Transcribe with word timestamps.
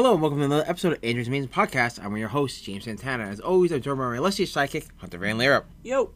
Hello 0.00 0.14
and 0.14 0.22
welcome 0.22 0.38
to 0.38 0.46
another 0.46 0.64
episode 0.66 0.94
of 0.94 1.04
Andrew's 1.04 1.28
Amazing 1.28 1.50
Podcast. 1.50 2.02
I'm 2.02 2.16
your 2.16 2.28
host, 2.28 2.64
James 2.64 2.84
Santana. 2.84 3.24
As 3.24 3.38
always, 3.38 3.70
I'm 3.70 3.82
joined 3.82 3.98
by 3.98 4.08
my 4.08 4.16
illustrious 4.16 4.50
sidekick, 4.50 4.86
Hunter 4.96 5.18
Van 5.18 5.36
Leerup. 5.36 5.64
Yo. 5.82 6.12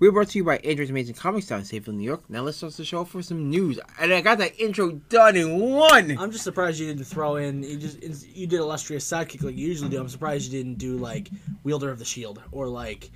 We're 0.00 0.10
brought 0.10 0.30
to 0.30 0.38
you 0.38 0.42
by 0.42 0.56
Andrew's 0.56 0.90
Amazing 0.90 1.14
Comics 1.14 1.48
in 1.52 1.60
Safeville, 1.60 1.94
New 1.94 2.02
York. 2.02 2.28
Now 2.28 2.42
let's 2.42 2.56
start 2.56 2.72
the 2.72 2.84
show 2.84 3.04
for 3.04 3.22
some 3.22 3.48
news. 3.48 3.78
And 4.00 4.12
I 4.12 4.22
got 4.22 4.38
that 4.38 4.58
intro 4.58 4.90
done 4.90 5.36
in 5.36 5.56
one! 5.60 6.18
I'm 6.18 6.32
just 6.32 6.42
surprised 6.42 6.80
you 6.80 6.88
didn't 6.88 7.04
throw 7.04 7.36
in. 7.36 7.62
You 7.62 7.76
just 7.76 8.02
you 8.02 8.48
did 8.48 8.58
illustrious 8.58 9.08
sidekick 9.08 9.44
like 9.44 9.56
you 9.56 9.68
usually 9.68 9.88
do. 9.88 10.00
I'm 10.00 10.08
surprised 10.08 10.52
you 10.52 10.58
didn't 10.58 10.78
do 10.78 10.96
like 10.96 11.28
wielder 11.62 11.90
of 11.90 12.00
the 12.00 12.04
shield 12.04 12.42
or 12.50 12.66
like 12.66 13.08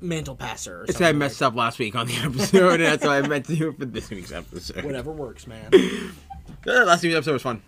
mantle 0.00 0.36
passer. 0.36 0.82
Or 0.82 0.84
It's 0.84 1.00
I 1.00 1.10
messed 1.10 1.42
up 1.42 1.56
last 1.56 1.80
week 1.80 1.96
on 1.96 2.06
the 2.06 2.14
episode, 2.22 2.74
and 2.74 2.84
that's 2.84 3.04
why 3.04 3.18
I 3.18 3.26
meant 3.26 3.46
to 3.46 3.56
do 3.56 3.70
it 3.70 3.78
for 3.80 3.86
this 3.86 4.08
week's 4.08 4.30
episode. 4.30 4.84
Whatever 4.84 5.10
works, 5.10 5.48
man. 5.48 5.68
Last 6.64 7.02
week's 7.02 7.16
episode 7.16 7.32
was 7.32 7.42
fun. 7.42 7.60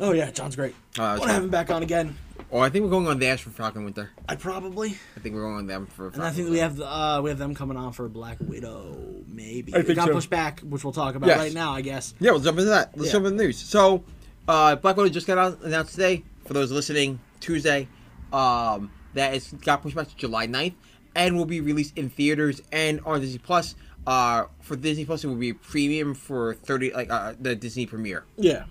Oh 0.00 0.12
yeah, 0.12 0.30
John's 0.30 0.56
great. 0.56 0.74
That 0.94 1.02
I 1.02 1.10
want 1.18 1.22
to 1.24 1.32
have 1.32 1.44
him 1.44 1.50
back 1.50 1.70
on 1.70 1.82
again. 1.82 2.16
Oh, 2.52 2.60
I 2.60 2.68
think 2.68 2.84
we're 2.84 2.90
going 2.90 3.06
on 3.08 3.18
Dash 3.18 3.42
for 3.42 3.50
Falcon 3.50 3.84
Winter. 3.84 4.10
I 4.28 4.36
probably. 4.36 4.96
I 5.16 5.20
think 5.20 5.34
we're 5.34 5.42
going 5.42 5.56
on 5.56 5.66
them 5.66 5.86
for 5.86 6.08
And 6.08 6.22
I 6.22 6.30
think 6.30 6.50
we 6.50 6.58
have 6.58 6.80
uh 6.80 7.20
we 7.22 7.30
have 7.30 7.38
them 7.38 7.54
coming 7.54 7.76
on 7.76 7.92
for 7.92 8.08
Black 8.08 8.36
Widow. 8.40 9.24
Maybe. 9.26 9.72
I 9.74 9.78
think 9.78 9.90
it 9.90 9.94
got 9.96 10.08
so. 10.08 10.14
pushed 10.14 10.30
back, 10.30 10.60
which 10.60 10.84
we'll 10.84 10.92
talk 10.92 11.14
about 11.14 11.26
Yes. 11.28 11.38
right 11.38 11.52
now, 11.52 11.72
I 11.72 11.80
guess. 11.80 12.14
Yeah, 12.20 12.30
we'll 12.32 12.40
jump 12.40 12.58
into 12.58 12.70
that. 12.70 12.96
Let's 12.96 13.06
Yeah. 13.08 13.12
jump 13.12 13.26
into 13.26 13.38
the 13.38 13.44
news. 13.44 13.58
So, 13.58 14.04
uh, 14.46 14.76
Black 14.76 14.96
Widow 14.96 15.08
just 15.08 15.26
got 15.26 15.38
out, 15.38 15.62
announced 15.62 15.92
today. 15.92 16.24
For 16.44 16.52
those 16.52 16.70
listening, 16.70 17.18
Tuesday, 17.40 17.88
um, 18.32 18.90
that 19.14 19.34
it's 19.34 19.52
got 19.52 19.82
pushed 19.82 19.96
back 19.96 20.08
to 20.08 20.16
July 20.16 20.46
9th 20.46 20.74
and 21.16 21.36
will 21.36 21.46
be 21.46 21.60
released 21.60 21.96
in 21.96 22.10
theaters 22.10 22.60
and 22.70 23.00
on 23.06 23.20
Disney 23.20 23.38
Plus. 23.38 23.74
Uh, 24.06 24.44
for 24.60 24.76
Disney 24.76 25.06
Plus, 25.06 25.24
it 25.24 25.28
will 25.28 25.36
be 25.36 25.54
premium 25.54 26.14
for 26.14 26.54
30, 26.54 26.92
like 26.92 27.10
uh, 27.10 27.32
the 27.40 27.56
Disney 27.56 27.86
premiere. 27.86 28.24
Yeah. 28.36 28.64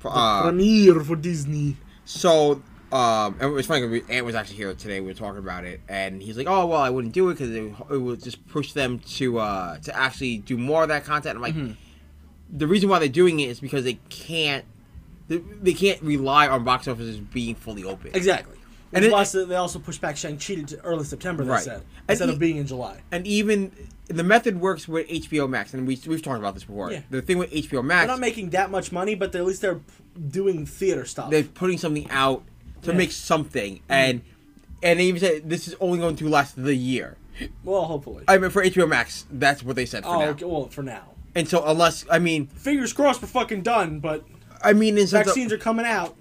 For, 0.00 0.10
uh, 0.14 0.42
Premiere 0.42 1.00
for 1.00 1.16
Disney. 1.16 1.76
so, 2.04 2.62
um, 2.92 3.34
and 3.40 3.42
it 3.42 3.54
was 3.54 3.66
funny. 3.66 3.82
'cause 3.82 3.90
we- 3.90 4.14
Ant 4.14 4.24
was 4.24 4.34
actually 4.34 4.56
here 4.56 4.72
today. 4.74 5.00
We 5.00 5.08
were 5.08 5.14
talking 5.14 5.38
about 5.38 5.64
it, 5.64 5.80
and 5.88 6.22
he's 6.22 6.36
like, 6.38 6.46
"Oh, 6.46 6.66
well, 6.66 6.80
I 6.80 6.90
wouldn't 6.90 7.12
do 7.14 7.28
it 7.30 7.34
because 7.34 7.50
it, 7.50 7.72
it 7.90 7.98
would 7.98 8.22
just 8.22 8.46
push 8.48 8.72
them 8.72 8.98
to 9.16 9.38
uh, 9.38 9.78
to 9.78 9.96
actually 9.96 10.38
do 10.38 10.56
more 10.56 10.82
of 10.84 10.88
that 10.90 11.04
content." 11.04 11.36
I'm 11.36 11.42
like, 11.42 11.54
Mm-hmm. 11.54 11.72
the 12.56 12.66
reason 12.66 12.88
why 12.88 12.98
they're 12.98 13.08
doing 13.08 13.40
it 13.40 13.48
is 13.48 13.60
because 13.60 13.84
they 13.84 13.98
can't 14.08 14.64
they, 15.28 15.38
they 15.62 15.74
can't 15.74 16.00
rely 16.02 16.48
on 16.48 16.64
box 16.64 16.88
offices 16.88 17.18
being 17.18 17.54
fully 17.54 17.84
open. 17.84 18.10
Exactly. 18.14 18.56
And 18.92 19.04
it- 19.04 19.10
plus, 19.10 19.32
they 19.32 19.54
also 19.54 19.78
pushed 19.78 20.00
back 20.00 20.16
Shang-Chi 20.16 20.54
to 20.62 20.80
early 20.82 21.04
September, 21.04 21.44
they 21.44 21.50
Right. 21.50 21.62
said, 21.62 21.82
instead 22.08 22.28
of 22.30 22.38
being 22.38 22.56
in 22.56 22.66
July. 22.66 23.00
And 23.12 23.26
even 23.26 23.70
the 24.06 24.24
method 24.24 24.60
works 24.60 24.88
with 24.88 25.06
HBO 25.10 25.46
Max, 25.46 25.74
and 25.74 25.86
we 25.86 25.98
we've 26.06 26.22
talked 26.22 26.38
about 26.38 26.54
this 26.54 26.64
before. 26.64 26.90
Yeah. 26.90 27.00
The 27.10 27.20
thing 27.20 27.36
with 27.38 27.52
HBO 27.52 27.82
Max, 27.82 28.02
They're 28.06 28.16
not 28.16 28.20
making 28.20 28.50
that 28.50 28.70
much 28.70 28.90
money, 28.92 29.14
but 29.14 29.34
at 29.34 29.44
least 29.44 29.60
they're 29.60 29.80
doing 30.30 30.64
theater 30.64 31.04
stuff. 31.04 31.30
they're 31.30 31.42
putting 31.42 31.76
something 31.78 32.08
out 32.10 32.42
to 32.82 32.92
Yeah. 32.92 32.96
make 32.96 33.12
something, 33.12 33.80
and 33.88 34.22
and 34.82 35.00
they 35.00 35.04
even 35.06 35.20
said 35.20 35.50
this 35.50 35.66
is 35.68 35.74
only 35.80 35.98
going 35.98 36.16
to 36.16 36.28
last 36.28 36.54
the 36.62 36.74
year. 36.74 37.16
well, 37.64 37.84
hopefully. 37.84 38.24
I 38.26 38.38
mean, 38.38 38.50
for 38.50 38.62
HBO 38.62 38.86
Max, 38.88 39.26
that's 39.30 39.62
what 39.62 39.76
they 39.76 39.84
said 39.86 40.04
for 40.04 40.10
oh, 40.10 40.20
now. 40.20 40.26
okay, 40.28 40.44
well, 40.44 40.68
for 40.68 40.82
now. 40.82 41.02
And 41.34 41.46
so, 41.48 41.62
unless 41.66 42.04
I 42.10 42.18
mean, 42.18 42.46
Fingers 42.46 42.92
crossed 42.94 43.20
we're 43.20 43.28
fucking 43.28 43.62
done, 43.62 44.00
but 44.00 44.24
I 44.64 44.72
mean, 44.72 44.96
in 44.96 45.06
sense 45.06 45.20
of- 45.20 45.34
vaccines 45.34 45.52
are 45.52 45.58
coming 45.58 45.84
out. 45.86 46.16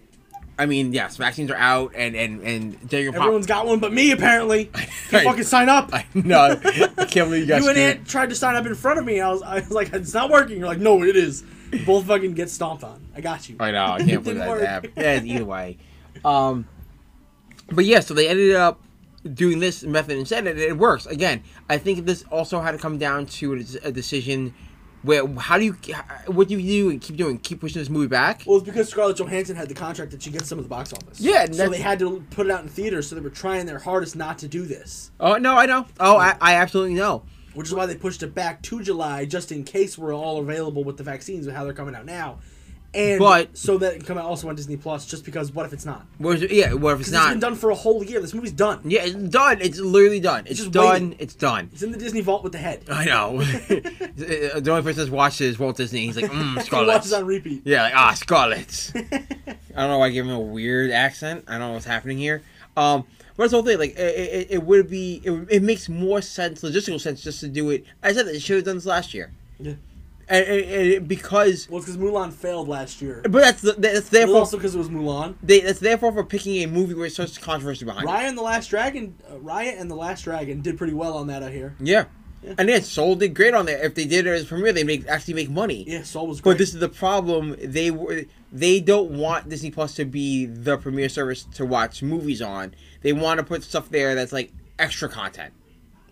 I 0.59 0.65
mean, 0.65 0.91
yes, 0.91 1.17
vaccines 1.17 1.51
are 1.51 1.55
out, 1.55 1.93
and 1.95 2.15
and 2.15 2.41
and 2.41 2.81
Pop- 2.81 2.93
Everyone's 2.93 3.45
got 3.45 3.67
one 3.67 3.79
but 3.79 3.93
me, 3.93 4.11
apparently. 4.11 4.71
I- 4.75 4.87
Can't 5.09 5.23
fucking 5.25 5.43
sign 5.43 5.69
up. 5.69 5.89
I 5.93 6.05
know. 6.15 6.59
I 6.65 7.05
can't 7.05 7.29
believe 7.29 7.41
you 7.41 7.45
guys. 7.45 7.63
you 7.63 7.69
and 7.69 7.77
it. 7.77 8.05
Tried 8.07 8.29
to 8.29 8.35
sign 8.35 8.55
up 8.55 8.65
in 8.65 8.73
front 8.75 8.97
of 8.99 9.05
me. 9.05 9.21
I 9.21 9.29
was, 9.31 9.41
I 9.43 9.55
was 9.55 9.71
like, 9.71 9.93
it's 9.93 10.13
not 10.13 10.29
working. 10.31 10.57
You're 10.57 10.67
like, 10.67 10.79
no, 10.79 11.03
it 11.03 11.15
is. 11.15 11.43
Both 11.85 12.07
fucking 12.07 12.33
get 12.33 12.49
stomped 12.49 12.83
on. 12.83 13.05
I 13.15 13.21
got 13.21 13.47
you. 13.49 13.57
I 13.59 13.71
know. 13.71 13.85
I 13.85 13.97
can't 14.03 14.23
believe 14.23 14.37
that 14.39 14.61
happened. 14.61 14.93
Yeah, 14.97 15.21
either 15.21 15.45
way. 15.45 15.77
Um, 16.25 16.67
but 17.69 17.85
yeah, 17.85 17.99
so 17.99 18.13
they 18.13 18.27
ended 18.27 18.55
up 18.55 18.79
doing 19.33 19.59
this 19.59 19.83
method 19.83 20.17
instead, 20.17 20.47
and 20.47 20.57
it 20.57 20.77
works. 20.77 21.05
Again, 21.05 21.43
I 21.69 21.77
think 21.77 22.05
this 22.05 22.23
also 22.31 22.61
had 22.61 22.71
to 22.71 22.77
come 22.77 22.97
down 22.97 23.25
to 23.27 23.53
a, 23.83 23.87
a 23.89 23.91
decision 23.91 24.53
where 25.03 25.27
how 25.37 25.57
do 25.57 25.65
you 25.65 25.73
what 26.27 26.47
do 26.47 26.57
you 26.59 26.61
do 26.83 26.89
and 26.89 27.01
keep 27.01 27.15
doing 27.15 27.37
keep 27.37 27.61
pushing 27.61 27.79
this 27.81 27.89
movie 27.89 28.07
back? 28.07 28.43
Well, 28.45 28.57
it's 28.57 28.65
because 28.65 28.89
Scarlett 28.89 29.17
Johansson 29.17 29.55
had 29.55 29.69
the 29.69 29.75
contract 29.75 30.11
that 30.11 30.21
she 30.21 30.31
gets 30.31 30.47
some 30.47 30.57
of 30.57 30.65
the 30.65 30.69
box 30.69 30.91
office. 30.93 31.19
Yeah, 31.19 31.45
so 31.51 31.69
they 31.69 31.77
had 31.79 31.99
to 31.99 32.23
put 32.31 32.47
it 32.47 32.51
out 32.51 32.63
in 32.63 32.69
theaters. 32.69 33.07
So 33.07 33.15
they 33.15 33.21
were 33.21 33.29
trying 33.29 33.65
their 33.65 33.79
hardest 33.79 34.15
not 34.15 34.37
to 34.39 34.47
do 34.47 34.63
this, 34.65 35.11
Oh 35.19 35.35
no, 35.37 35.55
I 35.55 35.65
know. 35.65 35.85
Oh, 35.99 36.17
I, 36.17 36.35
I 36.41 36.55
absolutely 36.55 36.95
know. 36.95 37.23
which 37.53 37.67
is 37.67 37.73
why 37.73 37.85
they 37.85 37.95
pushed 37.95 38.23
it 38.23 38.33
back 38.35 38.61
to 38.63 38.81
July, 38.81 39.25
just 39.25 39.51
in 39.51 39.63
case 39.63 39.97
we're 39.97 40.13
all 40.15 40.39
available 40.39 40.83
with 40.83 40.97
the 40.97 41.03
vaccines 41.03 41.47
and 41.47 41.55
how 41.55 41.63
they're 41.63 41.73
coming 41.73 41.95
out 41.95 42.05
now, 42.05 42.39
and 42.97 43.19
But- 43.19 43.55
so 43.57 43.77
that 43.77 43.93
it 43.93 43.97
can 43.97 44.05
come 44.05 44.17
out 44.17 44.25
also 44.25 44.49
on 44.49 44.55
Disney 44.55 44.75
Plus. 44.75 45.05
Just 45.05 45.23
because, 45.23 45.51
what 45.51 45.65
if 45.65 45.73
it's 45.73 45.85
not? 45.85 46.05
Where's 46.17 46.41
yeah? 46.41 46.73
What 46.73 46.95
if 46.95 46.99
it's 47.01 47.09
Because 47.09 47.13
it's 47.13 47.13
not? 47.13 47.29
been 47.29 47.39
done 47.39 47.55
for 47.55 47.69
a 47.69 47.75
whole 47.75 48.03
year. 48.03 48.19
This 48.19 48.33
movie's 48.33 48.51
done. 48.51 48.81
Yeah, 48.83 49.03
it's 49.05 49.13
done. 49.15 49.59
It's 49.61 49.79
literally 49.79 50.19
done. 50.19 50.43
It's 50.47 50.59
just 50.59 50.71
done. 50.71 50.89
waiting. 50.89 51.15
It's 51.19 51.35
done. 51.35 51.69
It's 51.71 51.83
in 51.83 51.91
the 51.91 51.97
Disney 51.97 52.21
vault 52.21 52.43
with 52.43 52.51
the 52.53 52.57
head. 52.57 52.83
I 52.89 53.05
know. 53.05 53.37
the 53.41 54.69
only 54.69 54.81
person 54.81 54.97
that's 54.97 55.09
watched 55.09 55.41
it 55.41 55.45
is 55.45 55.59
Walt 55.59 55.77
Disney. 55.77 56.05
He's 56.07 56.15
like, 56.17 56.31
mm, 56.31 56.61
He 56.79 56.85
watches 56.87 57.13
on 57.13 57.25
repeat. 57.25 57.61
Yeah, 57.65 57.83
like 57.83 57.95
ah, 57.95 58.13
Scarlet. 58.13 58.91
I 58.95 59.01
don't 59.81 59.89
know 59.89 59.99
why 59.99 60.07
I 60.07 60.09
gave 60.09 60.25
him 60.25 60.31
a 60.31 60.39
weird 60.39 60.91
accent. 60.91 61.45
I 61.47 61.51
don't 61.53 61.61
know 61.61 61.73
what's 61.73 61.85
happening 61.85 62.17
here. 62.17 62.41
Um, 62.75 63.05
but 63.35 63.43
it's 63.43 63.51
the 63.51 63.57
whole 63.57 63.65
thing. 63.65 63.77
Like, 63.77 63.91
it, 63.91 63.99
it, 63.99 64.47
it 64.51 64.63
would 64.63 64.89
be. 64.89 65.21
It, 65.23 65.31
it 65.49 65.63
makes 65.63 65.87
more 65.89 66.21
sense, 66.21 66.63
logistical 66.63 66.99
sense, 66.99 67.21
just 67.21 67.39
to 67.41 67.47
do 67.47 67.69
it. 67.69 67.85
I 68.01 68.11
said 68.13 68.25
that 68.25 68.31
they 68.31 68.39
should 68.39 68.55
have 68.57 68.65
done 68.65 68.77
this 68.77 68.85
last 68.87 69.13
year, 69.13 69.31
Yeah. 69.59 69.73
And, 70.29 70.45
and, 70.45 70.93
and 70.93 71.07
because. 71.07 71.69
Well, 71.69 71.77
it's 71.77 71.85
because 71.85 72.01
Mulan 72.01 72.33
failed 72.33 72.67
last 72.67 73.01
year. 73.01 73.21
But 73.23 73.33
that's 73.33 73.61
the, 73.61 73.73
that's 73.73 74.09
therefore 74.09 74.37
also 74.37 74.57
because 74.57 74.75
it 74.75 74.77
was 74.77 74.89
Mulan. 74.89 75.35
they, 75.41 75.61
that's 75.61 75.79
therefore 75.79 76.11
for 76.11 76.23
picking 76.23 76.63
a 76.63 76.67
movie 76.67 76.93
where 76.93 77.05
it's 77.05 77.15
such 77.15 77.39
controversy 77.41 77.85
behind. 77.85 78.07
it. 78.07 78.11
And 78.11 78.37
the 78.37 78.41
Last 78.41 78.67
Dragon, 78.67 79.15
uh, 79.29 79.35
Raya 79.35 79.79
and 79.79 79.89
the 79.89 79.95
Last 79.95 80.23
Dragon 80.23 80.61
did 80.61 80.77
pretty 80.77 80.93
well 80.93 81.17
on 81.17 81.27
that. 81.27 81.43
I 81.43 81.51
hear. 81.51 81.75
Yeah. 81.79 82.05
Yeah. 82.43 82.53
And 82.59 82.69
then 82.69 82.83
Soul 82.83 83.15
did 83.15 83.33
great 83.33 83.55
on 83.55 83.65
there. 83.65 83.83
If 83.83 83.95
they 83.95 84.05
did 84.05 84.27
it 84.27 84.29
as 84.29 84.45
premiere, 84.45 84.71
they 84.71 84.83
make 84.83 85.07
actually 85.07 85.33
make 85.33 85.49
money. 85.49 85.83
Yeah, 85.87 86.03
Soul 86.03 86.27
was 86.27 86.39
great. 86.39 86.53
But 86.53 86.57
this 86.59 86.73
is 86.73 86.79
the 86.79 86.89
problem. 86.89 87.55
They 87.59 87.89
were 87.89 88.25
they 88.51 88.79
don't 88.79 89.11
want 89.11 89.49
Disney 89.49 89.71
Plus 89.71 89.95
to 89.95 90.05
be 90.05 90.45
the 90.45 90.77
premiere 90.77 91.09
service 91.09 91.45
to 91.55 91.65
watch 91.65 92.03
movies 92.03 92.41
on. 92.41 92.75
They 93.01 93.11
want 93.11 93.39
to 93.39 93.43
put 93.43 93.63
stuff 93.63 93.89
there 93.89 94.13
that's 94.13 94.31
like 94.31 94.53
extra 94.77 95.09
content 95.09 95.53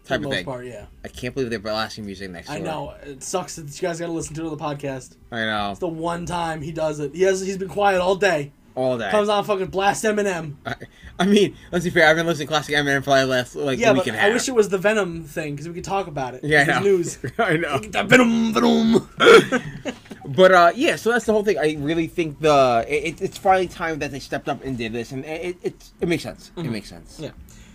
type 0.05 0.17
of 0.19 0.23
most 0.25 0.33
thing. 0.35 0.45
part, 0.45 0.65
yeah. 0.65 0.85
I 1.03 1.07
can't 1.07 1.33
believe 1.33 1.49
they're 1.49 1.59
blasting 1.59 2.05
music 2.05 2.29
next 2.31 2.47
door. 2.47 2.55
I 2.55 2.59
know 2.59 2.93
it 3.03 3.21
sucks 3.23 3.55
that 3.57 3.63
you 3.81 3.87
guys 3.87 3.99
got 3.99 4.07
to 4.07 4.11
listen 4.11 4.35
to 4.35 4.41
it 4.45 4.51
on 4.51 4.57
the 4.57 4.63
podcast. 4.63 5.15
I 5.31 5.41
know. 5.41 5.71
It's 5.71 5.79
the 5.79 5.87
one 5.87 6.25
time 6.25 6.61
he 6.61 6.71
does 6.71 6.99
it. 6.99 7.13
He 7.15 7.23
has 7.23 7.41
he's 7.41 7.57
been 7.57 7.69
quiet 7.69 7.99
all 8.01 8.15
day. 8.15 8.51
All 8.75 8.97
that. 8.97 9.09
Comes 9.11 9.29
on, 9.29 9.41
fucking 9.45 9.67
blast 9.67 10.03
Eminem. 10.03 10.55
I, 10.65 10.75
I 11.17 11.25
mean, 11.25 11.55
let's 11.71 11.85
be 11.85 11.91
fair. 11.91 12.09
I've 12.09 12.17
been 12.17 12.25
listening 12.25 12.47
to 12.47 12.51
classic 12.51 12.75
Eminem 12.75 13.05
for 13.05 13.17
the 13.17 13.25
last 13.25 13.55
like 13.55 13.79
Yeah, 13.79 13.93
week 13.93 14.07
and 14.07 14.17
a 14.17 14.19
I 14.19 14.23
half. 14.23 14.31
I 14.31 14.33
wish 14.33 14.49
it 14.49 14.53
was 14.53 14.67
the 14.67 14.77
Venom 14.77 15.23
thing 15.23 15.53
because 15.53 15.69
we 15.69 15.73
could 15.73 15.85
talk 15.85 16.07
about 16.07 16.33
it. 16.33 16.43
yeah, 16.43 16.57
I 16.57 16.61
It's 16.63 16.69
know. 16.69 16.79
news. 16.81 17.17
I 17.39 17.55
know. 17.55 17.77
That 17.79 18.07
Venom, 18.07 18.53
Venom. 18.53 19.09
But 20.27 20.51
uh, 20.51 20.71
yeah, 20.75 20.95
so 20.95 21.11
that's 21.11 21.25
the 21.25 21.33
whole 21.33 21.43
thing. 21.43 21.57
I 21.59 21.75
really 21.79 22.07
think 22.07 22.39
the 22.39 22.83
it, 22.87 23.21
it's 23.21 23.37
finally 23.37 23.67
time 23.67 23.99
that 23.99 24.09
they 24.11 24.19
stepped 24.19 24.49
up 24.49 24.63
and 24.63 24.75
did 24.75 24.91
this, 24.91 25.11
and 25.11 25.23
it 25.23 25.55
it, 25.61 25.91
it 26.01 26.07
makes 26.09 26.23
sense. 26.23 26.51
It 26.57 26.63
makes 26.63 26.89
sense. 26.89 27.13
Mm-hmm. 27.13 27.23
Yeah. 27.25 27.31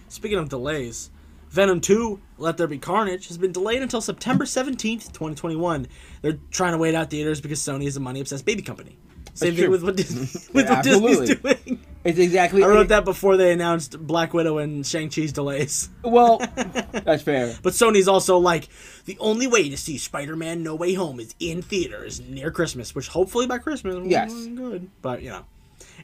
Speaking 0.08 0.36
of 0.38 0.48
delays, 0.48 1.10
Venom 1.50 1.80
2, 1.80 2.20
Let 2.38 2.56
There 2.56 2.66
Be 2.68 2.78
Carnage, 2.78 3.28
has 3.28 3.36
been 3.38 3.52
delayed 3.52 3.82
until 3.82 4.00
September 4.00 4.44
17th, 4.44 5.08
2021. 5.12 5.88
They're 6.22 6.38
trying 6.50 6.72
to 6.72 6.78
wait 6.78 6.94
out 6.94 7.10
theaters 7.10 7.40
because 7.40 7.58
Sony 7.60 7.86
is 7.86 7.96
a 7.96 8.00
money 8.00 8.20
obsessed 8.20 8.44
baby 8.44 8.62
company. 8.62 8.96
Same 9.34 9.54
thing 9.54 9.70
with 9.70 9.82
what, 9.82 9.96
Disney, 9.96 10.20
with 10.52 10.66
Yeah, 10.66 10.74
what 10.76 10.84
Disney's 10.84 11.38
doing. 11.40 11.80
It's 12.04 12.18
exactly. 12.18 12.62
I 12.64 12.66
wrote 12.68 12.88
that 12.88 13.04
before 13.04 13.36
they 13.36 13.52
announced 13.52 13.98
Black 14.06 14.32
Widow 14.32 14.58
and 14.58 14.86
Shang-Chi's 14.86 15.32
delays. 15.32 15.88
Well, 16.02 16.38
that's 16.92 17.22
fair. 17.22 17.56
But 17.62 17.72
Sony's 17.72 18.08
also 18.08 18.38
like, 18.38 18.68
the 19.04 19.16
only 19.20 19.46
way 19.46 19.68
to 19.68 19.76
see 19.76 19.98
Spider-Man 19.98 20.62
No 20.62 20.74
Way 20.74 20.94
Home 20.94 21.20
is 21.20 21.34
in 21.40 21.62
theaters 21.62 22.20
near 22.20 22.50
Christmas, 22.50 22.94
which 22.94 23.08
hopefully 23.08 23.46
by 23.46 23.58
Christmas 23.58 23.94
will 23.96 24.06
Yes. 24.06 24.32
be 24.32 24.50
good. 24.54 24.90
But, 25.02 25.22
you 25.22 25.30
know, 25.30 25.44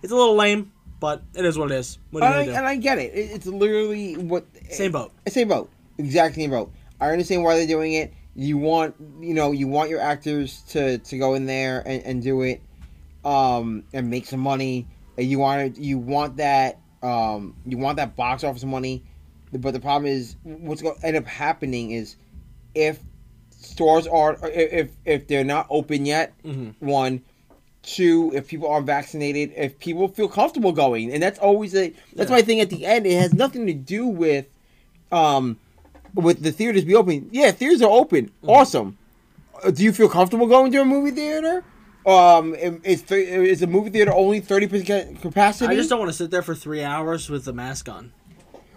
it's 0.02 0.12
a 0.12 0.16
little 0.16 0.34
lame, 0.36 0.72
but 1.00 1.22
it 1.34 1.44
is 1.44 1.58
what 1.58 1.70
it 1.70 1.76
is. 1.76 1.98
What 2.10 2.22
And 2.22 2.34
I, 2.34 2.42
and 2.44 2.66
I 2.66 2.76
get 2.76 2.98
it. 2.98 3.12
it. 3.14 3.30
It's 3.32 3.46
literally 3.46 4.16
what? 4.16 4.46
Same 4.70 4.92
boat. 4.92 5.12
Same 5.28 5.48
boat. 5.48 5.70
Exact 5.98 6.34
same 6.34 6.50
boat. 6.50 6.72
I 7.00 7.10
understand 7.10 7.42
why 7.42 7.56
they're 7.56 7.66
doing 7.66 7.92
it. 7.94 8.12
You 8.34 8.58
want 8.58 8.94
you 9.20 9.32
know 9.34 9.52
you 9.52 9.66
want 9.68 9.88
your 9.90 10.00
actors 10.00 10.62
to 10.68 10.98
to 10.98 11.18
go 11.18 11.34
in 11.34 11.46
there 11.46 11.82
and, 11.86 12.02
and 12.04 12.22
do 12.22 12.42
it, 12.42 12.60
um, 13.24 13.84
and 13.92 14.10
make 14.10 14.26
some 14.26 14.40
money. 14.40 14.86
And 15.18 15.26
you 15.30 15.38
want 15.38 15.60
it, 15.62 15.78
you 15.78 15.98
want 15.98 16.36
that 16.36 16.78
um 17.02 17.54
you 17.64 17.78
want 17.78 17.96
that 17.96 18.16
box 18.16 18.44
office 18.44 18.64
money. 18.64 19.04
But 19.52 19.72
the 19.72 19.80
problem 19.80 20.10
is 20.10 20.36
what's 20.42 20.82
going 20.82 20.98
to 20.98 21.06
end 21.06 21.16
up 21.16 21.24
happening 21.26 21.92
is 21.92 22.16
if 22.74 22.98
stores 23.50 24.06
are 24.06 24.38
if 24.44 24.90
if 25.06 25.26
they're 25.28 25.44
not 25.44 25.66
open 25.70 26.04
yet, 26.04 26.34
Mhm. 26.44 26.74
one. 26.80 27.22
Two, 27.86 28.32
if 28.34 28.48
people 28.48 28.68
are 28.68 28.80
vaccinated, 28.80 29.52
if 29.56 29.78
people 29.78 30.08
feel 30.08 30.28
comfortable 30.28 30.72
going, 30.72 31.12
and 31.12 31.22
that's 31.22 31.38
always 31.38 31.72
a 31.74 31.92
that's 32.16 32.28
Yeah. 32.30 32.36
my 32.36 32.42
thing 32.42 32.60
at 32.60 32.68
the 32.68 32.84
end. 32.84 33.06
It 33.06 33.18
has 33.20 33.32
nothing 33.32 33.64
to 33.68 33.72
do 33.72 34.06
with, 34.08 34.46
um, 35.12 35.56
with 36.14 36.42
the 36.42 36.50
theaters 36.50 36.84
be 36.84 36.96
open. 36.96 37.28
Yeah, 37.30 37.52
theaters 37.52 37.80
are 37.82 37.90
open. 37.90 38.32
Awesome. 38.44 38.98
Uh, 39.62 39.70
Do 39.70 39.84
you 39.84 39.92
feel 39.92 40.08
comfortable 40.08 40.46
going 40.48 40.72
to 40.72 40.80
a 40.80 40.84
movie 40.84 41.12
theater? 41.12 41.62
Um, 42.04 42.54
th- 42.56 42.80
is 42.84 43.60
the 43.60 43.66
movie 43.68 43.90
theater 43.90 44.12
only 44.12 44.40
thirty 44.40 44.66
percent 44.66 45.20
capacity? 45.22 45.72
I 45.72 45.76
just 45.76 45.88
don't 45.88 45.98
want 46.00 46.08
to 46.10 46.16
sit 46.16 46.30
there 46.32 46.42
for 46.42 46.54
three 46.56 46.82
hours 46.82 47.30
with 47.30 47.44
the 47.44 47.52
mask 47.52 47.88
on 47.88 48.12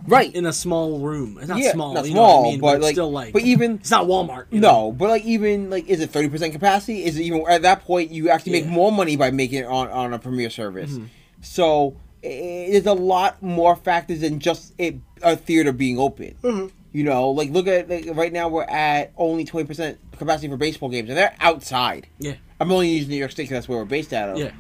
right. 0.08 0.34
in 0.34 0.46
a 0.46 0.54
small 0.54 1.00
room. 1.00 1.38
It's 1.40 1.48
not 1.48 1.60
yeah, 1.60 1.72
small, 1.72 1.94
not 1.94 2.08
you 2.08 2.14
know 2.14 2.22
what 2.22 2.30
small, 2.30 2.48
I 2.48 2.52
mean? 2.52 2.60
but, 2.62 2.76
it's 2.76 2.84
like, 2.84 2.96
still 2.96 3.12
like, 3.12 3.34
but 3.34 3.42
even 3.44 3.76
it's 3.76 3.92
not 3.92 4.06
Walmart. 4.06 4.46
you 4.52 4.60
know? 4.60 4.88
no, 4.88 4.92
but 4.92 5.10
like 5.10 5.26
even 5.26 5.70
like, 5.70 5.88
is 5.88 6.02
it 6.02 6.10
thirty 6.10 6.30
percent 6.30 6.54
capacity? 6.54 7.04
Is 7.06 7.18
it 7.18 7.24
even 7.24 7.46
at 7.48 7.62
that 7.64 7.84
point 7.84 8.12
you 8.12 8.30
actually 8.30 8.54
make 8.54 8.66
more 8.66 8.92
money 8.92 9.16
by 9.16 9.32
making 9.32 9.60
it 9.60 9.66
on 9.68 9.90
on 9.90 10.14
a 10.14 10.20
premiere 10.20 10.50
service? 10.50 10.98
So 11.42 11.96
i 12.24 12.68
there's 12.72 12.86
a 12.86 12.94
lot 12.94 13.42
more 13.42 13.76
factors 13.76 14.22
than 14.22 14.40
just 14.40 14.74
it 14.78 14.96
a 15.22 15.36
theater 15.36 15.72
being 15.72 15.98
open. 15.98 16.72
You 16.92 17.04
know, 17.04 17.30
like 17.30 17.52
look 17.52 17.68
at 17.68 17.88
like, 17.88 18.08
right 18.14 18.34
now 18.34 18.50
we're 18.50 18.64
at 18.64 19.14
only 19.16 19.46
twenty 19.46 19.68
percent 19.68 20.00
capacity 20.18 20.48
for 20.48 20.58
baseball 20.58 20.90
games, 20.90 21.10
and 21.10 21.18
they're 21.18 21.36
outside. 21.40 22.08
Yeah, 22.18 22.36
I'm 22.60 22.72
only 22.72 22.90
using 22.90 23.12
New 23.12 23.18
York 23.18 23.32
State 23.32 23.44
because 23.44 23.58
that's 23.58 23.70
where 23.70 23.78
we're 23.78 23.86
based 23.86 24.12
out 24.12 24.30
of. 24.30 24.38
yeah. 24.38 24.52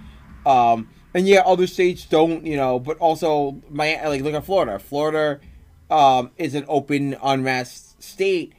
Um, 0.46 0.90
and 1.14 1.28
yeah, 1.28 1.42
other 1.46 1.68
states 1.68 2.06
don't, 2.06 2.46
you 2.46 2.56
know, 2.58 2.80
but 2.80 2.98
also 3.00 3.62
my 3.70 4.00
like 4.08 4.22
look 4.22 4.34
at 4.34 4.46
Florida. 4.46 4.80
Florida 4.80 5.40
um, 5.90 6.32
is 6.38 6.56
an 6.56 6.66
open, 6.68 7.16
unmasked 7.22 8.02
state, 8.04 8.54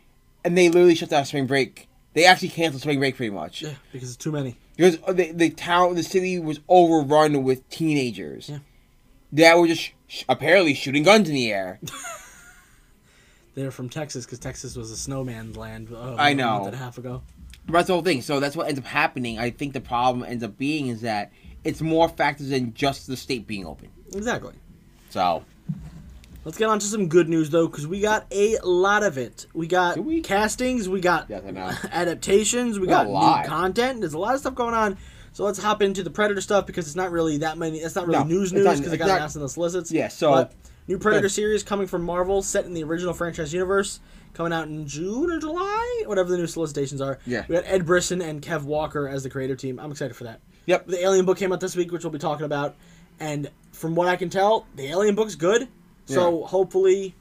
and 0.44 0.56
they 0.58 0.68
literally 0.68 0.94
shut 0.94 1.10
down 1.10 1.24
spring 1.24 1.46
break. 1.46 1.88
They 2.12 2.24
actually 2.24 2.48
canceled 2.48 2.82
spring 2.82 2.98
break 2.98 3.16
pretty 3.16 3.30
much 3.34 3.62
Yeah, 3.62 3.74
because 3.92 4.08
it's 4.08 4.16
too 4.16 4.32
many. 4.32 4.56
because 4.76 4.98
the, 5.14 5.30
the 5.32 5.50
town, 5.50 5.94
the 5.94 6.02
city 6.02 6.38
was 6.40 6.58
overrun 6.68 7.44
with 7.44 7.68
teenagers 7.70 8.48
Yeah. 8.48 8.58
that 9.32 9.56
were 9.58 9.68
just 9.68 9.92
sh- 10.08 10.24
apparently 10.28 10.74
shooting 10.74 11.04
guns 11.04 11.28
in 11.28 11.34
the 11.36 11.52
air. 11.52 11.78
They're 13.54 13.70
from 13.70 13.88
Texas 13.88 14.24
because 14.24 14.38
Texas 14.38 14.76
was 14.76 14.90
a 14.90 14.96
snowman's 14.96 15.56
land. 15.56 15.88
Uh, 15.92 16.14
I 16.14 16.30
A 16.30 16.34
know. 16.34 16.50
month 16.54 16.66
and 16.66 16.74
a 16.74 16.78
half 16.78 16.98
ago. 16.98 17.22
But 17.66 17.72
that's 17.74 17.86
the 17.88 17.92
whole 17.94 18.02
thing. 18.02 18.22
So 18.22 18.40
that's 18.40 18.56
what 18.56 18.68
ends 18.68 18.78
up 18.80 18.86
happening. 18.86 19.38
I 19.38 19.50
think 19.50 19.72
the 19.72 19.80
problem 19.80 20.24
ends 20.24 20.42
up 20.44 20.56
being 20.56 20.86
is 20.86 21.00
that 21.02 21.32
it's 21.64 21.80
more 21.80 22.08
factors 22.08 22.48
than 22.50 22.74
just 22.74 23.06
the 23.06 23.16
state 23.16 23.46
being 23.46 23.66
open. 23.66 23.88
Exactly. 24.14 24.54
So 25.10 25.44
Let's 26.44 26.56
get 26.56 26.70
on 26.70 26.78
to 26.78 26.86
some 26.86 27.08
good 27.08 27.28
news 27.28 27.50
though, 27.50 27.66
because 27.68 27.86
we 27.86 28.00
got 28.00 28.26
a 28.30 28.56
lot 28.64 29.02
of 29.02 29.18
it. 29.18 29.46
We 29.52 29.66
got 29.66 29.98
we? 29.98 30.22
castings, 30.22 30.88
we 30.88 31.00
got 31.00 31.28
Yes, 31.28 31.42
adaptations, 31.92 32.78
we 32.78 32.86
Got 32.86 33.06
got 33.08 33.42
new 33.42 33.48
content. 33.48 34.00
There's 34.00 34.14
a 34.14 34.18
lot 34.18 34.34
of 34.34 34.40
stuff 34.40 34.54
going 34.54 34.74
on. 34.74 34.96
So 35.32 35.44
let's 35.44 35.62
hop 35.62 35.82
into 35.82 36.02
the 36.02 36.10
Predator 36.10 36.40
stuff 36.40 36.66
because 36.66 36.86
it's 36.86 36.96
not 36.96 37.12
really 37.12 37.38
that 37.38 37.58
many. 37.58 37.78
It's 37.78 37.94
not 37.94 38.06
really 38.06 38.20
No, 38.20 38.24
news 38.24 38.52
news 38.52 38.78
because 38.78 38.92
it 38.92 38.96
got 38.96 39.06
not- 39.08 39.16
announced 39.18 39.36
in 39.36 39.42
the 39.42 39.48
solicits. 39.48 39.92
Yeah, 39.92 40.08
so- 40.08 40.30
But 40.32 40.52
new 40.88 40.98
Predator 40.98 41.28
series 41.28 41.62
coming 41.62 41.86
from 41.86 42.02
Marvel, 42.02 42.42
set 42.42 42.64
in 42.64 42.72
the 42.74 42.82
original 42.84 43.12
franchise 43.12 43.52
universe, 43.52 44.00
coming 44.32 44.52
out 44.52 44.66
in 44.66 44.86
June 44.86 45.30
or 45.30 45.38
July, 45.38 46.02
whatever 46.06 46.30
the 46.30 46.38
new 46.38 46.46
solicitations 46.46 47.00
are. 47.02 47.18
Yeah. 47.26 47.44
We 47.48 47.54
got 47.54 47.64
Ed 47.66 47.84
Brisson 47.86 48.22
and 48.22 48.40
Kev 48.40 48.62
Walker 48.64 49.06
as 49.06 49.22
the 49.22 49.30
creative 49.30 49.58
team. 49.58 49.78
I'm 49.78 49.90
excited 49.92 50.16
for 50.16 50.24
that. 50.24 50.40
Yep. 50.66 50.86
The 50.86 51.02
Alien 51.02 51.24
book 51.26 51.38
came 51.38 51.52
out 51.52 51.60
this 51.60 51.74
week, 51.76 51.90
which 51.92 52.04
we'll 52.04 52.12
be 52.12 52.18
talking 52.18 52.46
about, 52.46 52.76
and 53.18 53.50
from 53.72 53.94
what 53.94 54.08
I 54.08 54.16
can 54.16 54.30
tell, 54.30 54.66
the 54.76 54.86
Alien 54.88 55.14
book's 55.14 55.34
good. 55.34 55.68
So 56.06 56.42
hopefully, 56.44 57.14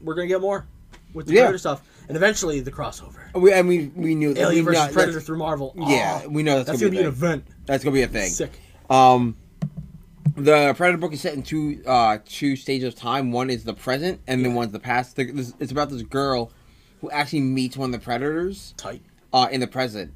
we're 0.00 0.14
gonna 0.14 0.28
get 0.28 0.40
more 0.40 0.66
with 1.14 1.26
the 1.26 1.34
Yeah. 1.34 1.40
Predator 1.42 1.58
stuff, 1.58 1.82
and 2.08 2.16
eventually 2.16 2.60
the 2.60 2.70
crossover. 2.72 3.32
we 3.34 3.52
and 3.52 3.66
we 3.68 3.90
we 3.96 4.14
knew 4.14 4.34
that 4.34 4.40
Alien 4.42 4.64
we 4.64 4.72
versus 4.72 4.86
know- 4.88 4.92
Predator 4.92 5.20
through 5.20 5.38
Marvel. 5.38 5.74
Yeah, 5.76 6.26
we 6.26 6.42
know 6.42 6.56
that's, 6.56 6.68
that's 6.68 6.80
gonna, 6.80 6.90
gonna 6.90 7.02
be 7.02 7.06
an 7.06 7.12
a 7.12 7.12
thing. 7.12 7.28
event. 7.28 7.44
That's 7.66 7.82
gonna 7.84 7.94
be 7.94 8.02
a 8.02 8.08
thing. 8.08 8.30
Sick. 8.30 8.52
Um, 8.88 9.36
the 10.36 10.74
Predator 10.76 10.98
book 10.98 11.12
is 11.12 11.20
set 11.20 11.34
in 11.34 11.42
two 11.42 11.82
uh 11.86 12.18
two 12.24 12.56
stages 12.56 12.88
of 12.88 12.94
time. 12.94 13.32
One 13.32 13.50
is 13.50 13.64
the 13.64 13.74
present, 13.74 14.20
and 14.26 14.44
then 14.44 14.54
one's 14.54 14.72
the 14.72 14.78
past. 14.80 15.16
The- 15.16 15.30
this- 15.32 15.54
It's 15.58 15.72
about 15.72 15.90
this 15.90 16.02
girl 16.02 16.52
who 17.00 17.10
actually 17.10 17.40
meets 17.40 17.76
one 17.76 17.92
of 17.92 18.00
the 18.00 18.04
predators 18.04 18.74
Tight. 18.76 19.02
uh 19.32 19.48
in 19.50 19.60
the 19.60 19.66
present, 19.66 20.12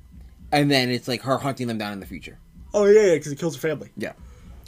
and 0.53 0.71
then 0.71 0.91
it's 0.91 1.09
like 1.09 1.23
her 1.23 1.39
hunting 1.39 1.67
them 1.67 1.79
down 1.79 1.93
in 1.93 2.01
the 2.01 2.07
future. 2.07 2.39
Oh 2.75 2.87
yeah, 2.87 3.01
yeah, 3.07 3.15
because 3.15 3.33
it 3.33 3.39
kills 3.39 3.55
her 3.57 3.61
family. 3.69 3.91
Yeah, 3.97 4.13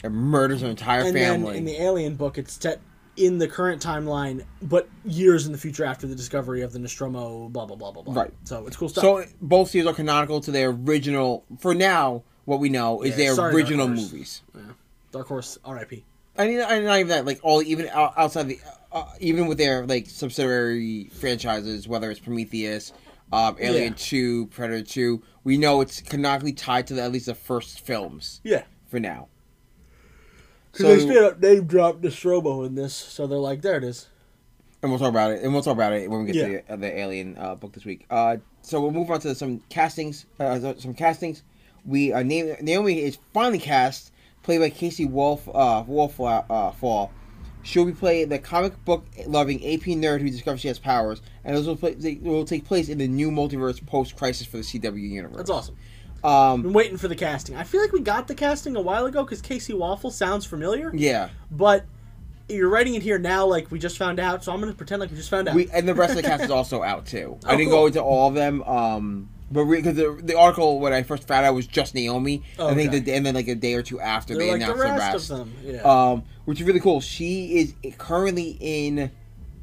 it 0.02 0.10
murders 0.10 0.60
her 0.62 0.68
entire 0.68 1.00
And 1.02 1.14
family. 1.16 1.46
then 1.52 1.56
in 1.58 1.64
the 1.64 1.80
Alien 1.82 2.16
book, 2.16 2.38
it's 2.38 2.60
set 2.60 2.80
in 3.16 3.38
the 3.38 3.46
current 3.46 3.82
timeline, 3.82 4.44
but 4.62 4.88
years 5.04 5.46
in 5.46 5.52
the 5.52 5.58
future 5.58 5.84
after 5.84 6.06
the 6.06 6.14
discovery 6.14 6.62
of 6.62 6.72
the 6.72 6.78
Nostromo. 6.78 7.48
Blah 7.48 7.66
blah 7.66 7.76
blah 7.76 7.92
blah 7.92 8.02
blah. 8.02 8.14
Right. 8.22 8.32
So 8.44 8.66
it's 8.66 8.76
cool 8.76 8.88
stuff. 8.88 9.02
so 9.02 9.24
both 9.40 9.70
series 9.70 9.86
are 9.86 9.94
canonical 9.94 10.40
to 10.40 10.50
their 10.50 10.70
original. 10.70 11.44
For 11.58 11.74
now, 11.74 12.22
what 12.46 12.58
we 12.60 12.68
know 12.70 13.02
is 13.02 13.10
Yeah, 13.10 13.16
their 13.26 13.34
sorry, 13.34 13.54
original 13.54 13.86
Horse. 13.88 14.00
movies. 14.12 14.42
yeah. 14.54 14.62
Dark 15.12 15.28
Horse, 15.28 15.58
R.I.P. 15.64 16.04
I 16.38 16.46
mean, 16.48 16.60
I 16.62 16.78
not 16.80 16.96
even 16.96 17.08
that. 17.08 17.26
Like 17.26 17.40
all, 17.42 17.62
even 17.62 17.86
outside 17.92 18.48
the, 18.48 18.58
uh, 18.90 19.04
even 19.20 19.46
with 19.46 19.58
their 19.58 19.84
like 19.86 20.08
subsidiary 20.08 21.10
franchises, 21.12 21.86
whether 21.86 22.10
it's 22.10 22.18
Prometheus, 22.18 22.94
um, 23.30 23.56
Alien 23.60 23.92
Yeah. 23.92 23.98
Two, 23.98 24.46
Predator 24.46 24.82
Two, 24.82 25.22
we 25.44 25.56
know 25.58 25.80
it's 25.80 26.00
canonically 26.00 26.52
tied 26.52 26.86
to 26.88 26.94
the, 26.94 27.02
at 27.02 27.12
least 27.12 27.26
the 27.26 27.34
first 27.34 27.80
films 27.80 28.40
Yeah. 28.44 28.62
for 28.88 29.00
now. 29.00 29.28
Because 30.72 30.86
they 30.86 31.00
straight 31.12 31.22
up 31.24 31.40
name 31.40 31.64
dropped 31.66 32.02
Nostromo 32.02 32.62
in 32.62 32.74
this, 32.74 32.94
so 32.94 33.26
they're 33.26 33.38
like, 33.38 33.62
there 33.62 33.76
it 33.76 33.84
is. 33.84 34.08
and 34.82 34.90
we'll 34.90 34.98
talk 34.98 35.10
about 35.10 35.30
it. 35.30 35.42
And 35.42 35.52
we'll 35.52 35.62
talk 35.62 35.74
about 35.74 35.92
it 35.92 36.10
when 36.10 36.20
we 36.24 36.32
get 36.32 36.34
Yeah. 36.36 36.42
to 36.46 36.52
the, 36.66 36.72
uh, 36.72 36.76
the 36.76 36.98
Alien 36.98 37.36
uh, 37.38 37.54
book 37.54 37.72
this 37.72 37.84
week. 37.84 38.04
Uh, 38.10 38.38
so 38.62 38.80
we'll 38.80 38.90
move 38.90 39.10
on 39.10 39.20
to 39.20 39.34
some 39.34 39.60
castings. 39.68 40.26
Uh, 40.40 40.74
some 40.78 40.94
castings. 40.94 41.42
We 41.84 42.12
uh, 42.12 42.22
Na- 42.22 42.56
Naomi 42.60 43.00
is 43.00 43.18
finally 43.34 43.58
cast, 43.58 44.12
played 44.42 44.58
by 44.60 44.70
Casey 44.70 45.04
Wolf. 45.04 45.48
Uh, 45.52 45.84
Wolf 45.86 46.18
uh, 46.20 46.70
Fall. 46.72 47.12
She'll 47.62 47.84
be 47.84 47.92
playing 47.92 48.28
the 48.28 48.38
comic 48.38 48.84
book 48.84 49.04
loving 49.26 49.58
AP 49.58 49.82
nerd 49.82 50.20
who 50.20 50.30
discovers 50.30 50.60
she 50.60 50.68
has 50.68 50.78
powers, 50.78 51.22
and 51.44 51.56
those 51.56 51.66
will, 51.66 51.76
play, 51.76 51.94
they 51.94 52.14
will 52.20 52.44
take 52.44 52.64
place 52.64 52.88
in 52.88 52.98
the 52.98 53.06
new 53.08 53.30
multiverse 53.30 53.84
post 53.86 54.16
crisis 54.16 54.46
for 54.46 54.56
the 54.56 54.62
CW 54.64 54.98
universe. 55.00 55.36
That's 55.36 55.50
awesome. 55.50 55.76
Um, 56.24 56.62
Been 56.62 56.72
waiting 56.72 56.96
for 56.98 57.08
the 57.08 57.16
casting. 57.16 57.56
I 57.56 57.64
feel 57.64 57.80
like 57.80 57.92
we 57.92 58.00
got 58.00 58.28
the 58.28 58.34
casting 58.34 58.76
a 58.76 58.80
while 58.80 59.06
ago 59.06 59.24
because 59.24 59.40
Casey 59.42 59.72
Waffle 59.74 60.10
sounds 60.10 60.44
familiar, 60.46 60.90
yeah, 60.94 61.30
but 61.50 61.84
you're 62.48 62.68
writing 62.68 62.94
it 62.94 63.02
here 63.02 63.18
now 63.18 63.46
like 63.46 63.70
we 63.70 63.78
just 63.78 63.96
found 63.96 64.18
out, 64.20 64.44
so 64.44 64.52
I'm 64.52 64.60
gonna 64.60 64.72
pretend 64.72 65.00
like 65.00 65.10
we 65.10 65.16
just 65.16 65.30
found 65.30 65.48
out. 65.48 65.54
we 65.54 65.68
and 65.72 65.88
the 65.88 65.94
rest 65.94 66.10
of 66.10 66.16
the 66.16 66.22
cast 66.22 66.44
is 66.44 66.50
also 66.50 66.82
out 66.84 67.06
too. 67.06 67.38
I 67.44 67.54
Oh, 67.54 67.56
didn't 67.56 67.70
cool. 67.70 67.80
go 67.82 67.86
into 67.86 68.02
all 68.02 68.28
of 68.28 68.34
them, 68.34 68.62
um, 68.64 69.28
but 69.50 69.64
because 69.64 69.96
the, 69.96 70.18
the 70.22 70.36
article 70.38 70.78
when 70.80 70.92
I 70.92 71.02
first 71.02 71.26
found 71.26 71.44
out 71.46 71.54
was 71.54 71.66
just 71.66 71.94
Naomi. 71.94 72.42
I 72.58 72.74
think 72.74 72.88
Okay. 72.90 72.98
the, 73.00 73.12
and 73.14 73.26
then 73.26 73.34
like 73.34 73.48
a 73.48 73.54
day 73.54 73.74
or 73.74 73.82
two 73.82 74.00
after 74.00 74.34
They're 74.34 74.44
they 74.46 74.50
like 74.52 74.60
the 74.60 74.64
announced 74.74 74.82
rest, 74.82 75.28
the 75.28 75.34
rest. 75.34 75.42
of 75.42 75.62
them. 75.64 75.74
Yeah. 75.74 76.10
um, 76.10 76.22
which 76.44 76.60
is 76.60 76.66
really 76.66 76.80
cool. 76.80 77.00
She 77.00 77.58
is 77.58 77.74
currently 77.98 78.56
in. 78.60 79.10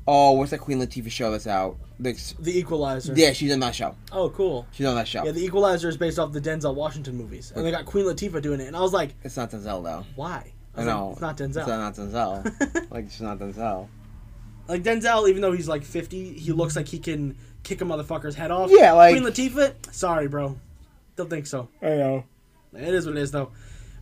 Oh, 0.08 0.32
what's 0.32 0.50
that 0.52 0.60
Queen 0.60 0.80
Latifah 0.80 1.12
show 1.12 1.30
that's 1.32 1.46
out? 1.46 1.78
The, 2.00 2.14
the 2.40 2.58
Equalizer. 2.58 3.14
yeah, 3.16 3.32
she's 3.34 3.52
in 3.52 3.60
that 3.60 3.76
show. 3.76 3.96
Oh, 4.12 4.30
cool. 4.30 4.66
She's 4.72 4.88
on 4.88 4.96
that 4.96 5.08
show. 5.08 5.24
Yeah, 5.24 5.32
The 5.32 5.44
Equalizer 5.46 5.88
is 5.90 5.98
based 5.98 6.18
off 6.18 6.32
the 6.32 6.42
Denzel 6.42 6.74
Washington 6.74 7.16
movies, 7.16 7.52
and 7.56 7.64
they 7.66 7.72
got 7.72 7.86
Queen 7.86 8.06
Latifah 8.06 8.42
doing 8.42 8.60
it, 8.62 8.68
and 8.68 8.76
I 8.76 8.80
was 8.80 8.94
like, 8.94 9.14
it's 9.24 9.38
not 9.38 9.52
Denzel 9.52 9.84
though. 9.84 10.06
why? 10.16 10.52
I 10.76 10.80
was 10.80 10.88
know 10.88 11.06
like, 11.08 11.12
it's 11.14 11.22
not 11.22 11.38
Denzel. 11.38 11.58
It's 11.58 11.68
not 11.68 11.96
Denzel. 11.96 12.92
like 12.92 13.06
it's 13.06 13.22
not 13.22 13.38
Denzel. 13.40 13.88
Like 14.68 14.84
Denzel, 14.84 15.28
even 15.30 15.42
though 15.42 15.52
he's 15.52 15.68
like 15.68 15.84
50, 15.84 16.34
he 16.40 16.52
looks 16.54 16.76
like 16.76 16.88
he 16.88 17.00
can 17.00 17.38
kick 17.64 17.82
a 17.82 17.86
motherfucker's 17.86 18.36
head 18.36 18.50
off. 18.52 18.72
Yeah, 18.74 18.94
like- 18.94 19.16
Queen 19.20 19.30
Latifah. 19.30 19.74
Sorry, 19.94 20.28
bro. 20.28 20.58
Don't 21.18 21.30
think 21.30 21.46
so. 21.48 21.68
I 21.82 21.88
know. 21.88 22.24
It 22.74 22.94
is 22.94 23.06
what 23.06 23.18
it 23.18 23.22
is, 23.22 23.32
though. 23.32 23.52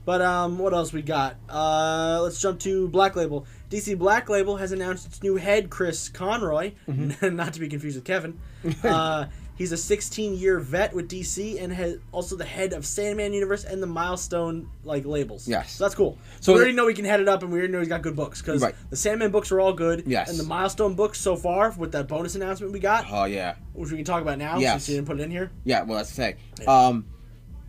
But 0.07 0.21
um, 0.21 0.57
what 0.57 0.73
else 0.73 0.93
we 0.93 1.01
got? 1.01 1.35
Uh, 1.49 2.21
let's 2.23 2.39
jump 2.39 2.61
to 2.61 2.87
Black 2.87 3.17
Label. 3.17 3.45
DC 3.69 3.97
Black 3.97 4.29
Label 4.29 4.55
has 4.55 4.71
announced 4.71 5.05
its 5.05 5.21
new 5.21 5.35
head, 5.35 5.69
Chris 5.69 6.07
Conroy, 6.07 6.71
Mm-hmm. 6.87 7.35
not 7.35 7.51
to 7.55 7.59
be 7.59 7.67
confused 7.67 7.97
with 7.97 8.05
Kevin. 8.05 8.39
Uh, 8.85 9.25
he's 9.57 9.73
a 9.73 9.75
16-year 9.75 10.59
vet 10.59 10.93
with 10.93 11.09
DC 11.09 11.61
and 11.61 11.73
has 11.73 11.97
also 12.13 12.37
the 12.37 12.45
head 12.45 12.71
of 12.71 12.85
Sandman 12.85 13.33
Universe 13.33 13.65
and 13.65 13.83
the 13.83 13.87
Milestone 13.87 14.69
like 14.85 15.05
labels. 15.05 15.45
Yes. 15.45 15.73
so 15.73 15.83
that's 15.83 15.95
cool. 15.95 16.17
So 16.39 16.53
we 16.53 16.59
already 16.59 16.73
know 16.73 16.87
he 16.87 16.93
can 16.93 17.03
head 17.03 17.19
it 17.19 17.27
up, 17.27 17.43
and 17.43 17.51
we 17.51 17.57
already 17.59 17.73
know 17.73 17.79
he's 17.79 17.89
got 17.89 18.01
good 18.01 18.15
books 18.15 18.41
because 18.41 18.61
Right. 18.61 18.75
the 18.89 18.95
Sandman 18.95 19.31
books 19.31 19.51
are 19.51 19.59
all 19.59 19.73
good. 19.73 20.03
Yes. 20.07 20.29
and 20.29 20.39
the 20.39 20.43
Milestone 20.45 20.93
books 20.95 21.19
so 21.19 21.35
far 21.35 21.71
with 21.71 21.91
that 21.91 22.07
bonus 22.07 22.35
announcement 22.35 22.71
we 22.71 22.79
got, 22.79 23.07
Oh 23.11 23.25
yeah. 23.25 23.55
which 23.73 23.91
we 23.91 23.97
can 23.97 24.05
talk 24.05 24.21
about 24.21 24.37
now 24.37 24.57
Yes. 24.57 24.85
since 24.85 24.89
you 24.89 24.95
didn't 24.95 25.07
put 25.07 25.19
it 25.19 25.23
in 25.23 25.31
here. 25.31 25.51
Yeah, 25.65 25.83
well, 25.83 25.97
that's 25.97 26.11
the 26.11 26.15
thing. 26.15 26.35
Yeah. 26.61 26.87
Um, 26.87 27.05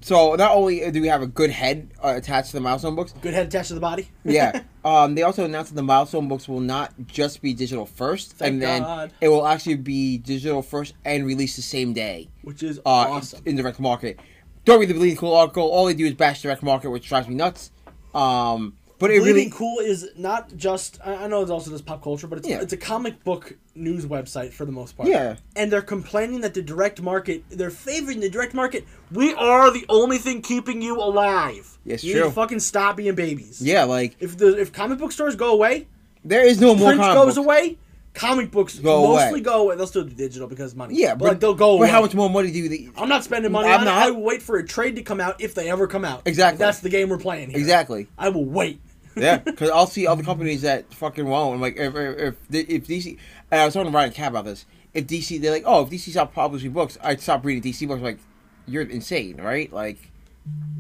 so 0.01 0.35
not 0.35 0.53
only 0.53 0.91
do 0.91 1.01
we 1.01 1.09
have 1.09 1.23
a 1.23 1.27
good 1.27 1.51
head 1.51 1.91
uh, 2.03 2.15
attached 2.17 2.51
to 2.51 2.57
the 2.57 2.61
milestone 2.61 2.95
books, 2.95 3.13
Good 3.21 3.35
head 3.35 3.47
attached 3.47 3.69
to 3.69 3.75
the 3.75 3.81
body. 3.81 4.09
yeah. 4.25 4.63
um, 4.85 5.15
they 5.15 5.23
also 5.23 5.45
announced 5.45 5.71
that 5.71 5.77
the 5.77 5.83
milestone 5.83 6.29
books 6.29 6.49
will 6.49 6.61
not 6.61 6.93
just 7.07 7.43
be 7.43 7.53
digital 7.55 7.87
first, 7.87 8.33
Thank 8.33 8.53
and 8.53 8.63
then 8.63 8.83
God. 8.83 9.13
it 9.21 9.29
will 9.29 9.47
actually 9.47 9.77
be 9.77 10.19
digital 10.19 10.63
first 10.63 10.95
and 11.05 11.27
released 11.27 11.57
the 11.57 11.63
same 11.63 11.93
day 11.93 12.29
which 12.43 12.63
is 12.63 12.79
uh, 12.79 12.83
awesome. 12.89 13.43
in, 13.45 13.51
in 13.51 13.57
direct 13.57 13.79
market. 13.79 14.19
Don't 14.65 14.81
read 14.81 14.89
the 14.89 14.95
bleeding 14.95 15.17
cool 15.17 15.35
article. 15.35 15.65
All 15.65 15.87
they 15.87 15.95
do 15.95 16.07
is 16.07 16.15
bash 16.15 16.43
direct 16.43 16.63
market, 16.63 16.91
which 16.91 17.07
drives 17.09 17.29
me 17.29 17.35
nuts. 17.35 17.71
Um, 18.15 18.77
but 18.99 19.11
it 19.11 19.21
Bleeding 19.21 19.35
really, 19.37 19.51
Cool 19.51 19.79
is 19.79 20.09
not 20.17 20.57
just 20.57 20.99
I 21.05 21.25
I 21.25 21.27
know 21.29 21.43
it's 21.43 21.51
also 21.51 21.71
just 21.71 21.87
pop 21.87 22.03
culture, 22.03 22.27
but 22.27 22.39
it's 22.39 22.49
Yeah. 22.49 22.61
it's 22.61 22.73
a 22.73 22.77
comic 22.77 23.23
book 23.25 23.55
news 23.75 24.07
website 24.07 24.53
for 24.53 24.65
the 24.65 24.73
most 24.73 24.97
part. 24.97 25.09
Yeah. 25.09 25.37
And 25.57 25.71
they're 25.71 25.83
complaining 25.83 26.41
that 26.41 26.55
the 26.55 26.63
direct 26.63 27.01
market 27.01 27.45
they're 27.51 27.71
favoring 27.71 28.21
the 28.21 28.29
direct 28.31 28.55
market. 28.55 28.85
We 29.13 29.35
are 29.35 29.71
the 29.71 29.85
only 29.89 30.19
thing 30.19 30.43
keeping 30.43 30.83
you 30.83 30.97
alive. 30.99 31.79
Yes, 31.85 32.03
you 32.03 32.13
true. 32.15 32.23
need 32.23 32.29
to 32.29 32.35
fucking 32.35 32.61
stop 32.61 32.97
being 32.97 33.15
babies. 33.15 33.61
yeah, 33.63 33.85
like 33.85 34.17
If 34.21 34.37
the 34.37 34.59
if 34.59 34.73
comic 34.73 34.99
book 34.99 35.13
stores 35.13 35.37
go 35.37 35.53
away, 35.53 35.87
there 36.25 36.45
is 36.47 36.61
no 36.61 36.75
more 36.75 36.89
print 36.89 37.01
comic 37.01 37.15
goes 37.17 37.35
books. 37.37 37.47
away, 37.47 37.79
comic 38.15 38.51
books 38.51 38.79
Go 38.81 39.03
mostly 39.05 39.29
away. 39.31 39.41
go 39.41 39.63
away. 39.63 39.77
They'll 39.77 39.87
still 39.87 40.05
do 40.05 40.11
digital 40.15 40.49
because 40.49 40.75
money. 40.75 40.97
Yeah, 40.97 41.15
but, 41.15 41.29
like, 41.29 41.41
they'll 41.41 41.55
go 41.55 41.77
But 41.79 41.85
away. 41.85 41.89
how 41.89 42.01
much 42.01 42.15
more 42.15 42.29
money 42.29 42.51
do 42.51 42.59
you? 42.59 42.93
I'm 42.97 43.09
not 43.09 43.23
spending 43.23 43.53
money 43.53 43.69
I'm 43.69 43.81
on 43.81 43.85
not. 43.87 44.03
it. 44.03 44.07
I 44.09 44.11
will 44.11 44.23
wait 44.23 44.43
for 44.43 44.57
a 44.57 44.67
trade 44.67 44.97
to 44.97 45.03
come 45.03 45.21
out 45.21 45.41
if 45.41 45.55
they 45.55 45.71
ever 45.71 45.87
come 45.87 46.05
out. 46.05 46.23
Exactly. 46.27 46.59
That's 46.59 46.81
the 46.81 46.89
game 46.89 47.09
we're 47.11 47.19
playing 47.19 47.51
here. 47.51 47.59
Exactly. 47.61 48.09
I 48.19 48.31
will 48.31 48.45
wait. 48.45 48.81
Yeah, 49.19 49.39
because 49.39 49.71
I'll 49.71 49.87
see 49.87 50.07
other 50.07 50.23
companies 50.23 50.63
that 50.63 50.93
fucking 50.95 51.27
won't. 51.27 51.55
I'm 51.57 51.61
like, 51.61 51.77
if 51.77 51.95
if 51.95 52.37
if, 52.51 52.69
if 52.69 52.87
DC, 52.87 53.19
and 53.51 53.61
I 53.61 53.65
was 53.65 53.75
talking 53.75 53.91
to 53.93 53.97
Ryan 53.97 54.13
Cat 54.13 54.29
about 54.29 54.45
this. 54.45 54.65
If 54.95 55.07
DC, 55.07 55.41
they're 55.41 55.53
like, 55.53 55.65
oh, 55.67 55.83
if 55.85 55.91
DC 55.91 56.11
stopped 56.11 56.35
publishing 56.35 56.73
books, 56.73 56.97
I'd 57.03 57.21
stop 57.21 57.45
reading 57.45 57.63
DC 57.71 57.87
books. 57.87 57.99
I'm 57.99 58.05
like, 58.05 58.19
you're 58.67 58.83
insane, 58.83 59.37
right? 59.41 59.71
Like, 59.73 59.99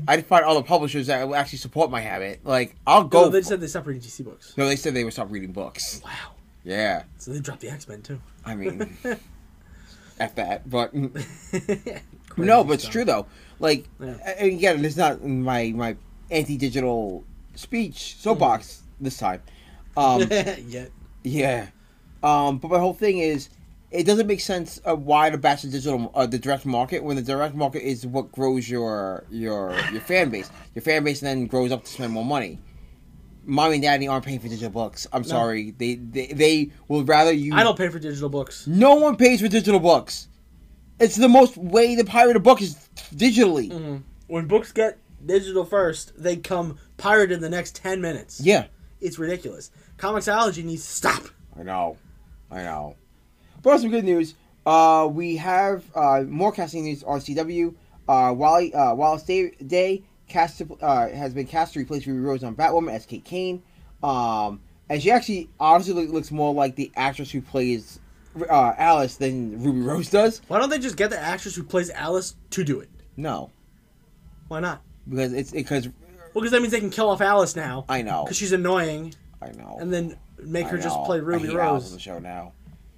I'd 0.08 0.24
find 0.26 0.44
all 0.44 0.54
the 0.54 0.62
publishers 0.62 1.08
that 1.08 1.26
will 1.28 1.34
actually 1.36 1.58
support 1.58 1.90
my 1.90 2.00
habit. 2.00 2.40
Like, 2.44 2.74
I'll 2.86 3.04
go. 3.04 3.24
No, 3.24 3.28
they 3.28 3.42
said 3.42 3.60
they 3.60 3.66
stopped 3.66 3.86
reading 3.86 4.02
DC 4.02 4.24
books. 4.24 4.54
no, 4.56 4.66
they 4.66 4.76
said 4.76 4.94
they 4.94 5.04
would 5.04 5.12
stop 5.12 5.30
reading 5.30 5.52
books. 5.52 6.00
Wow. 6.04 6.32
Yeah, 6.64 7.04
So 7.18 7.32
they 7.32 7.40
dropped 7.40 7.60
the 7.60 7.70
X 7.70 7.88
Men 7.88 8.02
too. 8.02 8.20
I 8.44 8.54
mean, 8.54 8.96
at 10.20 10.36
that, 10.36 10.68
but 10.68 10.92
no, 12.36 12.64
but 12.64 12.72
it's 12.74 12.88
true 12.88 13.04
though. 13.04 13.26
Like, 13.58 13.86
Yeah. 14.00 14.16
and 14.38 14.52
again, 14.52 14.84
it's 14.84 14.96
not 14.96 15.24
my 15.24 15.72
my 15.74 15.96
anti-digital 16.30 17.24
speech 17.58 18.16
soapbox 18.18 18.82
this 19.00 19.18
time. 19.18 19.42
Um, 19.96 20.20
Yet. 20.66 20.90
Yeah. 21.24 21.68
Um, 22.22 22.58
but 22.58 22.70
my 22.70 22.78
whole 22.78 22.94
thing 22.94 23.18
is, 23.18 23.48
it 23.90 24.04
doesn't 24.04 24.26
make 24.26 24.40
sense 24.40 24.80
uh, 24.84 24.94
why 24.94 25.30
to 25.30 25.38
bash 25.38 25.62
the 25.62 25.68
digital, 25.68 26.10
uh, 26.14 26.26
the 26.26 26.38
direct 26.38 26.66
market 26.66 27.02
when 27.02 27.16
the 27.16 27.22
direct 27.22 27.54
market 27.54 27.82
is 27.82 28.06
what 28.06 28.30
grows 28.32 28.68
your 28.68 29.24
your 29.30 29.74
your 29.92 30.00
fan 30.00 30.30
base. 30.30 30.50
Your 30.74 30.82
fan 30.82 31.04
base 31.04 31.20
then 31.20 31.46
grows 31.46 31.72
up 31.72 31.84
to 31.84 31.90
spend 31.90 32.12
more 32.12 32.24
money. 32.24 32.58
Mommy 33.44 33.76
and 33.76 33.82
daddy 33.82 34.06
aren't 34.06 34.26
paying 34.26 34.40
for 34.40 34.48
digital 34.48 34.70
books. 34.70 35.06
I'm 35.10 35.24
sorry. 35.24 35.70
They, 35.70 35.94
they 35.94 36.26
they 36.26 36.70
will 36.86 37.02
rather 37.04 37.32
you. 37.32 37.54
I 37.54 37.62
don't 37.62 37.78
pay 37.78 37.88
for 37.88 37.98
digital 37.98 38.28
books. 38.28 38.66
No 38.66 38.96
one 38.96 39.16
pays 39.16 39.40
for 39.40 39.48
digital 39.48 39.80
books. 39.80 40.28
It's 41.00 41.16
the 41.16 41.28
most 41.28 41.56
way 41.56 41.96
to 41.96 42.04
pirate 42.04 42.36
a 42.36 42.40
book 42.40 42.60
is 42.60 42.76
digitally. 43.14 43.70
Mm-hmm. 43.70 43.96
When 44.26 44.46
books 44.46 44.70
get 44.70 44.98
digital 45.24 45.64
first, 45.64 46.12
they 46.20 46.36
come 46.36 46.78
pirated 46.96 47.36
in 47.36 47.40
the 47.40 47.50
next 47.50 47.76
ten 47.76 48.00
minutes. 48.00 48.40
Yeah, 48.40 48.66
It's 49.00 49.18
ridiculous. 49.18 49.70
ComiXology 49.98 50.64
needs 50.64 50.84
to 50.84 50.90
stop. 50.92 51.22
I 51.58 51.62
know, 51.62 51.96
I 52.50 52.62
know. 52.62 52.96
But 53.62 53.78
some 53.80 53.90
good 53.90 54.04
news. 54.04 54.34
Uh, 54.64 55.08
we 55.10 55.36
have 55.36 55.84
uh, 55.94 56.22
more 56.26 56.52
casting 56.52 56.84
news 56.84 57.02
on 57.02 57.20
CW. 57.20 57.74
Uh, 58.08 58.32
Wally 58.36 58.72
uh, 58.74 58.94
Wallis 58.94 59.22
Day, 59.22 59.50
Day 59.66 60.02
cast 60.28 60.58
to, 60.58 60.78
uh, 60.82 61.08
has 61.08 61.34
been 61.34 61.46
cast 61.46 61.72
to 61.72 61.80
replace 61.80 62.06
Ruby 62.06 62.20
Rose 62.20 62.44
on 62.44 62.54
Batwoman 62.54 62.92
as 62.92 63.06
Kate 63.06 63.24
Kane. 63.24 63.62
Um, 64.02 64.60
and 64.88 65.02
she 65.02 65.10
actually 65.10 65.48
honestly 65.58 66.06
looks 66.06 66.30
more 66.30 66.54
like 66.54 66.76
the 66.76 66.92
actress 66.96 67.30
who 67.30 67.40
plays 67.40 67.98
uh, 68.48 68.72
Alice 68.78 69.16
than 69.16 69.62
Ruby 69.62 69.80
Rose 69.80 70.10
does. 70.10 70.40
Why 70.48 70.58
don't 70.58 70.70
they 70.70 70.78
just 70.78 70.96
get 70.96 71.10
the 71.10 71.18
actress 71.18 71.56
who 71.56 71.62
plays 71.64 71.90
Alice 71.90 72.36
to 72.50 72.62
do 72.64 72.78
it? 72.80 72.88
No, 73.16 73.50
Why 74.48 74.60
not? 74.60 74.82
Because 75.08 75.32
it's 75.32 75.50
because 75.50 75.86
Well, 75.88 75.94
because 76.34 76.50
that 76.52 76.60
means 76.60 76.72
they 76.72 76.80
can 76.80 76.90
kill 76.90 77.08
off 77.10 77.20
Alice 77.20 77.56
now. 77.56 77.84
I 77.88 78.02
know, 78.02 78.24
Because 78.24 78.36
she's 78.36 78.52
annoying, 78.52 79.14
I 79.42 79.50
know, 79.52 79.78
and 79.80 79.92
then 79.92 80.16
make 80.42 80.66
I 80.66 80.70
her 80.70 80.76
just 80.78 80.96
know. 80.96 81.04
play 81.04 81.18
I 81.18 81.20
Ruby 81.20 81.48
hate 81.48 81.56
Alice 81.56 81.84
on 81.84 81.90
Rose. 81.90 81.92
the 81.92 82.00
show 82.00 82.18
now. 82.18 82.52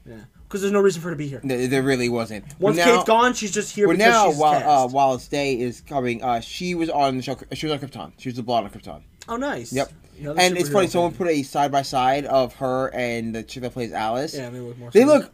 Yeah. 0.06 0.16
Because 0.48 0.62
there's 0.62 0.72
no 0.72 0.80
reason 0.80 1.00
for 1.00 1.08
her 1.10 1.14
to 1.14 1.18
be 1.18 1.28
here. 1.28 1.40
There, 1.44 1.68
there 1.68 1.82
really 1.82 2.08
wasn't. 2.08 2.44
Once 2.58 2.76
now, 2.76 2.84
Kate's 2.96 3.04
gone, 3.04 3.34
she's 3.34 3.52
just 3.52 3.72
here 3.72 3.86
Well, 3.86 3.96
because 3.96 4.12
now 4.12 4.30
she's 4.30 4.38
while 4.40 4.54
uh, 4.54 4.82
cast. 4.82 4.94
Wallis 4.94 5.28
Day 5.28 5.60
is 5.60 5.80
coming, 5.82 6.24
uh, 6.24 6.40
she 6.40 6.74
was 6.74 6.90
on 6.90 7.16
the 7.18 7.22
show. 7.22 7.36
She 7.52 7.66
was 7.66 7.72
on 7.72 7.78
Krypton. 7.88 8.12
She 8.18 8.28
was 8.30 8.34
the 8.36 8.42
blonde 8.42 8.66
on 8.66 8.72
Krypton. 8.72 9.02
oh, 9.28 9.36
nice. 9.36 9.72
Yep. 9.72 9.92
Another 10.18 10.40
and 10.40 10.58
it's 10.58 10.68
funny. 10.68 10.86
superhero 10.88 10.90
Someone 10.90 11.12
put 11.14 11.28
a 11.28 11.42
side 11.44 11.70
by 11.70 11.82
side 11.82 12.26
of 12.26 12.54
her 12.56 12.88
and 12.92 13.32
the 13.34 13.42
chick 13.44 13.62
that 13.62 13.72
plays 13.72 13.92
Alice. 13.92 14.34
Yeah, 14.36 14.50
they 14.50 14.58
look 14.58 14.76
more. 14.76 14.90
They 14.90 15.00
similar. 15.00 15.18
look, 15.20 15.32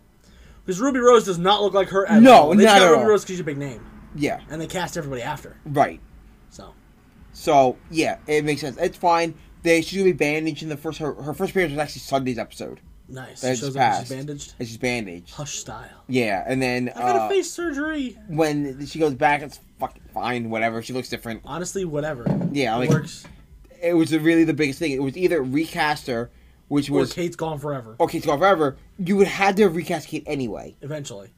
Because 0.66 0.80
Ruby 0.80 0.99
Rose 1.00 1.25
does 1.25 1.38
not 1.38 1.62
look 1.62 1.73
like 1.73 1.88
her 1.88 2.06
at 2.06 2.21
No, 2.23 2.33
all. 2.35 2.54
They 2.54 2.64
not 2.66 2.78
got 2.80 2.90
Ruby. 2.90 3.04
Rose 3.04 3.23
because 3.23 3.33
she's 3.33 3.40
a 3.40 3.45
big 3.45 3.56
name, 3.59 3.85
yeah, 4.14 4.40
and 4.50 4.61
they 4.61 4.66
cast 4.66 4.97
everybody 4.99 5.23
after. 5.23 5.56
right. 5.64 5.99
So 6.50 6.73
So 7.33 7.76
yeah, 7.91 8.19
it 8.26 8.45
makes 8.45 8.61
sense. 8.61 8.76
It's 8.79 8.97
fine. 8.97 9.35
They 9.62 9.83
she's 9.83 9.99
gonna 9.99 10.11
be 10.11 10.17
bandaged 10.17 10.62
in 10.62 10.69
the 10.69 10.76
first. 10.76 10.99
Her, 10.99 11.12
her 11.15 11.35
first 11.35 11.50
appearance 11.50 11.73
was 11.73 11.79
actually 11.81 12.00
Sunday's 12.00 12.38
episode. 12.38 12.81
nice. 13.09 13.41
That 13.41 13.53
It 13.53 13.59
shows 13.59 13.76
up 13.76 14.00
she's 14.00 14.09
bandaged. 14.11 14.55
And 14.59 14.69
she's 14.69 14.76
bandaged. 14.79 15.31
Hush 15.35 15.57
style. 15.57 16.05
Yeah, 16.09 16.45
and 16.47 16.62
then 16.62 16.91
I 16.95 17.00
got 17.00 17.17
uh, 17.17 17.25
a 17.26 17.29
face 17.29 17.50
surgery. 17.50 18.17
when 18.29 18.87
she 18.87 18.99
goes 18.99 19.15
back, 19.15 19.43
it's 19.43 19.59
fucking 19.81 20.03
fine. 20.15 20.50
Whatever. 20.50 20.83
She 20.83 20.93
looks 20.93 21.09
different. 21.09 21.43
Honestly, 21.45 21.85
whatever. 21.85 22.25
Yeah, 22.53 22.76
it 22.76 22.79
like 22.79 22.91
works. 22.91 23.26
it 23.83 23.95
was 23.95 24.17
really 24.17 24.45
the 24.45 24.55
biggest 24.55 24.79
thing. 24.79 24.93
It 24.93 25.03
was 25.03 25.17
either 25.17 25.43
recast 25.43 26.07
her, 26.07 26.31
which 26.69 26.88
Or 26.91 27.00
was 27.00 27.12
Kate's 27.12 27.37
gone 27.37 27.59
forever. 27.59 27.97
okay, 28.00 28.21
to 28.21 28.26
go 28.26 28.38
forever. 28.38 28.76
You 28.99 29.17
would 29.17 29.26
have 29.29 29.57
to 29.57 29.67
recast 29.67 30.09
Kate 30.09 30.23
anyway. 30.26 30.76
Eventually, 30.81 31.31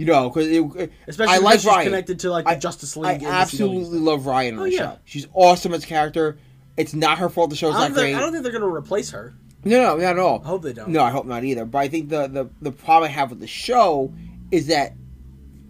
You 0.00 0.06
know, 0.06 0.30
because 0.30 0.46
it. 0.48 0.92
especially 1.08 1.34
I 1.34 1.36
because 1.38 1.42
like 1.44 1.60
she's 1.60 1.66
Ryan. 1.66 1.84
connected 1.84 2.18
to 2.20 2.30
like 2.30 2.44
the 2.46 2.52
I- 2.52 2.56
Justice 2.58 2.96
League. 2.96 3.22
I 3.22 3.26
absolutely 3.28 3.98
love 3.98 4.24
Ryan 4.24 4.54
on 4.54 4.60
Oh, 4.60 4.64
the 4.64 4.70
yeah. 4.72 4.78
show. 4.78 4.98
She's 5.04 5.26
awesome 5.34 5.74
as 5.74 5.84
a 5.84 5.86
character. 5.86 6.38
It's 6.78 6.94
not 6.94 7.18
her 7.18 7.28
fault 7.28 7.50
the 7.50 7.56
show's 7.56 7.74
not 7.74 7.92
great. 7.92 8.14
I 8.14 8.20
don't 8.20 8.32
think 8.32 8.42
they're 8.42 8.52
gonna 8.52 8.66
replace 8.66 9.10
her. 9.10 9.34
No, 9.62 9.82
no, 9.82 9.96
not 10.02 10.12
at 10.12 10.18
all. 10.18 10.40
I 10.42 10.48
hope 10.48 10.62
they 10.62 10.72
don't. 10.72 10.88
No, 10.88 11.02
I 11.04 11.10
hope 11.10 11.26
not 11.26 11.44
either. 11.44 11.66
But 11.66 11.78
I 11.80 11.88
think 11.88 12.08
the 12.08 12.28
the, 12.28 12.48
the 12.62 12.72
problem 12.72 13.10
I 13.10 13.12
have 13.12 13.28
with 13.28 13.40
the 13.40 13.46
show 13.46 14.10
is 14.50 14.68
that 14.68 14.94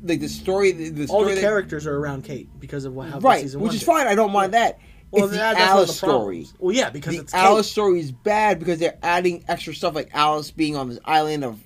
like 0.04 0.20
the 0.20 0.28
story, 0.28 0.70
the, 0.70 0.90
the 0.90 1.06
All 1.08 1.24
the 1.24 1.34
that- 1.34 1.40
characters 1.40 1.84
are 1.88 1.96
around 1.96 2.22
Kate 2.22 2.48
because 2.60 2.84
of 2.84 2.94
what 2.94 3.06
happened 3.06 3.24
right, 3.24 3.42
season 3.42 3.60
which 3.60 3.74
is 3.74 3.80
did. 3.80 3.86
fine. 3.86 4.06
I 4.06 4.14
don't 4.14 4.30
mind 4.30 4.54
that. 4.54 4.78
Well, 5.10 5.24
it's 5.24 5.34
that, 5.34 5.58
not 5.58 5.60
Alice 5.70 5.88
the 5.90 6.06
story. 6.06 6.46
Well, 6.60 6.72
yeah, 6.72 6.90
because 6.90 7.16
The 7.16 7.22
it's 7.22 7.34
Alice 7.34 7.66
Kate. 7.66 7.72
story 7.72 7.98
is 7.98 8.12
bad 8.12 8.60
because 8.60 8.78
they're 8.78 8.96
adding 9.02 9.44
extra 9.48 9.74
stuff 9.74 9.96
like 9.96 10.10
Alice 10.14 10.52
being 10.52 10.76
on 10.76 10.88
this 10.88 11.00
island 11.04 11.42
of 11.42 11.58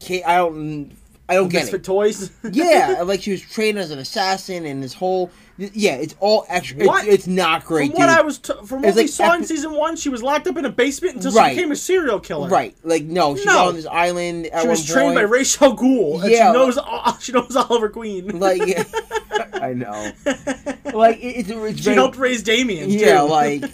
Kate. 0.00 0.24
I 0.26 0.38
don't, 0.38 0.90
I 1.28 1.34
don't 1.34 1.48
get 1.48 1.66
it. 1.66 1.70
for 1.70 1.78
toys. 1.78 2.30
yeah, 2.52 3.02
like 3.04 3.22
she 3.22 3.32
was 3.32 3.40
trained 3.40 3.78
as 3.78 3.90
an 3.90 3.98
assassin 3.98 4.64
and 4.64 4.82
this 4.82 4.94
whole. 4.94 5.30
Yeah, 5.58 5.94
it's 5.94 6.14
all 6.20 6.44
extra. 6.48 6.76
It's, 6.80 6.86
What? 6.86 7.06
it's 7.08 7.26
not 7.26 7.64
great. 7.64 7.90
From 7.92 8.00
what. 8.00 8.08
I 8.10 8.20
was, 8.20 8.36
t- 8.38 8.52
from 8.66 8.82
what 8.82 8.88
It's 8.90 8.96
we 8.96 9.02
like 9.04 9.10
saw 9.10 9.32
in 9.34 9.42
season 9.42 9.72
one, 9.72 9.96
she 9.96 10.10
was 10.10 10.22
locked 10.22 10.46
up 10.46 10.58
in 10.58 10.66
a 10.66 10.70
basement 10.70 11.16
until 11.16 11.32
Right. 11.32 11.48
she 11.52 11.54
became 11.56 11.72
a 11.72 11.76
serial 11.76 12.20
killer. 12.20 12.48
Right, 12.50 12.76
like 12.84 13.04
no, 13.04 13.34
she's 13.36 13.46
No. 13.46 13.68
on 13.68 13.74
this 13.74 13.86
island. 13.86 14.50
She 14.60 14.68
was 14.68 14.84
trained 14.86 15.14
by 15.14 15.22
point. 15.24 15.62
Al 15.62 15.74
Ghul, 15.76 16.22
and 16.22 16.30
Yeah. 16.30 16.48
she 16.52 16.58
knows 16.58 16.76
all- 16.78 17.18
she 17.18 17.32
knows 17.32 17.56
Oliver 17.56 17.88
Queen. 17.88 18.38
Like, 18.38 18.60
I 19.54 19.72
know. 19.72 20.12
Like 20.92 21.16
it, 21.20 21.38
it's, 21.38 21.50
it's 21.50 21.78
she 21.78 21.84
very, 21.84 21.96
helped 21.96 22.18
raise 22.18 22.42
Damian. 22.42 22.90
Yeah, 22.90 23.22
too. 23.22 23.28
like 23.28 23.64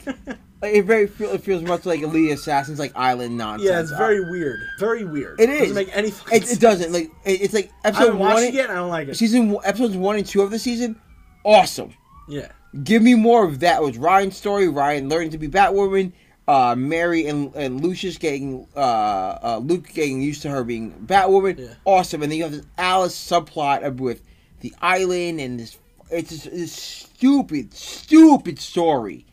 it 0.63 0.85
very 0.85 1.07
feel, 1.07 1.31
it 1.31 1.43
feels 1.43 1.63
much 1.63 1.85
like 1.87 2.01
Elite 2.03 2.33
Assassins, 2.33 2.79
like 2.79 2.93
island 2.95 3.37
nonsense. 3.37 3.69
yeah, 3.71 3.81
it's 3.81 3.91
very 3.91 4.21
weird. 4.31 4.61
Very 4.79 5.05
weird. 5.05 5.41
It 5.41 5.47
Doesn't 5.49 5.75
make 5.75 5.97
any 5.97 6.09
It, 6.33 6.51
it 6.53 6.61
doesn't 6.61 6.93
like 6.93 7.11
it, 7.25 7.41
it's 7.43 7.55
like 7.55 7.71
I 7.85 7.89
episode 7.89 8.15
one, 8.15 8.43
it 8.43 8.55
and 8.55 8.71
I 8.71 8.75
don't 8.77 8.89
like 8.91 9.09
it. 9.09 9.17
season 9.17 9.57
episodes 9.65 9.97
one 9.97 10.17
and 10.17 10.27
two 10.27 10.43
of 10.43 10.51
the 10.51 10.59
season, 10.59 10.97
awesome. 11.45 11.95
yeah. 12.29 12.49
Give 12.85 13.03
me 13.03 13.15
more 13.15 13.45
of 13.45 13.61
that. 13.61 13.83
It 13.83 13.85
was 13.85 13.99
Ryan's 13.99 14.37
story. 14.37 14.67
Ryan 14.69 15.09
learning 15.11 15.31
to 15.31 15.39
be 15.39 15.47
Batwoman. 15.49 16.13
Uh, 16.49 16.75
Mary 16.77 17.27
and, 17.27 17.55
and 17.55 17.83
Lucius 17.83 18.17
getting 18.19 18.67
uh, 18.75 18.79
uh, 18.81 19.61
Luke 19.63 19.89
getting 19.93 20.23
used 20.23 20.41
to 20.43 20.49
her 20.51 20.65
being 20.65 20.93
Batwoman. 21.07 21.59
Yeah. 21.59 21.75
Awesome. 21.85 22.23
And 22.23 22.33
then 22.33 22.39
you 22.39 22.45
have 22.45 22.53
this 22.53 22.65
Alice 22.79 23.15
subplot 23.15 23.85
of- 23.85 24.01
with 24.01 24.23
the 24.61 24.73
island 24.81 25.39
and 25.41 25.61
this. 25.61 25.77
It's 26.11 26.31
just, 26.31 26.45
this 26.51 26.73
stupid, 26.73 27.75
stupid 27.75 28.59
story. 28.59 29.27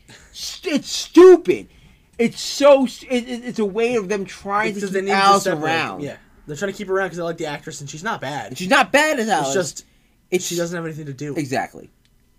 It's 0.64 0.90
stupid. 0.90 1.70
It's 2.18 2.40
so. 2.42 2.86
It, 2.86 3.12
it- 3.30 3.46
it's 3.46 3.60
a 3.60 3.66
way 3.66 3.96
of 3.96 4.10
them 4.10 4.26
trying 4.26 4.72
It's 4.72 4.82
to 4.82 4.88
keep 4.88 4.96
need 5.06 5.08
to 5.12 5.16
Alice 5.16 5.48
around. 5.48 6.02
Yeah, 6.02 6.18
they're 6.48 6.56
trying 6.58 6.72
to 6.72 6.78
keep 6.78 6.88
her 6.88 6.94
around 6.96 7.08
because 7.08 7.18
they 7.18 7.24
like 7.24 7.38
the 7.38 7.46
actress, 7.46 7.82
and 7.82 7.90
she's 7.90 8.04
not 8.04 8.20
bad. 8.22 8.58
She's 8.58 8.70
not 8.70 8.92
bad 8.92 9.20
as 9.20 9.30
Alice. 9.30 9.48
It's 9.48 9.56
just 9.56 9.86
it's 10.32 10.46
she 10.46 10.56
doesn't 10.56 10.76
have 10.76 10.86
anything 10.86 11.06
to 11.08 11.14
do. 11.14 11.36
exactly. 11.36 11.90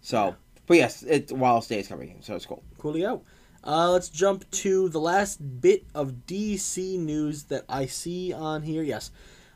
So, 0.03 0.37
but 0.67 0.77
yes, 0.77 1.03
it 1.03 1.33
Wallis 1.33 1.67
Day 1.67 1.81
is 1.81 1.89
coming, 1.89 2.19
so 2.23 2.35
it's 2.35 2.47
cool. 2.47 2.63
Coolio. 2.79 3.23
Uh, 3.63 3.91
let's 3.91 4.09
jump 4.09 4.51
to 4.51 4.89
the 4.89 4.99
last 5.01 5.61
bit 5.61 5.85
of 5.95 6.13
DC 6.27 6.99
news 6.99 7.45
that 7.45 7.65
I 7.69 7.85
see 7.87 8.33
on 8.33 8.63
here. 8.63 8.83
Yes. 8.83 9.11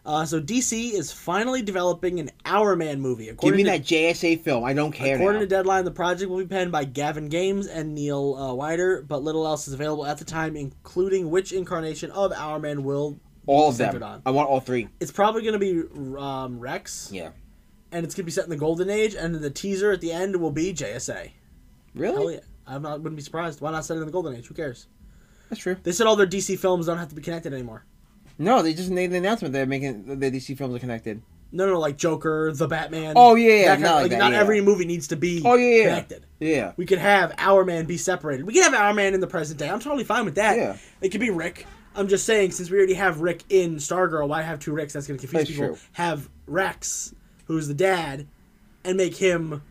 Uh, 0.06 0.24
so 0.24 0.38
DC 0.40 0.92
is 0.92 1.10
finally 1.10 1.62
developing 1.62 2.20
an 2.20 2.30
Hourman 2.44 3.00
movie. 3.00 3.24
Give 3.24 3.34
According 3.34 3.56
me 3.56 3.64
to, 3.64 3.70
that 3.70 3.82
JSA 3.84 4.40
film. 4.42 4.62
I 4.62 4.74
don't 4.74 4.92
care 4.92 5.16
According 5.16 5.38
now. 5.40 5.44
to 5.44 5.46
Deadline, 5.46 5.84
the 5.86 5.90
project 5.90 6.30
will 6.30 6.38
be 6.38 6.46
penned 6.46 6.70
by 6.70 6.84
Gavin 6.84 7.30
James 7.30 7.66
and 7.66 7.94
Neil 7.94 8.34
uh, 8.34 8.52
Widener, 8.54 9.00
but 9.02 9.22
little 9.22 9.46
else 9.46 9.66
is 9.66 9.72
available 9.72 10.04
at 10.04 10.18
the 10.18 10.24
time, 10.26 10.56
including 10.56 11.30
which 11.30 11.52
incarnation 11.52 12.10
of 12.10 12.32
Hourman 12.32 12.82
will 12.84 13.18
all 13.46 13.70
of 13.70 13.76
centered 13.76 14.00
them. 14.02 14.10
on. 14.10 14.22
I 14.26 14.30
want 14.30 14.50
all 14.50 14.60
three. 14.60 14.88
It's 15.00 15.10
probably 15.12 15.40
going 15.42 15.58
to 15.58 15.58
be 15.58 16.18
um, 16.18 16.60
Rex, 16.60 17.08
Yeah. 17.10 17.30
and 17.90 18.04
it's 18.04 18.14
going 18.14 18.24
to 18.24 18.26
be 18.26 18.30
set 18.30 18.44
in 18.44 18.50
the 18.50 18.56
Golden 18.56 18.90
Age, 18.90 19.14
and 19.14 19.34
the 19.34 19.50
teaser 19.50 19.90
at 19.90 20.02
the 20.02 20.12
end 20.12 20.36
will 20.36 20.52
be 20.52 20.74
JSA. 20.74 21.30
Really? 21.94 22.14
Hell 22.16 22.30
yeah. 22.32 22.40
I'm 22.66 22.82
not, 22.82 22.98
wouldn't 23.00 23.16
be 23.16 23.22
surprised. 23.22 23.60
Why 23.62 23.70
not 23.70 23.84
set 23.86 23.96
it 23.96 24.00
in 24.00 24.06
the 24.06 24.12
Golden 24.12 24.34
Age? 24.36 24.46
Who 24.48 24.54
cares? 24.54 24.86
That's 25.48 25.60
true. 25.62 25.76
They 25.82 25.92
said 25.92 26.06
all 26.06 26.16
their 26.16 26.26
DC 26.26 26.58
films 26.58 26.86
don't 26.86 26.98
have 26.98 27.08
to 27.08 27.14
be 27.14 27.22
connected 27.22 27.52
anymore. 27.54 27.84
No, 28.38 28.62
they 28.62 28.74
just 28.74 28.90
made 28.90 29.10
an 29.10 29.16
announcement 29.16 29.52
they're 29.54 29.66
making 29.66 30.18
the 30.18 30.30
DC 30.30 30.56
films 30.56 30.74
are 30.74 30.78
connected. 30.78 31.22
No, 31.52 31.66
no, 31.66 31.78
like 31.78 31.96
Joker, 31.96 32.50
The 32.52 32.66
Batman. 32.66 33.12
Oh, 33.16 33.36
yeah, 33.36 33.54
yeah, 33.54 33.76
not 33.76 33.96
of- 33.96 34.02
like 34.02 34.10
that, 34.10 34.18
not 34.18 34.32
yeah. 34.32 34.40
every 34.40 34.60
movie 34.60 34.84
needs 34.84 35.06
to 35.08 35.16
be 35.16 35.40
Oh, 35.44 35.54
yeah, 35.54 35.76
yeah. 35.76 35.84
connected. 35.90 36.26
Yeah. 36.40 36.72
We 36.76 36.84
could 36.84 36.98
have 36.98 37.32
Hourman 37.38 37.86
be 37.86 37.96
separated. 37.96 38.44
We 38.44 38.52
could 38.54 38.64
have 38.64 38.74
Hourman 38.74 39.14
in 39.14 39.20
the 39.20 39.28
present 39.28 39.60
day. 39.60 39.68
I'm 39.70 39.78
totally 39.78 40.02
fine 40.02 40.24
with 40.24 40.34
that. 40.34 40.56
Yeah. 40.56 40.76
It 41.00 41.10
could 41.10 41.20
be 41.20 41.30
Rick. 41.30 41.64
I'm 41.94 42.08
just 42.08 42.26
saying, 42.26 42.50
since 42.50 42.70
we 42.70 42.76
already 42.76 42.94
have 42.94 43.20
Rick 43.20 43.44
in 43.50 43.76
Stargirl, 43.76 44.26
why 44.26 44.42
have 44.42 44.58
two 44.58 44.72
Ricks? 44.72 44.92
That's 44.94 45.06
going 45.06 45.16
to 45.16 45.22
confuse 45.28 45.42
That's 45.42 45.50
people. 45.52 45.68
true. 45.76 45.78
Have 45.92 46.28
Rex, 46.48 47.14
who's 47.44 47.68
the 47.68 47.74
dad, 47.74 48.26
and 48.82 48.96
make 48.96 49.14
him, 49.16 49.62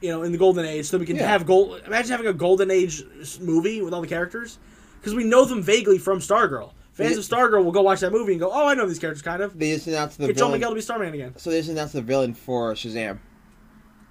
you 0.00 0.08
know, 0.08 0.22
in 0.22 0.32
the 0.32 0.38
Golden 0.38 0.64
Age, 0.64 0.86
so 0.86 0.96
we 0.96 1.04
can 1.04 1.16
Yeah. 1.16 1.26
have 1.28 1.44
gold. 1.44 1.82
Imagine 1.86 2.10
having 2.12 2.26
a 2.26 2.32
Golden 2.32 2.70
Age 2.70 3.04
movie 3.42 3.82
with 3.82 3.92
all 3.92 4.00
the 4.00 4.06
characters, 4.08 4.58
because 4.98 5.14
we 5.14 5.24
know 5.24 5.44
them 5.44 5.62
vaguely 5.62 5.98
from 5.98 6.20
Stargirl. 6.20 6.70
Fans 6.98 7.16
of 7.16 7.24
Stargirl 7.24 7.64
will 7.64 7.72
go 7.72 7.82
watch 7.82 8.00
that 8.00 8.10
movie 8.12 8.32
and 8.32 8.40
go, 8.40 8.50
"Oh, 8.52 8.66
I 8.68 8.74
know 8.74 8.86
these 8.86 8.98
characters 8.98 9.22
kind 9.22 9.40
of." 9.42 9.58
They 9.58 9.72
just 9.74 9.86
announced 9.86 10.18
the 10.18 10.26
Get 10.26 10.36
villain. 10.36 10.52
Miguel 10.52 10.70
to 10.70 10.74
be 10.74 10.80
Starman 10.80 11.14
again. 11.14 11.34
So 11.36 11.50
they 11.50 11.58
just 11.58 11.70
announced 11.70 11.92
the 11.94 12.02
villain 12.02 12.34
for 12.34 12.74
Shazam. 12.74 13.18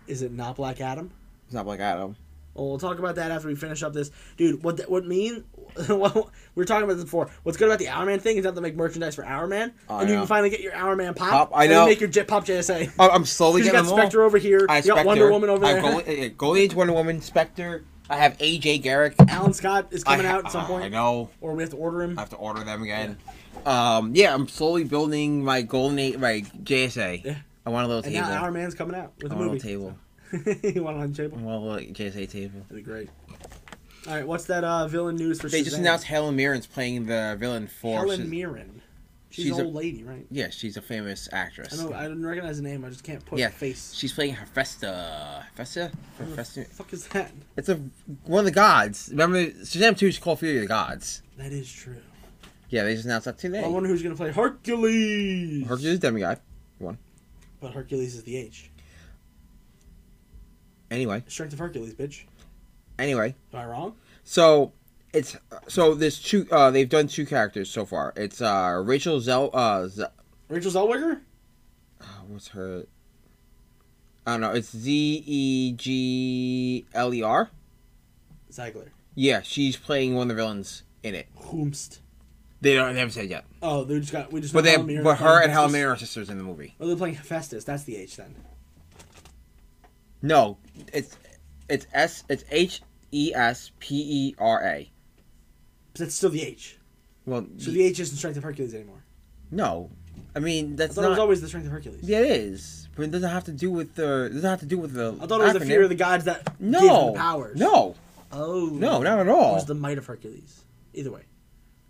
Is 0.08 0.22
it 0.22 0.32
not 0.32 0.56
Black 0.56 0.80
Adam? 0.80 1.12
It's 1.46 1.54
not 1.54 1.66
Black 1.66 1.80
Adam. 1.82 2.16
Well, 2.54 2.70
we'll 2.70 2.80
talk 2.80 2.98
about 2.98 3.16
that 3.16 3.30
after 3.30 3.48
we 3.50 3.56
finish 3.56 3.84
up 3.84 3.94
this, 3.94 4.10
dude. 4.36 4.64
What 4.64 4.78
that, 4.78 4.90
what 4.90 5.06
mean? 5.06 5.44
we 5.78 5.96
were 6.56 6.66
talking 6.66 6.86
about 6.86 6.96
this 6.96 7.04
before. 7.04 7.30
What's 7.44 7.56
good 7.58 7.68
about 7.68 7.78
the 7.78 7.88
Hourman 7.88 8.20
thing 8.20 8.38
is 8.38 8.46
that 8.46 8.56
they 8.56 8.62
make 8.62 8.76
merchandise 8.76 9.14
for 9.14 9.24
Hourman, 9.24 9.74
Oh, 9.90 10.00
and 10.00 10.10
you 10.10 10.16
can 10.16 10.26
finally 10.26 10.50
get 10.50 10.62
your 10.62 10.74
Hourman 10.74 11.14
pop. 11.14 11.30
Pop, 11.30 11.52
I 11.54 11.68
know. 11.68 11.86
make 11.86 12.00
your 12.00 12.10
jet 12.10 12.28
pop 12.28 12.46
JSA. 12.46 12.92
I'm 12.98 13.26
slowly 13.26 13.62
You 13.66 13.72
getting 13.72 13.88
got. 13.88 13.96
Spectre 13.98 14.24
over 14.24 14.40
here. 14.40 14.66
I 14.70 14.78
you 14.80 14.96
got 14.96 15.06
Wonder 15.06 15.30
Woman 15.30 15.50
over 15.52 15.66
I 15.66 16.02
there. 16.02 16.30
Gold 16.30 16.58
Age 16.58 16.74
Wonder 16.74 16.94
Woman, 16.94 17.22
Spectre. 17.22 17.84
I 18.10 18.18
have 18.18 18.36
a 18.40 18.58
Jay 18.60 18.78
Garrick. 18.78 19.16
Alan 19.28 19.54
Scott 19.54 19.88
is 19.92 20.04
coming 20.04 20.26
I 20.26 20.30
out 20.30 20.46
at 20.46 20.52
some 20.52 20.66
point, 20.66 20.86
I 20.86 20.90
know. 20.90 21.30
or 21.42 21.54
we 21.54 21.64
have 21.64 21.72
to 21.72 21.78
order 21.78 22.02
him. 22.04 22.18
I 22.18 22.22
have 22.22 22.30
to 22.30 22.36
order 22.38 22.64
them 22.64 22.82
again. 22.84 23.18
Um, 23.66 24.16
yeah, 24.16 24.34
I'm 24.34 24.48
slowly 24.48 24.84
building 24.86 25.44
my 25.44 25.62
Golden 25.62 26.00
Age, 26.00 26.18
my 26.18 26.42
JSA. 26.64 27.24
Yeah. 27.26 27.36
I 27.66 27.70
want 27.70 27.86
a 27.86 27.88
little 27.88 28.04
and 28.04 28.14
table. 28.14 28.28
now 28.30 28.44
Hour 28.44 28.52
Man's 28.52 28.76
coming 28.76 28.96
out 28.96 29.12
with 29.22 29.32
I 29.32 29.36
a 29.36 29.38
want 29.38 29.50
a 29.50 29.54
movie. 29.54 29.68
little 29.76 29.96
table. 30.32 30.64
you 30.76 30.84
want 30.84 30.98
it 30.98 31.02
on 31.02 31.12
the 31.12 31.18
table? 31.18 31.38
I 31.38 31.42
want 31.42 31.64
a 31.64 31.68
little 31.68 31.94
JSA 31.94 32.30
table. 32.30 32.62
That'd 32.70 32.78
be 32.78 32.82
great. 32.82 33.10
All 34.08 34.14
right, 34.14 34.26
what's 34.26 34.46
that 34.46 34.64
uh, 34.64 34.88
villain 34.88 35.18
news 35.18 35.42
for 35.42 35.50
today? 35.50 35.58
They 35.58 35.64
Shazam? 35.64 35.66
just 35.66 35.78
announced 35.80 36.06
Helen 36.06 36.38
Mirren's 36.38 36.66
playing 36.68 37.08
the 37.08 37.36
villain 37.38 37.68
for. 37.68 37.98
Helen 37.98 38.22
Shaz- 38.22 38.30
Mirren. 38.30 38.77
She's, 39.38 39.46
She's 39.46 39.58
an 39.60 39.66
a- 39.66 39.68
old 39.68 39.76
lady, 39.76 40.04
right? 40.04 40.26
Yeah, 40.32 40.50
she's 40.50 40.78
a 40.78 40.82
famous 40.82 41.30
actress. 41.32 41.80
I 41.80 41.84
know. 41.84 41.94
I 41.94 42.08
didn't 42.08 42.26
recognize 42.26 42.58
the 42.58 42.64
name. 42.64 42.84
I 42.84 42.90
just 42.90 43.04
can't 43.04 43.24
put 43.24 43.38
Yeah, 43.38 43.50
a 43.50 43.52
face. 43.52 43.94
She's 43.94 44.12
playing 44.12 44.34
Hephaestus. 44.34 45.44
Hephaestus? 45.52 45.92
What 45.92 46.18
the 46.18 46.26
Hephaestus? 46.26 46.68
fuck 46.72 46.92
is 46.92 47.08
that? 47.10 47.32
It's 47.56 47.70
a 47.70 47.76
one 48.26 48.40
of 48.40 48.46
the 48.46 48.52
gods. 48.52 49.10
Remember, 49.12 49.46
Shazam 49.46 49.96
2 49.96 50.08
is 50.08 50.18
called 50.18 50.40
Fury 50.40 50.56
of 50.56 50.62
the 50.62 50.68
Gods. 50.68 51.22
That 51.38 51.52
is 51.52 51.72
true. 51.72 51.98
Yeah, 52.72 52.84
they 52.84 52.96
just 52.96 53.06
announced 53.06 53.26
that 53.26 53.38
today. 53.38 53.64
I 53.64 53.68
wonder 53.68 53.88
who's 53.90 54.02
gonna 54.02 54.16
play 54.16 54.32
Hercules. 54.32 55.68
Hercules 55.68 55.86
is 55.86 55.98
a 56.00 56.02
demigod. 56.02 56.40
One. 56.80 56.98
But 57.62 57.74
Hercules 57.74 58.16
is 58.16 58.24
the 58.24 58.38
H. 58.38 58.72
Anyway, 60.90 61.24
Strength 61.28 61.54
of 61.54 61.60
Hercules, 61.60 61.94
bitch. 61.94 62.24
anyway, 62.98 63.36
Am 63.54 63.60
I 63.60 63.66
wrong? 63.66 63.96
so 64.24 64.72
it's 65.18 65.38
so 65.68 65.94
there's 65.94 66.20
two. 66.20 66.48
Uh, 66.52 66.72
they've 66.72 66.90
done 66.90 67.08
two 67.08 67.26
characters 67.26 67.70
so 67.70 67.86
far. 67.86 68.14
It's 68.16 68.42
uh 68.42 68.82
Rachel 68.86 69.20
Zell. 69.20 69.50
Uh, 69.54 69.88
Z- 69.88 70.06
Rachel 70.50 70.72
Zellweger? 70.72 71.22
uh, 72.02 72.06
what's 72.28 72.50
her? 72.50 72.86
I 74.26 74.32
don't 74.32 74.42
know. 74.42 74.52
It's 74.52 74.76
Z 74.76 75.24
E 75.26 75.72
G 75.74 76.86
L 76.94 77.14
E 77.14 77.22
R. 77.24 77.50
Zegler. 78.52 78.90
Yeah, 79.16 79.42
she's 79.42 79.78
playing 79.78 80.16
one 80.16 80.30
of 80.30 80.36
the 80.36 80.42
villains 80.42 80.84
in 81.04 81.16
it. 81.16 81.28
Whomst. 81.38 82.00
They 82.62 82.76
don't. 82.76 82.94
They 82.94 83.00
haven't 83.00 83.14
said 83.14 83.30
yet. 83.30 83.46
Oh, 83.62 83.84
they 83.84 84.00
just 84.00 84.12
got. 84.12 84.32
We 84.32 84.42
just. 84.42 84.54
But 84.54 84.64
they, 84.64 84.78
Mirren 84.78 85.04
but 85.04 85.18
her 85.20 85.42
and 85.42 85.52
Helen. 85.52 85.72
Mirren 85.72 85.94
are 85.94 85.98
sisters 85.98 86.30
in 86.30 86.38
the 86.38 86.44
movie. 86.44 86.76
Oh, 86.80 86.88
they're 86.88 86.96
playing 86.96 87.16
Hephaestus. 87.16 87.64
That's 87.64 87.84
the 87.84 87.98
H 87.98 88.18
then. 88.18 88.36
No, 90.22 90.58
it's 90.92 91.16
it's 91.70 91.86
S. 91.94 92.24
It's 92.30 92.44
H 92.52 92.82
E 93.12 93.32
S 93.36 93.72
P 93.80 93.96
E 93.96 94.36
R 94.40 94.64
A. 94.66 94.92
But 95.98 96.06
that's 96.06 96.16
still 96.16 96.30
the 96.30 96.44
H. 96.44 96.78
Well, 97.26 97.46
So 97.58 97.72
the 97.72 97.84
H 97.84 98.00
isn't 98.00 98.16
Strength 98.18 98.38
of 98.38 98.44
Hercules 98.44 98.74
anymore. 98.74 99.04
no, 99.52 99.90
I 100.36 100.40
mean 100.40 100.74
I 100.74 100.76
that's 100.78 100.96
thought 100.96 101.06
it 101.06 101.10
was 101.10 101.20
always 101.20 101.42
the 101.42 101.48
Strength 101.48 101.66
of 101.66 101.72
Hercules. 101.72 102.00
Yeah, 102.04 102.20
it 102.20 102.32
is, 102.32 102.88
but 102.96 103.04
it 103.04 103.12
doesn't 103.12 103.30
have 103.30 103.44
to 103.46 103.52
do 103.52 103.70
with 103.72 103.96
the. 103.96 104.26
It 104.26 104.34
doesn't 104.34 104.50
have 104.50 104.60
to 104.62 104.66
do 104.66 104.78
with 104.78 104.94
the. 104.94 105.18
I 105.22 105.26
thought 105.28 105.42
it 105.42 105.44
was 105.46 105.54
the 105.54 105.60
acronym. 105.60 105.68
fear 105.68 105.84
of 105.84 105.90
the 105.90 105.96
gods 105.96 106.26
that 106.26 106.46
gave 106.46 106.60
them 106.60 106.72
No 106.72 107.12
the 107.14 107.18
powers. 107.20 107.60
No, 107.60 107.96
Oh. 108.32 108.70
no, 108.74 109.02
not 109.02 109.20
at 109.20 109.28
all. 109.30 109.52
It 109.52 109.56
was 109.56 109.66
the 109.66 109.74
might 109.74 109.98
of 109.98 110.06
Hercules. 110.06 110.64
Either 110.94 111.12
way. 111.12 111.24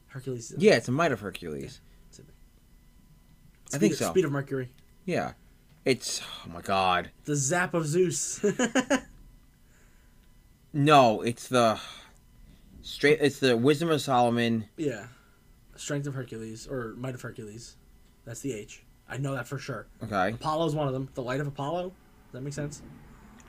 Hercules 0.08 0.52
is 0.52 0.62
Yeah, 0.62 0.76
it's 0.76 0.88
a 0.88 0.92
might 0.92 1.12
of 1.12 1.20
Hercules. 1.20 1.82
I 3.74 3.78
think 3.80 3.96
so. 3.96 4.10
Speed 4.12 4.24
of 4.26 4.32
Mercury. 4.32 4.70
Yeah, 5.06 5.34
it's. 5.84 6.22
Oh 6.46 6.50
my 6.54 6.62
God. 6.62 7.12
The 7.26 7.36
zap 7.36 7.74
of 7.74 7.86
Zeus. 7.86 8.40
No, 10.74 11.22
it's 11.22 11.48
the. 11.48 11.80
Straight. 12.88 13.20
It's 13.22 13.40
the 13.40 13.58
wisdom 13.58 13.90
of 13.90 14.02
Solomon. 14.02 14.66
yeah. 14.78 15.08
Strength 15.76 16.08
of 16.08 16.16
Hercules 16.16 16.66
or 16.68 16.96
might 16.98 17.14
of 17.14 17.22
Hercules. 17.22 17.76
That's 18.26 18.40
the 18.40 18.54
H. 18.54 18.84
I 19.08 19.18
know 19.18 19.36
that 19.36 19.48
for 19.48 19.60
sure. 19.60 19.86
Okay. 20.04 20.30
Apollo's 20.30 20.74
one 20.74 20.88
of 20.88 20.94
them. 20.94 21.08
The 21.14 21.22
light 21.22 21.40
of 21.40 21.46
Apollo. 21.48 21.84
Does 21.90 22.32
that 22.32 22.42
make 22.42 22.54
sense? 22.54 22.82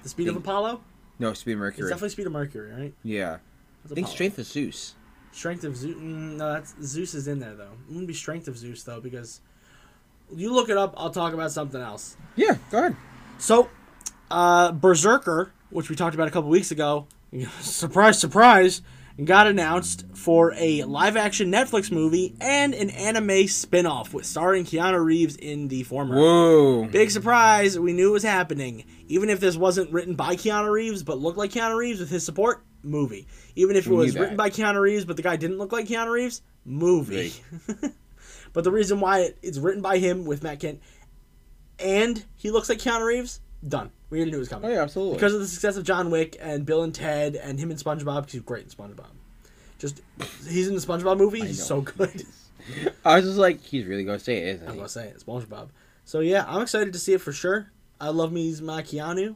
The 0.02 0.08
speed 0.08 0.28
of 0.28 0.36
Apollo? 0.36 0.82
No, 1.18 1.32
speed 1.32 1.52
of 1.52 1.58
Mercury. 1.60 1.84
It's 1.84 1.90
definitely 1.90 2.10
speed 2.10 2.26
of 2.26 2.32
Mercury, 2.32 2.70
right? 2.72 2.94
Yeah. 3.02 3.38
That's 3.82 3.92
I 3.92 3.94
think 3.94 4.06
Apollo. 4.06 4.14
strength 4.14 4.38
of 4.38 4.44
Zeus. 4.46 4.94
Strength 5.32 5.64
of 5.64 5.76
Zeus. 5.76 5.96
Mm, 5.96 6.36
no, 6.36 6.52
that's 6.52 6.74
Zeus 6.82 7.14
is 7.14 7.28
in 7.28 7.38
there 7.38 7.54
though. 7.54 7.72
It 7.72 7.88
wouldn't 7.88 8.08
be 8.08 8.14
Strength 8.14 8.48
of 8.48 8.58
Zeus 8.58 8.82
though 8.82 9.00
because 9.00 9.40
you 10.34 10.52
look 10.52 10.68
it 10.68 10.76
up. 10.76 10.94
I'll 10.96 11.10
talk 11.10 11.32
about 11.32 11.50
something 11.52 11.80
else. 11.80 12.16
Yeah. 12.36 12.56
Go 12.70 12.78
ahead. 12.78 12.96
So, 13.38 13.70
uh, 14.30 14.72
BRZRKR, 14.72 15.50
which 15.70 15.88
we 15.88 15.96
talked 15.96 16.14
about 16.14 16.28
a 16.28 16.30
couple 16.32 16.50
weeks 16.50 16.72
ago, 16.72 17.06
surprise, 17.60 18.18
surprise, 18.18 18.82
got 19.24 19.46
announced 19.46 20.04
for 20.14 20.54
a 20.56 20.84
live-action 20.84 21.50
Netflix 21.50 21.90
movie 21.90 22.36
and 22.40 22.74
an 22.74 22.90
anime 22.90 23.48
spin-off 23.48 24.14
with 24.14 24.24
starring 24.24 24.64
Keanu 24.64 25.04
Reeves 25.04 25.36
in 25.36 25.68
the 25.68 25.82
former. 25.82 26.16
Whoa. 26.16 26.84
Big 26.86 27.10
surprise! 27.10 27.78
We 27.78 27.92
knew 27.92 28.10
it 28.10 28.12
was 28.12 28.22
happening. 28.22 28.84
Even 29.08 29.30
if 29.30 29.40
this 29.40 29.56
wasn't 29.56 29.90
written 29.90 30.14
by 30.14 30.36
Keanu 30.36 30.70
Reeves, 30.70 31.02
but 31.02 31.18
looked 31.18 31.38
like 31.38 31.50
Keanu 31.50 31.76
Reeves 31.76 32.00
with 32.00 32.10
his 32.10 32.24
support, 32.24 32.64
movie. 32.82 33.26
Even 33.56 33.76
if 33.76 33.86
it 33.86 33.92
was 33.92 34.16
written 34.16 34.36
by 34.36 34.50
Keanu 34.50 34.80
Reeves, 34.80 35.04
but 35.04 35.16
the 35.16 35.22
guy 35.22 35.36
didn't 35.36 35.58
look 35.58 35.72
like 35.72 35.86
Keanu 35.86 36.10
Reeves, 36.10 36.42
movie. 36.64 37.32
but 38.52 38.64
the 38.64 38.70
reason 38.70 39.00
why 39.00 39.32
it's 39.42 39.58
written 39.58 39.82
by 39.82 39.98
him 39.98 40.24
with 40.24 40.42
Matt 40.42 40.60
Kindt, 40.60 40.78
and 41.78 42.24
he 42.36 42.50
looks 42.50 42.68
like 42.68 42.78
Keanu 42.78 43.04
Reeves, 43.04 43.40
done. 43.66 43.90
We 44.10 44.18
already 44.18 44.30
knew 44.30 44.36
it 44.38 44.40
was 44.40 44.48
coming 44.48 44.70
Oh 44.70 44.72
yeah, 44.72 44.82
absolutely. 44.82 45.14
because 45.16 45.34
of 45.34 45.40
the 45.40 45.46
success 45.48 45.76
of 45.76 45.84
John 45.84 46.10
Wick 46.10 46.36
and 46.40 46.64
Bill 46.64 46.82
and 46.82 46.94
Ted 46.94 47.34
and 47.36 47.58
him 47.58 47.70
in 47.70 47.76
SpongeBob. 47.76 48.22
'cause 48.24 48.32
He's 48.32 48.42
great 48.42 48.64
in 48.64 48.70
SpongeBob. 48.70 49.06
Just 49.78 50.00
he's 50.48 50.68
in 50.68 50.74
the 50.74 50.80
SpongeBob 50.80 51.18
movie. 51.18 51.40
He's 51.40 51.64
so 51.64 51.80
good. 51.82 52.24
I 53.04 53.16
was 53.16 53.24
just 53.24 53.38
like, 53.38 53.60
he's 53.62 53.86
really 53.86 54.04
gonna 54.04 54.18
say 54.18 54.38
it, 54.38 54.56
isn't 54.56 54.66
I'm 54.66 54.74
he? 54.74 54.78
gonna 54.78 54.88
say 54.88 55.08
it, 55.08 55.22
SpongeBob. 55.24 55.68
So 56.04 56.20
yeah, 56.20 56.44
I'm 56.46 56.62
excited 56.62 56.92
to 56.92 56.98
see 56.98 57.12
it 57.14 57.20
for 57.20 57.32
sure. 57.32 57.70
I 58.00 58.08
love 58.10 58.32
me's 58.32 58.62
my 58.62 58.82
Keanu, 58.82 59.34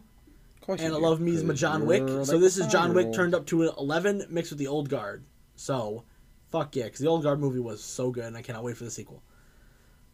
and 0.68 0.80
I 0.80 0.86
do, 0.88 0.98
love 0.98 1.20
me's 1.20 1.42
my 1.42 1.54
John 1.54 1.86
Wick. 1.86 2.06
So 2.24 2.38
this 2.38 2.56
is 2.56 2.66
John 2.68 2.94
Wick 2.94 3.12
turned 3.12 3.34
up 3.34 3.46
to 3.46 3.62
an 3.64 3.70
11 3.78 4.26
mixed 4.30 4.52
with 4.52 4.58
the 4.58 4.68
Old 4.68 4.88
Guard. 4.88 5.24
So, 5.56 6.04
fuck 6.50 6.74
yeah, 6.76 6.84
because 6.84 7.00
the 7.00 7.08
Old 7.08 7.22
Guard 7.24 7.40
movie 7.40 7.58
was 7.58 7.82
so 7.82 8.10
good, 8.10 8.24
and 8.24 8.36
I 8.36 8.42
cannot 8.42 8.62
wait 8.64 8.76
for 8.76 8.84
the 8.84 8.90
sequel. 8.90 9.22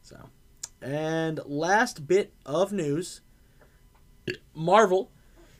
So, 0.02 0.16
and 0.80 1.40
last 1.44 2.06
bit 2.06 2.32
of 2.46 2.72
news: 2.72 3.20
Marvel 4.54 5.10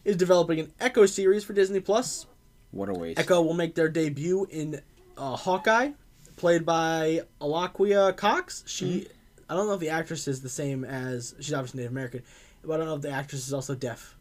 is 0.05 0.17
developing 0.17 0.61
an 0.61 0.73
Echo 0.81 1.07
series 1.07 1.45
for 1.45 1.53
Disney 1.53 1.81
Plus. 1.81 2.27
What 2.71 2.89
a 2.89 2.93
waste. 2.95 3.19
Echo 3.19 3.41
will 3.43 3.55
make 3.55 3.75
their 3.75 3.89
debut 3.89 4.47
in 4.51 4.81
uh, 5.17 5.37
Hawkeye, 5.37 5.91
played 6.37 6.65
by 6.67 7.23
Alaqua 7.41 8.17
Cox. 8.17 8.63
She, 8.67 9.07
I 9.49 9.55
don't 9.55 9.67
know 9.67 9.75
if 9.75 9.81
the 9.81 9.89
actress 9.91 10.29
is 10.29 10.41
the 10.43 10.49
same 10.49 10.85
as 10.85 11.35
she's 11.41 11.55
obviously 11.55 11.79
Native 11.79 11.93
American, 11.93 12.23
but 12.65 12.75
I 12.75 12.77
don't 12.79 12.87
know 12.87 12.97
if 12.97 13.03
the 13.03 13.11
actress 13.11 13.47
is 13.47 13.53
also 13.55 13.75
deaf. 13.75 14.15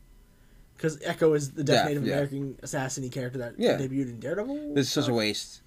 Because 0.75 0.99
Echo 1.03 1.33
is 1.33 1.51
the 1.51 1.63
deaf 1.63 1.77
Deaf, 1.77 1.87
Native 1.87 2.05
yeah. 2.05 2.13
American 2.13 2.57
assassin 2.61 3.09
character 3.09 3.39
that 3.39 3.55
Yeah. 3.57 3.77
debuted 3.77 4.09
in 4.09 4.19
Daredevil. 4.19 4.75
This 4.75 4.87
is 4.87 4.93
such 4.93 5.07
a 5.07 5.13
waste. 5.13 5.61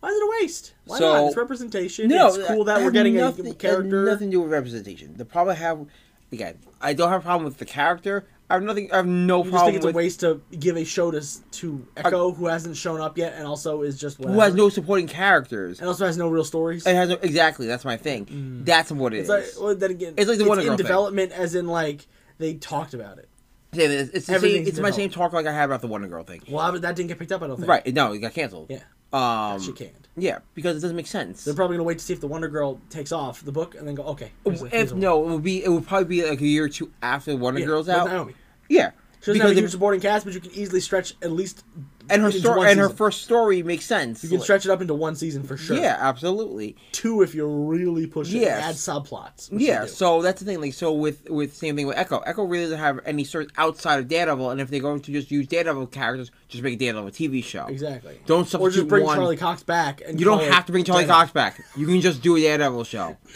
Why 0.00 0.10
is 0.10 0.16
it 0.16 0.22
a 0.24 0.30
waste? 0.42 0.74
Why 0.84 0.98
So- 0.98 1.12
not? 1.12 1.26
It's 1.28 1.36
representation. 1.36 2.08
No, 2.08 2.28
it's 2.34 2.46
cool 2.48 2.64
that 2.64 2.82
we're 2.82 2.90
getting 2.90 3.14
nothing, 3.14 3.46
a 3.46 3.54
character. 3.54 4.04
nothing 4.04 4.28
to 4.28 4.32
do 4.32 4.40
with 4.42 4.50
representation. 4.52 5.16
The 5.16 5.24
problem 5.24 5.56
I 5.56 5.58
have, 5.58 5.86
again, 6.32 6.58
I 6.80 6.92
don't 6.92 7.10
have 7.10 7.20
a 7.20 7.24
problem 7.24 7.44
with 7.44 7.58
the 7.58 7.64
character. 7.64 8.26
I 8.48 8.54
have 8.54 8.62
nothing. 8.62 8.92
I 8.92 8.96
have 8.98 9.06
no 9.06 9.38
You 9.38 9.42
just 9.44 9.50
problem 9.52 9.72
think 9.74 9.84
it's 9.84 9.92
a 9.92 9.96
waste 9.96 10.20
to 10.20 10.40
give 10.56 10.76
a 10.76 10.84
show 10.84 11.10
to 11.10 11.20
to 11.52 11.86
Echo, 11.96 12.30
who 12.32 12.46
hasn't 12.46 12.76
shown 12.76 13.00
up 13.00 13.18
yet, 13.18 13.34
and 13.34 13.44
also 13.44 13.82
is 13.82 13.98
just 13.98 14.20
whatever. 14.20 14.34
who 14.34 14.40
has 14.40 14.54
no 14.54 14.68
supporting 14.68 15.08
characters. 15.08 15.80
and 15.80 15.88
also 15.88 16.06
has 16.06 16.16
no 16.16 16.28
real 16.28 16.44
stories. 16.44 16.86
It 16.86 16.94
has 16.94 17.08
no, 17.08 17.16
exactly. 17.22 17.66
That's 17.66 17.84
my 17.84 17.96
thing. 17.96 18.26
Mm. 18.26 18.64
That's 18.64 18.92
what 18.92 19.14
it 19.14 19.18
It's 19.18 19.28
is. 19.30 19.56
like, 19.56 19.64
well, 19.64 19.74
then 19.74 19.90
again, 19.90 20.14
It's 20.16 20.28
like 20.28 20.38
the 20.38 20.44
Wonder 20.44 20.62
in 20.62 20.68
Girl 20.68 20.76
thing. 20.76 20.84
development, 20.86 21.32
as 21.32 21.56
in 21.56 21.66
like 21.66 22.06
they 22.38 22.54
talked 22.54 22.94
about 22.94 23.18
it. 23.18 23.28
Yeah, 23.72 23.86
it's, 23.88 24.10
it's 24.12 24.26
same, 24.26 24.64
it's 24.66 24.78
my 24.78 24.92
same 24.92 25.10
talk 25.10 25.32
like 25.32 25.46
I 25.46 25.52
had 25.52 25.64
about 25.64 25.80
the 25.80 25.88
Wonder 25.88 26.06
Girl 26.06 26.22
thing. 26.22 26.42
Well, 26.48 26.70
that 26.78 26.94
didn't 26.94 27.08
get 27.08 27.18
picked 27.18 27.32
up. 27.32 27.42
I 27.42 27.48
don't 27.48 27.56
think. 27.56 27.68
Right? 27.68 27.92
No, 27.92 28.12
it 28.12 28.18
got 28.20 28.32
canceled. 28.32 28.68
Yeah. 28.70 28.78
Um. 29.12 29.60
She 29.60 29.72
can't. 29.72 29.92
Yeah, 30.18 30.38
because 30.54 30.78
it 30.78 30.80
doesn't 30.80 30.96
make 30.96 31.06
sense. 31.06 31.44
They're 31.44 31.52
probably 31.54 31.76
gonna 31.76 31.84
wait 31.84 31.98
to 31.98 32.04
see 32.04 32.14
if 32.14 32.20
the 32.20 32.26
Wonder 32.26 32.48
Girl 32.48 32.80
takes 32.88 33.12
off 33.12 33.42
the 33.44 33.52
book, 33.52 33.74
and 33.74 33.86
then 33.86 33.94
go, 33.94 34.02
okay. 34.04 34.32
here's 34.44 34.62
a- 34.62 34.68
here's 34.68 34.90
if 34.90 34.92
a- 34.92 34.98
no, 35.00 35.22
it 35.28 35.32
would 35.32 35.42
be. 35.42 35.62
It 35.62 35.68
would 35.68 35.86
probably 35.86 36.06
be 36.22 36.28
like 36.28 36.40
a 36.40 36.46
year 36.46 36.64
or 36.64 36.68
two 36.70 36.90
after 37.02 37.36
Wonder 37.36 37.60
yeah, 37.60 37.66
Girls 37.66 37.86
with 37.86 37.96
out. 37.96 38.08
Naomi. 38.08 38.34
Yeah, 38.68 38.92
She 39.20 39.26
doesn't 39.26 39.40
have 39.42 39.50
a 39.50 39.54
because 39.54 39.62
huge 39.64 39.70
supporting 39.72 40.00
cast, 40.00 40.24
but 40.24 40.32
you 40.34 40.40
can 40.40 40.52
easily 40.52 40.80
stretch 40.80 41.14
at 41.22 41.32
least 41.32 41.64
and 42.10 42.22
her 42.22 42.30
story 42.32 42.70
and 42.70 42.78
her 42.80 42.88
first 42.88 43.22
story 43.22 43.62
makes 43.62 43.84
sense. 43.84 44.22
You 44.22 44.30
can 44.30 44.40
stretch 44.40 44.64
it 44.64 44.70
up 44.70 44.80
into 44.80 44.94
one 44.94 45.16
season 45.16 45.42
for 45.42 45.56
sure. 45.56 45.76
Yeah, 45.76 45.96
absolutely. 45.98 46.76
Two 46.92 47.22
if 47.22 47.34
you're 47.34 47.48
really 47.48 48.06
push 48.06 48.32
it. 48.32 48.38
Yes. 48.38 48.64
Add 48.64 48.74
subplots. 48.74 49.48
Yeah, 49.52 49.86
so 49.86 50.22
that's 50.22 50.40
the 50.40 50.46
thing. 50.46 50.60
Like, 50.60 50.74
so 50.74 50.92
with 50.92 51.28
with 51.30 51.54
same 51.54 51.76
thing 51.76 51.86
with 51.86 51.96
Echo. 51.96 52.18
Echo 52.20 52.44
really 52.44 52.64
doesn't 52.64 52.78
have 52.78 53.00
any 53.04 53.24
sort 53.24 53.50
outside 53.56 53.98
of 53.98 54.08
Daredevil, 54.08 54.50
and 54.50 54.60
if 54.60 54.68
they're 54.68 54.80
going 54.80 55.00
to 55.02 55.12
just 55.12 55.30
use 55.30 55.46
Daredevil 55.46 55.88
characters, 55.88 56.30
just 56.48 56.62
make 56.62 56.74
a 56.74 56.76
Daredevil 56.78 57.10
TV 57.10 57.42
show. 57.42 57.66
exactly. 57.66 58.20
Don't 58.26 58.46
substitute 58.48 58.60
Or 58.62 58.70
just 58.70 58.88
bring 58.88 59.04
one. 59.04 59.16
Charlie 59.16 59.36
Cox 59.36 59.62
back. 59.62 60.02
And 60.06 60.18
You 60.18 60.26
don't 60.26 60.42
have 60.44 60.66
to 60.66 60.72
bring 60.72 60.84
Charlie 60.84 61.04
Daredevil. 61.04 61.20
Cox 61.22 61.32
back. 61.32 61.60
You 61.76 61.86
can 61.86 62.00
just 62.00 62.22
do 62.22 62.36
a 62.36 62.40
Daredevil 62.40 62.84
show. 62.84 63.16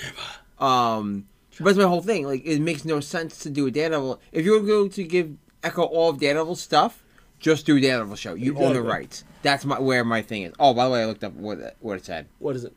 Um, 0.59 1.27
but 1.59 1.65
that's 1.67 1.79
my 1.79 1.85
whole 1.85 2.03
thing. 2.03 2.27
Like, 2.27 2.45
it 2.45 2.61
makes 2.61 2.85
no 2.85 3.01
sense 3.01 3.39
to 3.41 3.51
do 3.51 3.67
a 3.67 3.71
Daredevil. 3.71 4.21
If 4.33 4.45
you're 4.45 4.61
going 4.61 4.91
to 4.91 5.05
give 5.05 5.37
Echo 5.63 5.83
all 5.83 6.11
of 6.11 6.19
Daredevil 6.21 6.57
stuff, 6.57 7.03
just 7.41 7.67
do 7.67 7.77
a 7.77 7.81
Daredevil 7.81 8.17
show. 8.17 8.35
You 8.35 8.53
own 8.57 8.61
the 8.75 8.81
Exactly. 8.81 8.91
rights. 8.91 9.25
That's 9.43 9.65
my 9.65 9.81
where 9.81 10.05
my 10.05 10.23
thing 10.23 10.43
is. 10.43 10.53
Oh, 10.61 10.73
by 10.75 10.85
the 10.85 10.91
way, 10.93 11.03
I 11.03 11.07
looked 11.07 11.25
up 11.25 11.33
what 11.35 11.59
it, 11.59 11.77
what 11.81 11.97
it 11.97 12.05
said. 12.05 12.27
What 12.39 12.55
is 12.55 12.65
it? 12.65 12.75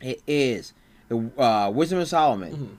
It 0.00 0.20
is 0.26 0.74
the 1.08 1.30
uh, 1.40 1.70
wisdom 1.70 1.98
of 2.00 2.08
Solomon. 2.08 2.52
Mhm. 2.56 2.76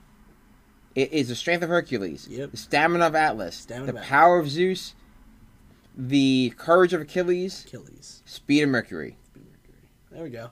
It 0.94 1.12
is 1.12 1.28
the 1.28 1.34
strength 1.34 1.62
of 1.62 1.68
Hercules. 1.68 2.28
Yep. 2.28 2.50
The 2.52 2.56
stamina 2.56 3.06
of 3.06 3.14
Atlas. 3.14 3.56
Stamina 3.56 3.92
the 3.92 3.98
of 4.00 4.04
power 4.04 4.38
of 4.38 4.48
Zeus. 4.50 4.94
The 5.96 6.52
courage 6.56 6.92
of 6.92 7.00
Achilles. 7.00 7.64
Achilles. 7.66 8.22
Speed 8.24 8.62
of 8.62 8.68
Mercury. 8.68 9.16
There 10.12 10.22
we 10.22 10.30
go. 10.30 10.50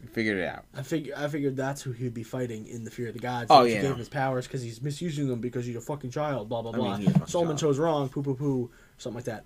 We 0.00 0.08
figured 0.08 0.38
it 0.38 0.48
out. 0.48 0.64
I 0.76 0.82
figure 0.82 1.14
I 1.16 1.28
figured 1.28 1.56
that's 1.56 1.82
who 1.82 1.92
he'd 1.92 2.14
be 2.14 2.24
fighting 2.24 2.66
in 2.66 2.82
the 2.84 2.90
Fear 2.90 3.08
of 3.08 3.14
the 3.14 3.20
Gods. 3.20 3.46
Oh, 3.50 3.64
He 3.64 3.70
yeah, 3.72 3.76
gave 3.76 3.84
no. 3.84 3.92
him 3.92 3.98
his 3.98 4.08
powers 4.08 4.46
because 4.48 4.62
he's 4.62 4.82
misusing 4.82 5.28
them 5.28 5.40
because 5.40 5.64
he's 5.66 5.76
a 5.76 5.80
fucking 5.80 6.10
child. 6.10 6.48
Blah 6.48 6.62
blah 6.62 6.72
I 6.72 6.76
mean, 6.76 6.84
blah. 6.84 6.96
he 6.96 7.06
a 7.06 7.10
fucking 7.10 7.26
Solomon 7.28 7.56
child. 7.56 7.60
chose 7.74 7.78
wrong. 7.78 8.08
Poo 8.08 8.22
poo 8.22 8.34
poo. 8.34 8.70
Something 8.98 9.16
like 9.16 9.24
that. 9.26 9.44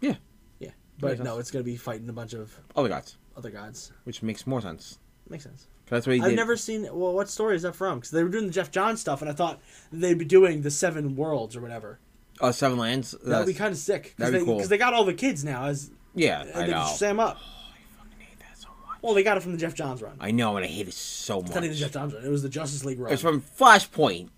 Yeah. 0.00 0.16
Yeah. 0.58 0.70
But 0.98 1.08
Makes 1.10 1.18
no, 1.20 1.30
sense. 1.32 1.40
it's 1.40 1.50
gonna 1.50 1.64
be 1.64 1.76
fighting 1.76 2.08
a 2.08 2.12
bunch 2.12 2.32
of 2.34 2.58
Oh 2.76 2.82
my 2.82 2.88
gods. 2.88 3.16
other 3.36 3.50
gods. 3.50 3.92
Which 4.04 4.22
makes 4.22 4.46
more 4.46 4.60
sense. 4.60 4.98
Makes 5.28 5.44
sense. 5.44 5.66
'Cause 5.86 5.90
That's 5.90 6.06
what 6.06 6.16
he 6.16 6.22
I've 6.22 6.28
did. 6.30 6.36
never 6.36 6.56
seen. 6.56 6.82
Well, 6.82 7.14
what 7.14 7.28
story 7.30 7.56
is 7.56 7.62
that 7.62 7.74
from? 7.74 7.98
Because 7.98 8.10
they 8.10 8.22
were 8.22 8.28
doing 8.28 8.46
the 8.46 8.52
Geoff 8.52 8.70
Johns 8.70 9.00
stuff, 9.00 9.22
and 9.22 9.30
I 9.30 9.34
thought 9.34 9.60
they'd 9.90 10.18
be 10.18 10.24
doing 10.24 10.60
the 10.62 10.70
Seven 10.70 11.16
Worlds 11.16 11.56
or 11.56 11.60
whatever. 11.62 11.98
Oh, 12.40 12.50
Seven 12.50 12.78
Lands. 12.78 13.14
That'd 13.24 13.46
be 13.46 13.54
kind 13.54 13.72
of 13.72 13.78
sick. 13.78 14.02
Because 14.02 14.16
that'd 14.18 14.34
be 14.34 14.38
they, 14.40 14.44
cool. 14.44 14.58
'cause 14.58 14.68
they 14.68 14.76
got 14.78 14.92
all 14.92 15.04
the 15.04 15.14
kids 15.14 15.44
now 15.44 15.64
as 15.64 15.90
Yeah, 16.14 16.42
and 16.42 16.50
I 16.54 16.60
they 16.66 16.72
know. 16.72 16.78
just 16.80 16.98
Sam 16.98 17.18
up. 17.20 17.38
Oh, 17.40 17.42
I 17.42 18.02
fucking 18.04 18.20
hate 18.20 18.38
that 18.40 18.58
so 18.58 18.68
much. 18.86 18.98
Well, 19.02 19.14
they 19.14 19.22
got 19.22 19.36
it 19.38 19.42
from 19.42 19.52
the 19.52 19.58
Geoff 19.58 19.74
Johns 19.74 20.02
run. 20.02 20.16
I 20.20 20.30
know, 20.30 20.56
and 20.56 20.64
I 20.64 20.68
hate 20.68 20.88
it 20.88 20.94
so 20.94 21.40
It's 21.40 21.48
not 21.50 21.56
even 21.58 21.62
the 21.62 21.68
much. 21.70 21.78
Geoff 21.78 21.92
Johns 21.92 22.14
run. 22.14 22.24
It 22.24 22.28
was 22.30 22.42
the 22.42 22.48
Justice 22.50 22.84
League 22.84 22.98
run. 23.00 23.12
It's 23.12 23.22
from 23.22 23.40
Flashpoint. 23.40 24.28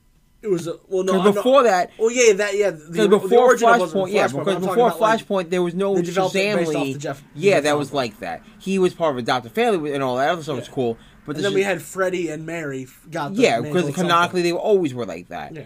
It 0.42 0.48
was 0.48 0.66
a, 0.66 0.76
well, 0.88 1.05
no, 1.05 1.18
I'm 1.18 1.24
not- 1.24 1.35
before 1.35 1.62
that, 1.64 1.90
Well, 1.98 2.11
yeah, 2.11 2.33
that 2.35 2.57
yeah. 2.57 2.70
The, 2.70 2.76
because 2.79 2.96
the 2.96 3.09
before 3.09 3.57
Flashpoint, 3.57 4.12
yeah, 4.12 4.26
Flashpoint, 4.29 4.44
because 4.44 4.61
before 4.66 4.88
about, 4.88 5.00
like, 5.00 5.26
Flashpoint, 5.26 5.50
there 5.50 5.62
was 5.62 5.74
no 5.74 5.94
they 5.96 6.03
Shazam 6.03 6.57
based 6.57 6.74
off 6.74 6.83
League. 6.83 6.94
the 6.94 7.00
Jeff- 7.00 7.22
yeah, 7.35 7.55
Jeff 7.57 7.62
that 7.64 7.79
was 7.79 7.92
like 7.92 8.18
that. 8.20 8.42
He 8.59 8.79
was 8.79 8.94
part 8.94 9.12
of 9.12 9.18
Adopted 9.18 9.53
Family 9.53 9.92
and 9.92 10.03
all 10.03 10.16
that 10.16 10.31
other 10.31 10.42
stuff 10.42 10.57
was 10.57 10.68
cool. 10.68 10.96
But 11.26 11.37
And 11.37 11.44
the 11.44 11.48
then 11.50 11.55
we 11.55 11.62
had 11.62 11.83
Freddie 11.83 12.31
and 12.31 12.46
Mary 12.46 12.87
got 13.11 13.35
the 13.35 13.42
yeah, 13.42 13.61
because 13.61 13.94
canonically 13.94 14.40
they 14.42 14.53
always 14.53 14.94
were 14.94 15.05
like 15.07 15.29
that. 15.29 15.55
Yeah. 15.55 15.62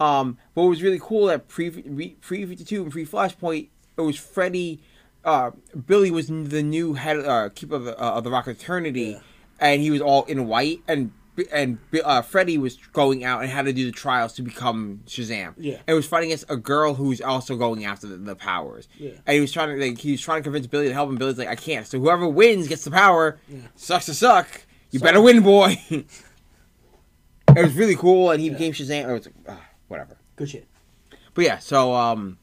Um, 0.00 0.36
what 0.54 0.64
was 0.64 0.82
really 0.82 0.98
cool 1.00 1.30
at 1.30 1.46
pre 1.48 1.70
pre 1.70 2.44
fifty 2.46 2.64
two 2.64 2.82
and 2.82 2.90
pre 2.92 3.06
Flashpoint, 3.06 3.68
it 3.96 4.00
was 4.00 4.16
Freddie. 4.16 4.82
Uh, 5.24 5.52
Billy 5.86 6.10
was 6.10 6.26
the 6.28 6.62
new 6.62 6.94
head 6.94 7.18
uh, 7.18 7.48
keeper 7.54 7.76
of 7.76 7.84
the, 7.84 7.96
uh, 8.00 8.10
of 8.18 8.24
the 8.24 8.30
Rock 8.30 8.46
Eternity, 8.46 9.12
Yeah. 9.12 9.18
and 9.60 9.80
he 9.82 9.90
was 9.90 10.00
all 10.00 10.24
in 10.24 10.46
white. 10.46 10.80
And 10.86 11.12
and 11.52 11.78
uh, 12.04 12.22
Freddie 12.22 12.58
was 12.58 12.76
going 12.92 13.24
out 13.24 13.42
and 13.42 13.50
had 13.50 13.66
to 13.66 13.72
do 13.72 13.84
the 13.86 13.92
trials 13.92 14.32
to 14.34 14.42
become 14.42 15.02
Shazam. 15.06 15.54
Yeah. 15.58 15.78
and 15.86 15.96
was 15.96 16.06
fighting 16.06 16.30
against 16.30 16.46
a 16.50 16.56
girl 16.56 16.94
who's 16.94 17.20
also 17.20 17.56
going 17.56 17.84
after 17.84 18.06
the, 18.06 18.16
the 18.16 18.36
powers. 18.36 18.88
Yeah. 18.98 19.10
and 19.26 19.34
he 19.34 19.40
was 19.40 19.52
trying 19.52 19.76
to 19.78 19.86
like 19.86 19.98
he 19.98 20.12
was 20.12 20.20
trying 20.20 20.40
to 20.40 20.44
convince 20.44 20.66
Billy 20.66 20.88
to 20.88 20.94
help 20.94 21.08
him. 21.08 21.16
Billy's 21.16 21.38
like, 21.38 21.48
I 21.48 21.56
can't. 21.56 21.86
So 21.86 21.98
whoever 21.98 22.26
wins 22.28 22.68
gets 22.68 22.84
the 22.84 22.90
power. 22.90 23.38
Yeah. 23.48 23.58
Sucks 23.74 24.06
to 24.06 24.14
suck. 24.14 24.48
You 24.90 24.98
Sorry. 24.98 25.10
better 25.12 25.22
win, 25.22 25.42
boy. 25.42 25.76
it 25.90 26.06
was 27.56 27.74
really 27.74 27.96
cool, 27.96 28.30
and 28.30 28.40
he 28.40 28.46
Yeah. 28.48 28.52
became 28.54 28.72
Shazam. 28.72 29.08
It 29.08 29.12
was 29.12 29.26
like, 29.26 29.34
uh, 29.48 29.60
whatever. 29.88 30.16
Good 30.36 30.50
shit. 30.50 30.66
But 31.34 31.44
yeah, 31.44 31.58
so 31.58 31.92
um, 31.94 32.38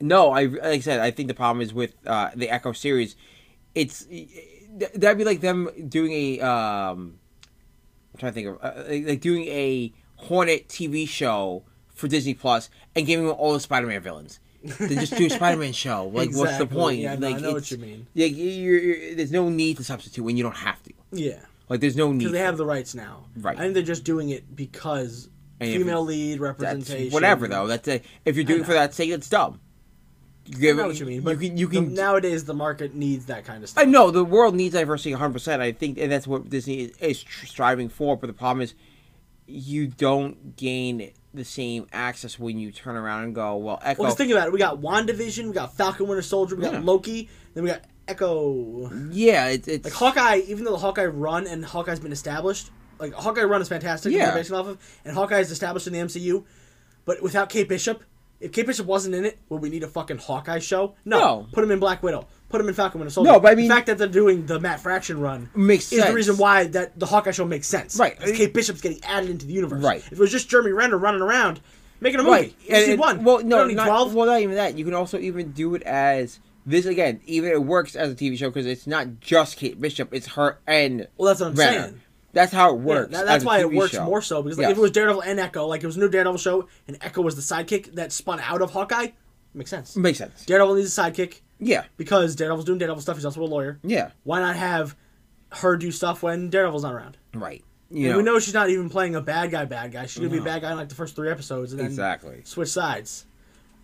no, 0.00 0.30
I 0.30 0.44
like 0.44 0.62
I 0.62 0.78
said, 0.80 1.00
I 1.00 1.10
think 1.10 1.28
the 1.28 1.34
problem 1.34 1.60
is 1.62 1.72
with 1.74 1.94
uh, 2.06 2.30
the 2.36 2.50
Echo 2.50 2.72
series. 2.72 3.16
It's 3.74 4.06
that'd 4.96 5.18
be 5.18 5.24
like 5.24 5.40
them 5.40 5.68
doing 5.88 6.12
a 6.12 6.40
um, 6.40 7.18
I'm 8.14 8.18
trying 8.20 8.32
to 8.32 8.34
think 8.34 8.46
of 8.48 8.58
uh, 8.62 8.82
like 8.88 9.06
like 9.06 9.20
doing 9.20 9.44
a 9.48 9.92
Hornet 10.16 10.68
TV 10.68 11.08
show 11.08 11.64
for 11.94 12.08
Disney 12.08 12.34
Plus 12.34 12.70
and 12.94 13.06
giving 13.06 13.26
them 13.26 13.34
all 13.38 13.52
the 13.52 13.60
Spider-Man 13.60 14.00
villains. 14.00 14.40
They 14.62 14.94
just 14.94 15.16
do 15.16 15.26
a 15.26 15.30
Spider-Man 15.40 15.72
show. 15.72 16.06
Like, 16.12 16.30
what's 16.32 16.56
the 16.58 16.66
point? 16.66 17.00
Yeah, 17.00 17.16
like, 17.18 17.36
I 17.36 17.38
know 17.40 17.52
what 17.52 17.70
you 17.70 17.76
mean. 17.78 18.06
Yeah, 18.14 18.26
you're, 18.26 18.78
you're, 18.78 19.14
there's 19.16 19.30
no 19.32 19.48
need 19.48 19.76
to 19.76 19.84
substitute 19.84 20.22
when 20.24 20.36
you 20.36 20.42
don't 20.42 20.56
have 20.56 20.82
to. 20.84 20.92
Yeah, 21.12 21.40
Like, 21.68 21.80
there's 21.80 21.96
no 21.96 22.12
need. 22.12 22.20
because 22.20 22.32
they 22.32 22.38
have 22.38 22.56
the 22.56 22.64
rights 22.64 22.94
now. 22.94 23.26
Right. 23.36 23.58
I 23.58 23.60
think 23.60 23.74
they're 23.74 23.82
just 23.82 24.04
doing 24.04 24.30
it 24.30 24.56
because 24.56 25.28
And 25.60 25.70
female 25.70 26.02
lead 26.02 26.40
representation. 26.40 27.12
whatever 27.12 27.46
though. 27.46 27.66
That's 27.66 27.86
a, 27.88 28.00
if 28.24 28.36
you're 28.36 28.44
doing 28.44 28.60
it 28.62 28.66
for 28.66 28.72
that 28.72 28.94
sake, 28.94 29.10
it's 29.10 29.28
dumb. 29.28 29.60
You 30.46 30.56
I 30.56 30.60
give 30.60 30.76
know 30.76 30.84
it- 30.84 30.86
what 30.88 31.00
you 31.00 31.06
mean, 31.06 31.20
but 31.22 31.40
You 31.40 31.48
can. 31.48 31.56
You 31.58 31.66
the- 31.68 31.74
can. 31.80 31.94
nowadays 31.94 32.44
the 32.44 32.54
market 32.54 32.94
needs 32.94 33.26
that 33.26 33.44
kind 33.44 33.62
of 33.62 33.70
stuff. 33.70 33.82
I 33.82 33.86
know 33.86 34.10
the 34.10 34.24
world 34.24 34.54
needs 34.54 34.74
diversity 34.74 35.12
100. 35.12 35.32
percent 35.32 35.62
I 35.62 35.72
think, 35.72 35.98
and 35.98 36.12
that's 36.12 36.26
what 36.26 36.50
Disney 36.50 36.80
is, 36.82 36.96
is 36.98 37.24
striving 37.46 37.88
for. 37.88 38.16
But 38.16 38.26
the 38.26 38.32
problem 38.34 38.60
is, 38.62 38.74
you 39.46 39.86
don't 39.86 40.56
gain 40.56 41.10
the 41.32 41.44
same 41.44 41.86
access 41.92 42.38
when 42.38 42.58
you 42.58 42.70
turn 42.72 42.96
around 42.96 43.24
and 43.24 43.34
go, 43.34 43.56
"Well, 43.56 43.80
Echo." 43.82 44.02
Well, 44.02 44.10
just 44.10 44.18
think 44.18 44.32
about 44.32 44.46
it. 44.48 44.52
We 44.52 44.58
got 44.58 44.80
WandaVision, 44.80 45.46
we 45.46 45.52
got 45.52 45.74
Falcon 45.76 46.06
Winter 46.06 46.22
Soldier, 46.22 46.56
we 46.56 46.62
got 46.62 46.74
Yeah. 46.74 46.80
Loki, 46.82 47.28
then 47.54 47.64
we 47.64 47.70
got 47.70 47.82
Echo. 48.06 48.90
yeah, 49.10 49.48
it's 49.48 49.66
it's 49.66 49.84
Like 49.84 49.94
Hawkeye, 49.94 50.42
even 50.46 50.64
though 50.64 50.72
the 50.72 50.78
Hawkeye 50.78 51.06
run 51.06 51.46
and 51.46 51.64
Hawkeye's 51.64 52.00
been 52.00 52.12
established, 52.12 52.70
like 52.98 53.12
Hawkeye 53.14 53.42
run 53.44 53.60
is 53.62 53.68
fantastic. 53.68 54.12
Yeah. 54.12 54.28
Yeah. 54.28 54.34
Based 54.34 54.52
off 54.52 54.66
of, 54.68 54.78
and 55.04 55.14
Hawkeye 55.14 55.40
is 55.40 55.50
established 55.50 55.86
in 55.86 55.92
the 55.94 55.98
MCU, 56.00 56.44
but 57.04 57.22
without 57.22 57.48
Kate 57.48 57.68
Bishop, 57.68 58.04
if 58.44 58.52
Kate 58.52 58.66
Bishop 58.66 58.86
wasn't 58.86 59.14
in 59.14 59.24
it, 59.24 59.38
would 59.48 59.62
we 59.62 59.70
need 59.70 59.82
a 59.82 59.88
fucking 59.88 60.18
Hawkeye 60.18 60.58
show? 60.60 60.94
No. 61.04 61.18
No. 61.18 61.46
Put 61.52 61.64
him 61.64 61.70
in 61.70 61.78
Black 61.80 62.02
Widow. 62.02 62.26
Put 62.50 62.60
him 62.60 62.68
in 62.68 62.74
Falcon 62.74 63.00
Winter 63.00 63.10
Soldier. 63.12 63.32
No, 63.32 63.40
but 63.40 63.50
I 63.52 63.54
mean- 63.56 63.68
the 63.68 63.74
fact 63.74 63.86
that 63.88 63.98
they're 63.98 64.06
doing 64.06 64.46
the 64.46 64.60
Matt 64.60 64.78
Fraction 64.80 65.18
run 65.20 65.48
makes 65.56 65.84
is 65.90 65.98
sense. 65.98 66.10
the 66.10 66.14
reason 66.14 66.36
why 66.36 66.64
that 66.68 66.98
the 66.98 67.06
Hawkeye 67.06 67.32
show 67.32 67.44
makes 67.44 67.66
sense. 67.66 67.98
Right. 67.98 68.16
Because 68.16 68.36
Kate 68.36 68.54
Bishop's 68.54 68.80
getting 68.80 69.02
added 69.02 69.30
into 69.30 69.46
the 69.46 69.52
universe. 69.54 69.82
Right. 69.82 69.98
If 69.98 70.12
it 70.12 70.18
was 70.18 70.30
just 70.30 70.48
Jeremy 70.48 70.70
Renner 70.72 70.96
running 70.98 71.20
around 71.22 71.60
making 72.00 72.20
a 72.20 72.22
movie, 72.22 72.30
Right. 72.30 72.54
you 72.68 72.72
need 72.74 72.90
and- 72.90 73.00
one. 73.00 73.24
Well, 73.24 73.40
no, 73.42 73.66
not, 73.66 73.86
12. 73.86 74.14
well, 74.14 74.26
not 74.26 74.40
even 74.40 74.54
that. 74.56 74.76
You 74.78 74.84
can 74.84 74.94
also 74.94 75.18
even 75.18 75.50
do 75.52 75.74
it 75.74 75.82
as 75.82 76.38
this 76.66 76.86
again. 76.86 77.20
Even 77.26 77.50
it 77.50 77.64
works 77.64 77.96
as 77.96 78.12
a 78.12 78.14
TV 78.14 78.36
show 78.38 78.50
because 78.50 78.66
it's 78.66 78.86
not 78.86 79.20
just 79.20 79.56
Kate 79.56 79.80
Bishop; 79.80 80.12
it's 80.14 80.28
her 80.28 80.58
and 80.66 81.08
Well, 81.16 81.28
that's 81.28 81.40
what 81.40 81.48
I'm 81.48 81.54
Renner. 81.54 81.80
saying. 81.82 82.00
That's 82.34 82.52
how 82.52 82.70
it 82.74 82.78
Yeah, 82.78 82.84
works. 82.84 83.12
that- 83.12 83.26
that's 83.26 83.44
why 83.44 83.60
it 83.60 83.72
works 83.72 83.92
show. 83.92 84.04
more 84.04 84.20
so 84.20 84.42
because 84.42 84.58
like, 84.58 84.64
Yes. 84.64 84.72
if 84.72 84.78
it 84.78 84.80
was 84.80 84.90
Daredevil 84.90 85.22
and 85.22 85.40
Echo, 85.40 85.66
like 85.66 85.82
it 85.82 85.86
was 85.86 85.96
a 85.96 86.00
new 86.00 86.08
Daredevil 86.08 86.38
show 86.38 86.68
and 86.88 86.98
Echo 87.00 87.22
was 87.22 87.36
the 87.36 87.42
sidekick 87.42 87.94
that 87.94 88.12
spun 88.12 88.40
out 88.40 88.60
of 88.60 88.72
Hawkeye, 88.72 89.08
makes 89.54 89.70
sense. 89.70 89.96
makes 89.96 90.18
sense. 90.18 90.44
Daredevil 90.44 90.74
needs 90.74 90.96
a 90.98 91.00
sidekick 91.00 91.40
Yeah, 91.58 91.84
because 91.96 92.34
Daredevil's 92.36 92.64
doing 92.66 92.78
Daredevil 92.78 93.00
stuff. 93.02 93.16
He's 93.16 93.24
also 93.24 93.42
a 93.42 93.44
lawyer. 93.46 93.78
yeah, 93.82 94.10
Why 94.24 94.40
not 94.40 94.56
have 94.56 94.96
her 95.52 95.76
do 95.76 95.90
stuff 95.92 96.22
when 96.22 96.50
Daredevil's 96.50 96.82
not 96.82 96.92
around? 96.94 97.16
right. 97.34 97.64
You 97.90 98.06
and 98.06 98.10
know, 98.12 98.16
we 98.18 98.22
know 98.24 98.38
she's 98.40 98.54
not 98.54 98.70
even 98.70 98.88
playing 98.90 99.14
a 99.14 99.20
bad 99.20 99.52
guy. 99.52 99.66
Bad 99.66 99.92
guy. 99.92 100.06
She's 100.06 100.16
gonna 100.18 100.30
be 100.30 100.38
a 100.38 100.42
bad 100.42 100.62
guy 100.62 100.72
in 100.72 100.76
like 100.76 100.88
the 100.88 100.94
first 100.96 101.14
three 101.14 101.30
episodes 101.30 101.70
and 101.72 101.78
then 101.78 101.86
exactly. 101.86 102.40
switch 102.44 102.70
sides, 102.70 103.26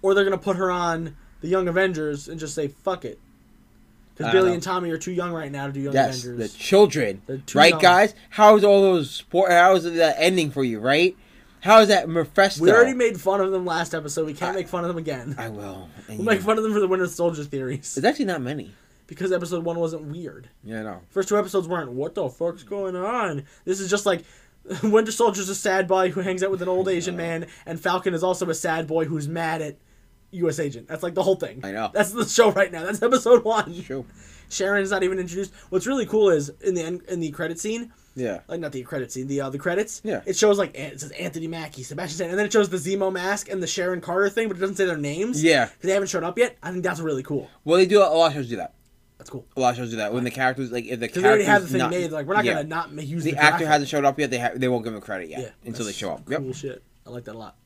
or 0.02 0.14
they're 0.14 0.24
gonna 0.24 0.38
put 0.38 0.56
her 0.56 0.68
on 0.70 1.16
the 1.42 1.48
Young 1.48 1.68
Avengers 1.68 2.26
and 2.26 2.40
just 2.40 2.54
say 2.54 2.66
fuck 2.68 3.04
it. 3.04 3.20
Because 4.20 4.32
Billy 4.32 4.48
know. 4.48 4.54
and 4.54 4.62
Tommy 4.62 4.90
are 4.90 4.98
too 4.98 5.12
young 5.12 5.32
right 5.32 5.50
now 5.50 5.66
to 5.66 5.72
do 5.72 5.80
Young 5.80 5.94
Yes, 5.94 6.24
Avengers. 6.24 6.52
the 6.52 6.58
children, 6.58 7.22
right, 7.54 7.70
young. 7.70 7.80
guys? 7.80 8.14
How's 8.30 8.64
all 8.64 8.82
those 8.82 9.10
sport? 9.10 9.50
How's 9.50 9.84
that 9.84 10.16
ending 10.18 10.50
for 10.50 10.62
you, 10.64 10.78
right? 10.80 11.16
How 11.60 11.80
is 11.80 11.88
that 11.88 12.08
Mephisto? 12.08 12.62
we 12.62 12.70
already 12.72 12.94
made 12.94 13.20
fun 13.20 13.40
of 13.40 13.50
them 13.50 13.66
last 13.66 13.94
episode. 13.94 14.26
We 14.26 14.34
can't 14.34 14.52
I- 14.54 14.60
make 14.60 14.68
fun 14.68 14.84
of 14.84 14.88
them 14.88 14.98
again. 14.98 15.34
I 15.38 15.48
will. 15.48 15.88
And 16.08 16.18
We'll 16.18 16.26
make 16.26 16.40
fun 16.40 16.56
of 16.58 16.64
them 16.64 16.72
for 16.72 16.80
the 16.80 16.88
Winter 16.88 17.06
Soldier 17.06 17.44
theories 17.44 17.96
It's 17.96 18.04
actually 18.06 18.24
not 18.26 18.40
many. 18.42 18.72
because 19.06 19.30
episode 19.32 19.64
one 19.64 19.78
wasn't 19.78 20.02
weird. 20.04 20.48
Yeah, 20.64 20.82
no. 20.82 21.00
First 21.10 21.28
two 21.28 21.38
episodes 21.38 21.66
weren't. 21.68 21.92
What 21.92 22.14
the 22.14 22.28
fuck's 22.28 22.62
going 22.62 22.96
on? 22.96 23.44
This 23.64 23.80
is 23.80 23.88
just 23.90 24.06
like 24.06 24.24
Winter 24.82 25.12
Soldier's 25.12 25.48
a 25.48 25.54
sad 25.54 25.86
boy 25.88 26.10
who 26.10 26.20
hangs 26.20 26.42
out 26.42 26.50
with 26.50 26.62
an 26.62 26.68
old 26.68 26.88
Asian 26.88 27.16
man, 27.16 27.46
and 27.66 27.80
Falcon 27.80 28.12
is 28.14 28.22
also 28.22 28.48
a 28.50 28.54
sad 28.54 28.86
boy 28.86 29.04
who's 29.06 29.28
mad 29.28 29.62
at 29.62 29.76
U.S. 30.32 30.58
Agent. 30.58 30.88
That's 30.88 31.02
like 31.02 31.14
the 31.14 31.22
whole 31.22 31.36
thing. 31.36 31.60
I 31.64 31.72
know. 31.72 31.90
That's 31.92 32.12
the 32.12 32.24
show 32.26 32.50
right 32.52 32.70
now. 32.70 32.84
That's 32.84 33.02
episode 33.02 33.44
one. 33.44 33.82
True. 33.82 34.04
Sharon's 34.48 34.90
not 34.90 35.02
even 35.02 35.18
introduced. 35.18 35.52
What's 35.70 35.86
really 35.86 36.06
cool 36.06 36.30
is 36.30 36.50
in 36.60 36.74
the 36.74 36.82
end, 36.82 37.02
in 37.08 37.20
the 37.20 37.30
credit 37.30 37.60
scene, 37.60 37.92
Yeah. 38.16 38.40
like 38.48 38.58
not 38.60 38.72
the 38.72 38.82
credit 38.82 39.12
scene, 39.12 39.28
the 39.28 39.40
uh, 39.42 39.50
the 39.50 39.58
credits. 39.58 40.00
Yeah. 40.04 40.22
It 40.26 40.36
shows 40.36 40.58
like 40.58 40.76
it 40.76 41.00
says 41.00 41.12
Anthony 41.12 41.46
Mackie, 41.46 41.82
Sebastian 41.84 42.16
Stan, 42.16 42.30
and 42.30 42.38
then 42.38 42.46
it 42.46 42.52
shows 42.52 42.68
the 42.68 42.76
Zemo 42.76 43.12
mask 43.12 43.48
and 43.48 43.62
the 43.62 43.66
Sharon 43.68 44.00
Carter 44.00 44.28
thing, 44.28 44.48
but 44.48 44.56
it 44.56 44.60
doesn't 44.60 44.74
say 44.76 44.86
their 44.86 44.96
names. 44.96 45.42
Yeah. 45.42 45.66
because 45.66 45.86
they 45.86 45.92
haven't 45.92 46.08
shown 46.08 46.24
up 46.24 46.36
yet. 46.36 46.56
I 46.62 46.72
think 46.72 46.82
that's 46.82 46.98
really 47.00 47.22
cool. 47.22 47.48
Well, 47.64 47.76
they 47.78 47.86
do 47.86 48.00
a 48.00 48.04
lot 48.10 48.26
of 48.28 48.32
shows 48.34 48.48
do 48.48 48.56
that. 48.56 48.74
That's 49.18 49.30
cool. 49.30 49.46
A 49.56 49.60
lot 49.60 49.70
of 49.70 49.76
shows 49.76 49.90
do 49.90 49.96
that 49.98 50.12
when 50.12 50.24
the 50.24 50.30
characters 50.32 50.72
like 50.72 50.86
if 50.86 50.98
the 50.98 51.06
Because 51.06 51.22
they 51.22 51.28
already 51.28 51.44
have 51.44 51.62
the 51.62 51.68
thing 51.68 51.78
not- 51.78 51.90
made. 51.90 52.10
Like 52.10 52.26
we're 52.26 52.34
not 52.34 52.44
yeah. 52.44 52.54
gonna 52.62 52.68
not 52.68 52.90
use 53.06 53.22
the, 53.22 53.32
the, 53.32 53.36
actor 53.38 53.50
graphic. 53.58 53.66
hasn't 53.68 53.88
showed 53.90 54.04
up 54.04 54.18
yet. 54.18 54.30
They 54.30 54.38
ha- 54.38 54.50
they 54.56 54.66
won't 54.68 54.82
give 54.82 54.94
him 54.94 55.00
credit 55.00 55.28
yet 55.28 55.40
Yeah, 55.40 55.68
until 55.68 55.84
they 55.86 55.92
show 55.92 56.10
up. 56.12 56.24
Cool 56.24 56.46
Yep. 56.46 56.54
shit. 56.56 56.82
I 57.06 57.10
like 57.10 57.24
that 57.24 57.34
a 57.34 57.38
lot. 57.38 57.56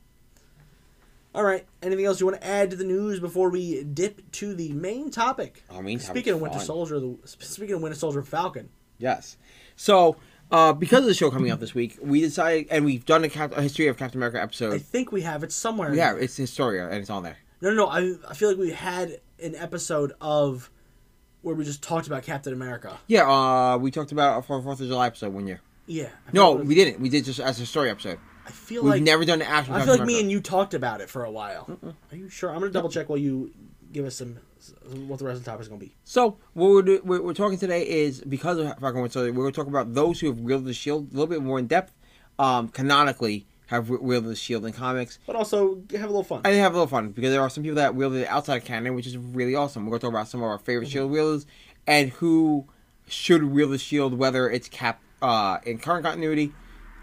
All 1.35 1.43
right. 1.43 1.65
Anything 1.83 2.05
else 2.05 2.19
you 2.19 2.25
want 2.25 2.39
to 2.39 2.47
add 2.47 2.69
to 2.71 2.75
the 2.77 2.83
news 2.85 3.19
before 3.19 3.49
we 3.49 3.83
dip 3.83 4.31
to 4.33 4.53
the 4.53 4.71
main 4.71 5.11
topic? 5.11 5.63
I 5.69 5.81
mean, 5.81 5.99
Speaking 5.99 6.33
of 6.33 6.41
Winter 6.41 6.59
Soldier, 6.59 6.99
the 6.99 7.17
speaking 7.25 7.75
of 7.75 7.81
Winter 7.81 7.97
Soldier 7.97 8.23
Falcon. 8.23 8.69
Yes. 8.97 9.35
So, 9.75 10.15
uh, 10.51 10.71
because 10.73 10.99
of 10.99 11.05
the 11.07 11.13
show 11.13 11.29
coming 11.29 11.51
out 11.51 11.59
this 11.59 11.75
week, 11.75 11.97
we 12.01 12.21
decided, 12.21 12.67
and 12.71 12.85
we've 12.85 13.05
done 13.05 13.23
a, 13.25 13.29
Cap- 13.29 13.51
a 13.57 13.61
history 13.61 13.87
of 13.87 13.97
Captain 13.97 14.17
America 14.19 14.41
episode. 14.41 14.73
I 14.73 14.77
think 14.77 15.11
we 15.11 15.21
have 15.21 15.43
it 15.43 15.51
somewhere. 15.51 15.93
Yeah, 15.93 16.15
it's 16.15 16.37
Historia, 16.37 16.85
and 16.87 16.95
it's 16.95 17.09
on 17.09 17.23
there. 17.23 17.37
No, 17.61 17.69
no, 17.71 17.75
no. 17.75 17.87
I, 17.87 18.13
I 18.29 18.33
feel 18.33 18.47
like 18.49 18.57
we 18.57 18.71
had 18.71 19.19
an 19.43 19.55
episode 19.55 20.13
of 20.21 20.69
where 21.41 21.55
we 21.55 21.65
just 21.65 21.83
talked 21.83 22.07
about 22.07 22.23
Captain 22.23 22.53
America. 22.53 22.97
Yeah, 23.07 23.29
uh, 23.29 23.77
we 23.77 23.91
talked 23.91 24.11
about 24.11 24.35
our 24.35 24.41
Fourth 24.41 24.65
of 24.65 24.77
July 24.87 25.07
episode 25.07 25.33
one 25.33 25.47
year. 25.47 25.59
Yeah. 25.87 26.09
I 26.27 26.31
No, 26.31 26.53
we 26.53 26.75
didn't. 26.75 26.99
We 26.99 27.09
did 27.09 27.25
just 27.25 27.39
as 27.39 27.59
a 27.59 27.65
story 27.65 27.89
episode. 27.89 28.19
I 28.45 28.51
feel 28.51 28.83
like 28.83 28.93
We've 28.93 29.01
like 29.01 29.03
never 29.03 29.25
done 29.25 29.41
an 29.41 29.47
actual. 29.47 29.75
I 29.75 29.81
feel 29.85 29.97
like 29.97 30.05
me 30.05 30.19
and 30.19 30.29
you 30.31 30.39
talked 30.39 30.73
about 30.73 31.01
it 31.01 31.09
for 31.09 31.23
a 31.23 31.31
while. 31.31 31.79
Are 32.11 32.15
you 32.15 32.29
sure? 32.29 32.49
I'm 32.51 32.59
gonna 32.59 32.71
double 32.71 32.89
check 32.89 33.09
while 33.09 33.17
you 33.17 33.51
give 33.91 34.05
us 34.05 34.15
some 34.15 34.37
what 35.07 35.19
the 35.19 35.25
rest 35.25 35.37
of 35.39 35.45
the 35.45 35.51
topic 35.51 35.61
is 35.63 35.67
gonna 35.67 35.79
be. 35.79 35.95
So 36.03 36.37
what 36.53 36.69
we're, 36.69 36.81
do- 36.81 37.01
we're, 37.03 37.21
we're 37.21 37.33
talking 37.33 37.57
today 37.57 37.87
is 37.87 38.21
because 38.21 38.57
of 38.57 38.67
Falcon 38.79 39.01
Winter 39.01 39.13
Soldier, 39.13 39.31
we're 39.31 39.43
going 39.43 39.53
to 39.53 39.55
talk 39.57 39.67
about 39.67 39.93
those 39.93 40.19
who 40.19 40.27
have 40.27 40.39
wielded 40.39 40.67
the 40.67 40.73
shield 40.73 41.07
a 41.09 41.13
little 41.13 41.27
bit 41.27 41.41
more 41.41 41.59
in 41.59 41.67
depth. 41.67 41.93
Um, 42.37 42.67
canonically, 42.69 43.45
have 43.67 43.89
wielded 43.89 44.29
the 44.29 44.35
shield 44.35 44.65
in 44.65 44.73
comics. 44.73 45.19
But 45.25 45.35
also 45.35 45.81
have 45.91 46.03
a 46.03 46.07
little 46.07 46.23
fun. 46.23 46.41
I 46.43 46.49
think 46.49 46.61
have 46.61 46.73
a 46.73 46.75
little 46.77 46.87
fun 46.87 47.09
because 47.09 47.31
there 47.31 47.41
are 47.41 47.49
some 47.49 47.63
people 47.63 47.75
that 47.77 47.95
wielded 47.95 48.21
it 48.23 48.27
outside 48.27 48.57
of 48.57 48.65
canon, 48.65 48.93
which 48.95 49.07
is 49.07 49.17
really 49.17 49.55
awesome. 49.55 49.85
We're 49.85 49.91
going 49.91 49.99
to 50.01 50.05
talk 50.07 50.13
about 50.13 50.27
some 50.27 50.41
of 50.41 50.47
our 50.49 50.57
favorite 50.59 50.89
shield 50.89 51.09
wielders 51.11 51.45
and 51.87 52.09
who 52.11 52.65
should 53.07 53.43
wield 53.43 53.71
the 53.71 53.77
shield, 53.77 54.17
whether 54.17 54.49
it's 54.49 54.67
Cap 54.67 55.01
uh, 55.21 55.59
in 55.65 55.77
current 55.77 56.03
continuity. 56.05 56.51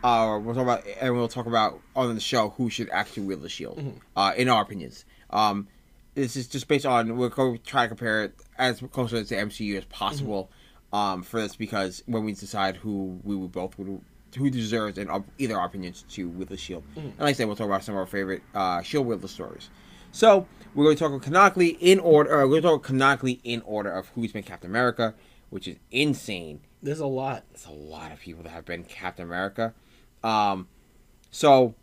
Uh, 0.02 0.38
we'll 0.42 0.54
talk 0.54 0.62
about, 0.64 0.84
and 1.00 1.14
we'll 1.14 1.28
talk 1.28 1.46
about 1.46 1.80
on 1.94 2.14
the 2.14 2.20
show 2.20 2.50
who 2.50 2.68
should 2.70 2.90
actually 2.90 3.24
wield 3.24 3.42
the 3.42 3.48
shield, 3.48 3.80
uh, 4.16 4.32
in 4.36 4.48
our 4.48 4.62
opinions. 4.62 5.04
Um, 5.30 5.68
this 6.14 6.36
is 6.36 6.46
just 6.48 6.68
based 6.68 6.84
on 6.84 7.16
we're 7.16 7.28
going 7.28 7.56
to 7.58 7.62
try 7.64 7.82
to 7.84 7.88
compare 7.88 8.24
it 8.24 8.34
as 8.58 8.82
close 8.92 9.10
to 9.10 9.22
the 9.22 9.34
MCU 9.34 9.78
as 9.78 9.84
possible 9.86 10.50
um, 10.92 11.22
for 11.22 11.40
this 11.40 11.56
because 11.56 12.02
when 12.06 12.24
we 12.24 12.32
decide 12.32 12.76
who 12.76 13.18
we 13.24 13.34
would 13.34 13.52
both 13.52 13.78
would 13.78 14.00
who 14.36 14.50
deserves 14.50 14.98
in 14.98 15.08
our- 15.08 15.24
either 15.38 15.58
our 15.58 15.66
opinions 15.66 16.04
to 16.10 16.28
wield 16.28 16.48
the 16.48 16.56
shield, 16.56 16.82
and 16.96 17.12
like 17.18 17.28
I 17.30 17.32
said, 17.32 17.46
we'll 17.46 17.56
talk 17.56 17.66
about 17.66 17.84
some 17.84 17.94
of 17.94 17.98
our 18.00 18.06
favorite 18.06 18.42
uh, 18.54 18.82
shield 18.82 19.06
wielder 19.06 19.28
stories. 19.28 19.68
So 20.10 20.46
we're 20.74 20.84
going 20.84 20.96
to 20.96 21.08
talk 21.08 21.22
canonically 21.22 21.76
in 21.80 21.98
order. 22.00 22.30
We're 22.30 22.60
going 22.60 22.62
to 22.62 22.68
talk 22.68 22.82
canonically 22.82 23.40
in 23.44 23.62
order 23.62 23.90
of 23.92 24.08
who's 24.08 24.32
been 24.32 24.42
Captain 24.42 24.70
America, 24.70 25.14
which 25.50 25.68
is 25.68 25.76
insane. 25.90 26.60
There's 26.82 27.00
a 27.00 27.06
lot. 27.06 27.44
There's 27.52 27.66
a 27.66 27.70
lot 27.72 28.10
of 28.12 28.20
people 28.20 28.42
that 28.42 28.50
have 28.50 28.64
been 28.64 28.84
Captain 28.84 29.24
America. 29.24 29.74
Um, 30.24 30.68
so, 31.30 31.74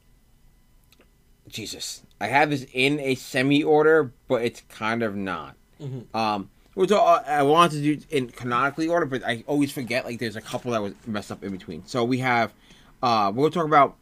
Jesus, 1.48 2.04
I 2.22 2.28
have 2.28 2.50
this 2.50 2.66
in 2.74 3.00
a 3.00 3.16
semi 3.16 3.64
order, 3.64 4.14
but 4.28 4.44
it's 4.44 4.62
kind 4.70 5.04
of 5.04 5.16
not. 5.16 5.56
Mhm. 5.82 6.14
Um, 6.16 6.50
we're 6.76 6.86
I 7.28 7.44
wanted 7.44 7.82
to 7.84 7.96
do 7.96 8.06
in 8.10 8.30
canonically 8.30 8.88
order, 8.88 9.06
but 9.06 9.24
I 9.26 9.44
always 9.48 9.72
forget. 9.72 10.06
Like, 10.06 10.20
there's 10.20 10.36
a 10.36 10.42
couple 10.42 10.72
that 10.72 10.82
was 10.82 10.94
messed 11.06 11.32
up 11.32 11.44
in 11.44 11.52
between. 11.52 11.86
So 11.86 12.04
we 12.04 12.20
have. 12.20 12.54
Uh, 13.02 13.32
we're 13.34 13.44
gonna 13.50 13.54
talk 13.54 13.66
about 13.66 13.98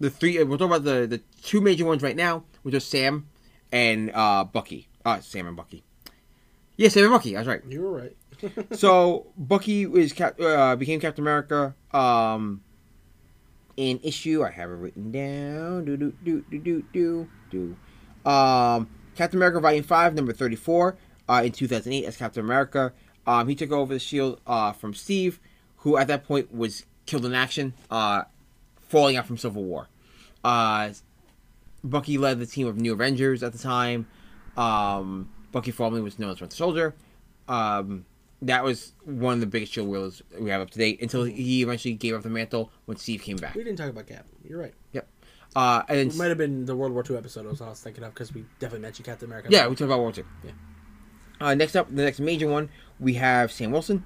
the 0.00 0.10
three. 0.10 0.36
We're 0.42 0.56
talking 0.56 0.66
about 0.66 0.84
the 0.84 1.06
the 1.06 1.18
two 1.42 1.60
major 1.60 1.84
ones 1.84 2.02
right 2.02 2.16
now, 2.16 2.44
which 2.62 2.74
are 2.74 2.80
Sam 2.80 3.26
and 3.70 4.10
uh, 4.14 4.44
Bucky. 4.44 4.88
Uh, 5.04 5.20
Sam 5.20 5.46
and 5.46 5.56
Bucky. 5.56 5.82
Yeah, 6.76 6.88
Sam 6.88 7.04
and 7.04 7.12
Bucky. 7.12 7.34
That's 7.34 7.46
right 7.48 7.62
You 7.68 7.82
were 7.82 7.90
right. 7.92 8.16
so 8.76 9.26
Bucky 9.36 9.82
is 9.84 10.12
cap- 10.12 10.40
uh, 10.40 10.74
became 10.76 11.00
Captain 11.00 11.22
America. 11.22 11.74
Um, 11.92 12.62
in 13.76 14.00
issue, 14.02 14.44
I 14.44 14.50
have 14.50 14.70
it 14.70 14.74
written 14.74 15.10
down. 15.10 15.84
Do 15.84 15.96
do 15.96 16.12
do 16.24 16.44
do 16.50 16.58
do 16.58 16.84
do 16.92 17.28
do. 17.50 18.30
Um, 18.30 18.88
Captain 19.16 19.38
America 19.38 19.60
Volume 19.60 19.84
Five, 19.84 20.14
number 20.14 20.32
thirty 20.32 20.56
four. 20.56 20.96
Uh, 21.28 21.42
in 21.44 21.52
two 21.52 21.68
thousand 21.68 21.92
eight, 21.92 22.04
as 22.04 22.16
Captain 22.16 22.44
America, 22.44 22.92
um, 23.26 23.48
he 23.48 23.54
took 23.54 23.70
over 23.70 23.94
the 23.94 24.00
shield 24.00 24.40
uh, 24.46 24.72
from 24.72 24.92
Steve, 24.92 25.40
who 25.78 25.96
at 25.96 26.08
that 26.08 26.24
point 26.24 26.52
was 26.52 26.84
killed 27.06 27.24
in 27.24 27.34
action, 27.34 27.74
uh, 27.90 28.22
falling 28.88 29.16
out 29.16 29.26
from 29.26 29.38
Civil 29.38 29.64
War. 29.64 29.88
Uh, 30.44 30.90
Bucky 31.84 32.18
led 32.18 32.38
the 32.38 32.46
team 32.46 32.66
of 32.66 32.76
New 32.76 32.92
Avengers 32.92 33.42
at 33.42 33.52
the 33.52 33.58
time. 33.58 34.06
Um, 34.56 35.30
Bucky 35.52 35.70
formerly 35.70 36.02
was 36.02 36.18
known 36.18 36.30
as 36.30 36.40
Winter 36.40 36.56
Soldier. 36.56 36.94
Um, 37.48 38.04
that 38.42 38.64
was 38.64 38.92
one 39.04 39.34
of 39.34 39.40
the 39.40 39.46
biggest 39.46 39.72
shield 39.72 39.88
wielders 39.88 40.22
we 40.38 40.50
have 40.50 40.60
up 40.60 40.70
to 40.70 40.78
date 40.78 41.00
until 41.00 41.24
he 41.24 41.62
eventually 41.62 41.94
gave 41.94 42.14
up 42.14 42.22
the 42.22 42.28
mantle 42.28 42.70
when 42.86 42.96
Steve 42.96 43.22
came 43.22 43.36
back. 43.36 43.54
we 43.54 43.64
didn't 43.64 43.78
talk 43.78 43.88
about 43.88 44.06
Cap. 44.06 44.26
You're 44.44 44.58
right. 44.60 44.74
Yep. 44.92 45.08
Uh, 45.54 45.82
and 45.88 46.10
It 46.12 46.16
might 46.16 46.26
have 46.28 46.38
been 46.38 46.64
the 46.64 46.74
World 46.76 46.92
War 46.92 47.04
II 47.08 47.16
episode 47.16 47.46
I 47.46 47.50
was, 47.50 47.60
I 47.60 47.68
was 47.68 47.80
thinking 47.80 48.02
of 48.04 48.14
because 48.14 48.32
we 48.34 48.44
definitely 48.58 48.80
mentioned 48.82 49.06
Captain 49.06 49.26
America. 49.28 49.48
yeah, 49.50 49.66
we 49.66 49.74
talked 49.74 49.82
about 49.82 50.00
World 50.00 50.16
War 50.16 50.24
Two. 50.24 50.28
Yeah. 50.44 51.46
Uh, 51.46 51.54
next 51.54 51.76
up, 51.76 51.88
the 51.94 52.02
next 52.04 52.20
major 52.20 52.48
one, 52.48 52.68
we 53.00 53.14
have 53.14 53.50
Sam 53.52 53.70
Wilson, 53.72 54.04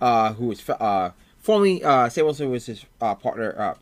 uh, 0.00 0.32
who 0.34 0.46
was 0.46 0.68
uh, 0.68 1.10
formerly 1.38 1.82
uh, 1.82 2.08
Sam 2.08 2.24
Wilson 2.24 2.50
was 2.50 2.66
his 2.66 2.84
uh, 3.00 3.14
partner, 3.14 3.54
uh, 3.58 3.74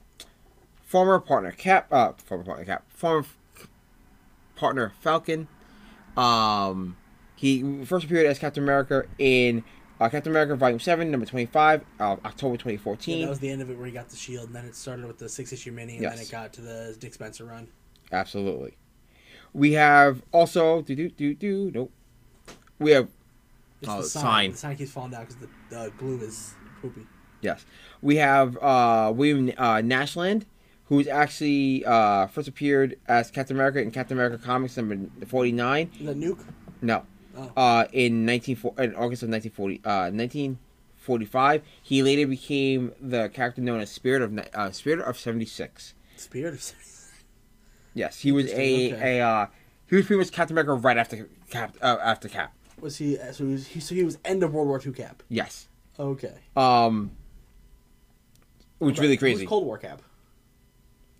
former 0.84 1.18
partner 1.20 1.50
Cap, 1.52 1.92
uh, 1.92 2.12
former 2.24 2.44
partner 2.44 2.64
Cap, 2.64 2.84
former 2.88 3.26
partner 4.56 4.92
Falcon. 5.00 5.46
Um, 6.16 6.96
he 7.38 7.84
first 7.84 8.04
appeared 8.04 8.26
as 8.26 8.38
Captain 8.38 8.62
America 8.62 9.04
in 9.18 9.62
uh, 10.00 10.08
Captain 10.08 10.32
America 10.32 10.56
Volume 10.56 10.80
Seven, 10.80 11.10
Number 11.10 11.24
Twenty 11.26 11.46
Five, 11.46 11.84
uh, 12.00 12.16
October 12.24 12.56
2014. 12.56 13.18
Yeah, 13.18 13.24
that 13.26 13.30
was 13.30 13.38
the 13.38 13.48
end 13.50 13.62
of 13.62 13.70
it 13.70 13.76
where 13.78 13.86
he 13.86 13.92
got 13.92 14.08
the 14.08 14.16
shield, 14.16 14.46
and 14.46 14.54
then 14.54 14.64
it 14.64 14.74
started 14.74 15.06
with 15.06 15.18
the 15.18 15.28
six 15.28 15.52
issue 15.52 15.70
mini, 15.72 15.96
and 15.98 16.04
then 16.06 16.18
it 16.18 16.30
got 16.30 16.52
to 16.54 16.60
the 16.60 16.96
Nick 17.02 17.14
Spencer 17.14 17.44
run. 17.44 17.68
Absolutely. 18.10 18.76
We 19.52 19.72
have 19.72 20.22
also 20.32 20.82
do 20.82 20.94
do 20.96 21.08
do 21.10 21.34
do 21.34 21.70
nope. 21.74 21.92
We 22.78 22.90
have 22.92 23.08
It's 23.80 23.90
Oh, 23.90 23.98
the 23.98 24.02
sign. 24.08 24.22
sign. 24.22 24.50
The 24.52 24.56
sign 24.58 24.76
keeps 24.76 24.90
falling 24.90 25.10
down 25.12 25.26
because 25.26 25.36
the 25.70 25.78
uh, 25.78 25.88
glue 25.96 26.20
is 26.20 26.54
poopy. 26.82 27.06
yes. 27.40 27.64
We 28.02 28.16
have 28.16 28.56
uh 28.58 29.12
William 29.14 29.52
uh, 29.56 29.76
Naslund, 29.76 30.44
who's 30.86 31.06
actually 31.08 31.84
uh 31.86 32.26
first 32.28 32.46
appeared 32.48 32.98
as 33.06 33.30
Captain 33.30 33.56
America 33.56 33.80
in 33.80 33.90
Captain 33.90 34.16
America 34.16 34.38
Comics 34.44 34.76
number 34.76 34.96
forty 35.26 35.52
nine. 35.52 35.90
The 36.00 36.14
Nuke? 36.14 36.44
No. 36.82 37.04
Oh. 37.38 37.52
Uh 37.56 37.86
in 37.92 38.24
nineteen 38.26 38.56
four 38.56 38.74
in 38.78 38.94
August 38.94 39.22
of 39.22 39.28
nineteen 39.28 39.52
forty 39.52 39.80
uh 39.84 40.10
nineteen 40.12 40.58
forty 40.96 41.24
five. 41.24 41.62
He 41.82 42.02
later 42.02 42.26
became 42.26 42.92
the 43.00 43.28
character 43.28 43.60
known 43.60 43.80
as 43.80 43.90
Spirit 43.90 44.22
of 44.22 44.38
uh, 44.54 44.70
Spirit 44.72 45.00
of 45.00 45.18
seventy 45.18 45.46
six. 45.46 45.94
Spirit 46.16 46.54
of 46.54 46.74
Yes, 47.94 48.20
he 48.20 48.32
was 48.32 48.46
a 48.52 48.94
okay. 48.94 49.18
a 49.18 49.26
uh 49.26 49.46
he 49.88 49.96
was 49.96 50.06
pretty 50.06 50.18
much 50.18 50.32
Captain 50.32 50.54
America 50.54 50.74
right 50.74 50.98
after 50.98 51.28
Cap 51.50 51.76
uh, 51.80 51.96
after 52.02 52.28
Cap. 52.28 52.52
Was 52.80 52.96
he? 52.98 53.16
So 53.32 53.44
he 53.44 53.52
was. 53.52 53.66
He, 53.68 53.80
so 53.80 53.94
he 53.94 54.04
was 54.04 54.18
end 54.24 54.42
of 54.42 54.52
World 54.52 54.68
War 54.68 54.80
II 54.84 54.92
Cap. 54.92 55.22
Yes. 55.28 55.68
Okay. 55.98 56.34
Um, 56.56 57.10
which 58.78 59.00
really 59.00 59.16
crazy. 59.16 59.46
Cold 59.46 59.64
War 59.64 59.78
Cap. 59.78 60.02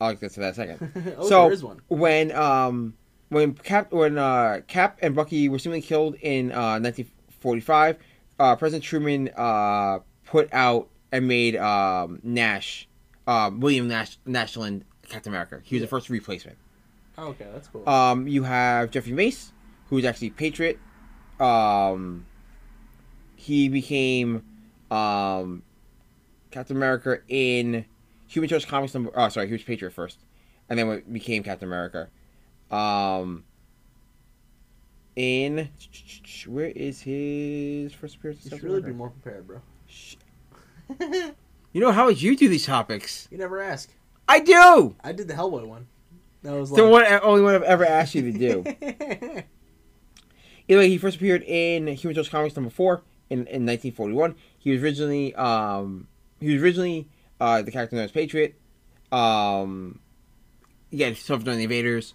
I'll 0.01 0.15
get 0.15 0.33
to 0.33 0.41
that 0.41 0.57
in 0.59 0.71
a 0.71 0.77
second. 0.77 1.15
oh, 1.19 1.29
so 1.29 1.43
there 1.45 1.53
is 1.53 1.65
one. 1.65 1.81
when 1.89 2.31
um 2.33 2.95
when 3.29 3.55
Cap 3.55 3.93
when 3.93 4.19
uh 4.19 4.61
Cap 4.67 4.99
and 5.03 5.15
Bucky 5.15 5.49
were 5.49 5.59
seemingly 5.59 5.83
killed 5.83 6.15
in 6.23 6.51
uh 6.53 6.79
1945, 6.81 7.97
uh 8.39 8.57
President 8.57 8.85
Truman 8.85 9.31
uh 9.37 9.99
put 10.25 10.49
out 10.53 10.89
and 11.13 11.27
made 11.29 11.57
um 11.57 12.21
Nash, 12.23 12.89
um 13.27 13.61
William 13.61 13.89
Nash 13.89 14.19
Naslund 14.27 14.83
Captain 15.09 15.33
America. 15.33 15.61
He 15.63 15.75
was 15.77 15.81
Yeah. 15.81 15.87
the 15.87 15.91
first 15.91 16.11
replacement. 16.11 16.59
Oh, 17.17 17.29
okay, 17.29 17.47
that's 17.53 17.67
cool. 17.69 17.89
Um, 17.89 18.29
you 18.29 18.45
have 18.45 18.91
Jeffrey 18.93 19.13
Mace, 19.13 19.53
who's 19.89 20.05
actually 20.05 20.31
Patriot. 20.31 20.79
Um, 21.41 22.27
he 23.37 23.69
became 23.69 24.45
um, 24.91 25.63
Captain 26.51 26.77
America 26.77 27.19
in 27.29 27.85
Human 28.29 28.49
Torch 28.49 28.69
Comics 28.69 28.95
number. 28.95 29.11
Oh, 29.17 29.29
sorry, 29.31 29.47
he 29.47 29.53
was 29.53 29.63
Patriot 29.63 29.91
first, 29.93 30.19
and 30.69 30.79
then 30.79 31.03
became 31.11 31.43
Captain 31.43 31.67
America. 31.69 32.09
Um, 32.71 33.45
in 35.17 35.69
where 36.47 36.67
is 36.67 37.01
his 37.03 37.93
first 37.93 38.17
appearance? 38.17 38.45
you 38.45 38.51
should 38.51 38.63
really 38.63 38.83
be 38.83 38.93
more 38.93 39.11
prepared, 39.11 39.47
bro. 39.47 39.61
You 41.75 41.83
know 41.83 41.93
how 41.93 42.07
would 42.07 42.21
you 42.21 42.35
do 42.35 42.49
these 42.49 42.65
topics? 42.65 43.29
You 43.31 43.37
never 43.37 43.61
ask. 43.61 43.91
I 44.27 44.41
do. 44.41 44.97
I 45.05 45.13
did 45.13 45.29
the 45.29 45.35
Hellboy 45.35 45.67
one. 45.67 45.87
That 46.43 46.53
was 46.55 46.71
The 46.71 46.83
like. 46.83 47.11
one, 47.11 47.21
only 47.23 47.43
one 47.43 47.55
I've 47.55 47.63
ever 47.63 47.85
asked 47.85 48.15
you 48.15 48.33
to 48.33 48.39
do. 48.39 48.65
Either 50.69 50.81
way, 50.81 50.89
he 50.89 50.97
first 50.99 51.17
appeared 51.17 51.43
in 51.43 51.87
Human 51.89 52.15
Torch 52.15 52.31
Comics 52.31 52.57
number 52.57 52.71
four 52.71 53.03
in, 53.29 53.41
in 53.41 53.67
1941. 53.67 54.35
He 54.59 54.71
was 54.71 54.83
originally 54.83 55.35
um, 55.35 56.09
he 56.41 56.55
was 56.55 56.63
originally 56.63 57.07
uh, 57.39 57.61
the 57.63 57.71
character 57.71 57.97
known 57.97 58.07
as 58.07 58.13
Patriot. 58.13 58.55
Um, 59.13 60.01
yeah, 60.91 61.09
he 61.11 61.15
served 61.17 61.45
during 61.45 61.59
the 61.59 61.65
Invaders. 61.65 62.15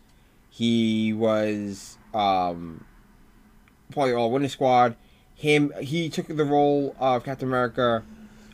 He 0.55 1.13
was 1.13 1.97
um, 2.13 2.85
part 3.91 4.11
of 4.11 4.17
All 4.19 4.29
Winners 4.29 4.51
Squad. 4.51 4.95
Him 5.33 5.71
he 5.81 6.09
took 6.09 6.27
the 6.27 6.45
role 6.45 6.95
of 6.99 7.23
Captain 7.23 7.47
America 7.47 8.03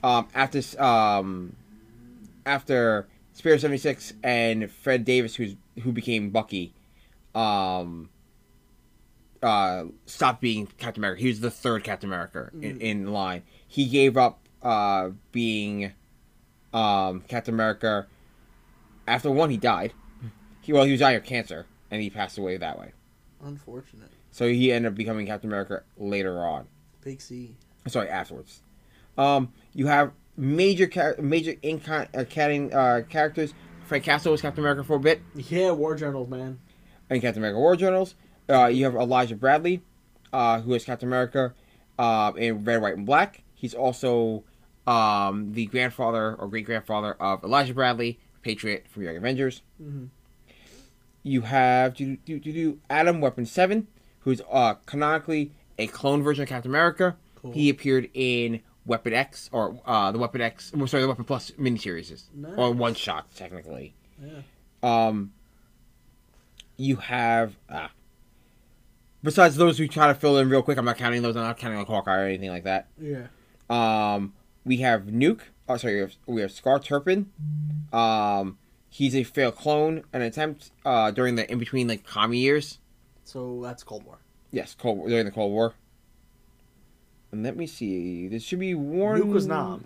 um, 0.01 0.29
after 0.33 0.61
um, 0.81 1.57
after 2.45 3.05
Spirit 3.33 3.59
seventy 3.59 3.77
six 3.79 4.13
and 4.23 4.71
Fred 4.71 5.03
Davis, 5.03 5.35
who's 5.35 5.55
who 5.83 5.91
became 5.91 6.29
Bucky. 6.29 6.73
um, 7.35 8.09
uh, 9.43 9.83
stopped 10.05 10.41
being 10.41 10.67
Captain 10.77 11.01
America. 11.01 11.21
He 11.21 11.27
was 11.27 11.39
the 11.41 11.51
third 11.51 11.83
Captain 11.83 12.09
America 12.09 12.49
in, 12.53 12.77
Mhm. 12.77 12.81
in 12.81 13.11
line. 13.13 13.43
He 13.67 13.85
gave 13.87 14.15
up 14.17 14.39
uh, 14.61 15.09
being 15.31 15.91
um, 16.73 17.21
Captain 17.27 17.53
America. 17.53 18.07
After 19.07 19.31
one, 19.31 19.49
he 19.49 19.57
died. 19.57 19.93
He 20.61 20.71
well, 20.73 20.83
he 20.85 20.91
was 20.91 20.99
dying 20.99 21.15
of 21.17 21.23
cancer, 21.23 21.65
and 21.91 22.01
he 22.01 22.09
passed 22.09 22.37
away 22.37 22.57
that 22.57 22.79
way. 22.79 22.91
Unfortunate. 23.43 24.09
So 24.31 24.47
he 24.47 24.71
ended 24.71 24.91
up 24.91 24.95
becoming 24.97 25.25
Captain 25.25 25.49
America 25.49 25.83
later 25.97 26.45
on. 26.45 26.67
Big 27.03 27.21
C. 27.21 27.55
Sorry, 27.87 28.09
afterwards. 28.09 28.61
Um, 29.17 29.51
you 29.73 29.87
have 29.87 30.11
major 30.37 30.87
char- 30.87 31.15
major 31.19 31.55
in 31.61 31.81
uh, 31.87 32.05
catting, 32.29 32.73
uh, 32.73 33.01
characters. 33.09 33.53
Frank 33.85 34.03
Castle 34.03 34.31
was 34.31 34.41
Captain 34.41 34.63
America 34.63 34.83
for 34.83 34.97
a 34.97 34.99
bit 34.99 35.21
Yeah, 35.35 35.71
War 35.71 35.95
Journals, 35.95 36.29
man. 36.29 36.59
in 37.09 37.21
Captain 37.21 37.41
America 37.41 37.59
War 37.59 37.75
Journals. 37.75 38.13
Uh, 38.47 38.67
you 38.67 38.83
have 38.85 38.95
Elijah 38.95 39.35
Bradley, 39.35 39.81
uh, 40.31 40.61
who 40.61 40.73
is 40.73 40.83
Captain 40.85 41.07
America 41.09 41.53
um, 41.97 42.37
in 42.37 42.63
Red, 42.63 42.81
White, 42.81 42.97
and 42.97 43.05
Black. 43.05 43.43
He's 43.55 43.73
also 43.73 44.43
um, 44.85 45.53
the 45.53 45.65
grandfather 45.65 46.35
or 46.35 46.47
great 46.47 46.65
grandfather 46.65 47.13
of 47.13 47.43
Elijah 47.43 47.73
Bradley, 47.73 48.19
Patriot 48.43 48.85
from 48.89 49.03
Young 49.03 49.17
Avengers. 49.17 49.61
Mm-hmm. 49.81 50.05
You 51.29 51.41
have 51.41 51.93
do, 51.93 52.17
do, 52.25 52.39
do, 52.39 52.51
do 52.51 52.79
Adam 52.89 53.21
Weapon 53.21 53.45
Seven, 53.45 53.85
who's 54.21 54.41
uh, 54.51 54.73
canonically 54.87 55.51
a 55.77 55.85
clone 55.85 56.23
version 56.23 56.41
of 56.41 56.49
Captain 56.49 56.71
America. 56.71 57.17
Cool. 57.35 57.51
He 57.51 57.69
appeared 57.69 58.09
in 58.15 58.61
Weapon 58.83 59.13
X 59.13 59.47
or 59.51 59.79
uh, 59.85 60.11
the 60.11 60.17
Weapon 60.17 60.41
X, 60.41 60.71
well, 60.73 60.87
sorry, 60.87 61.03
the 61.03 61.07
Weapon 61.07 61.25
Plus 61.25 61.51
miniseries 61.51 62.23
Nice. 62.33 62.53
or 62.57 62.71
one 62.71 62.95
shot 62.95 63.27
technically. 63.35 63.93
Yeah. 64.19 64.41
Um, 64.81 65.33
you 66.77 66.95
have 66.95 67.55
ah. 67.69 67.91
Besides 69.21 69.55
those 69.55 69.77
who 69.77 69.87
try 69.87 70.07
to 70.07 70.15
fill 70.15 70.39
in 70.39 70.49
real 70.49 70.63
quick, 70.63 70.79
I'm 70.79 70.85
not 70.85 70.97
counting 70.97 71.21
those. 71.21 71.35
I'm 71.35 71.43
not 71.43 71.57
counting 71.59 71.77
like 71.77 71.87
Hawkeye 71.87 72.21
or 72.21 72.25
anything 72.25 72.49
like 72.49 72.63
that. 72.63 72.87
Yeah. 72.99 73.27
Um, 73.69 74.33
we 74.65 74.77
have 74.77 75.03
Nuke. 75.03 75.41
Oh, 75.67 75.77
sorry, 75.77 75.93
we 75.95 75.99
have, 76.01 76.15
we 76.25 76.41
have 76.41 76.51
Scar 76.51 76.79
Turpin. 76.79 77.29
Um, 77.93 78.57
he's 78.89 79.15
a 79.15 79.23
failed 79.23 79.55
clone, 79.55 80.03
an 80.13 80.21
attempt 80.21 80.71
uh, 80.85 81.11
during 81.11 81.35
the 81.35 81.49
in 81.51 81.59
between 81.59 81.87
like 81.87 82.03
commie 82.05 82.39
years. 82.39 82.79
So 83.23 83.61
that's 83.61 83.83
Cold 83.83 84.03
War. 84.03 84.19
Yes, 84.51 84.75
Cold 84.77 84.97
War, 84.97 85.09
during 85.09 85.25
the 85.25 85.31
Cold 85.31 85.51
War. 85.51 85.75
And 87.31 87.43
let 87.43 87.55
me 87.55 87.67
see. 87.67 88.27
This 88.27 88.41
should 88.43 88.59
be 88.59 88.73
one. 88.73 89.21
Nuke 89.21 89.31
was 89.33 89.45
Nam. 89.45 89.85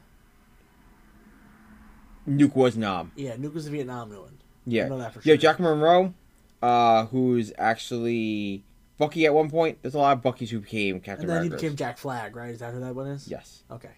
Nuke 2.27 2.55
was 2.55 2.77
Nam. 2.77 3.11
Yeah, 3.15 3.35
Nuke 3.35 3.53
was 3.53 3.65
the 3.65 3.71
Vietnam 3.71 4.09
villain. 4.09 4.37
Yeah. 4.65 4.85
I 4.85 4.89
know 4.89 4.97
that 4.97 5.13
for 5.13 5.19
Yeah, 5.19 5.33
sure. 5.33 5.37
Jack 5.37 5.59
Monroe, 5.59 6.13
uh, 6.61 7.07
who's 7.07 7.51
actually 7.57 8.63
Bucky 8.97 9.25
at 9.25 9.33
one 9.33 9.49
point. 9.49 9.79
There's 9.81 9.93
a 9.95 9.99
lot 9.99 10.13
of 10.17 10.21
Bucky's 10.23 10.51
who 10.51 10.59
became 10.61 11.01
Captain 11.01 11.25
America. 11.25 11.43
And 11.43 11.51
then 11.51 11.59
he 11.59 11.63
became 11.65 11.75
Jack 11.75 11.97
Flag, 11.97 12.35
right? 12.35 12.51
Is 12.51 12.59
that 12.59 12.73
who 12.73 12.79
that 12.79 12.95
one 12.95 13.07
is? 13.07 13.27
Yes. 13.27 13.63
Okay. 13.69 13.91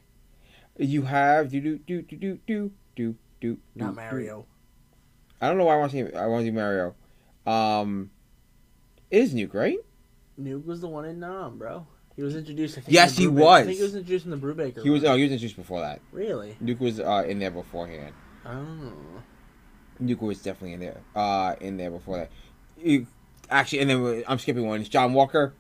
You 0.77 1.03
have 1.03 1.51
do 1.51 1.61
do 1.61 1.77
do 1.77 2.01
do 2.01 2.17
do 2.17 2.39
do 2.47 2.71
do 2.95 3.15
do. 3.39 3.57
Not 3.75 3.91
do. 3.91 3.95
Mario. 3.95 4.45
I 5.41 5.47
don't 5.47 5.57
know 5.57 5.65
why 5.65 5.75
I 5.75 5.77
want 5.77 5.91
to 5.91 6.09
see. 6.09 6.15
I 6.15 6.27
want 6.27 6.45
to 6.45 6.51
do 6.51 6.55
Mario. 6.55 6.95
Um, 7.45 8.09
it 9.11 9.19
is 9.19 9.33
Nuke, 9.33 9.53
right? 9.53 9.77
Nuke 10.39 10.65
was 10.65 10.81
the 10.81 10.87
one 10.87 11.05
in 11.05 11.19
Nam, 11.19 11.57
bro. 11.57 11.85
He 12.15 12.23
was 12.23 12.35
introduced. 12.35 12.77
I 12.77 12.81
think, 12.81 12.93
Yes, 12.93 13.17
in 13.17 13.21
he 13.23 13.27
was. 13.27 13.61
I 13.61 13.63
think 13.65 13.77
he 13.77 13.83
was 13.83 13.95
introduced 13.95 14.25
in 14.25 14.31
the 14.31 14.37
Brubaker. 14.37 14.81
He 14.81 14.89
was. 14.89 15.03
run. 15.03 15.11
Oh, 15.11 15.15
he 15.15 15.23
was 15.23 15.31
introduced 15.33 15.57
before 15.57 15.81
that. 15.81 15.99
really? 16.11 16.55
Nuke 16.63 16.79
was 16.79 16.99
uh, 16.99 17.25
in 17.27 17.39
there 17.39 17.51
beforehand. 17.51 18.13
Oh. 18.45 18.93
Nuke 20.01 20.21
was 20.21 20.41
definitely 20.41 20.73
in 20.73 20.79
there. 20.79 21.01
Uh, 21.15 21.55
in 21.59 21.77
there 21.77 21.91
before 21.91 22.17
that. 22.17 22.31
You- 22.77 23.07
actually, 23.49 23.79
and 23.79 23.89
then 23.89 24.23
I'm 24.27 24.39
skipping 24.39 24.65
one. 24.65 24.79
It's 24.79 24.89
John 24.89 25.13
Walker, 25.13 25.53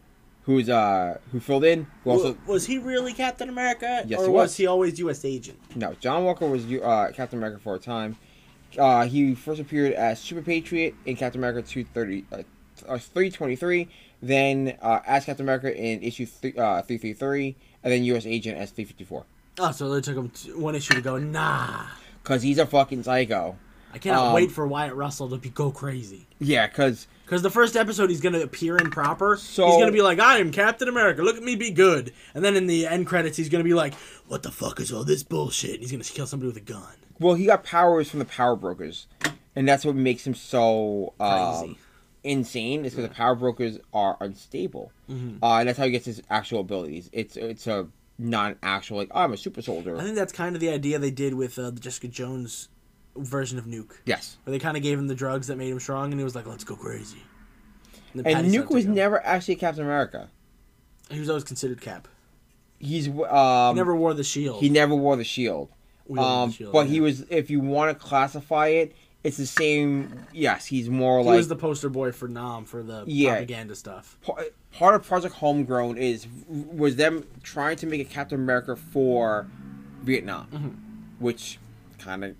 who's 0.43 0.69
uh 0.69 1.19
who 1.31 1.39
filled 1.39 1.63
in. 1.63 1.87
Who 2.03 2.11
also 2.11 2.37
was 2.47 2.65
he 2.65 2.77
really 2.77 3.13
Captain 3.13 3.49
America? 3.49 4.03
Yes, 4.07 4.19
or 4.21 4.23
he 4.25 4.29
was. 4.29 4.43
was. 4.43 4.57
he 4.57 4.67
always 4.67 4.99
U.S. 4.99 5.25
agent? 5.25 5.59
No, 5.75 5.93
John 5.99 6.23
Walker 6.23 6.47
was 6.47 6.65
uh, 6.65 7.11
Captain 7.13 7.39
America 7.39 7.59
for 7.63 7.75
a 7.75 7.79
time. 7.79 8.17
Uh, 8.77 9.05
he 9.05 9.35
first 9.35 9.59
appeared 9.61 9.93
as 9.93 10.19
Super 10.19 10.41
Patriot 10.41 10.95
in 11.05 11.15
Captain 11.15 11.39
America 11.39 11.61
230, 11.67 12.25
uh, 12.31 12.35
uh, 12.93 12.97
323, 12.97 13.87
then 14.21 14.77
uh, 14.81 14.99
as 15.05 15.25
Captain 15.25 15.45
America 15.45 15.73
in 15.75 16.01
issue 16.03 16.25
th- 16.25 16.57
uh, 16.57 16.81
333, 16.81 17.55
and 17.83 17.93
then 17.93 18.03
U.S. 18.05 18.25
Agent 18.25 18.57
as 18.57 18.71
354. 18.71 19.25
Oh, 19.59 19.71
so 19.71 19.93
they 19.93 20.01
took 20.01 20.15
him 20.17 20.59
one 20.61 20.75
issue 20.75 20.93
to 20.95 21.01
go. 21.01 21.17
Nah, 21.17 21.85
Because 22.23 22.41
he's 22.41 22.57
a 22.57 22.65
fucking 22.65 23.03
psycho. 23.03 23.57
I 23.93 23.97
cannot 23.97 24.27
Um, 24.27 24.33
wait 24.33 24.51
for 24.51 24.67
Wyatt 24.67 24.93
Russell 24.95 25.29
to 25.29 25.37
be 25.37 25.47
go 25.49 25.71
crazy. 25.71 26.27
Yeah, 26.39 26.67
because 26.67 27.07
Because 27.25 27.41
the 27.41 27.49
first 27.49 27.77
episode 27.77 28.09
he's 28.09 28.19
gonna 28.19 28.41
appear 28.41 28.77
in 28.77 28.91
proper. 28.91 29.37
So- 29.37 29.67
he's 29.67 29.77
gonna 29.79 29.93
be 29.93 30.01
like, 30.01 30.19
"I 30.19 30.39
am 30.39 30.51
Captain 30.51 30.89
America. 30.89 31.21
Look 31.23 31.37
at 31.37 31.43
me, 31.43 31.55
be 31.55 31.71
good." 31.71 32.11
And 32.33 32.43
then 32.43 32.57
in 32.57 32.67
the 32.67 32.85
end 32.87 33.07
credits, 33.07 33.37
he's 33.37 33.47
gonna 33.47 33.63
be 33.63 33.73
like, 33.73 33.93
"What 34.27 34.43
the 34.43 34.51
fuck 34.51 34.81
is 34.81 34.91
all 34.91 35.05
this 35.05 35.23
bullshit?" 35.23 35.71
And 35.75 35.79
he's 35.79 35.91
gonna 35.93 36.03
kill 36.03 36.27
somebody 36.27 36.47
with 36.47 36.57
a 36.57 36.59
gun. 36.59 36.93
Well, 37.19 37.35
he 37.35 37.45
got 37.45 37.63
powers 37.63 38.09
from 38.09 38.19
the 38.19 38.25
Power 38.25 38.55
Brokers, 38.55 39.07
and 39.55 39.67
that's 39.67 39.85
what 39.85 39.95
makes 39.95 40.25
him 40.25 40.35
so 40.35 41.13
um, 41.19 41.59
Crazy. 41.59 41.77
insane. 42.23 42.85
Is 42.85 42.93
because 42.93 43.07
the 43.09 43.13
Power 43.15 43.35
Brokers 43.35 43.79
are 43.93 44.17
unstable, 44.19 44.91
Mhm. 45.09 45.37
uh, 45.41 45.55
and 45.59 45.67
that's 45.69 45.77
how 45.77 45.85
he 45.85 45.91
gets 45.91 46.05
his 46.05 46.21
actual 46.29 46.61
abilities. 46.61 47.09
It's 47.13 47.35
it's 47.37 47.67
a 47.67 47.87
non-actual 48.17 48.97
like 48.97 49.09
I'm 49.13 49.33
a 49.33 49.37
super 49.37 49.61
soldier. 49.61 49.97
I 49.97 50.03
think 50.03 50.15
that's 50.15 50.33
kind 50.33 50.55
of 50.55 50.61
the 50.61 50.69
idea 50.69 50.97
they 50.99 51.11
did 51.11 51.33
with 51.33 51.57
uh, 51.59 51.71
the 51.71 51.79
Jessica 51.79 52.07
Jones 52.07 52.69
version 53.15 53.57
of 53.57 53.65
Nuke, 53.65 53.93
yes. 54.05 54.37
where 54.43 54.51
they 54.51 54.59
kind 54.59 54.75
of 54.75 54.83
gave 54.83 54.97
him 54.99 55.07
the 55.07 55.15
drugs 55.15 55.47
that 55.47 55.57
made 55.57 55.69
him 55.69 55.79
strong, 55.79 56.11
and 56.11 56.19
he 56.19 56.23
was 56.23 56.35
like, 56.35 56.45
"Let's 56.47 56.63
go 56.63 56.75
crazy." 56.75 57.23
then 58.13 58.25
And 58.25 58.47
Nuke 58.53 58.69
was 58.69 58.85
never 58.85 59.23
actually 59.25 59.55
Captain 59.55 59.83
America. 59.83 60.29
He 61.09 61.19
was 61.19 61.29
always 61.29 61.43
considered 61.43 61.81
Cap. 61.81 62.07
He's 62.79 63.05
He 63.05 63.11
um 63.23 63.75
never 63.75 63.95
wore 63.95 64.13
the 64.13 64.23
shield. 64.23 64.61
he 64.61 64.69
never 64.69 64.95
wore 64.95 65.15
the 65.17 65.23
shield. 65.23 65.69
Um, 66.17 66.51
shield, 66.51 66.71
but 66.73 66.85
yeah. 66.87 66.93
he 66.93 67.01
was 67.01 67.21
if 67.29 67.49
you 67.49 67.59
want 67.59 67.97
to 67.97 68.05
classify 68.05 68.67
it, 68.67 68.95
it's 69.23 69.37
the 69.37 69.45
same. 69.47 70.13
Yes, 70.33 70.65
he's 70.67 70.89
more 70.89 71.19
He 71.19 71.25
like 71.25 71.33
He 71.33 71.37
was 71.37 71.47
the 71.47 71.55
poster 71.55 71.89
boy 71.89 72.11
for 72.11 72.27
Nam 72.27 72.65
for 72.65 72.83
the 72.83 73.03
Yeah. 73.07 73.31
propaganda 73.31 73.75
stuff. 73.75 74.17
pa- 74.21 74.35
part 74.71 74.93
of 74.95 75.03
Project 75.03 75.35
Homegrown 75.35 75.97
is 75.97 76.27
was 76.47 76.95
them 76.97 77.25
trying 77.43 77.77
to 77.77 77.87
make 77.87 78.01
a 78.01 78.05
Captain 78.05 78.39
America 78.39 78.75
for 78.75 79.47
Vietnam, 80.03 80.47
Mhm. 80.53 81.21
which 81.21 81.57
kind 81.97 82.23
of 82.23 82.35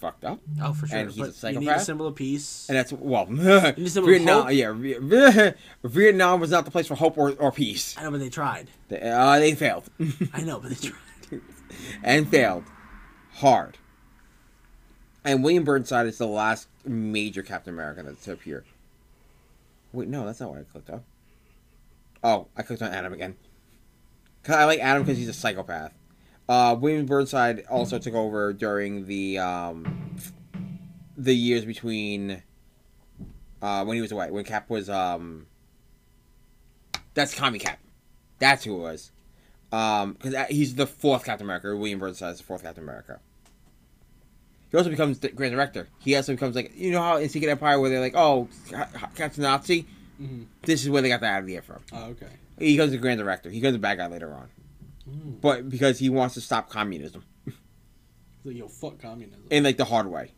fucked 0.00 0.24
up. 0.24 0.40
Oh, 0.62 0.72
for 0.72 0.86
sure. 0.86 0.96
And 0.98 1.10
he's 1.10 1.18
a 1.18 1.42
but 1.42 1.52
you 1.52 1.60
need 1.60 1.68
a 1.68 1.78
symbol 1.80 2.06
of 2.06 2.14
peace. 2.14 2.64
And 2.70 2.78
that's 2.78 2.90
well, 2.90 3.26
Vietnam. 3.30 4.50
Yeah, 4.50 4.72
Vietnam 5.84 6.40
was 6.40 6.50
not 6.50 6.64
the 6.64 6.70
place 6.70 6.86
for 6.86 6.94
hope 6.94 7.18
or, 7.18 7.32
or 7.32 7.52
peace. 7.52 7.94
I 7.98 8.04
know, 8.04 8.10
but 8.12 8.20
they 8.20 8.30
tried. 8.30 8.68
They, 8.88 9.00
uh, 9.02 9.38
they 9.38 9.54
failed. 9.54 9.84
I 10.32 10.40
know, 10.40 10.58
but 10.60 10.70
they 10.70 10.88
tried. 10.88 10.98
And 12.02 12.28
failed 12.28 12.64
hard. 13.34 13.78
And 15.24 15.44
William 15.44 15.64
Burnside 15.64 16.06
is 16.06 16.18
the 16.18 16.26
last 16.26 16.68
major 16.84 17.42
Captain 17.42 17.74
America 17.74 18.02
that's 18.02 18.24
to 18.24 18.32
appear. 18.32 18.64
Wait, 19.92 20.08
no, 20.08 20.24
that's 20.24 20.40
not 20.40 20.50
what 20.50 20.60
I 20.60 20.62
clicked 20.62 20.90
on. 20.90 21.02
Oh, 22.22 22.48
I 22.56 22.62
clicked 22.62 22.82
on 22.82 22.92
Adam 22.92 23.12
again. 23.12 23.36
I 24.48 24.64
like 24.64 24.80
Adam 24.80 25.02
because 25.02 25.18
he's 25.18 25.28
a 25.28 25.34
psychopath. 25.34 25.92
Uh, 26.48 26.74
William 26.78 27.06
Burnside 27.06 27.64
also 27.70 27.98
took 27.98 28.14
over 28.14 28.52
during 28.52 29.06
the 29.06 29.38
um, 29.38 30.16
the 31.16 31.34
years 31.34 31.64
between 31.64 32.42
uh, 33.62 33.84
when 33.84 33.96
he 33.96 34.00
was 34.00 34.10
away, 34.10 34.30
when 34.30 34.44
Cap 34.44 34.68
was 34.70 34.88
um, 34.88 35.46
that's 37.14 37.34
Commie 37.34 37.58
Cap. 37.58 37.78
That's 38.38 38.64
who 38.64 38.76
it 38.76 38.80
was. 38.80 39.12
Um, 39.72 40.14
because 40.14 40.46
he's 40.48 40.74
the 40.74 40.86
fourth 40.86 41.24
Captain 41.24 41.46
America. 41.46 41.74
William 41.76 41.98
Burnside 42.00 42.32
is 42.32 42.38
the 42.38 42.44
fourth 42.44 42.62
Captain 42.62 42.82
America. 42.82 43.20
He 44.70 44.76
also 44.76 44.90
becomes 44.90 45.18
the 45.18 45.28
Grand 45.30 45.52
Director. 45.52 45.88
He 45.98 46.14
also 46.16 46.32
becomes 46.32 46.54
like 46.56 46.72
you 46.76 46.90
know 46.92 47.02
how 47.02 47.16
in 47.16 47.28
Secret 47.28 47.50
Empire 47.50 47.78
where 47.80 47.90
they're 47.90 48.00
like, 48.00 48.14
oh, 48.16 48.48
Ca- 48.70 48.88
Ca- 48.92 49.10
Captain 49.14 49.42
Nazi. 49.42 49.86
Mhm. 50.20 50.46
This 50.62 50.82
is 50.82 50.90
where 50.90 51.02
they 51.02 51.08
got 51.08 51.20
that 51.22 51.42
idea 51.42 51.62
from. 51.62 51.82
Oh, 51.92 52.04
okay. 52.10 52.26
He 52.58 52.74
becomes 52.76 52.92
the 52.92 52.98
Grand 52.98 53.18
Director. 53.18 53.50
He 53.50 53.60
becomes 53.60 53.76
a 53.76 53.80
bad 53.80 53.96
guy 53.98 54.06
later 54.06 54.32
on, 54.34 54.48
Mm. 55.08 55.40
but 55.40 55.68
because 55.68 55.98
he 55.98 56.08
wants 56.10 56.34
to 56.34 56.40
stop 56.40 56.68
communism 56.68 57.24
Like, 58.44 58.56
yo, 58.56 58.68
fuck 58.68 58.98
communism. 59.00 59.44
in 59.50 59.64
like 59.64 59.76
the 59.76 59.86
hard 59.86 60.06
way. 60.08 60.32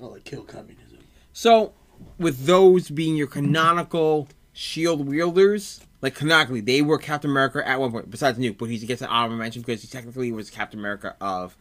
oh, 0.00 0.08
like, 0.08 0.24
kill 0.24 0.42
communism. 0.42 0.98
So, 1.32 1.74
with 2.18 2.46
those 2.46 2.88
being 2.90 3.14
your 3.16 3.26
canonical 3.26 4.28
shield 4.52 5.06
wielders, 5.06 5.80
like 6.00 6.14
canonically, 6.14 6.60
they 6.60 6.82
were 6.82 6.98
Captain 6.98 7.30
America 7.30 7.66
at 7.66 7.80
one 7.80 7.90
point. 7.90 8.10
Besides 8.10 8.38
Nuke, 8.38 8.58
but 8.58 8.68
he 8.68 8.78
gets 8.78 9.02
an 9.02 9.08
honorable 9.08 9.36
mention 9.36 9.62
because 9.62 9.82
he 9.82 9.88
technically 9.88 10.32
was 10.32 10.50
Captain 10.50 10.78
America 10.78 11.16
of 11.20 11.56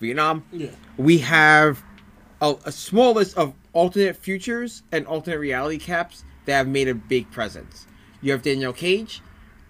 Vietnam. 0.00 0.44
Yeah. 0.52 0.70
we 0.96 1.18
have 1.18 1.82
a, 2.40 2.54
a 2.64 2.72
small 2.72 3.12
list 3.14 3.36
of 3.36 3.54
alternate 3.72 4.16
futures 4.16 4.82
and 4.92 5.06
alternate 5.06 5.38
reality 5.38 5.78
caps 5.78 6.24
that 6.46 6.56
have 6.56 6.68
made 6.68 6.88
a 6.88 6.94
big 6.94 7.30
presence. 7.30 7.86
You 8.20 8.32
have 8.32 8.42
Daniel 8.42 8.72
Cage, 8.72 9.20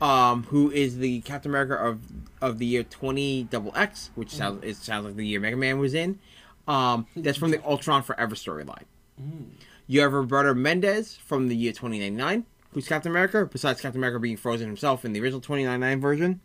um, 0.00 0.44
who 0.44 0.70
is 0.70 0.98
the 0.98 1.20
Captain 1.22 1.50
America 1.50 1.74
of 1.74 2.00
of 2.40 2.58
the 2.58 2.66
year 2.66 2.84
twenty 2.84 3.44
double 3.44 3.72
X, 3.76 4.10
which 4.14 4.30
sounds 4.30 4.62
it 4.64 4.76
sounds 4.76 5.06
like 5.06 5.16
the 5.16 5.26
year 5.26 5.40
Mega 5.40 5.56
Man 5.56 5.78
was 5.78 5.94
in. 5.94 6.18
Um, 6.66 7.06
that's 7.16 7.36
from 7.36 7.50
the 7.50 7.62
Ultron 7.64 8.02
Forever 8.02 8.34
storyline. 8.34 8.84
Mm. 9.20 9.50
You 9.86 10.00
have 10.00 10.12
Roberto 10.12 10.54
Mendez 10.54 11.16
from 11.16 11.48
the 11.48 11.56
year 11.56 11.72
2099, 11.72 12.46
who's 12.74 12.88
Captain 12.88 13.10
America, 13.10 13.48
besides 13.50 13.80
Captain 13.80 14.00
America 14.00 14.18
being 14.18 14.36
frozen 14.36 14.66
himself 14.66 15.04
in 15.04 15.12
the 15.12 15.20
original 15.20 15.40
2099 15.40 16.00
version. 16.00 16.40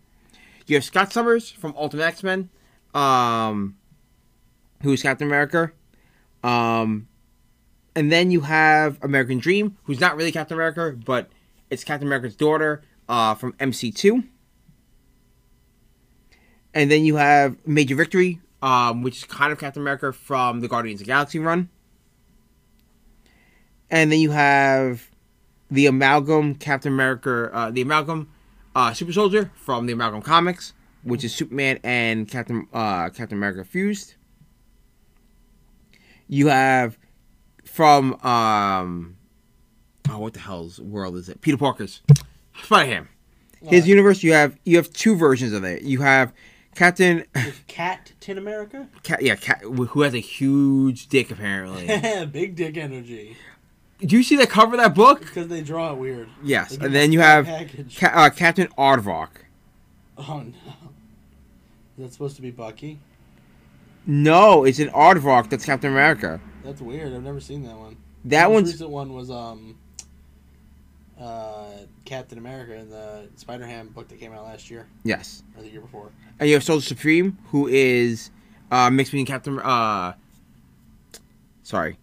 You 0.67 0.75
have 0.75 0.83
Scott 0.83 1.11
Summers 1.11 1.49
from 1.49 1.73
Ultimate 1.75 2.03
X 2.03 2.23
Men, 2.23 2.49
um, 2.93 3.75
who's 4.83 5.01
Captain 5.01 5.27
America. 5.27 5.71
Um, 6.43 7.07
and 7.95 8.11
then 8.11 8.29
you 8.29 8.41
have 8.41 8.99
American 9.01 9.39
Dream, 9.39 9.75
who's 9.83 9.99
not 9.99 10.15
really 10.15 10.31
Captain 10.31 10.55
America, 10.55 10.95
but 11.03 11.29
it's 11.71 11.83
Captain 11.83 12.07
America's 12.07 12.35
daughter 12.35 12.83
uh, 13.09 13.33
from 13.33 13.53
MC2. 13.53 14.23
And 16.75 16.91
then 16.91 17.03
you 17.03 17.15
have 17.15 17.57
Major 17.65 17.95
Victory, 17.95 18.39
um, 18.61 19.01
which 19.01 19.17
is 19.17 19.23
kind 19.23 19.51
of 19.51 19.57
Captain 19.57 19.81
America 19.81 20.13
from 20.13 20.59
the 20.59 20.67
Guardians 20.67 21.01
of 21.01 21.07
the 21.07 21.11
Galaxy 21.11 21.39
run. 21.39 21.69
And 23.89 24.11
then 24.11 24.19
you 24.19 24.29
have 24.29 25.09
the 25.71 25.85
Amalgam 25.85 26.55
Captain 26.55 26.91
America, 26.91 27.49
uh, 27.53 27.71
the 27.71 27.81
Amalgam 27.81 28.29
uh, 28.75 28.93
Super 28.93 29.13
Soldier 29.13 29.51
from 29.55 29.85
the 29.85 29.93
Amalgam 29.93 30.21
Comics, 30.21 30.73
which 31.03 31.23
is 31.23 31.33
Superman 31.33 31.79
and 31.83 32.27
Captain 32.27 32.67
uh, 32.73 33.09
Captain 33.09 33.37
America 33.37 33.63
fused. 33.63 34.15
You 36.27 36.47
have 36.47 36.97
from 37.65 38.13
um, 38.25 39.17
oh, 40.09 40.19
what 40.19 40.33
the 40.33 40.39
hell's 40.39 40.79
world 40.79 41.15
is 41.15 41.29
it? 41.29 41.41
Peter 41.41 41.57
Parker's 41.57 42.01
Spider 42.63 42.91
Ham. 42.91 43.09
His 43.61 43.87
universe, 43.87 44.23
you 44.23 44.33
have 44.33 44.57
you 44.63 44.77
have 44.77 44.91
two 44.93 45.15
versions 45.15 45.51
of 45.53 45.63
it. 45.63 45.83
You 45.83 46.01
have 46.01 46.33
Captain 46.75 47.25
Cat 47.67 48.13
Tin 48.21 48.37
America? 48.37 48.87
Cat, 49.03 49.21
yeah, 49.21 49.35
Cat, 49.35 49.61
who 49.61 50.01
has 50.01 50.13
a 50.13 50.19
huge 50.19 51.07
dick 51.07 51.29
apparently. 51.29 52.25
Big 52.31 52.55
dick 52.55 52.77
energy. 52.77 53.35
Do 54.01 54.15
you 54.15 54.23
see 54.23 54.35
the 54.37 54.47
cover 54.47 54.75
of 54.75 54.81
that 54.81 54.95
book? 54.95 55.19
Because 55.19 55.47
they 55.49 55.61
draw 55.61 55.91
it 55.91 55.97
weird. 55.97 56.29
Yes, 56.43 56.77
and 56.77 56.95
then 56.95 57.11
you 57.11 57.19
have. 57.19 57.45
Ca- 57.97 58.11
uh, 58.13 58.29
Captain 58.29 58.67
Aardvark. 58.77 59.29
Oh 60.17 60.39
no. 60.39 60.53
Is 61.97 62.05
that 62.05 62.13
supposed 62.13 62.35
to 62.37 62.41
be 62.41 62.51
Bucky? 62.51 62.99
No, 64.05 64.63
it's 64.63 64.79
an 64.79 64.89
Aardvark 64.89 65.49
that's 65.49 65.65
Captain 65.65 65.91
America. 65.91 66.39
That's 66.63 66.81
weird. 66.81 67.13
I've 67.13 67.23
never 67.23 67.41
seen 67.41 67.63
that 67.63 67.75
one. 67.77 67.97
That 68.25 68.49
one 68.49 68.63
the 68.63 68.67
one's 68.69 68.71
recent 68.73 68.89
one 68.89 69.13
was 69.13 69.29
um 69.29 69.77
uh 71.19 71.71
Captain 72.05 72.37
America 72.37 72.73
in 72.75 72.89
the 72.89 73.27
Spider 73.35 73.65
Ham 73.65 73.89
book 73.89 74.07
that 74.07 74.19
came 74.19 74.33
out 74.33 74.45
last 74.45 74.69
year 74.71 74.87
yes, 75.03 75.43
or 75.57 75.63
the 75.63 75.69
year 75.69 75.81
before. 75.81 76.09
and 76.39 76.47
you 76.47 76.55
have 76.55 76.63
Soldier 76.63 76.85
Supreme, 76.85 77.37
who 77.47 77.67
is 77.67 78.31
uh, 78.71 78.89
mixed 78.89 79.11
between 79.11 79.25
Captain. 79.25 79.59
Uh, 79.59 80.13
sorry, 81.63 81.97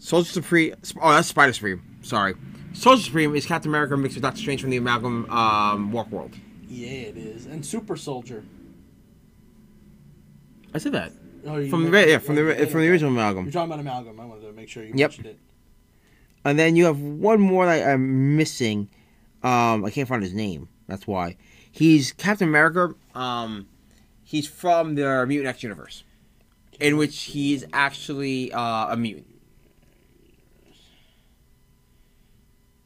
Soldier 0.00 0.28
Supreme. 0.30 0.74
Oh, 1.00 1.12
that's 1.12 1.28
Spider 1.28 1.52
Supreme. 1.52 1.82
Sorry, 2.02 2.34
Soldier 2.72 3.02
Supreme 3.02 3.34
is 3.36 3.46
Captain 3.46 3.70
America 3.70 3.96
mixed 3.96 4.16
with 4.16 4.22
Doctor 4.22 4.40
Strange 4.40 4.60
from 4.62 4.70
the 4.70 4.78
Amalgam 4.78 5.30
um, 5.30 5.92
Warp 5.92 6.10
World. 6.10 6.32
Yeah, 6.68 6.88
it 6.88 7.16
is. 7.16 7.46
And 7.46 7.64
Super 7.64 7.96
Soldier. 7.96 8.42
I 10.74 10.78
said 10.78 10.92
that 10.92 11.12
Oh, 11.46 11.56
you 11.56 11.70
from 11.70 11.90
the 11.90 12.08
yeah 12.08 12.18
from 12.18 12.34
the 12.36 12.66
from 12.70 12.80
the 12.80 12.88
original 12.90 13.12
You're 13.12 13.20
Amalgam. 13.22 13.50
talking 13.50 13.70
about 13.72 13.80
Amalgam. 13.80 14.20
I 14.20 14.24
wanted 14.26 14.42
to 14.46 14.52
make 14.52 14.68
sure 14.68 14.82
you 14.82 14.92
Yep. 14.94 15.10
mentioned 15.10 15.26
it. 15.26 15.38
And 16.44 16.58
then 16.58 16.76
you 16.76 16.84
have 16.86 17.00
one 17.00 17.40
more 17.40 17.66
that 17.66 17.86
I'm 17.88 18.36
missing. 18.36 18.88
Um, 19.42 19.84
I 19.84 19.90
can't 19.90 20.08
find 20.08 20.22
his 20.22 20.34
name. 20.34 20.68
That's 20.86 21.06
why 21.06 21.36
he's 21.70 22.12
Captain 22.12 22.48
America. 22.48 22.94
Um, 23.14 23.68
he's 24.22 24.46
from 24.46 24.94
the 24.96 25.24
Mutant 25.26 25.48
X 25.48 25.62
universe, 25.62 26.04
in 26.78 26.96
which 26.98 27.22
he's 27.24 27.64
actually 27.72 28.52
uh, 28.52 28.92
a 28.92 28.96
mutant. 28.96 29.26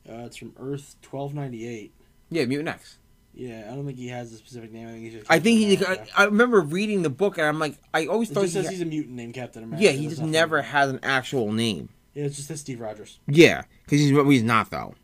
Uh, 0.09 0.25
it's 0.27 0.37
from 0.37 0.53
Earth 0.59 0.97
1298. 1.09 1.95
Yeah, 2.31 2.45
Mutant 2.47 2.69
X. 2.69 2.99
Yeah, 3.33 3.69
I 3.71 3.75
don't 3.75 3.85
think 3.87 3.99
he 3.99 4.09
has 4.09 4.33
a 4.33 4.37
specific 4.37 4.73
name. 4.73 4.87
I 4.87 4.93
think 4.93 5.03
he's 5.05 5.13
just. 5.15 5.27
I 5.31 5.39
think 5.41 5.59
he. 5.59 5.85
I, 5.85 6.07
I 6.17 6.25
remember 6.27 6.61
reading 6.61 7.03
the 7.03 7.11
book, 7.11 7.37
and 7.39 7.47
I'm 7.47 7.59
like, 7.59 7.77
I 7.93 8.07
always 8.07 8.31
It 8.31 8.35
thought 8.35 8.43
he. 8.43 8.49
says 8.49 8.69
he's 8.69 8.81
a 8.81 8.85
mutant 8.85 9.17
named 9.17 9.35
Captain 9.35 9.65
America. 9.65 9.83
yeah, 9.85 9.91
he 9.91 10.07
just 10.07 10.23
never 10.23 10.63
has 10.63 10.91
an 10.91 11.01
actual 11.03 11.51
name. 11.51 11.89
Yeah, 12.15 12.25
it's 12.25 12.37
just 12.37 12.47
says 12.47 12.61
Steve 12.61 12.81
Rogers, 12.81 13.19
Yeah, 13.27 13.63
because 13.85 13.99
he's 13.99 14.11
he's 14.11 14.43
not 14.45 14.71
though. 14.71 14.95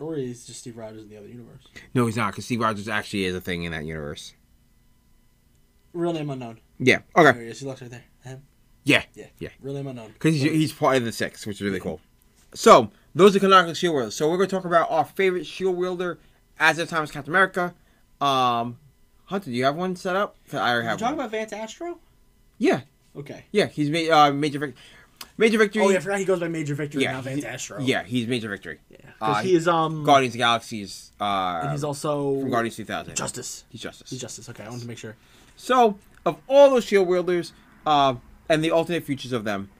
or 0.00 0.16
he's 0.16 0.44
just 0.46 0.58
Steve 0.60 0.76
Rogers 0.76 1.04
in 1.04 1.10
the 1.10 1.16
other 1.16 1.28
universe. 1.28 1.62
No, 1.94 2.06
he's 2.06 2.16
not. 2.16 2.32
Because 2.32 2.44
Steve 2.44 2.60
Rogers 2.60 2.88
actually 2.88 3.24
is 3.26 3.36
a 3.36 3.40
thing 3.40 3.62
in 3.62 3.70
that 3.70 3.84
universe. 3.84 4.34
Real 5.92 6.12
name 6.12 6.30
unknown. 6.30 6.58
Yeah. 6.80 7.00
Okay. 7.16 7.32
There 7.32 7.42
he 7.42 7.48
is. 7.50 7.60
He 7.60 7.66
looks 7.66 7.82
right 7.82 7.90
there. 7.90 8.04
Him. 8.24 8.42
Yeah. 8.82 9.04
Yeah. 9.14 9.26
Yeah. 9.38 9.50
Real 9.60 9.74
name 9.74 9.86
unknown. 9.86 10.08
Because 10.14 10.34
he's, 10.34 10.42
he's 10.50 10.72
part 10.72 10.96
of 10.96 11.04
the 11.04 11.12
six, 11.12 11.46
which 11.46 11.58
is 11.58 11.62
really 11.62 11.78
cool. 11.78 12.00
So, 12.54 12.90
those 13.14 13.34
are 13.36 13.40
canonical 13.40 13.74
shield 13.74 13.94
wielders. 13.94 14.14
So, 14.14 14.30
we're 14.30 14.36
going 14.36 14.48
to 14.48 14.56
talk 14.56 14.64
about 14.64 14.90
our 14.90 15.04
favorite 15.04 15.46
shield 15.46 15.76
wielder 15.76 16.18
as 16.58 16.78
of 16.78 16.88
time 16.88 17.02
as 17.02 17.10
Captain 17.10 17.32
America. 17.32 17.74
Um, 18.20 18.78
Hunter, 19.24 19.46
do 19.50 19.56
you 19.56 19.64
have 19.64 19.76
one 19.76 19.96
set 19.96 20.16
up? 20.16 20.36
I 20.52 20.56
already 20.72 20.86
have. 20.88 21.00
you 21.00 21.04
talking 21.04 21.18
about 21.18 21.30
Vance 21.30 21.52
Astro? 21.52 21.98
Yeah, 22.58 22.82
Okay. 23.16 23.44
yeah, 23.50 23.66
he's 23.66 23.90
made 23.90 24.10
uh, 24.10 24.32
major 24.32 24.58
victory. 24.58 24.80
Major 25.38 25.58
victory. 25.58 25.82
Oh 25.82 25.88
yeah, 25.88 25.96
I 25.96 26.00
forgot 26.00 26.18
he 26.18 26.24
goes 26.24 26.40
by 26.40 26.48
Major 26.48 26.74
Victory, 26.74 27.02
Yeah, 27.02 27.12
not 27.12 27.24
Vance 27.24 27.44
Astro. 27.44 27.80
Yeah, 27.80 28.02
he's 28.02 28.26
major 28.26 28.48
victory. 28.48 28.78
Yeah. 28.90 28.98
Because 29.18 29.36
Uh, 29.36 29.42
he 29.42 29.54
is 29.54 29.66
um. 29.68 30.04
Guardians 30.04 30.30
of 30.30 30.32
the 30.34 30.38
Galaxy's. 30.38 31.12
Uh, 31.20 31.60
and 31.62 31.70
he's 31.72 31.84
also 31.84 32.40
from 32.40 32.50
Guardians 32.50 32.76
2000. 32.76 33.14
Justice. 33.16 33.64
He's 33.70 33.80
Justice. 33.80 34.10
He's 34.10 34.20
Justice. 34.20 34.48
Okay, 34.50 34.64
I 34.64 34.68
wanted 34.68 34.82
to 34.82 34.88
make 34.88 34.98
sure. 34.98 35.16
So, 35.56 35.96
of 36.26 36.36
all 36.48 36.70
those 36.70 36.84
shield 36.84 37.06
wielders, 37.08 37.52
uh, 37.86 38.14
and 38.48 38.62
the 38.62 38.70
alternate 38.72 39.04
futures 39.04 39.32
of 39.32 39.44
them, 39.44 39.70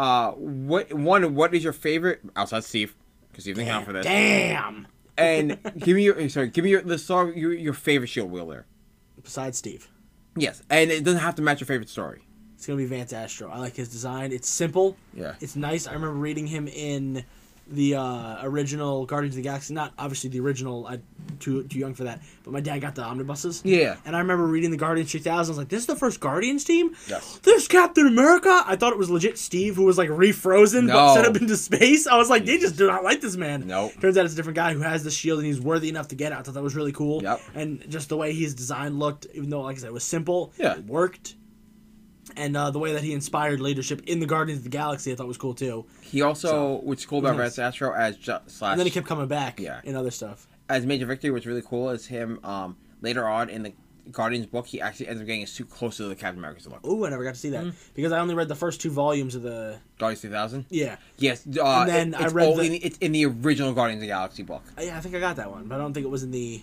uh, 0.00 0.30
what 0.32 0.92
one? 0.94 1.34
What 1.34 1.54
is 1.54 1.62
your 1.62 1.72
favorite 1.72 2.20
outside 2.34 2.64
Steve? 2.64 2.94
Because 3.30 3.44
Steve 3.44 3.56
didn't 3.56 3.68
count 3.68 3.84
for 3.86 3.92
this. 3.92 4.04
Damn. 4.04 4.86
And 5.18 5.58
give 5.78 5.96
me 5.96 6.04
your 6.04 6.28
sorry, 6.30 6.48
give 6.48 6.64
me 6.64 6.70
your 6.70 6.80
the 6.82 6.96
song 6.98 7.34
your 7.36 7.52
your 7.52 7.74
favorite 7.74 8.08
shield 8.08 8.30
wielder. 8.30 8.64
Besides 9.22 9.58
Steve, 9.58 9.88
Yes, 10.36 10.62
and 10.70 10.90
it 10.90 11.04
doesn't 11.04 11.20
have 11.20 11.34
to 11.34 11.42
match 11.42 11.60
your 11.60 11.66
favorite 11.66 11.90
story. 11.90 12.22
it's 12.54 12.66
gonna 12.66 12.78
be 12.78 12.86
Vance 12.86 13.12
Astro. 13.12 13.50
I 13.50 13.58
like 13.58 13.76
his 13.76 13.90
design. 13.90 14.32
It's 14.32 14.48
simple. 14.48 14.96
Yeah. 15.12 15.34
It's 15.40 15.56
nice. 15.56 15.86
I 15.86 15.92
remember 15.92 16.14
reading 16.16 16.46
him 16.46 16.66
in 16.68 17.24
the 17.70 17.94
uh, 17.94 18.38
original 18.42 19.06
Guardians 19.06 19.34
of 19.34 19.36
the 19.36 19.42
Galaxy. 19.48 19.72
Not 19.74 19.92
obviously 19.98 20.28
the 20.30 20.40
original. 20.40 20.86
I 20.86 20.98
too 21.38 21.62
too 21.64 21.78
young 21.78 21.94
for 21.94 22.04
that. 22.04 22.20
But 22.42 22.52
my 22.52 22.60
dad 22.60 22.80
got 22.80 22.94
the 22.94 23.02
omnibuses. 23.02 23.62
Yeah. 23.64 23.96
And 24.04 24.16
I 24.16 24.18
remember 24.18 24.44
reading 24.46 24.70
the 24.70 24.76
Guardians 24.76 25.10
3000. 25.12 25.32
I 25.32 25.38
was 25.50 25.58
like, 25.58 25.68
"This 25.68 25.80
is 25.80 25.86
the 25.86 25.96
first 25.96 26.20
Guardians 26.20 26.64
team. 26.64 26.94
Yes. 27.08 27.38
This 27.42 27.68
Captain 27.68 28.06
America." 28.06 28.62
I 28.66 28.76
thought 28.76 28.92
it 28.92 28.98
was 28.98 29.08
legit 29.10 29.38
Steve 29.38 29.76
who 29.76 29.84
was 29.84 29.96
like 29.98 30.08
refrozen 30.10 30.86
but 30.88 31.06
No. 31.08 31.14
set 31.14 31.24
up 31.26 31.36
into 31.36 31.56
space. 31.56 32.06
I 32.06 32.16
was 32.16 32.28
like, 32.28 32.44
"They 32.44 32.58
just 32.58 32.76
do 32.76 32.86
not 32.88 33.04
like 33.04 33.20
this 33.20 33.36
man." 33.36 33.66
Nope. 33.66 33.92
Turns 34.00 34.16
out 34.18 34.24
it's 34.24 34.34
a 34.34 34.36
different 34.36 34.56
guy 34.56 34.74
who 34.74 34.80
has 34.80 35.04
the 35.04 35.10
shield 35.10 35.38
and 35.38 35.46
he's 35.46 35.60
worthy 35.60 35.88
enough 35.88 36.08
to 36.08 36.14
get 36.16 36.32
it. 36.32 36.38
I 36.38 36.42
thought 36.42 36.54
that 36.54 36.62
was 36.62 36.74
really 36.74 36.92
cool. 36.92 37.22
Yep. 37.22 37.40
And 37.54 37.84
just 37.88 38.08
the 38.08 38.16
way 38.16 38.32
his 38.32 38.54
design 38.54 38.98
looked, 38.98 39.26
even 39.34 39.48
though 39.50 39.60
like 39.62 39.76
I 39.76 39.80
said, 39.80 39.86
it 39.88 39.92
was 39.92 40.04
simple. 40.04 40.52
Yeah. 40.58 40.74
It 40.78 40.84
worked. 40.86 41.36
And 42.36 42.56
uh, 42.56 42.70
the 42.70 42.78
way 42.78 42.92
that 42.92 43.02
he 43.02 43.12
inspired 43.12 43.60
leadership 43.60 44.02
in 44.06 44.20
the 44.20 44.26
Guardians 44.26 44.58
of 44.58 44.64
the 44.64 44.70
Galaxy, 44.70 45.12
I 45.12 45.14
thought 45.16 45.26
was 45.26 45.36
cool 45.38 45.54
too. 45.54 45.86
He 46.02 46.22
also, 46.22 46.80
which 46.82 47.00
is 47.00 47.06
cool 47.06 47.18
about 47.20 47.36
Nice. 47.36 47.56
Vance 47.56 47.58
Astro 47.58 47.92
as 47.94 48.16
ju- 48.16 48.36
slash 48.46 48.72
And 48.72 48.80
then 48.80 48.86
he 48.86 48.90
kept 48.90 49.06
coming 49.06 49.26
back 49.28 49.60
Yeah. 49.60 49.80
in 49.84 49.96
other 49.96 50.10
stuff. 50.10 50.46
as 50.68 50.86
Major 50.86 51.06
Victory, 51.06 51.30
what's 51.30 51.46
really 51.46 51.62
cool 51.62 51.90
is 51.90 52.06
him. 52.06 52.38
Um, 52.44 52.76
later 53.00 53.26
on 53.26 53.48
in 53.50 53.62
the 53.64 53.72
Guardians 54.12 54.46
book, 54.46 54.66
he 54.66 54.80
actually 54.80 55.08
ends 55.08 55.20
up 55.20 55.26
getting 55.26 55.42
a 55.42 55.46
suit 55.46 55.68
closer 55.70 56.04
to 56.04 56.08
the 56.08 56.14
Captain 56.16 56.38
America's 56.38 56.66
look. 56.66 56.84
Ooh, 56.86 57.04
I 57.06 57.10
never 57.10 57.22
got 57.24 57.34
to 57.34 57.40
see 57.40 57.50
that 57.50 57.64
Mm. 57.64 57.74
because 57.94 58.12
I 58.12 58.18
only 58.20 58.34
read 58.34 58.48
the 58.48 58.54
first 58.56 58.80
two 58.80 58.90
volumes 58.90 59.34
of 59.34 59.42
the. 59.42 59.78
Guardians 59.98 60.22
2000. 60.22 60.64
Yeah, 60.70 60.96
Yes, 61.18 61.44
uh, 61.46 61.80
And 61.82 61.88
then 61.88 62.14
it- 62.14 62.20
I 62.20 62.26
read 62.28 62.56
the- 62.56 62.76
it's 62.84 62.98
in 62.98 63.12
the 63.12 63.26
original 63.26 63.72
Guardians 63.72 63.98
of 63.98 64.02
the 64.02 64.06
Galaxy 64.08 64.42
book. 64.42 64.62
Yeah, 64.80 64.96
I 64.96 65.00
think 65.00 65.14
I 65.14 65.20
got 65.20 65.36
that 65.36 65.50
one, 65.50 65.66
but 65.66 65.74
I 65.74 65.78
don't 65.78 65.92
think 65.92 66.04
it 66.06 66.10
was 66.10 66.22
in 66.22 66.30
the. 66.30 66.62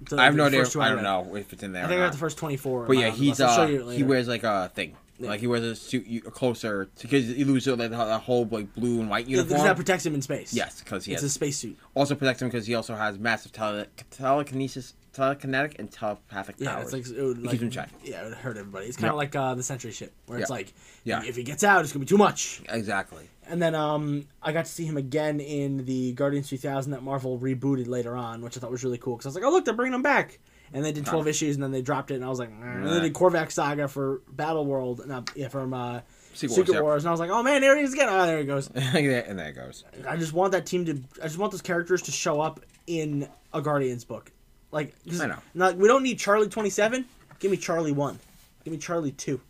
The 0.00 0.16
I 0.18 0.24
have 0.24 0.34
no 0.34 0.44
idea. 0.46 0.60
I 0.80 0.88
don't 0.90 1.02
know 1.02 1.34
if 1.36 1.52
it's 1.52 1.62
in 1.62 1.72
there. 1.72 1.84
I 1.84 1.88
think 1.88 2.00
I 2.00 2.04
got 2.04 2.12
the 2.12 2.18
first 2.18 2.38
twenty-four. 2.38 2.86
But 2.86 2.96
yeah, 2.98 3.10
he's. 3.10 3.40
Uh, 3.40 3.66
he 3.66 4.02
wears 4.02 4.28
like 4.28 4.44
a 4.44 4.70
thing, 4.74 4.94
Yeah. 5.18 5.30
like 5.30 5.40
he 5.40 5.46
wears 5.46 5.62
a 5.64 5.74
suit 5.76 6.06
closer 6.32 6.88
because 7.00 7.28
you 7.30 7.44
lose 7.44 7.66
like, 7.66 7.78
the, 7.78 7.88
the 8.04 8.18
whole 8.18 8.44
like 8.50 8.72
blue 8.74 9.00
and 9.00 9.08
white 9.10 9.26
Yeah, 9.26 9.36
because 9.38 9.50
uniform. 9.50 9.66
that 9.68 9.76
protects 9.76 10.04
him 10.06 10.14
in 10.14 10.22
space. 10.22 10.52
yes, 10.52 10.80
because 10.80 11.04
he 11.04 11.12
it's 11.12 11.22
has 11.22 11.30
a 11.30 11.34
spacesuit. 11.34 11.76
also 11.94 12.14
protects 12.14 12.42
him 12.42 12.48
because 12.48 12.66
he 12.66 12.74
also 12.74 12.94
has 12.94 13.18
massive 13.18 13.52
tele- 13.52 13.86
telekinesis, 14.10 14.94
telekinetic, 15.14 15.78
and 15.78 15.90
telepathic 15.90 16.56
Yeah, 16.58 16.74
powers. 16.74 16.92
it's 16.92 17.10
like 17.10 17.18
it 17.18 17.22
would 17.22 17.38
like 17.42 17.50
keeps 17.52 17.62
him 17.62 17.66
in 17.68 17.72
check. 17.72 17.90
yeah, 18.04 18.22
it 18.22 18.24
would 18.28 18.34
hurt 18.34 18.56
everybody. 18.58 18.86
It's 18.86 18.96
kind 18.96 19.06
Yeah. 19.06 19.10
of 19.12 19.16
like 19.16 19.34
uh, 19.36 19.54
the 19.54 19.62
Sentry 19.62 19.92
ship, 19.92 20.12
where 20.26 20.38
it's 20.38 20.50
like, 20.50 20.72
Yeah. 21.04 21.22
if 21.24 21.36
he 21.36 21.42
gets 21.42 21.64
out, 21.64 21.82
it's 21.82 21.92
gonna 21.92 22.04
be 22.04 22.08
too 22.08 22.18
much. 22.18 22.60
exactly. 22.68 23.28
And 23.48 23.62
then 23.62 23.74
um, 23.74 24.26
I 24.42 24.52
got 24.52 24.64
to 24.64 24.70
see 24.70 24.84
him 24.84 24.96
again 24.96 25.40
in 25.40 25.84
the 25.84 26.12
Guardians 26.12 26.48
2000 26.48 26.92
that 26.92 27.02
Marvel 27.02 27.38
rebooted 27.38 27.86
later 27.86 28.16
on, 28.16 28.42
which 28.42 28.56
I 28.56 28.60
thought 28.60 28.70
was 28.70 28.84
really 28.84 28.98
cool 28.98 29.16
because 29.16 29.26
I 29.26 29.28
was 29.28 29.34
like, 29.36 29.44
oh 29.44 29.50
look, 29.50 29.64
they're 29.64 29.74
bringing 29.74 29.94
him 29.94 30.02
back. 30.02 30.38
And 30.72 30.84
they 30.84 30.90
did 30.90 31.06
12 31.06 31.28
issues, 31.28 31.54
and 31.54 31.62
then 31.62 31.70
they 31.70 31.80
dropped 31.80 32.10
it, 32.10 32.16
and 32.16 32.24
I 32.24 32.28
was 32.28 32.40
like, 32.40 32.50
"Nah." 32.50 32.92
they 32.92 33.00
did 33.00 33.14
Korvac 33.14 33.52
Saga 33.52 33.86
for 33.86 34.22
Battle 34.28 34.66
World, 34.66 35.06
not 35.06 35.30
yeah, 35.36 35.46
from 35.46 35.72
uh, 35.72 36.00
Secret, 36.36 36.54
Secret 36.56 36.82
Wars. 36.82 36.82
Wars, 36.82 37.04
and 37.04 37.08
I 37.08 37.12
was 37.12 37.20
like, 37.20 37.30
oh 37.30 37.42
man, 37.42 37.60
there 37.60 37.76
he 37.76 37.82
is 37.82 37.94
again. 37.94 38.08
Oh, 38.10 38.26
there 38.26 38.38
he 38.38 38.44
goes. 38.44 38.68
and 38.74 39.38
there 39.38 39.48
it 39.48 39.54
goes. 39.54 39.84
I 40.06 40.16
just 40.16 40.32
want 40.32 40.52
that 40.52 40.66
team 40.66 40.84
to. 40.86 41.00
I 41.22 41.28
just 41.28 41.38
want 41.38 41.52
those 41.52 41.62
characters 41.62 42.02
to 42.02 42.12
show 42.12 42.40
up 42.40 42.60
in 42.86 43.28
a 43.54 43.62
Guardians 43.62 44.04
book, 44.04 44.30
Like, 44.70 44.94
I 45.20 45.26
know. 45.26 45.38
Not, 45.54 45.76
we 45.76 45.88
don't 45.88 46.02
need 46.02 46.18
Charlie 46.18 46.48
twenty 46.48 46.70
seven. 46.70 47.06
Give 47.38 47.50
me 47.50 47.56
Charlie 47.56 47.92
one. 47.92 48.18
Give 48.64 48.72
me 48.72 48.78
Charlie 48.78 49.12
two. 49.12 49.40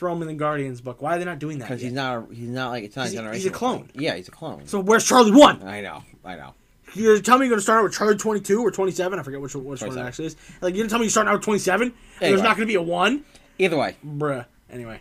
Throw 0.00 0.12
him 0.14 0.22
in 0.22 0.28
the 0.28 0.34
Guardians 0.34 0.80
book. 0.80 1.02
Why 1.02 1.14
are 1.14 1.18
they 1.18 1.24
not 1.26 1.38
doing 1.38 1.58
that? 1.58 1.68
because 1.68 1.82
he's 1.82 1.92
not. 1.92 2.30
A, 2.30 2.34
he's 2.34 2.48
not 2.48 2.70
like 2.70 2.84
it's 2.84 2.96
not 2.96 3.06
He's 3.08 3.18
a 3.18 3.32
he's 3.34 3.46
a 3.46 3.50
clone. 3.50 3.84
thing. 3.84 4.02
Yeah, 4.02 4.14
he's 4.16 4.28
a 4.28 4.30
clone. 4.32 4.66
So 4.66 4.80
where's 4.80 5.06
Charlie 5.06 5.30
One? 5.30 5.62
I 5.62 5.82
know. 5.82 6.02
I 6.24 6.36
know. 6.36 6.54
You're 6.94 7.20
telling 7.20 7.42
me 7.42 7.46
you're 7.46 7.52
gonna 7.54 7.62
start 7.62 7.78
out 7.80 7.84
with 7.84 7.92
Charlie 7.92 8.16
22 8.16 8.60
or 8.62 8.70
27? 8.70 9.18
I 9.18 9.22
forget 9.22 9.40
which 9.40 9.54
which 9.54 9.82
one 9.82 9.96
it 9.96 10.00
actually 10.00 10.26
is. 10.26 10.36
Like 10.62 10.74
you're 10.74 10.82
gonna 10.84 10.88
tell 10.90 10.98
me 10.98 11.04
you're 11.04 11.10
starting 11.10 11.28
out 11.30 11.34
with 11.34 11.44
27? 11.44 11.86
And 11.88 11.94
There's 12.20 12.42
not 12.42 12.56
gonna 12.56 12.66
be 12.66 12.74
a 12.76 12.82
one, 12.82 13.24
Either 13.58 13.76
way. 13.76 13.94
bruh. 14.04 14.46
Anyway. 14.72 15.00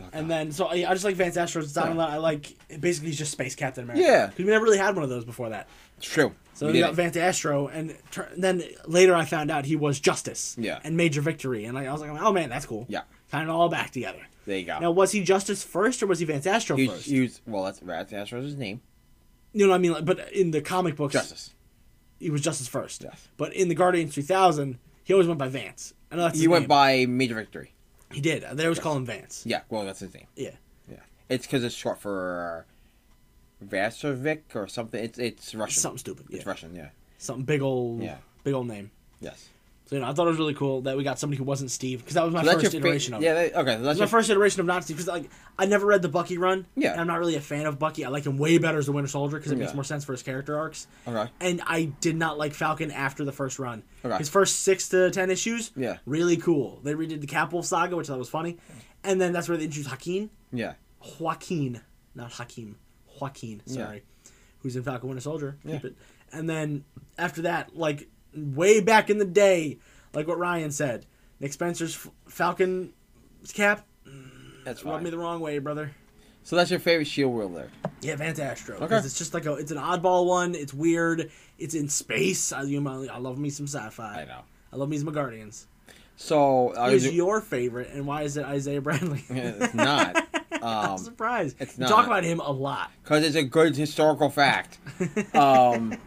Oh, 0.00 0.04
And 0.12 0.30
then, 0.30 0.52
so 0.52 0.66
I, 0.66 0.74
I 0.74 0.92
just 0.92 1.04
like 1.04 1.14
Vance 1.16 1.36
Astro's 1.38 1.68
design 1.68 1.92
a 1.92 1.94
lot. 1.94 2.10
I 2.10 2.18
like 2.18 2.52
basically 2.80 3.10
he's 3.10 3.18
just 3.18 3.32
Space 3.32 3.54
Captain 3.54 3.84
America. 3.84 4.04
Yeah, 4.04 4.26
because 4.26 4.44
we 4.44 4.50
never 4.50 4.64
really 4.64 4.76
had 4.76 4.94
one 4.94 5.04
of 5.04 5.08
those 5.10 5.24
before 5.24 5.48
that. 5.50 5.68
It's 5.96 6.06
true. 6.06 6.34
So 6.52 6.66
We 6.66 6.72
we 6.74 6.78
got. 6.80 6.94
Vance 6.94 7.16
Astro, 7.16 7.68
and 7.68 7.96
tur- 8.10 8.28
then 8.36 8.62
later 8.86 9.14
I 9.14 9.24
found 9.24 9.50
out 9.50 9.64
he 9.64 9.76
was 9.76 9.98
Justice. 10.00 10.54
Yeah. 10.58 10.80
And 10.84 10.96
Major 10.98 11.20
Victory, 11.22 11.64
and 11.64 11.78
I, 11.78 11.86
I 11.86 11.92
was 11.92 12.00
like, 12.02 12.10
oh 12.10 12.32
man, 12.32 12.50
that's 12.50 12.66
cool. 12.66 12.84
Yeah. 12.90 13.02
Kind 13.30 13.48
of 13.50 13.56
all 13.56 13.68
back 13.68 13.90
together. 13.90 14.20
There 14.46 14.58
you 14.58 14.64
go. 14.66 14.78
Now, 14.78 14.90
was 14.92 15.10
he 15.12 15.22
Justice 15.24 15.64
first, 15.64 16.02
or 16.02 16.06
was 16.06 16.20
he 16.20 16.24
Vance 16.24 16.46
Astro 16.46 16.76
he, 16.76 16.86
first? 16.86 17.06
he 17.06 17.20
was 17.20 17.40
well. 17.46 17.64
That's 17.64 17.80
Vance 17.80 18.12
Astro's 18.12 18.44
his 18.44 18.56
name. 18.56 18.80
you 19.52 19.64
know 19.66 19.70
what 19.70 19.76
I 19.76 19.78
mean? 19.78 19.92
Like, 19.92 20.04
but 20.04 20.32
in 20.32 20.52
the 20.52 20.60
comic 20.60 20.94
books, 20.96 21.14
Justice. 21.14 21.52
he 22.20 22.30
was 22.30 22.40
Justice 22.40 22.68
first. 22.68 23.02
Yes. 23.02 23.28
But 23.36 23.52
in 23.54 23.68
the 23.68 23.74
Guardians 23.74 24.14
3000, 24.14 24.78
he 25.02 25.12
always 25.12 25.26
went 25.26 25.38
by 25.38 25.48
Vance. 25.48 25.94
I 26.12 26.16
know 26.16 26.22
that's 26.22 26.38
He 26.38 26.46
went 26.46 26.62
name. 26.62 26.68
by 26.68 27.06
Major 27.06 27.34
Victory. 27.34 27.72
He 28.12 28.20
did. 28.20 28.44
They 28.52 28.62
always 28.64 28.78
call 28.78 28.96
him 28.96 29.04
Vance. 29.04 29.42
Yeah. 29.44 29.62
Well, 29.68 29.84
that's 29.84 29.98
his 29.98 30.14
name. 30.14 30.26
Yeah. 30.36 30.50
Yeah. 30.88 30.98
It's 31.28 31.44
because 31.44 31.64
it's 31.64 31.74
short 31.74 32.00
for 32.00 32.64
Vasovic 33.64 34.42
or 34.54 34.68
something. 34.68 35.02
It's 35.02 35.18
it's 35.18 35.54
Russian. 35.54 35.80
Something 35.80 35.98
stupid. 35.98 36.26
Yeah. 36.28 36.36
It's 36.36 36.46
Russian. 36.46 36.74
Yeah. 36.74 36.90
Something 37.18 37.44
big 37.44 37.62
old. 37.62 38.02
Yeah. 38.02 38.18
Big 38.44 38.54
old 38.54 38.68
name. 38.68 38.90
Yes. 39.20 39.48
So 39.86 39.94
you 39.94 40.02
know, 40.02 40.08
I 40.08 40.12
thought 40.14 40.26
it 40.26 40.30
was 40.30 40.38
really 40.38 40.54
cool 40.54 40.80
that 40.82 40.96
we 40.96 41.04
got 41.04 41.18
somebody 41.20 41.38
who 41.38 41.44
wasn't 41.44 41.70
Steve 41.70 42.00
because 42.00 42.14
that 42.14 42.24
was 42.24 42.34
my 42.34 42.42
So 42.42 42.50
first 42.52 42.62
your 42.64 42.70
fa- 42.72 42.76
iteration 42.78 43.14
of 43.14 43.22
Yeah. 43.22 43.34
That, 43.34 43.54
okay. 43.54 43.76
So 43.76 43.82
that's 43.84 43.98
your 43.98 44.06
my 44.06 44.10
first 44.10 44.28
iteration 44.30 44.58
of 44.60 44.66
not 44.66 44.82
Steve 44.82 44.96
because 44.96 45.06
like 45.06 45.30
I 45.58 45.66
never 45.66 45.86
read 45.86 46.02
the 46.02 46.08
Bucky 46.08 46.38
run. 46.38 46.66
Yeah. 46.74 46.90
And 46.90 47.00
I'm 47.00 47.06
not 47.06 47.20
really 47.20 47.36
a 47.36 47.40
fan 47.40 47.66
of 47.66 47.78
Bucky. 47.78 48.04
I 48.04 48.08
like 48.08 48.24
him 48.26 48.36
way 48.36 48.58
better 48.58 48.78
as 48.78 48.86
the 48.86 48.92
Winter 48.92 49.06
Soldier 49.08 49.36
because 49.36 49.52
it 49.52 49.58
makes 49.58 49.74
more 49.74 49.84
sense 49.84 50.04
for 50.04 50.10
his 50.12 50.24
character 50.24 50.58
arcs. 50.58 50.88
Okay. 51.06 51.30
And 51.40 51.62
I 51.64 51.84
did 52.00 52.16
not 52.16 52.36
like 52.36 52.52
Falcon 52.52 52.90
after 52.90 53.24
the 53.24 53.30
first 53.30 53.60
run. 53.60 53.84
Okay. 54.04 54.18
His 54.18 54.28
first 54.28 54.62
six 54.62 54.88
to 54.88 55.10
ten 55.12 55.30
issues. 55.30 55.70
Yeah. 55.76 55.98
Really 56.04 56.36
cool. 56.36 56.80
They 56.82 56.94
redid 56.94 57.20
the 57.20 57.28
Capwolf 57.28 57.64
saga, 57.64 57.94
which 57.94 58.08
I 58.08 58.14
thought 58.14 58.18
was 58.18 58.28
funny, 58.28 58.58
and 59.04 59.20
then 59.20 59.32
that's 59.32 59.48
where 59.48 59.56
they 59.56 59.64
introduced 59.66 59.90
Hakeem. 59.90 60.30
Yeah. 60.52 60.72
Joaquin, 61.20 61.80
not 62.14 62.32
Hakeem. 62.32 62.76
Joaquin, 63.20 63.62
Yeah. 63.66 63.84
sorry, 63.84 64.02
who's 64.60 64.74
in 64.76 64.82
Falcon 64.82 65.08
Winter 65.08 65.20
Soldier. 65.22 65.56
Yeah. 65.64 65.78
And 66.32 66.50
then 66.50 66.84
after 67.16 67.42
that, 67.42 67.76
like 67.76 68.08
way 68.36 68.80
back 68.80 69.10
in 69.10 69.18
the 69.18 69.24
day, 69.24 69.78
like 70.14 70.26
what 70.28 70.38
Ryan 70.38 70.70
said, 70.70 71.06
Nick 71.40 71.52
Spencer's 71.52 71.94
F- 71.96 72.10
Falcon 72.28 72.92
cap 73.54 73.86
That's 74.64 74.84
rubbed 74.84 75.04
me 75.04 75.10
the 75.10 75.18
wrong 75.18 75.40
way, 75.40 75.58
brother. 75.58 75.92
So 76.42 76.54
that's 76.54 76.70
your 76.70 76.78
favorite 76.80 77.06
Shield 77.06 77.34
wielder. 77.34 77.70
Yeah, 78.02 78.14
Vance 78.16 78.38
Astro. 78.38 78.76
Okay. 78.76 78.84
Because 78.84 79.04
it's 79.04 79.18
just 79.18 79.34
like 79.34 79.46
a, 79.46 79.54
it's 79.54 79.72
an 79.72 79.78
oddball 79.78 80.26
one. 80.26 80.54
It's 80.54 80.72
weird. 80.72 81.30
It's 81.58 81.74
in 81.74 81.88
space. 81.88 82.52
I, 82.52 82.62
you 82.62 82.80
know, 82.80 83.06
I 83.12 83.18
love 83.18 83.36
me 83.38 83.50
some 83.50 83.66
sci-fi. 83.66 84.22
I 84.22 84.24
know. 84.26 84.40
I 84.72 84.76
love 84.76 84.88
me 84.88 84.96
some 84.98 85.10
Guardians. 85.12 85.66
So 86.16 86.72
I 86.76 86.90
Who's 86.92 87.12
your 87.12 87.40
favorite, 87.40 87.90
and 87.92 88.06
why 88.06 88.22
is 88.22 88.36
it 88.36 88.44
Isaiah 88.46 88.80
Bradley? 88.80 89.24
it's 89.28 89.74
not. 89.74 90.26
I'm 90.52 90.90
Um, 90.92 90.98
surprised. 90.98 91.56
it's 91.60 91.76
You 91.76 91.82
not. 91.82 91.90
talk 91.90 92.06
about 92.06 92.24
him 92.24 92.40
a 92.40 92.50
lot. 92.50 92.90
because 93.02 93.24
it's 93.24 93.36
a 93.36 93.42
good 93.42 93.76
historical 93.76 94.30
fact. 94.30 94.78
Um, 95.34 95.98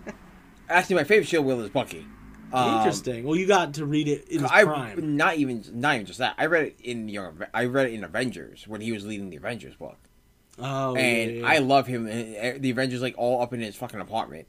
actually, 0.70 0.96
my 0.96 1.04
favorite 1.04 1.28
Shield 1.28 1.46
wielder 1.46 1.64
is 1.66 1.70
Bucky. 1.70 2.06
Um, 2.52 2.78
Interesting. 2.78 3.24
Well, 3.26 3.36
you 3.36 3.46
got 3.48 3.74
to 3.76 3.86
read 3.86 4.08
it 4.08 4.28
in 4.30 4.42
his 4.42 4.52
I 4.52 4.64
prime. 4.64 5.18
not 5.18 5.38
even 5.38 5.64
not 5.74 5.96
even 5.96 6.06
just 6.06 6.20
that. 6.20 6.36
I 6.38 6.46
read 6.48 6.66
it 6.68 6.76
in. 6.84 7.16
Ave- 7.18 7.46
I 7.54 7.66
read 7.66 7.88
it 7.88 7.94
in 7.94 8.04
Avengers 8.04 8.68
when 8.68 8.82
he 8.82 8.92
was 8.92 9.06
leading 9.06 9.30
the 9.30 9.38
Avengers 9.38 9.76
book, 9.76 9.98
Oh, 10.58 10.96
and 10.96 11.32
yeah, 11.32 11.42
yeah, 11.42 11.48
I 11.48 11.58
love 11.60 11.88
him. 11.88 12.06
The 12.06 12.70
Avengers 12.72 13.02
like 13.02 13.16
all 13.18 13.42
up 13.42 13.54
in 13.54 13.60
his 13.62 13.76
fucking 13.76 14.00
apartment. 14.00 14.48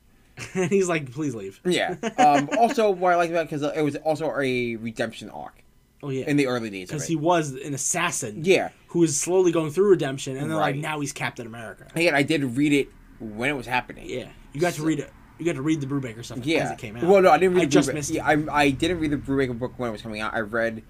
and 0.54 0.70
he's 0.70 0.88
like, 0.88 1.12
please 1.12 1.34
leave. 1.34 1.60
Yeah. 1.64 1.96
Um, 2.18 2.48
also, 2.58 2.90
what 2.90 3.12
I 3.12 3.16
like 3.16 3.30
about 3.30 3.48
because 3.50 3.62
it 3.62 3.82
was 3.82 3.96
also 3.96 4.32
a 4.40 4.76
redemption 4.76 5.28
arc 5.30 5.62
Oh 6.02 6.08
yeah, 6.10 6.24
in 6.26 6.36
the 6.38 6.46
early 6.46 6.70
days 6.70 6.88
because 6.88 7.06
he 7.06 7.16
was 7.16 7.50
an 7.52 7.74
assassin. 7.74 8.42
yeah. 8.44 8.70
who 8.88 9.02
is 9.02 9.20
slowly 9.20 9.52
going 9.52 9.70
through 9.70 9.90
redemption, 9.90 10.36
and 10.38 10.50
they're 10.50 10.56
like, 10.58 10.76
now 10.76 11.00
he's 11.00 11.12
Captain 11.12 11.46
America. 11.46 11.86
Again, 11.94 12.14
I 12.14 12.22
did 12.22 12.42
read 12.56 12.72
it 12.72 12.88
when 13.20 13.50
it 13.50 13.54
was 13.56 13.66
happening. 13.66 14.08
Yeah, 14.08 14.28
you 14.54 14.60
got 14.62 14.72
to 14.74 14.82
read 14.82 15.00
it. 15.00 15.12
You 15.40 15.46
got 15.46 15.54
to 15.56 15.62
read 15.62 15.80
the 15.80 15.86
Brubaker 15.86 16.24
stuff 16.24 16.38
Yeah. 16.44 16.64
as 16.64 16.70
it 16.72 16.78
came 16.78 16.96
out. 16.96 17.02
Well, 17.02 17.22
no, 17.22 17.30
I 17.30 17.38
didn't 17.38 17.54
read 17.54 17.62
I 17.62 17.64
the 17.64 17.70
just 17.70 17.88
Brubaker- 17.88 17.94
missed 17.94 18.10
it. 18.10 18.14
yeah, 18.16 18.26
I, 18.28 18.44
I 18.52 18.70
didn't 18.70 19.00
read 19.00 19.10
the 19.10 19.16
Brubaker 19.16 19.58
book 19.58 19.72
when 19.78 19.88
it 19.88 19.92
was 19.92 20.02
coming 20.02 20.20
out. 20.20 20.34
I 20.34 20.40
read 20.40 20.82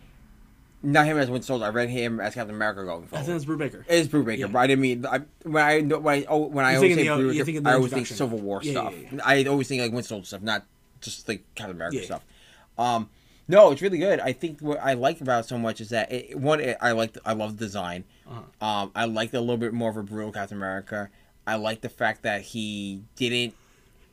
not 0.83 1.07
him 1.07 1.19
as 1.19 1.29
Winter 1.31 1.47
Soldier. 1.47 1.67
I 1.67 1.69
read 1.69 1.89
him 1.91 2.21
as 2.21 2.35
Captain 2.35 2.55
America 2.55 2.85
going 2.85 3.07
forward. 3.07 3.23
I 3.23 3.27
think 3.27 3.37
it's 3.37 3.45
Brubaker. 3.45 3.85
It 3.87 3.95
is 3.95 4.09
Brubaker, 4.09 4.39
Yeah. 4.39 4.47
but 4.47 4.59
I 4.61 4.67
didn't 4.67 4.81
mean 4.83 5.07
I, 5.07 5.21
when 5.45 5.63
I 5.63 5.81
when 5.83 6.15
I 6.21 6.25
oh, 6.29 6.39
when 6.47 6.65
I 6.65 6.77
always 6.77 6.95
say 6.97 7.03
the- 7.03 7.09
Brubaker, 7.11 7.67
I 7.67 7.75
always 7.75 7.93
think. 7.93 8.07
Civil 8.07 8.39
War 8.39 8.61
Yeah, 8.63 8.73
stuff. 8.73 8.95
yeah, 9.13 9.21
I 9.25 9.45
always 9.45 9.69
think 9.69 9.83
like 9.83 9.93
Winter 9.93 10.09
Soldier 10.09 10.27
stuff, 10.27 10.43
not 10.43 10.65
just 11.01 11.29
like 11.29 11.45
Captain 11.55 11.77
America 11.77 12.03
stuff. 12.05 12.25
Um, 12.79 13.11
no, 13.47 13.73
it's 13.73 13.83
really 13.83 13.99
good. 13.99 14.21
I 14.21 14.33
think 14.33 14.61
what 14.61 14.79
I 14.81 14.95
like 14.95 15.21
about 15.21 15.45
it 15.45 15.49
so 15.49 15.59
much 15.59 15.81
is 15.81 15.91
that 15.91 16.11
it, 16.13 16.39
one, 16.39 16.61
it, 16.61 16.77
I 16.81 16.93
like 16.93 17.17
I 17.27 17.33
love 17.35 17.59
the 17.59 17.65
design. 17.65 18.05
Uh-huh. 18.29 18.65
Um, 18.67 18.93
I 18.95 19.05
like 19.07 19.35
a 19.35 19.41
little 19.41 19.57
bit 19.59 19.73
more 19.75 19.91
of 19.91 19.97
a 19.97 20.03
brutal 20.03 20.33
Captain 20.33 20.57
America. 20.57 21.11
I 21.47 21.57
like 21.57 21.81
the 21.81 21.89
fact 21.89 22.23
that 22.23 22.43
he 22.43 23.03
didn't. 23.17 23.55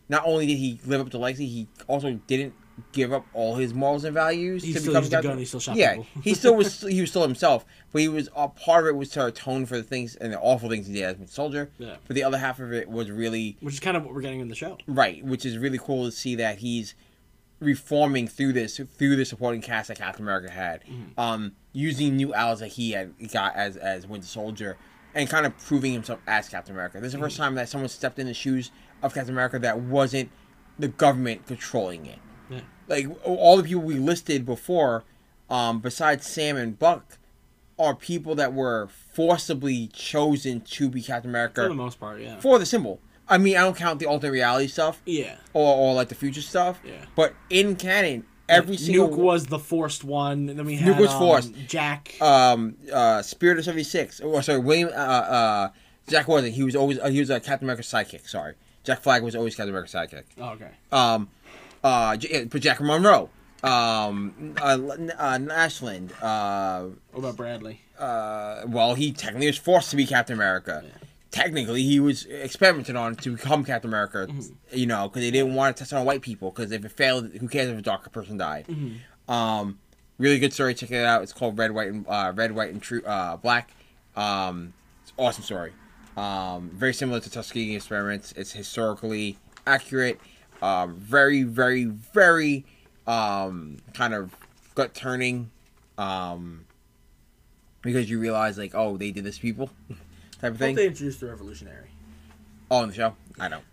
Not 0.10 0.24
only 0.26 0.46
did 0.48 0.58
he 0.58 0.80
live 0.86 1.02
up 1.02 1.10
to 1.12 1.18
legacy, 1.18 1.48
he 1.48 1.68
also 1.88 2.20
didn't 2.28 2.54
give 2.92 3.12
up 3.12 3.26
all 3.34 3.56
his 3.56 3.74
morals 3.74 4.04
and 4.04 4.14
values 4.14 4.62
He 4.64 4.72
to 4.72 4.80
still 4.80 4.92
become 4.94 5.02
used 5.04 5.14
a 5.14 5.16
Captain- 5.16 5.32
gun, 5.32 5.38
he 5.40 5.46
still 5.46 5.60
shot 5.60 5.76
yeah, 5.76 5.92
people. 5.96 6.08
he 6.22 6.34
still 6.36 6.56
was. 6.56 6.82
He 6.88 7.02
was 7.02 7.10
still 7.10 7.24
himself, 7.24 7.66
but 7.92 8.02
he 8.02 8.08
was 8.08 8.30
a 8.36 8.48
part 8.48 8.84
of 8.86 8.90
it 8.90 8.96
was 8.96 9.10
to 9.10 9.26
atone 9.26 9.66
for 9.66 9.78
the 9.78 9.84
things 9.84 10.16
and 10.16 10.32
the 10.32 10.40
awful 10.40 10.70
things 10.70 10.86
he 10.88 10.94
did 10.94 11.04
as 11.04 11.20
a 11.20 11.28
soldier. 11.28 11.72
Yeah. 11.80 11.96
But 12.08 12.16
the 12.16 12.24
other 12.24 12.38
half 12.38 12.60
of 12.60 12.72
it 12.72 12.88
was 12.88 13.10
really 13.10 13.58
Which 13.62 13.74
is 13.74 13.80
kind 13.80 13.98
of 13.98 14.06
what 14.06 14.14
we're 14.14 14.22
getting 14.22 14.40
in 14.42 14.48
the 14.48 14.56
show. 14.56 14.78
right, 14.88 15.26
which 15.26 15.44
is 15.46 15.58
really 15.58 15.80
cool 15.80 16.06
to 16.06 16.12
see 16.12 16.36
that 16.36 16.60
he's 16.60 16.94
reforming 17.60 18.28
through 18.28 18.54
this 18.54 18.78
through 18.78 19.16
the 19.16 19.26
supporting 19.26 19.62
cast 19.62 19.88
that 19.88 19.98
Captain 19.98 20.24
America 20.24 20.52
had, 20.52 20.82
Mm-hmm. 20.84 21.20
um, 21.20 21.54
using 21.74 22.16
new 22.16 22.34
allies 22.34 22.60
that 22.60 22.68
he 22.70 22.92
had 22.92 23.14
got 23.34 23.56
as 23.56 23.76
as 23.78 24.06
Winter 24.08 24.28
Soldier, 24.28 24.78
and 25.16 25.28
kind 25.28 25.46
of 25.48 25.58
proving 25.58 25.94
himself 25.94 26.20
as 26.28 26.48
Captain 26.50 26.76
America. 26.76 27.00
This 27.00 27.08
is 27.08 27.14
the 27.14 27.20
first 27.20 27.36
Mm-hmm. 27.36 27.44
time 27.44 27.56
that 27.56 27.70
someone 27.70 27.90
stepped 27.90 28.20
in 28.20 28.28
the 28.28 28.34
shoes 28.36 28.72
of 29.04 29.14
Captain 29.14 29.34
America 29.34 29.60
that 29.60 29.80
wasn't 29.80 30.30
the 30.80 30.88
government 30.88 31.46
controlling 31.48 32.06
it. 32.06 32.20
Yeah. 32.50 32.62
Like 32.88 33.08
all 33.24 33.58
the 33.58 33.64
people 33.64 33.82
we 33.84 33.96
listed 33.96 34.46
before, 34.46 35.04
um, 35.50 35.80
besides 35.80 36.26
Sam 36.28 36.58
and 36.58 36.78
Buck, 36.78 37.18
are 37.80 37.94
people 37.96 38.34
that 38.36 38.54
were 38.54 38.88
forcibly 39.14 39.88
chosen 39.88 40.62
to 40.62 40.90
be 40.90 41.02
Captain 41.02 41.30
America 41.30 41.62
For 41.64 41.68
the 41.70 41.74
most 41.76 42.00
part, 42.00 42.20
yeah. 42.22 42.40
for 42.40 42.58
the 42.60 42.66
symbol. 42.66 43.00
I 43.30 43.38
mean, 43.38 43.58
I 43.58 43.62
don't 43.62 43.76
count 43.76 44.00
the 44.00 44.06
alternate 44.06 44.32
reality 44.32 44.68
stuff 44.68 45.02
Yeah. 45.06 45.36
or, 45.54 45.76
or 45.76 45.94
like 45.94 46.08
the 46.10 46.16
future 46.16 46.42
stuff. 46.42 46.80
Yeah. 46.86 46.94
But 47.16 47.34
in 47.50 47.76
canon, 47.76 48.24
every 48.48 48.72
Like, 48.78 48.80
single 48.80 49.10
Nuke 49.10 49.18
was 49.18 49.46
the 49.48 49.60
forced 49.60 50.04
one. 50.04 50.48
And 50.50 50.58
then 50.58 50.66
we 50.66 50.76
had 50.78 50.96
Nuke 50.96 51.02
was 51.02 51.12
um, 51.12 51.20
forced. 51.20 51.54
Jack. 51.68 52.16
um 52.22 52.76
uh 52.92 53.22
Spirit 53.22 53.58
of 53.60 53.66
seventy 53.66 53.84
six. 53.84 54.22
Or 54.22 54.42
sorry, 54.42 54.60
William 54.60 54.90
uh 54.90 54.92
uh 54.92 55.70
Jack 56.08 56.28
wasn't. 56.30 56.54
He 56.56 56.64
was 56.64 56.76
always 56.76 57.00
uh, 57.00 57.10
he 57.10 57.20
was 57.20 57.30
a 57.30 57.40
Captain 57.42 57.66
America 57.68 57.84
sidekick. 57.84 58.30
Sorry, 58.30 58.54
Jack 58.88 59.02
Flag 59.02 59.22
was 59.22 59.36
always 59.36 59.54
Captain 59.54 59.76
America 59.76 59.92
sidekick. 59.98 60.24
oh, 60.40 60.52
okay. 60.52 60.70
Um, 60.94 61.28
uh, 61.84 62.16
J- 62.16 62.46
but 62.46 62.62
Jack 62.62 62.80
Monroe, 62.80 63.30
um, 63.62 64.56
uh, 64.62 64.78
uh 64.78 65.38
Naslund, 65.38 66.12
uh, 66.22 66.88
What 67.12 67.20
about 67.20 67.36
Bradley? 67.36 67.82
uh, 68.00 68.62
well, 68.66 68.94
he 68.94 69.12
technically 69.12 69.48
was 69.48 69.58
forced 69.58 69.90
to 69.90 69.98
be 69.98 70.06
Captain 70.06 70.36
America. 70.36 70.86
Technically, 71.32 71.84
he 71.84 72.00
was 72.00 72.26
experimented 72.28 72.96
on 72.96 73.18
to 73.18 73.32
become 73.36 73.66
Captain 73.66 73.90
America. 73.90 74.30
You 74.72 74.86
know, 74.86 75.10
because 75.10 75.22
they 75.22 75.32
didn't 75.32 75.54
want 75.54 75.76
to 75.76 75.82
test 75.82 75.92
on 75.92 76.06
white 76.06 76.22
people. 76.22 76.52
Because 76.52 76.72
if 76.72 76.86
it 76.86 76.92
failed, 76.94 77.30
who 77.34 77.50
cares 77.50 77.68
if 77.68 77.78
a 77.78 77.82
darker 77.82 78.10
person 78.10 78.38
died? 78.38 78.66
Um, 79.28 79.80
really 80.18 80.40
good 80.40 80.54
story. 80.54 80.74
Check 80.74 80.92
it 80.92 81.04
out. 81.04 81.24
It's 81.24 81.34
called 81.34 81.58
Red, 81.58 81.72
White, 81.74 81.90
and 81.90 82.06
uh, 82.08 82.32
Red, 82.34 82.54
White, 82.54 82.72
and 82.72 82.82
True 82.82 83.04
uh, 83.04 83.36
Black. 83.36 83.70
Um, 84.16 84.74
it's 85.04 85.12
an 85.12 85.26
awesome 85.26 85.44
story. 85.44 85.74
Um, 86.18 86.70
very 86.74 86.94
similar 86.94 87.20
to 87.20 87.30
Tuskegee 87.30 87.76
experiments. 87.76 88.34
It's 88.36 88.52
historically 88.52 89.38
accurate. 89.66 90.20
Um, 90.62 90.96
very, 90.96 91.44
very, 91.44 91.86
very 91.86 92.66
um, 93.06 93.78
kind 93.94 94.14
of 94.14 94.36
gut 94.76 94.94
turning. 94.96 95.52
Um, 95.98 96.66
because 97.82 98.10
you 98.10 98.20
realize 98.20 98.58
like, 98.58 98.72
oh, 98.74 98.98
they 98.98 99.12
did 99.12 99.24
this 99.24 99.38
people, 99.40 99.70
type 100.42 100.54
of 100.54 100.58
thing. 100.58 100.76
they 100.76 100.88
introduced 100.88 101.20
the 101.22 101.28
Revolutionary. 101.28 101.90
Oh, 102.70 102.78
on 102.78 102.90
the 102.90 102.96
show, 102.96 103.16
I 103.40 103.48
don't. 103.48 103.64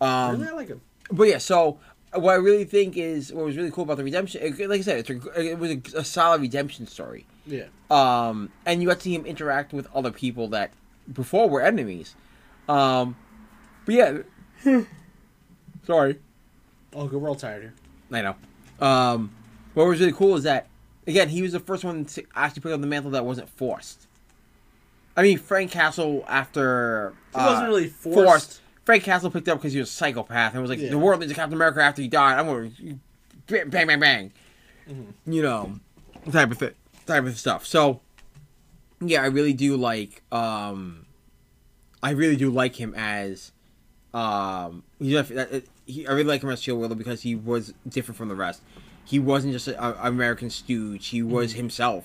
Um, 0.00 0.40
really, 0.40 0.52
I 0.52 0.54
like 0.54 0.68
him. 0.68 0.80
but 1.10 1.24
yeah, 1.24 1.38
so 1.38 1.78
what 2.12 2.32
I 2.32 2.36
really 2.36 2.64
think 2.64 2.96
is 2.96 3.32
what 3.32 3.44
was 3.46 3.56
really 3.56 3.70
cool 3.70 3.84
about 3.84 3.96
the 3.96 4.04
redemption. 4.04 4.42
it- 4.42 4.68
Like 4.68 4.80
I 4.80 4.82
said, 4.82 4.98
it's 4.98 5.10
a, 5.10 5.40
it 5.50 5.58
was 5.58 5.70
a, 5.70 5.80
a 5.98 6.04
solid 6.04 6.40
redemption 6.42 6.86
story. 6.86 7.24
Yeah. 7.46 7.66
Um, 7.90 8.50
and 8.66 8.82
you 8.82 8.88
got 8.88 8.98
to 8.98 9.02
see 9.04 9.14
him 9.14 9.24
interact 9.24 9.72
with 9.72 9.88
other 9.94 10.10
people 10.10 10.48
that 10.48 10.70
before 11.10 11.46
we 11.46 11.52
were 11.54 11.62
enemies. 11.62 12.14
Um, 12.68 13.16
but 13.86 13.94
yeah, 13.94 14.18
sorry, 15.86 16.18
Oh, 16.94 17.06
good. 17.06 17.20
We're 17.22 17.28
all 17.28 17.34
tired 17.34 17.62
here. 17.62 17.74
I 18.12 18.20
know. 18.22 18.36
Um, 18.86 19.32
what 19.74 19.86
was 19.86 19.98
really 20.00 20.12
cool 20.12 20.36
is 20.36 20.42
that 20.44 20.66
again 21.06 21.28
he 21.28 21.40
was 21.42 21.52
the 21.52 21.60
first 21.60 21.84
one 21.84 22.04
to 22.04 22.22
actually 22.34 22.60
pick 22.60 22.72
up 22.72 22.80
the 22.80 22.86
mantle 22.86 23.10
that 23.12 23.24
wasn't 23.24 23.48
forced. 23.48 24.06
I 25.16 25.22
mean, 25.22 25.38
Frank 25.38 25.70
Castle 25.70 26.24
after 26.28 27.14
He 27.34 27.38
wasn't 27.40 27.64
uh, 27.64 27.68
really 27.68 27.88
forced. 27.88 28.60
Frank 28.84 29.04
Castle 29.04 29.30
picked 29.30 29.48
up 29.48 29.58
because 29.58 29.72
he 29.72 29.78
was 29.78 29.88
a 29.88 29.92
psychopath 29.92 30.52
and 30.52 30.60
was 30.62 30.70
like, 30.70 30.80
Yeah. 30.80 30.90
"The 30.90 30.98
world 30.98 31.20
needs 31.20 31.32
a 31.32 31.34
Captain 31.34 31.54
America 31.54 31.80
after 31.82 32.02
he 32.02 32.08
died. 32.08 32.38
I'm 32.38 32.46
gonna 32.46 32.70
bang, 33.46 33.70
bang, 33.70 33.86
bang, 33.86 34.00
bang." 34.00 34.32
Mm-hmm. 34.90 35.32
You 35.32 35.42
know, 35.42 35.74
type 36.30 36.50
of 36.50 36.58
th- 36.58 36.74
type 37.06 37.24
of 37.24 37.38
stuff. 37.38 37.64
So, 37.64 38.00
yeah, 39.08 39.22
I 39.22 39.26
really 39.26 39.52
do 39.52 39.76
like. 39.76 40.22
um 40.32 41.06
I 42.02 42.10
really 42.10 42.36
do 42.36 42.50
like 42.50 42.76
him 42.76 42.94
as. 42.96 43.52
Um, 44.14 44.82
he, 44.98 45.12
def- 45.12 45.30
uh, 45.36 45.60
he, 45.86 46.06
I 46.06 46.10
really 46.12 46.24
like 46.24 46.42
him 46.42 46.50
as 46.50 46.60
Shield 46.60 46.78
Willow 46.80 46.94
because 46.94 47.22
he 47.22 47.34
was 47.34 47.72
different 47.88 48.18
from 48.18 48.28
the 48.28 48.34
rest. 48.34 48.60
He 49.04 49.18
wasn't 49.18 49.52
just 49.54 49.68
an 49.68 49.76
American 49.78 50.50
stooge. 50.50 51.08
He 51.08 51.22
was 51.22 51.52
Mm-hmm. 51.52 51.58
himself, 51.58 52.04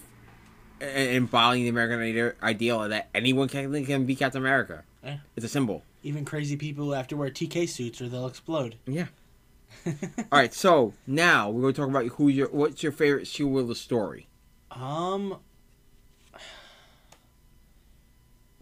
embodying 0.79 1.63
the 1.65 1.69
American 1.69 2.33
ideal 2.43 2.87
that 2.87 3.09
anyone 3.13 3.47
can 3.49 3.85
can 3.85 4.05
be 4.05 4.15
Captain 4.15 4.41
America. 4.41 4.83
Yeah. 5.03 5.17
It's 5.35 5.45
a 5.45 5.49
symbol. 5.49 5.83
Even 6.03 6.25
crazy 6.25 6.55
people 6.55 6.91
have 6.93 7.07
to 7.07 7.17
wear 7.17 7.29
TK 7.29 7.67
suits 7.67 8.01
or 8.01 8.07
they'll 8.07 8.27
explode. 8.27 8.75
Yeah. 8.85 9.07
All 9.85 9.93
right. 10.31 10.53
So 10.53 10.93
now 11.05 11.49
we're 11.49 11.61
going 11.61 11.73
to 11.73 11.81
talk 11.81 11.89
about 11.89 12.05
who 12.17 12.29
your 12.29 12.47
what's 12.49 12.83
your 12.83 12.91
favorite 12.91 13.27
Shield 13.27 13.51
Willow 13.51 13.73
story. 13.73 14.27
Um, 14.71 15.37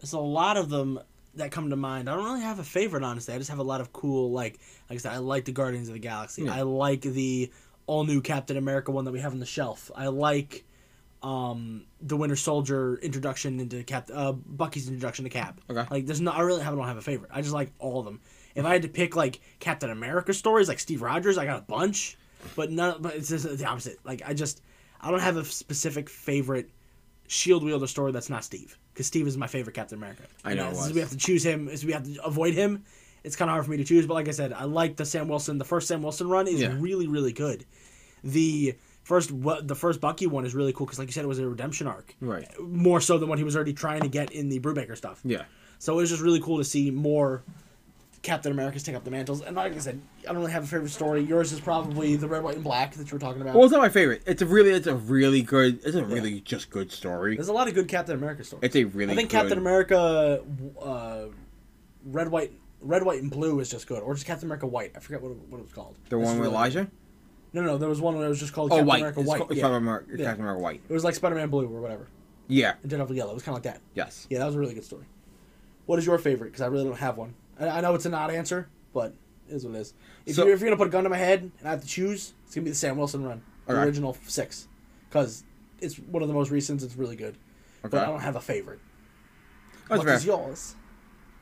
there's 0.05 0.13
a 0.13 0.19
lot 0.19 0.55
of 0.55 0.69
them 0.69 0.99
that 1.33 1.49
come 1.49 1.71
to 1.71 1.75
mind. 1.75 2.07
I 2.07 2.13
don't 2.15 2.25
really 2.25 2.41
have 2.41 2.59
a 2.59 2.63
favorite, 2.63 3.01
honestly. 3.01 3.33
I 3.33 3.39
just 3.39 3.49
have 3.49 3.57
a 3.57 3.63
lot 3.63 3.81
of 3.81 3.91
cool, 3.91 4.31
like, 4.31 4.59
like 4.87 4.97
I 4.97 4.99
said, 4.99 5.13
I 5.13 5.17
like 5.17 5.45
the 5.45 5.51
Guardians 5.51 5.87
of 5.87 5.95
the 5.95 5.99
Galaxy. 5.99 6.43
Yeah. 6.43 6.53
I 6.53 6.61
like 6.61 7.01
the 7.01 7.51
all 7.87 8.03
new 8.03 8.21
Captain 8.21 8.55
America 8.55 8.91
one 8.91 9.05
that 9.05 9.11
we 9.11 9.19
have 9.19 9.33
on 9.33 9.39
the 9.39 9.47
shelf. 9.47 9.89
I 9.95 10.07
like 10.07 10.63
um 11.23 11.85
the 12.01 12.15
Winter 12.15 12.35
Soldier 12.35 12.99
introduction 13.01 13.59
into 13.59 13.83
Cap, 13.83 14.11
uh, 14.13 14.33
Bucky's 14.33 14.87
introduction 14.87 15.23
to 15.23 15.31
Cap. 15.31 15.59
Okay. 15.67 15.85
Like, 15.89 16.05
there's 16.05 16.21
no, 16.21 16.29
I 16.29 16.41
really 16.41 16.61
have, 16.61 16.75
don't 16.75 16.85
have 16.85 16.97
a 16.97 17.01
favorite. 17.01 17.31
I 17.33 17.41
just 17.41 17.53
like 17.53 17.71
all 17.79 17.97
of 17.97 18.05
them. 18.05 18.21
If 18.53 18.63
I 18.63 18.73
had 18.73 18.83
to 18.83 18.89
pick 18.89 19.15
like 19.15 19.41
Captain 19.59 19.89
America 19.89 20.35
stories, 20.35 20.67
like 20.67 20.79
Steve 20.79 21.01
Rogers, 21.01 21.39
I 21.39 21.45
got 21.45 21.57
a 21.57 21.63
bunch, 21.63 22.15
but 22.55 22.69
none. 22.69 23.01
But 23.01 23.15
it's 23.15 23.29
just 23.29 23.57
the 23.57 23.65
opposite. 23.65 23.97
Like, 24.03 24.21
I 24.23 24.35
just, 24.35 24.61
I 25.01 25.09
don't 25.09 25.19
have 25.19 25.37
a 25.37 25.45
specific 25.45 26.11
favorite 26.11 26.69
shield 27.25 27.63
wielder 27.63 27.87
story 27.87 28.11
that's 28.11 28.29
not 28.29 28.43
Steve 28.43 28.77
because 28.95 29.05
Steve 29.07 29.27
is 29.27 29.35
my 29.37 29.47
favorite 29.47 29.73
Captain 29.75 29.97
America. 29.97 30.23
I 30.45 30.53
know 30.53 30.69
as 30.69 30.93
we 30.93 31.01
have 31.01 31.09
to 31.09 31.17
choose 31.17 31.45
him, 31.45 31.67
as 31.67 31.85
we 31.85 31.91
have 31.91 32.05
to 32.05 32.23
avoid 32.23 32.53
him, 32.53 32.83
it's 33.25 33.35
kind 33.35 33.49
of 33.49 33.53
hard 33.53 33.65
for 33.65 33.71
me 33.71 33.77
to 33.77 33.83
choose. 33.83 34.07
But 34.07 34.13
like 34.13 34.29
I 34.29 34.31
said, 34.31 34.53
I 34.53 34.63
like 34.63 34.95
the 34.95 35.05
Sam 35.05 35.27
Wilson. 35.27 35.57
The 35.57 35.65
first 35.65 35.87
Sam 35.89 36.01
Wilson 36.01 36.29
run 36.29 36.47
is 36.47 36.61
Yeah. 36.61 36.75
really 36.79 37.07
really 37.07 37.33
good. 37.33 37.65
The 38.23 38.75
first 39.03 39.31
what 39.31 39.67
the 39.67 39.75
first 39.75 39.99
Bucky 40.01 40.25
one 40.27 40.45
is 40.45 40.55
really 40.55 40.73
cool 40.73 40.85
because 40.87 40.97
like 40.97 41.09
you 41.09 41.11
said, 41.11 41.25
it 41.25 41.27
was 41.27 41.39
a 41.39 41.47
redemption 41.47 41.87
arc. 41.87 42.15
Right. 42.21 42.47
More 42.59 43.01
so 43.01 43.17
than 43.17 43.27
what 43.29 43.37
he 43.37 43.43
was 43.43 43.55
already 43.55 43.73
trying 43.73 44.01
to 44.01 44.07
get 44.07 44.31
in 44.31 44.49
the 44.49 44.59
Brubaker 44.59 44.95
stuff. 44.97 45.19
Yeah. 45.23 45.43
So 45.77 45.93
it 45.93 45.97
was 45.97 46.09
just 46.09 46.21
really 46.23 46.39
cool 46.39 46.57
to 46.57 46.63
see 46.63 46.89
more 46.89 47.43
Captain 48.25 48.51
Americas 48.51 48.83
take 48.83 48.95
up 48.95 49.03
the 49.03 49.11
mantles. 49.11 49.41
And 49.41 49.55
like 49.55 49.73
I 49.73 49.77
said, 49.77 50.01
I 50.23 50.27
don't 50.33 50.37
really 50.37 50.51
have 50.51 50.63
a 50.63 50.67
favorite 50.67 50.89
story. 50.89 51.21
Yours 51.21 51.51
is 51.53 51.59
probably 51.59 52.15
the 52.15 52.27
red, 52.27 52.43
white, 52.43 52.55
and 52.55 52.63
black 52.63 52.93
that 52.95 53.07
you 53.09 53.15
were 53.15 53.19
talking 53.19 53.41
about. 53.41 53.53
Well, 53.55 53.63
it's 53.65 53.71
not 53.71 53.81
my 53.81 53.89
favorite. 53.89 54.23
It's 54.25 54.41
a 54.41 54.45
really, 54.45 54.71
it's 54.71 54.87
a 54.87 54.95
really 54.95 55.41
good. 55.43 55.79
It's 55.85 55.95
a 55.95 56.03
really 56.03 56.41
just 56.41 56.69
good 56.69 56.91
story. 56.91 57.35
There's 57.35 57.47
a 57.49 57.53
lot 57.53 57.67
of 57.67 57.75
good 57.75 57.87
Captain 57.87 58.15
America 58.15 58.43
stories. 58.43 58.63
It's 58.63 58.75
a 58.75 58.83
really. 58.85 59.13
I 59.13 59.15
think 59.15 59.29
good, 59.29 59.37
Captain 59.37 59.57
America, 59.59 60.41
uh, 60.81 61.25
red, 62.05 62.29
white, 62.29 62.51
red, 62.81 63.03
white, 63.03 63.21
and 63.21 63.29
blue 63.31 63.59
is 63.59 63.69
just 63.69 63.87
good, 63.87 64.01
or 64.01 64.13
just 64.15 64.25
Captain 64.25 64.47
America 64.47 64.67
White. 64.67 64.93
I 64.95 64.99
forget 64.99 65.21
what 65.21 65.31
it, 65.31 65.37
what 65.49 65.59
it 65.59 65.63
was 65.63 65.71
called. 65.73 65.95
The 66.09 66.17
It's 66.19 66.25
one 66.25 66.37
with 66.37 66.45
really- 66.47 66.55
Elijah. 66.55 66.87
No, 67.53 67.61
no, 67.61 67.77
there 67.77 67.87
was 67.87 68.01
one 68.01 68.19
that 68.19 68.27
was 68.27 68.39
just 68.39 68.51
called 68.51 68.71
Oh, 68.71 68.75
Captain 68.75 68.87
white. 68.87 68.97
America 68.99 69.19
It's 69.21 69.29
White. 69.29 69.37
called- 69.37 69.51
it's 69.51 69.57
yeah. 69.59 69.63
Captain 69.63 69.77
America, 69.77 70.05
Yeah. 70.17 70.25
Captain 70.25 70.41
America 70.41 70.61
White. 70.61 70.81
It 70.89 70.93
was 70.93 71.03
like 71.05 71.15
Spider-Man 71.15 71.49
Blue 71.49 71.65
or 71.73 71.79
whatever, 71.79 72.07
Yeah. 72.47 72.73
and 72.81 72.89
Daredevil 72.89 73.15
Yellow. 73.15 73.31
It 73.31 73.35
was 73.35 73.43
kind 73.43 73.57
of 73.57 73.63
like 73.63 73.73
that. 73.75 73.81
Yes. 73.93 74.27
Yeah, 74.29 74.39
that 74.39 74.45
was 74.47 74.55
a 74.55 74.59
really 74.59 74.73
good 74.73 74.83
story. 74.83 75.05
What 75.85 75.99
is 75.99 76.05
your 76.05 76.17
favorite? 76.17 76.47
Because 76.47 76.61
I 76.61 76.67
really 76.67 76.83
don't 76.85 76.97
have 76.97 77.15
one. 77.17 77.33
I, 77.59 77.67
I 77.67 77.81
know 77.81 77.95
it's 77.95 78.05
an 78.05 78.13
odd 78.13 78.31
answer, 78.31 78.67
but 78.93 79.13
it 79.49 79.53
is 79.55 79.65
what 79.65 79.75
it 79.75 79.79
is. 79.79 79.93
If, 80.25 80.35
So- 80.35 80.45
you're, 80.45 80.53
if 80.55 80.59
you're 80.61 80.69
gonna 80.69 80.77
put 80.77 80.87
a 80.87 80.91
gun 80.91 81.03
to 81.03 81.09
my 81.09 81.17
head 81.17 81.41
and 81.59 81.67
I 81.67 81.71
have 81.71 81.81
to 81.81 81.87
choose, 81.87 82.33
it's 82.45 82.55
gonna 82.55 82.65
be 82.65 82.71
the 82.71 82.75
Sam 82.75 82.97
Wilson 82.97 83.23
run, 83.23 83.41
the 83.67 83.73
Okay. 83.73 83.81
original 83.83 84.17
six, 84.27 84.67
because 85.09 85.43
it's 85.79 85.95
one 85.97 86.21
of 86.21 86.27
the 86.27 86.33
most 86.33 86.51
recent. 86.51 86.81
It's 86.83 86.95
really 86.95 87.15
good, 87.15 87.37
but 87.81 87.93
I 87.95 88.05
don't 88.05 88.21
have 88.21 88.35
a 88.35 88.41
favorite. 88.41 88.79
That's 89.89 89.99
what 89.99 90.07
fair. 90.07 90.15
is 90.15 90.25
yours? 90.25 90.75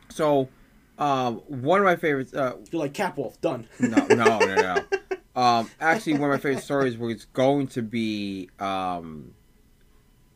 So, 0.10 0.50
um, 0.98 1.38
one 1.48 1.80
of 1.80 1.86
my 1.86 1.96
favorites. 1.96 2.34
Uh, 2.34 2.58
You're 2.72 2.82
like 2.82 2.94
Capwolf. 2.94 3.40
Done. 3.42 3.68
no, 3.80 4.06
no, 4.08 4.40
no, 4.40 4.56
no. 4.56 4.84
Um, 5.36 5.68
actually, 5.82 6.14
one 6.14 6.30
of 6.30 6.30
my 6.30 6.38
favorite 6.38 6.62
stories 6.64 6.96
was 6.96 7.26
going 7.26 7.66
to 7.70 7.82
be 7.82 8.52
um, 8.60 9.34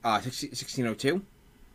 uh, 0.04 0.18
1602. 0.24 1.24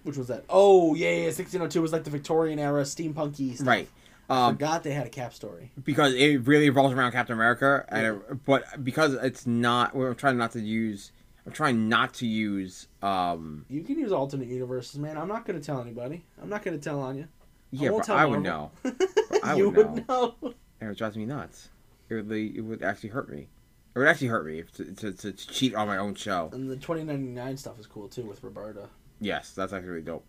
Which 0.05 0.17
was 0.17 0.29
that? 0.29 0.45
Oh 0.49 0.95
yeah, 0.95 1.11
yeah. 1.11 1.25
1602 1.27 1.81
was 1.83 1.93
like 1.93 2.05
the 2.05 2.11
Victorian 2.11 2.59
era 2.59 2.83
steampunky. 2.83 3.55
Stuff. 3.55 3.67
Right. 3.67 3.89
I 4.31 4.47
Um, 4.49 4.55
forgot 4.55 4.83
they 4.83 4.93
had 4.95 5.07
a 5.07 5.11
Cap 5.11 5.35
story. 5.35 5.73
because 5.85 6.15
it 6.15 6.47
really 6.47 6.69
revolves 6.71 6.95
around 6.95 7.13
Captain 7.13 7.35
America, 7.35 7.85
and 7.89 8.07
it, 8.07 8.45
but 8.45 8.65
because 8.83 9.15
it's 9.15 9.47
not, 9.47 9.95
we're 9.95 10.15
trying 10.15 10.39
not 10.39 10.53
to 10.53 10.61
use. 10.61 11.13
I'm 11.45 11.53
trying 11.53 11.89
not 11.89 12.15
to 12.15 12.27
use. 12.27 12.87
Um, 13.03 13.67
You 13.69 13.83
can 13.83 13.99
use 13.99 14.13
alternate 14.13 14.47
universes, 14.49 14.99
man. 15.01 15.19
I'm 15.19 15.29
not 15.29 15.45
gonna 15.45 15.61
tell 15.61 15.81
anybody. 15.81 16.25
I'm 16.41 16.49
not 16.49 16.63
gonna 16.63 16.79
tell 16.79 17.01
on 17.01 17.17
you. 17.19 17.29
yeah, 17.73 17.91
tell 18.03 18.17
I 18.17 18.25
would 18.25 18.43
know. 18.43 18.71
I 19.43 19.57
you 19.57 19.71
would 19.71 19.91
would 19.91 20.09
know. 20.09 20.35
And 20.81 20.91
it 20.91 20.97
drives 20.99 21.17
me 21.17 21.27
nuts. 21.27 21.69
It 22.09 22.15
would, 22.15 22.31
it 22.33 22.61
would 22.61 22.83
actually 22.83 23.09
hurt 23.11 23.29
me. 23.31 23.49
It 23.95 23.99
would 23.99 24.09
actually 24.09 24.29
hurt 24.29 24.47
me 24.47 24.61
if 24.61 24.73
to, 24.73 24.85
to, 24.93 25.13
to 25.13 25.33
cheat 25.33 25.75
on 25.75 25.87
my 25.89 25.97
own 25.99 26.15
show. 26.15 26.49
And 26.53 26.71
the 26.71 26.77
2099 26.77 27.57
stuff 27.57 27.79
is 27.79 27.87
cool 27.87 28.09
too 28.09 28.23
with 28.25 28.43
Roberto. 28.43 28.89
Yes, 29.23 29.53
that's 29.53 29.73
actually 29.73 29.91
really 29.91 30.03
dope. 30.03 30.25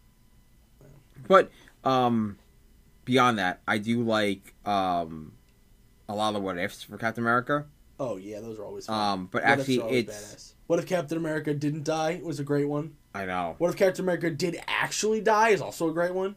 But 1.28 1.50
um, 1.84 2.38
beyond 3.06 3.40
that, 3.40 3.62
I 3.68 3.80
do 3.80 4.04
like 4.04 4.54
um, 4.66 5.34
a 6.08 6.16
lot 6.16 6.36
of 6.36 6.44
what 6.44 6.58
ifs 6.58 6.84
for 6.84 6.98
Captain 6.98 7.24
America. 7.24 7.66
Oh 8.00 8.18
yeah, 8.18 8.40
those 8.40 8.60
are 8.60 8.66
always 8.66 8.86
fun. 8.86 9.14
Um, 9.14 9.30
but 9.32 9.44
What 9.44 9.52
actually, 9.52 9.80
it's 9.80 10.14
badass. 10.14 10.54
What 10.68 10.80
if 10.80 10.86
Captain 10.88 11.18
America 11.18 11.54
didn't 11.54 11.84
die? 11.84 12.22
Was 12.24 12.40
a 12.40 12.44
great 12.44 12.68
one. 12.68 12.96
I 13.16 13.26
know. 13.26 13.56
What 13.58 13.70
if 13.70 13.78
Captain 13.78 14.06
America 14.06 14.30
did 14.30 14.60
actually 14.68 15.22
die? 15.22 15.50
Is 15.50 15.62
also 15.62 15.90
a 15.90 15.94
great 15.94 16.14
one. 16.14 16.36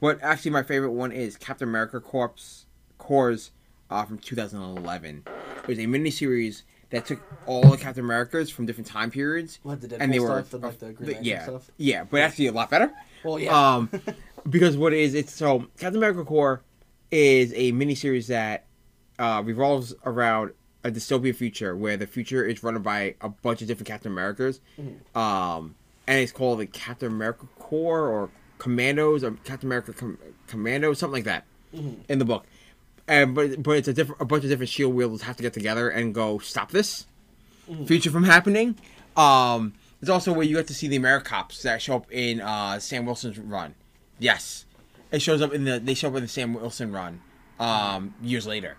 But 0.00 0.22
actually, 0.22 0.52
my 0.52 0.62
favorite 0.62 0.92
one 0.92 1.10
is 1.10 1.36
Captain 1.36 1.68
America 1.68 2.00
Corps 2.00 2.64
Corps 2.98 3.50
uh, 3.90 4.04
from 4.04 4.18
2011. 4.18 5.24
It 5.62 5.66
was 5.68 5.78
a 5.78 5.82
miniseries 5.82 6.62
that 6.90 7.06
took 7.06 7.20
all 7.46 7.62
the 7.70 7.76
Captain 7.76 8.04
Americas 8.04 8.50
from 8.50 8.66
different 8.66 8.86
time 8.86 9.10
periods. 9.10 9.58
What 9.62 9.80
the 9.80 10.00
And 10.00 10.12
they 10.12 10.20
were 10.20 10.38
and 10.38 10.62
like 10.62 10.78
the 10.78 10.92
Green 10.92 11.18
the- 11.18 11.24
yeah, 11.24 11.42
stuff. 11.44 11.70
yeah, 11.76 12.04
but 12.04 12.20
actually 12.20 12.46
a 12.46 12.52
lot 12.52 12.70
better. 12.70 12.92
Well, 13.24 13.38
yeah. 13.38 13.74
Um, 13.74 13.90
because 14.48 14.76
what 14.76 14.92
it 14.92 15.00
is 15.00 15.14
it's 15.14 15.32
so 15.34 15.66
Captain 15.78 15.96
America 15.96 16.24
Corps 16.24 16.62
is 17.10 17.52
a 17.54 17.72
miniseries 17.72 18.28
that 18.28 18.64
uh, 19.18 19.42
revolves 19.44 19.94
around 20.06 20.52
a 20.84 20.90
dystopian 20.90 21.34
future 21.34 21.76
where 21.76 21.96
the 21.96 22.06
future 22.06 22.44
is 22.44 22.62
run 22.62 22.80
by 22.82 23.14
a 23.20 23.28
bunch 23.28 23.60
of 23.62 23.68
different 23.68 23.88
Captain 23.88 24.12
Americas, 24.12 24.60
Mm-hmm. 24.80 25.18
um, 25.18 25.74
and 26.06 26.20
it's 26.20 26.32
called 26.32 26.60
the 26.60 26.66
Captain 26.66 27.08
America 27.08 27.46
Corps 27.58 28.06
or 28.08 28.30
Commandos 28.58 29.22
or 29.24 29.32
Captain 29.44 29.68
America 29.68 29.92
Com- 29.92 30.18
Commandos, 30.46 30.98
something 31.00 31.14
like 31.14 31.24
that, 31.24 31.44
Mm-hmm. 31.74 32.00
in 32.10 32.18
the 32.18 32.24
book. 32.24 32.46
And 33.08 33.34
but 33.34 33.62
but 33.62 33.72
it's 33.78 33.88
a 33.88 33.92
different 33.92 34.20
a 34.20 34.24
bunch 34.26 34.44
of 34.44 34.50
different 34.50 34.68
shield 34.70 34.94
wielders 34.94 35.22
have 35.22 35.36
to 35.38 35.42
get 35.42 35.52
together 35.54 35.88
and 35.88 36.14
go 36.14 36.38
stop 36.38 36.70
this 36.70 37.06
Mm-hmm. 37.70 37.84
future 37.84 38.10
from 38.10 38.24
happening. 38.24 38.76
Um, 39.14 39.74
there's 40.00 40.08
also 40.08 40.32
where 40.32 40.46
you 40.46 40.56
get 40.56 40.68
to 40.68 40.74
see 40.74 40.88
the 40.88 40.98
AmeriCops 40.98 41.60
that 41.62 41.82
show 41.82 41.96
up 41.96 42.10
in 42.10 42.40
uh, 42.40 42.78
Sam 42.78 43.04
Wilson's 43.04 43.38
run. 43.38 43.74
Yes, 44.18 44.64
it 45.12 45.20
shows 45.20 45.42
up 45.42 45.52
in 45.52 45.64
the 45.64 45.78
they 45.78 45.92
show 45.92 46.08
up 46.08 46.14
in 46.16 46.22
the 46.22 46.28
Sam 46.28 46.54
Wilson 46.54 46.92
run 46.92 47.20
um, 47.60 48.14
years 48.22 48.46
later, 48.46 48.78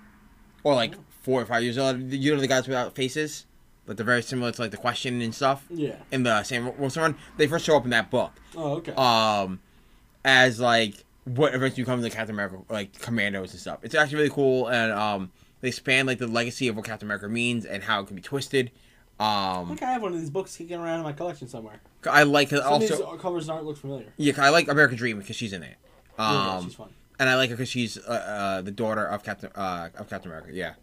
or 0.63 0.73
like 0.73 0.95
four 1.21 1.39
or 1.39 1.45
five 1.45 1.61
years 1.61 1.77
later. 1.77 1.99
You 1.99 2.33
know 2.33 2.41
the 2.41 2.47
guys 2.47 2.67
without 2.67 2.95
faces, 2.95 3.45
but 3.85 3.95
they're 3.95 4.05
very 4.07 4.23
similar 4.23 4.51
to 4.53 4.61
like 4.61 4.71
the 4.71 4.77
Question 4.77 5.21
and 5.21 5.35
stuff 5.35 5.63
yeah. 5.69 5.97
in 6.11 6.23
the 6.23 6.41
Sam 6.41 6.75
Wilson 6.79 7.01
run. 7.03 7.15
They 7.37 7.45
first 7.45 7.65
show 7.65 7.77
up 7.77 7.83
in 7.83 7.91
that 7.91 8.09
book 8.09 8.31
Oh, 8.57 8.77
okay. 8.77 8.93
um, 8.93 9.59
as 10.25 10.59
like 10.59 10.95
what 11.25 11.53
eventually 11.53 11.83
becomes 11.83 12.03
the 12.03 12.09
Captain 12.09 12.35
America 12.35 12.57
like 12.69 12.99
commandos 12.99 13.51
and 13.51 13.59
stuff. 13.59 13.79
It's 13.83 13.95
actually 13.95 14.17
really 14.17 14.29
cool, 14.29 14.67
and 14.67 14.91
um, 14.91 15.31
they 15.61 15.71
span 15.71 16.05
like 16.05 16.17
the 16.19 16.27
legacy 16.27 16.67
of 16.67 16.75
what 16.75 16.85
Captain 16.85 17.07
America 17.07 17.27
means 17.29 17.65
and 17.65 17.83
how 17.83 18.01
it 18.01 18.07
can 18.07 18.15
be 18.15 18.21
twisted. 18.21 18.71
I 19.19 19.57
Um, 19.59 19.67
think 19.67 19.83
I 19.83 19.91
have 19.91 20.01
one 20.01 20.13
of 20.13 20.19
these 20.19 20.29
books 20.29 20.55
kicking 20.55 20.77
around 20.79 20.99
in 20.99 21.03
my 21.03 21.11
collection 21.11 21.47
somewhere. 21.49 21.81
I 22.09 22.23
like 22.23 22.53
it 22.53 22.61
Some 22.63 22.73
of 22.75 22.79
these 22.81 22.91
also. 22.91 23.17
covers 23.17 23.49
and 23.49 23.57
art 23.57 23.65
look 23.65 23.75
familiar. 23.77 24.13
Yeah, 24.15 24.33
I 24.37 24.49
like 24.49 24.69
American 24.69 24.97
Dream 24.97 25.19
because 25.19 25.35
she's 25.35 25.51
in 25.51 25.61
it. 25.63 25.75
yeah, 26.17 26.55
Um, 26.55 26.63
she's 26.63 26.75
fun. 26.75 26.89
and 27.19 27.27
I 27.29 27.35
like 27.35 27.49
her 27.49 27.57
because 27.57 27.67
she's 27.69 27.97
uh, 27.97 28.01
uh, 28.11 28.61
the 28.61 28.71
daughter 28.71 29.05
of 29.05 29.23
Captain 29.23 29.49
uh, 29.55 29.89
of 29.97 30.09
Captain 30.09 30.31
America. 30.31 30.51
Yeah. 30.53 30.73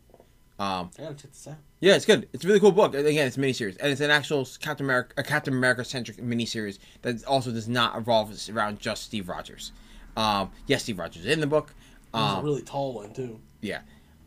Um, 0.58 0.90
I 0.98 1.02
gotta 1.02 1.14
check 1.14 1.32
this 1.32 1.48
out. 1.48 1.56
yeah, 1.80 1.96
it's 1.96 2.06
good. 2.06 2.28
It's 2.32 2.42
a 2.44 2.46
really 2.46 2.60
cool 2.60 2.72
book. 2.72 2.94
Again, 2.94 3.26
it's 3.26 3.36
a 3.36 3.40
miniseries, 3.40 3.76
and 3.80 3.92
it's 3.92 4.00
an 4.00 4.10
actual 4.10 4.46
Captain 4.60 4.86
America, 4.86 5.12
a 5.18 5.22
Captain 5.22 5.52
America 5.54 5.84
centric 5.84 6.16
miniseries 6.18 6.78
that 7.02 7.22
also 7.26 7.50
does 7.52 7.68
not 7.68 7.94
revolve 7.94 8.34
around 8.50 8.80
just 8.80 9.02
Steve 9.04 9.28
Rogers. 9.28 9.72
Um, 10.16 10.50
yes, 10.66 10.82
Steve 10.82 10.98
Rogers 10.98 11.24
is 11.24 11.32
in 11.32 11.40
the 11.40 11.46
book. 11.46 11.74
Um, 12.14 12.38
a 12.38 12.42
really 12.42 12.62
tall 12.62 12.94
one 12.94 13.12
too. 13.12 13.40
Yeah. 13.60 13.80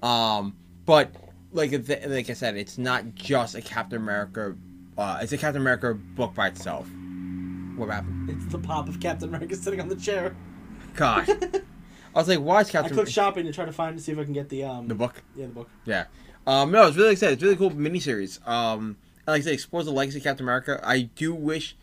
Um, 0.03 0.55
but 0.85 1.13
like 1.51 1.71
like 1.71 2.29
I 2.29 2.33
said, 2.33 2.55
it's 2.55 2.77
not 2.77 3.15
just 3.15 3.55
a 3.55 3.61
Captain 3.61 3.97
America. 3.97 4.55
Uh, 4.97 5.19
it's 5.21 5.31
a 5.31 5.37
Captain 5.37 5.61
America 5.61 5.93
book 5.93 6.33
by 6.35 6.47
itself. 6.47 6.87
What 7.75 7.89
happened? 7.89 8.29
It's 8.29 8.45
the 8.47 8.59
pop 8.59 8.89
of 8.89 8.99
Captain 8.99 9.29
America 9.29 9.55
sitting 9.55 9.79
on 9.79 9.87
the 9.87 9.95
chair. 9.95 10.35
Gosh. 10.95 11.29
I 12.15 12.19
was 12.19 12.27
like, 12.27 12.39
why 12.39 12.61
is 12.61 12.69
Captain? 12.69 12.91
I 12.91 12.95
clicked 12.95 13.11
shopping 13.11 13.45
to 13.45 13.53
try 13.53 13.65
to 13.65 13.71
find 13.71 13.95
to 13.97 14.03
see 14.03 14.11
if 14.11 14.19
I 14.19 14.23
can 14.23 14.33
get 14.33 14.49
the 14.49 14.63
um 14.63 14.87
the 14.87 14.95
book? 14.95 15.23
yeah 15.35 15.45
the 15.45 15.53
book. 15.53 15.69
Yeah. 15.85 16.05
Um, 16.45 16.71
no, 16.71 16.87
it's 16.87 16.97
really 16.97 17.11
exciting. 17.11 17.33
It's 17.33 17.43
a 17.43 17.45
really 17.45 17.57
cool 17.57 17.71
miniseries. 17.71 18.45
Um, 18.47 18.97
like 19.27 19.41
I 19.41 19.43
said, 19.43 19.53
explores 19.53 19.85
the 19.85 19.91
legacy 19.91 20.17
of 20.17 20.23
Captain 20.23 20.45
America. 20.45 20.79
I 20.83 21.01
do 21.01 21.33
wish 21.33 21.75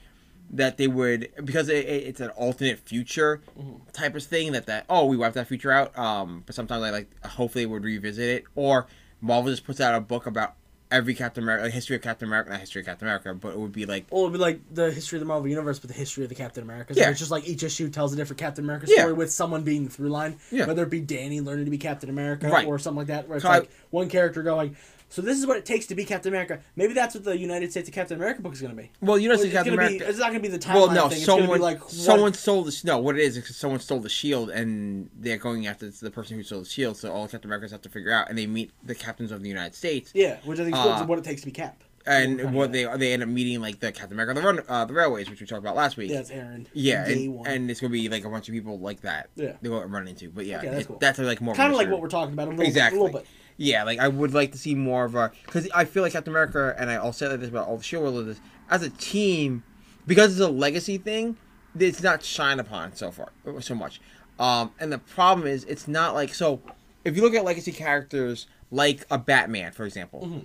that 0.51 0.77
they 0.77 0.87
would 0.87 1.29
because 1.45 1.69
it, 1.69 1.85
it- 1.87 2.05
it's 2.07 2.21
an 2.21 2.31
alternate 2.31 2.79
future 2.79 3.41
Mhm. 3.59 3.81
type 3.93 4.15
of 4.15 4.23
thing. 4.23 4.53
That 4.53 4.67
that 4.67 4.85
oh 4.89 5.07
we 5.07 5.17
wiped 5.17 5.35
that 5.35 5.49
future 5.49 5.73
out. 5.73 5.97
Um, 5.99 6.43
but 6.47 6.55
sometimes 6.55 6.83
I 6.85 6.91
like 6.91 7.25
hopefully 7.25 7.65
they 7.65 7.71
would 7.71 7.85
revisit 7.85 8.29
it 8.29 8.45
or 8.55 8.87
Marvel 9.21 9.51
just 9.51 9.65
puts 9.65 9.81
out 9.81 9.95
a 9.95 10.01
book 10.01 10.27
about 10.27 10.55
every 10.89 11.15
Captain 11.15 11.43
America, 11.43 11.65
like 11.65 11.73
history 11.73 11.97
of 11.97 12.03
Captain 12.03 12.29
America, 12.29 12.49
not 12.49 12.61
history 12.61 12.79
of 12.81 12.87
Captain 12.87 13.09
America, 13.09 13.35
but 13.35 13.49
it 13.55 13.59
would 13.59 13.73
be 13.73 13.87
like 13.87 14.07
Well, 14.11 14.23
it'd 14.23 14.35
be 14.35 14.39
like 14.39 14.61
the 14.73 14.93
history 14.93 15.17
of 15.17 15.21
the 15.21 15.27
Marvel 15.27 15.49
Universe, 15.49 15.81
but 15.81 15.89
the 15.89 15.97
history 15.97 16.23
of 16.23 16.29
the 16.29 16.37
Captain 16.37 16.63
America. 16.63 16.95
So 16.95 17.01
Yeah. 17.01 17.11
it's 17.11 17.19
just 17.19 17.33
like 17.33 17.49
each 17.49 17.65
issue 17.65 17.89
tells 17.89 18.13
a 18.13 18.17
different 18.17 18.39
Captain 18.39 18.65
America 18.65 18.87
Yeah. 18.89 18.99
story 19.01 19.13
with 19.15 19.33
someone 19.33 19.65
being 19.65 19.85
the 19.85 19.91
through 19.91 20.11
line. 20.11 20.37
Yeah. 20.53 20.67
Whether 20.67 20.85
it 20.85 20.91
be 20.91 21.01
Danny 21.01 21.41
learning 21.41 21.65
to 21.65 21.73
be 21.73 21.79
Captain 21.79 22.09
America 22.09 22.49
Right. 22.49 22.69
or 22.69 22.79
something 22.79 22.99
like 22.99 23.09
that, 23.09 23.27
where 23.27 23.39
it's 23.39 23.43
So 23.45 23.51
I- 23.51 23.59
like 23.59 23.71
one 23.91 24.09
character 24.09 24.45
going, 24.45 24.77
"So 25.17 25.23
this 25.23 25.39
is 25.39 25.47
what 25.47 25.57
it 25.57 25.65
takes 25.65 25.87
to 25.87 25.95
be 25.95 26.05
Captain 26.05 26.31
America." 26.31 26.61
Maybe 26.77 26.93
that's 26.93 27.15
what 27.15 27.25
the 27.25 27.37
United 27.39 27.71
States 27.71 27.89
of 27.89 27.95
Captain 27.95 28.17
America 28.19 28.43
book 28.43 28.53
is 28.53 28.61
going 28.61 28.77
to 28.77 28.83
be. 28.83 28.91
well 29.01 29.19
you 29.19 29.29
know 29.29 29.35
It's, 29.35 29.43
see 29.45 29.51
Captain 29.51 29.73
America. 29.75 29.99
be. 29.99 30.05
It's 30.05 30.19
not 30.19 30.31
going 30.31 30.43
to 30.43 30.49
be 30.49 30.55
the 30.55 30.59
timeline 30.63 30.75
Well, 30.75 30.91
no, 30.93 31.09
thing. 31.09 31.19
Someone, 31.21 31.47
going 31.47 31.59
to 31.61 31.67
be 31.67 31.73
like 31.75 31.81
what- 31.81 31.91
someone 31.91 32.35
stole 32.35 32.63
the 32.65 32.81
no. 32.85 32.99
What 32.99 33.17
it 33.19 33.23
is 33.23 33.37
is 33.39 33.57
someone 33.57 33.81
stole 33.81 34.01
the 34.01 34.09
shield, 34.11 34.51
and 34.51 35.09
they're 35.19 35.39
going 35.39 35.67
after 35.67 35.89
the 35.89 36.11
person 36.11 36.37
who 36.37 36.43
stole 36.43 36.61
the 36.61 36.67
shield. 36.67 36.97
So 36.99 37.11
all 37.11 37.27
Captain 37.27 37.49
Americans 37.49 37.73
have 37.73 37.83
to 37.83 37.89
figure 37.89 38.13
out, 38.13 38.29
and 38.29 38.37
they 38.39 38.47
meet 38.47 38.71
the 38.85 38.95
captains 38.95 39.33
of 39.33 39.43
the 39.43 39.49
United 39.49 39.75
States, 39.75 40.13
Yeah, 40.15 40.37
which 40.45 40.61
I 40.61 40.65
think 40.65 40.77
is 40.77 40.83
Uh, 40.83 41.05
what 41.07 41.19
it 41.19 41.25
takes 41.25 41.41
to 41.41 41.47
be 41.47 41.53
Cap. 41.53 41.83
and 42.07 42.53
what 42.55 42.71
they 42.73 42.85
they 42.99 43.13
end 43.13 43.23
up 43.23 43.29
meeting 43.29 43.61
like 43.61 43.81
the 43.81 43.91
Captain 43.91 44.13
America 44.13 44.35
the 44.41 44.47
run 44.47 44.61
uh, 44.69 44.85
the 44.85 44.95
railways, 44.95 45.29
which 45.31 45.41
we 45.41 45.47
talked 45.47 45.59
about 45.61 45.75
last 45.75 45.97
week. 45.97 46.11
Yeah, 46.11 46.21
it's 46.21 46.31
Aaron. 46.31 46.69
Yeah, 46.73 47.05
and, 47.09 47.47
and 47.47 47.71
it's 47.71 47.81
gonna 47.81 47.91
be 47.93 48.09
like 48.09 48.25
a 48.25 48.29
bunch 48.29 48.49
of 48.49 48.55
people 48.55 48.79
like 48.79 49.01
that. 49.01 49.29
Yeah. 49.35 49.53
they 49.61 49.69
go 49.69 49.81
and 49.81 49.93
run 49.93 50.07
into. 50.07 50.29
But 50.31 50.47
yeah, 50.47 50.59
Okay, 50.59 50.69
that's 50.69 50.81
it- 50.83 50.87
cool. 50.89 50.99
that's 51.01 51.19
like 51.19 51.41
more 51.41 51.55
kind 51.55 51.73
of 51.73 51.79
like 51.79 51.91
what 51.91 52.01
we're 52.01 52.09
talking 52.09 52.33
about 52.35 52.47
a 52.49 52.51
little 52.51 52.65
Exactly. 52.67 52.99
bit. 52.99 53.01
A 53.01 53.05
little 53.07 53.21
bit. 53.21 53.29
Yeah, 53.59 53.85
like 53.85 53.99
I 53.99 54.09
would 54.09 54.35
like 54.35 54.53
to 54.53 54.59
see 54.59 54.75
more 54.75 55.05
of 55.05 55.15
a 55.15 55.33
because 55.47 55.69
I 55.75 55.85
feel 55.85 56.03
like 56.03 56.13
Captain 56.13 56.33
America 56.33 56.75
and 56.79 56.91
I 56.91 57.03
will 57.03 57.13
say 57.13 57.35
this 57.37 57.49
about 57.49 57.69
all 57.69 57.79
the 57.79 57.83
Shield 57.83 58.03
world 58.05 58.37
as 58.71 58.83
a 58.83 58.91
team 58.91 59.63
because 60.07 60.33
it's 60.33 60.41
a 60.41 60.49
legacy 60.51 60.99
thing. 60.99 61.37
It's 61.79 62.03
not 62.03 62.23
shined 62.23 62.61
upon 62.61 62.95
so 62.95 63.11
far 63.11 63.29
so 63.61 63.75
much, 63.75 64.01
um, 64.39 64.73
and 64.81 64.93
the 64.93 64.99
problem 64.99 65.47
is 65.47 65.65
it's 65.65 65.89
not 65.89 66.15
like 66.15 66.35
so. 66.35 66.61
If 67.05 67.17
you 67.17 67.23
look 67.23 67.35
at 67.35 67.45
legacy 67.45 67.73
characters 67.73 68.47
like 68.71 69.07
a 69.11 69.19
Batman, 69.19 69.73
for 69.73 69.85
example, 69.87 70.23
Mhm. 70.27 70.45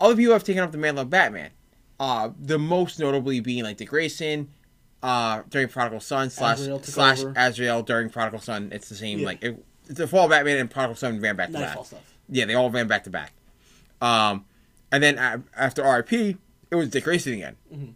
other 0.00 0.16
people 0.16 0.32
have 0.32 0.44
taken 0.44 0.62
up 0.62 0.72
the 0.72 0.78
mantle 0.78 1.02
of 1.02 1.10
Batman. 1.10 1.50
Uh, 1.98 2.30
the 2.40 2.58
most 2.58 2.98
notably 2.98 3.40
being 3.40 3.62
like 3.62 3.76
Dick 3.76 3.90
Grayson, 3.90 4.48
uh, 5.02 5.42
during 5.50 5.68
Prodigal 5.68 6.00
Son 6.00 6.30
slash 6.30 6.60
Azrael 6.60 6.82
slash 6.82 7.20
over. 7.20 7.34
Azrael 7.36 7.82
during 7.82 8.08
Prodigal 8.10 8.40
Son. 8.40 8.70
It's 8.72 8.88
the 8.88 8.94
same 8.94 9.20
Yeah. 9.20 9.26
like 9.26 9.42
it, 9.44 9.64
the 9.86 10.06
Fall 10.06 10.24
of 10.24 10.30
Batman 10.30 10.56
and 10.58 10.70
Prodigal 10.70 10.96
Son 10.96 11.20
ran 11.20 11.36
back 11.36 11.48
to. 11.52 11.58
Nightfall 11.58 11.84
stuff. 11.84 12.00
Yeah, 12.30 12.44
they 12.46 12.54
all 12.54 12.70
ran 12.70 12.86
back 12.86 13.04
to 13.04 13.10
back. 13.10 13.32
Um, 14.00 14.44
and 14.92 15.02
then 15.02 15.18
a- 15.18 15.42
after 15.56 15.82
RIP, 15.82 16.38
it 16.70 16.74
was 16.74 16.88
Dick 16.88 17.04
Grayson 17.04 17.34
again. 17.34 17.56
Mhm. 17.74 17.94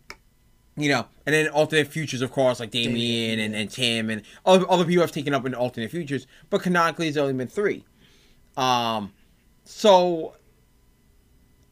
You 0.76 0.89
know, 0.89 1.07
and 1.24 1.32
then 1.35 1.47
alternate 1.49 1.87
futures, 1.87 2.20
of 2.20 2.32
course, 2.32 2.59
like 2.59 2.72
Damian, 2.72 2.95
Damian, 2.95 3.39
and, 3.41 3.55
and 3.55 3.70
Tim 3.70 4.11
and 4.11 4.22
other, 4.45 4.68
other 4.68 4.85
people 4.85 5.03
have 5.03 5.12
taken 5.12 5.32
up 5.32 5.47
in 5.47 5.55
alternate 5.55 5.91
futures, 5.93 6.26
but 6.51 6.62
canonically 6.62 7.07
it's 7.07 7.16
only 7.16 7.32
been 7.32 7.47
three. 7.47 7.85
Um, 8.57 9.12
so, 9.64 10.35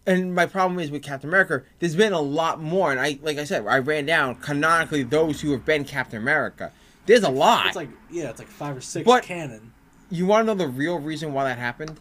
and 0.06 0.34
my 0.34 0.46
problem 0.46 0.78
is 0.78 0.90
with 0.90 1.02
Captain 1.02 1.28
America, 1.28 1.62
there's 1.80 1.96
been 1.96 2.12
a 2.12 2.20
lot 2.20 2.60
more, 2.60 2.90
and 2.92 3.00
I 3.00 3.18
like 3.22 3.38
I 3.38 3.44
said, 3.44 3.66
I 3.66 3.78
ran 3.78 4.06
down 4.06 4.36
canonically 4.36 5.02
those 5.02 5.40
who 5.40 5.50
have 5.52 5.64
been 5.64 5.84
Captain 5.84 6.20
America. 6.20 6.70
There's 7.06 7.22
a 7.24 7.28
lot. 7.28 7.66
It's 7.66 7.76
like 7.76 7.90
yeah, 8.10 8.30
it's 8.30 8.38
like 8.38 8.48
five 8.48 8.76
or 8.76 8.80
six 8.80 9.04
But- 9.04 9.24
canon. 9.24 9.72
You 10.10 10.26
want 10.26 10.42
to 10.42 10.46
know 10.46 10.54
the 10.54 10.68
real 10.68 10.98
reason 10.98 11.32
why 11.32 11.44
that 11.44 11.58
happened? 11.58 11.98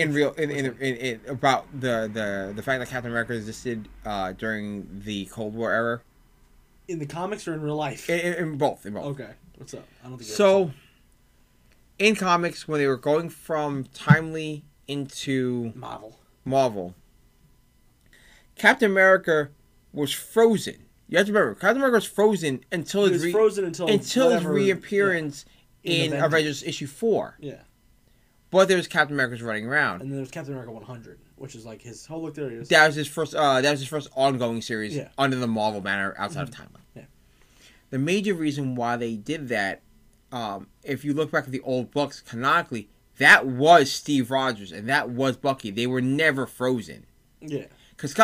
In 0.00 0.14
real, 0.14 0.32
in, 0.32 0.50
in, 0.50 0.66
in, 0.66 0.96
in 0.96 1.20
about 1.28 1.66
the, 1.78 2.10
the 2.12 2.52
the 2.54 2.62
fact 2.62 2.80
that 2.80 2.88
Captain 2.88 3.10
America 3.10 3.32
existed 3.34 3.88
uh, 4.04 4.32
during 4.32 4.86
the 5.04 5.26
Cold 5.26 5.54
War 5.54 5.72
era. 5.72 6.00
In 6.88 6.98
the 6.98 7.06
comics 7.06 7.46
or 7.46 7.54
in 7.54 7.60
real 7.60 7.76
life? 7.76 8.08
In, 8.10 8.18
in, 8.20 8.32
in 8.34 8.56
both, 8.58 8.84
in 8.86 8.94
both. 8.94 9.04
okay. 9.20 9.32
What's 9.56 9.74
up? 9.74 9.86
I 10.04 10.08
don't 10.08 10.18
think. 10.18 10.30
So, 10.30 10.72
in 11.98 12.16
comics, 12.16 12.66
when 12.66 12.80
they 12.80 12.86
were 12.86 12.96
going 12.96 13.28
from 13.28 13.84
timely 13.94 14.64
into. 14.88 15.72
Marvel. 15.74 16.16
Marvel, 16.44 16.94
Captain 18.56 18.90
America 18.90 19.50
was 19.92 20.12
frozen. 20.12 20.86
You 21.08 21.18
have 21.18 21.26
to 21.26 21.32
remember, 21.32 21.54
Captain 21.54 21.76
America 21.78 21.96
was 21.96 22.04
frozen 22.06 22.60
until 22.72 23.04
It 23.04 23.12
his 23.12 23.20
was 23.20 23.24
re- 23.26 23.32
frozen 23.32 23.64
until 23.64 23.88
until 23.88 24.24
his 24.30 24.34
whatever- 24.36 24.52
reappearance 24.54 25.44
In 25.82 25.92
in 25.92 26.00
Avengers. 26.12 26.24
Avengers 26.24 26.62
issue 26.62 26.86
four. 26.86 27.36
Yeah. 27.40 27.54
But 28.50 28.66
there 28.68 28.76
was 28.76 28.88
Captain 28.88 29.14
America's 29.14 29.42
running 29.42 29.66
around. 29.66 30.00
and 30.02 30.10
then 30.10 30.16
there's 30.16 30.30
Captain 30.30 30.52
America 30.52 30.72
100, 30.72 31.20
which 31.36 31.54
is 31.54 31.64
like 31.64 31.82
his. 31.82 32.06
Oh 32.10 32.18
look, 32.18 32.34
there 32.34 32.50
he 32.50 32.56
is. 32.56 32.68
That 32.68 32.86
was 32.86 32.96
his 32.96 33.06
first. 33.08 33.34
Uh, 33.34 33.60
that 33.60 33.70
was 33.70 33.80
his 33.80 33.88
first 33.88 34.08
ongoing 34.16 34.60
series 34.62 34.96
Yeah. 34.96 35.08
under 35.18 35.36
the 35.36 35.46
Marvel 35.46 35.80
banner 35.80 36.14
outside 36.18 36.42
of 36.42 36.50
Timely. 36.50 36.80
Yeah. 36.96 37.04
The 37.90 37.98
major 37.98 38.34
reason 38.34 38.74
why 38.74 38.96
they 38.96 39.14
did 39.16 39.48
that, 39.48 39.82
um, 40.32 40.66
if 40.82 41.04
you 41.04 41.12
look 41.14 41.30
back 41.30 41.44
at 41.44 41.50
the 41.52 41.60
old 41.60 41.90
books 41.92 42.20
canonically, 42.20 42.88
that 43.18 43.46
was 43.46 43.90
Steve 43.92 44.30
Rogers 44.30 44.72
and 44.72 44.88
that 44.88 45.10
was 45.10 45.36
Bucky. 45.36 45.70
They 45.70 45.86
were 45.86 46.00
never 46.00 46.46
frozen 46.46 47.06
Yeah. 47.40 47.66
because 47.96 48.16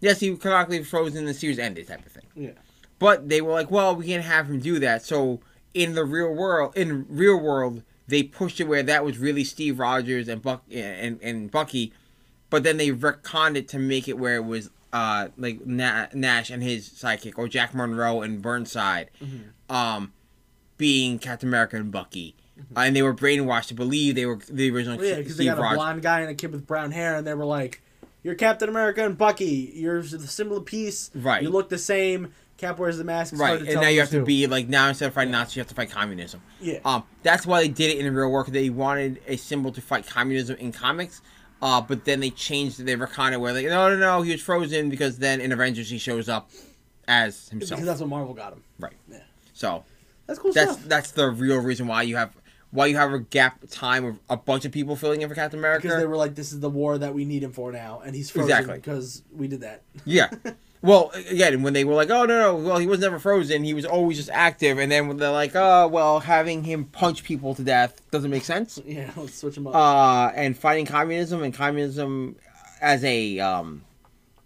yes, 0.00 0.20
he 0.20 0.34
canonically 0.36 0.82
frozen. 0.84 1.24
The 1.26 1.34
series 1.34 1.58
ended, 1.58 1.88
type 1.88 2.06
of 2.06 2.12
thing. 2.12 2.26
Yeah. 2.34 2.50
But 2.98 3.28
they 3.28 3.40
were 3.42 3.52
like, 3.52 3.70
well, 3.70 3.94
we 3.96 4.06
can't 4.06 4.24
have 4.24 4.48
him 4.48 4.60
do 4.60 4.78
that. 4.78 5.04
So 5.04 5.40
in 5.74 5.94
the 5.94 6.04
real 6.04 6.32
world, 6.32 6.74
in 6.76 7.04
real 7.08 7.38
world, 7.38 7.82
they 8.06 8.22
pushed 8.22 8.60
it 8.60 8.64
where 8.64 8.82
that 8.82 9.04
was 9.04 9.18
really 9.18 9.44
Steve 9.44 9.78
Rogers 9.78 10.28
and 10.28 10.42
Buck 10.42 10.62
and, 10.72 11.18
and 11.22 11.50
Bucky, 11.50 11.92
but 12.50 12.62
then 12.62 12.76
they 12.76 12.90
retconned 12.90 13.56
it 13.56 13.68
to 13.68 13.78
make 13.78 14.08
it 14.08 14.18
where 14.18 14.36
it 14.36 14.44
was 14.44 14.70
uh 14.92 15.28
like 15.36 15.64
Na- 15.66 16.06
Nash 16.12 16.50
and 16.50 16.62
his 16.62 16.88
sidekick 16.88 17.34
or 17.36 17.48
Jack 17.48 17.74
Monroe 17.74 18.22
and 18.22 18.40
Burnside, 18.42 19.10
Mhm. 19.22 19.74
um, 19.74 20.12
being 20.76 21.18
Captain 21.18 21.48
America 21.48 21.76
and 21.76 21.90
Bucky. 21.90 22.36
Uh, 22.76 22.80
and 22.80 22.94
they 22.94 23.02
were 23.02 23.14
brainwashed 23.14 23.66
to 23.68 23.74
believe 23.74 24.14
they 24.14 24.26
were 24.26 24.38
the 24.48 24.70
original 24.70 24.96
Well, 24.98 25.06
yeah, 25.06 25.16
because 25.16 25.36
they 25.36 25.46
got 25.46 25.58
a 25.58 25.74
blonde 25.74 26.02
guy 26.02 26.20
and 26.20 26.30
a 26.30 26.34
kid 26.34 26.52
with 26.52 26.66
brown 26.66 26.92
hair, 26.92 27.16
and 27.16 27.26
they 27.26 27.34
were 27.34 27.44
like, 27.44 27.82
"You're 28.22 28.36
Captain 28.36 28.68
America 28.68 29.04
and 29.04 29.18
Bucky. 29.18 29.72
You're 29.74 30.02
the 30.02 30.26
symbol 30.28 30.58
of 30.58 30.64
peace. 30.64 31.10
Right. 31.14 31.42
You 31.42 31.50
look 31.50 31.68
the 31.68 31.78
same. 31.78 32.32
Cap 32.56 32.78
wears 32.78 32.96
the 32.98 33.04
mask. 33.04 33.34
Right, 33.36 33.60
and 33.60 33.80
now 33.80 33.88
you 33.88 34.00
have 34.00 34.10
to 34.10 34.20
who." 34.20 34.24
be 34.24 34.46
like 34.46 34.68
now 34.68 34.88
instead 34.88 35.06
of 35.06 35.14
fighting 35.14 35.32
Nazis, 35.32 35.56
you 35.56 35.60
have 35.60 35.68
to 35.68 35.74
fight 35.74 35.90
communism. 35.90 36.40
Yeah. 36.60 36.78
Um, 36.84 37.02
that's 37.22 37.46
why 37.46 37.60
they 37.62 37.68
did 37.68 37.90
it 37.90 37.98
in 37.98 38.04
the 38.06 38.12
real. 38.12 38.30
'cause 38.42 38.52
They 38.52 38.70
wanted 38.70 39.20
a 39.26 39.36
symbol 39.36 39.72
to 39.72 39.80
fight 39.80 40.06
communism 40.06 40.56
in 40.56 40.70
comics. 40.72 41.20
Uh, 41.62 41.80
but 41.80 42.04
then 42.04 42.20
they 42.20 42.30
changed 42.30 42.78
it. 42.80 42.84
They 42.84 42.94
were 42.96 43.06
kind 43.06 43.34
of 43.34 43.40
where 43.40 43.52
like, 43.52 43.66
no, 43.66 43.88
no, 43.88 43.96
no, 43.96 44.22
he 44.22 44.32
was 44.32 44.42
frozen 44.42 44.90
because 44.90 45.18
then 45.18 45.40
in 45.40 45.50
Avengers 45.50 45.88
he 45.88 45.98
shows 45.98 46.28
up 46.28 46.50
as 47.08 47.48
himself. 47.48 47.78
because 47.80 47.86
that's 47.86 48.00
what 48.00 48.08
Marvel 48.10 48.34
got 48.34 48.52
him. 48.52 48.62
Right. 48.78 48.92
Yeah. 49.10 49.18
So 49.52 49.84
That's 50.26 50.38
cool 50.38 50.52
that's 50.52 50.72
stuff. 50.72 50.84
that's 50.88 51.10
the 51.12 51.30
real 51.30 51.58
reason 51.58 51.86
why 51.86 52.02
you 52.02 52.16
have 52.16 52.34
why 52.70 52.86
you 52.86 52.96
have 52.96 53.12
a 53.12 53.20
gap 53.20 53.60
time 53.70 54.04
of 54.04 54.18
a 54.28 54.36
bunch 54.36 54.64
of 54.64 54.72
people 54.72 54.96
filling 54.96 55.22
in 55.22 55.28
for 55.28 55.34
Captain 55.36 55.58
America. 55.60 55.82
Because 55.82 55.98
they 55.98 56.06
were 56.06 56.16
like, 56.16 56.34
"This 56.34 56.52
is 56.52 56.58
the 56.60 56.68
war 56.70 56.98
that 56.98 57.14
we 57.14 57.24
need 57.24 57.42
him 57.44 57.52
for 57.52 57.70
now," 57.70 58.02
and 58.04 58.16
he's 58.16 58.30
frozen 58.30 58.50
Exactly. 58.50 58.74
because 58.78 59.22
we 59.32 59.46
did 59.48 59.60
that. 59.60 59.82
Yeah. 60.04 60.28
Well, 60.84 61.10
again, 61.14 61.62
when 61.62 61.72
they 61.72 61.84
were 61.84 61.94
like, 61.94 62.10
"Oh 62.10 62.26
no, 62.26 62.38
no, 62.38 62.56
well, 62.56 62.76
he 62.78 62.86
was 62.86 63.00
never 63.00 63.18
frozen. 63.18 63.64
He 63.64 63.72
was 63.72 63.86
always 63.86 64.18
just 64.18 64.28
active," 64.30 64.78
and 64.78 64.92
then 64.92 65.08
when 65.08 65.16
they're 65.16 65.30
like, 65.32 65.52
"Oh, 65.54 65.88
well, 65.88 66.20
having 66.20 66.62
him 66.62 66.84
punch 66.84 67.24
people 67.24 67.54
to 67.54 67.62
death 67.62 68.02
doesn't 68.10 68.30
make 68.30 68.44
sense." 68.44 68.78
Yeah, 68.84 69.10
let's 69.16 69.38
switch 69.38 69.56
him 69.56 69.66
up. 69.66 69.74
uh, 69.74 70.32
and 70.36 70.56
fighting 70.56 70.84
communism 70.84 71.42
and 71.42 71.54
communism 71.54 72.36
as 72.82 73.02
a 73.02 73.40
um, 73.40 73.82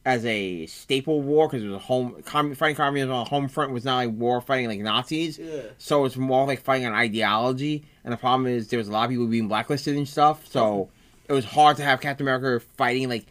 as 0.07 0.24
a 0.24 0.66
staple 0.66 1.20
war 1.22 1.49
because 1.49 1.64
it 1.64 1.66
was 1.66 1.74
a 1.74 1.80
home 1.80 2.22
com- 2.24 2.55
fighting 2.55 2.76
communism 2.76 3.11
on 3.12 3.26
a 3.26 3.28
home 3.28 3.49
front 3.49 3.72
was 3.72 3.84
not 3.84 3.97
like 3.97 4.11
war 4.11 4.41
fighting 4.41 4.68
like 4.68 4.78
Nazis. 4.78 5.41
yeah. 5.41 5.62
So 5.78 6.05
it's 6.05 6.16
more 6.16 6.47
like 6.47 6.61
fighting 6.62 6.86
an 6.86 6.95
ideology, 6.95 7.84
and 8.05 8.12
the 8.12 8.16
problem 8.16 8.47
is 8.47 8.68
there 8.68 8.78
was 8.78 8.86
a 8.86 8.93
lot 8.93 9.05
of 9.07 9.11
people 9.11 9.26
being 9.26 9.49
blacklisted 9.49 9.97
and 9.97 10.09
stuff. 10.09 10.47
So 10.47 10.89
it 11.28 11.32
was 11.32 11.45
hard 11.45 11.76
to 11.78 11.82
have 11.82 12.01
Captain 12.01 12.24
America 12.28 12.64
fighting 12.76 13.09
like 13.09 13.26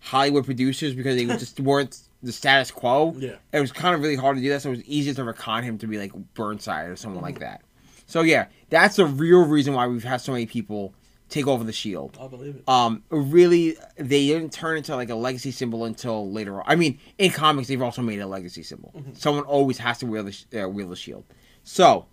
Hollywood 0.00 0.44
producers 0.44 0.94
because 0.94 1.16
they 1.16 1.26
just 1.26 1.58
weren't 1.68 1.98
the 2.22 2.32
status 2.32 2.70
quo. 2.70 3.14
Yeah. 3.18 3.36
It 3.52 3.60
was 3.60 3.72
kind 3.72 3.94
of 3.94 4.00
really 4.02 4.16
hard 4.16 4.36
to 4.36 4.42
do 4.42 4.48
that, 4.50 4.62
so 4.62 4.68
it 4.70 4.76
was 4.76 4.84
easier 4.84 5.14
to 5.14 5.22
retcon 5.22 5.62
him 5.64 5.78
to 5.78 5.86
be 5.86 5.98
like 5.98 6.12
Burnside 6.34 6.88
or 6.88 6.96
someone 6.96 7.22
like 7.22 7.40
that. 7.40 7.62
So 8.06 8.20
yeah, 8.22 8.46
that's 8.70 8.96
the 8.96 9.06
real 9.06 9.44
reason 9.46 9.74
why 9.74 9.86
we've 9.86 10.04
had 10.04 10.20
so 10.20 10.32
many 10.32 10.46
people 10.46 10.94
take 11.28 11.46
over 11.46 11.64
the 11.64 11.72
shield. 11.72 12.18
I'll 12.20 12.28
believe 12.28 12.56
it. 12.56 12.68
Um, 12.68 13.02
really, 13.08 13.76
they 13.96 14.26
didn't 14.26 14.52
turn 14.52 14.76
into 14.76 14.94
like 14.96 15.08
a 15.08 15.14
legacy 15.14 15.50
symbol 15.50 15.84
until 15.86 16.30
later 16.30 16.58
on. 16.58 16.64
I 16.66 16.76
mean, 16.76 16.98
in 17.18 17.30
comics, 17.30 17.68
they've 17.68 17.80
also 17.80 18.02
made 18.02 18.20
a 18.20 18.26
legacy 18.26 18.62
symbol. 18.62 18.92
Someone 19.14 19.44
always 19.44 19.78
has 19.78 19.98
to 19.98 20.06
wear 20.06 20.22
the 20.22 20.62
uh, 20.64 20.68
wield 20.68 20.90
the 20.90 20.96
shield. 20.96 21.24
So 21.64 22.04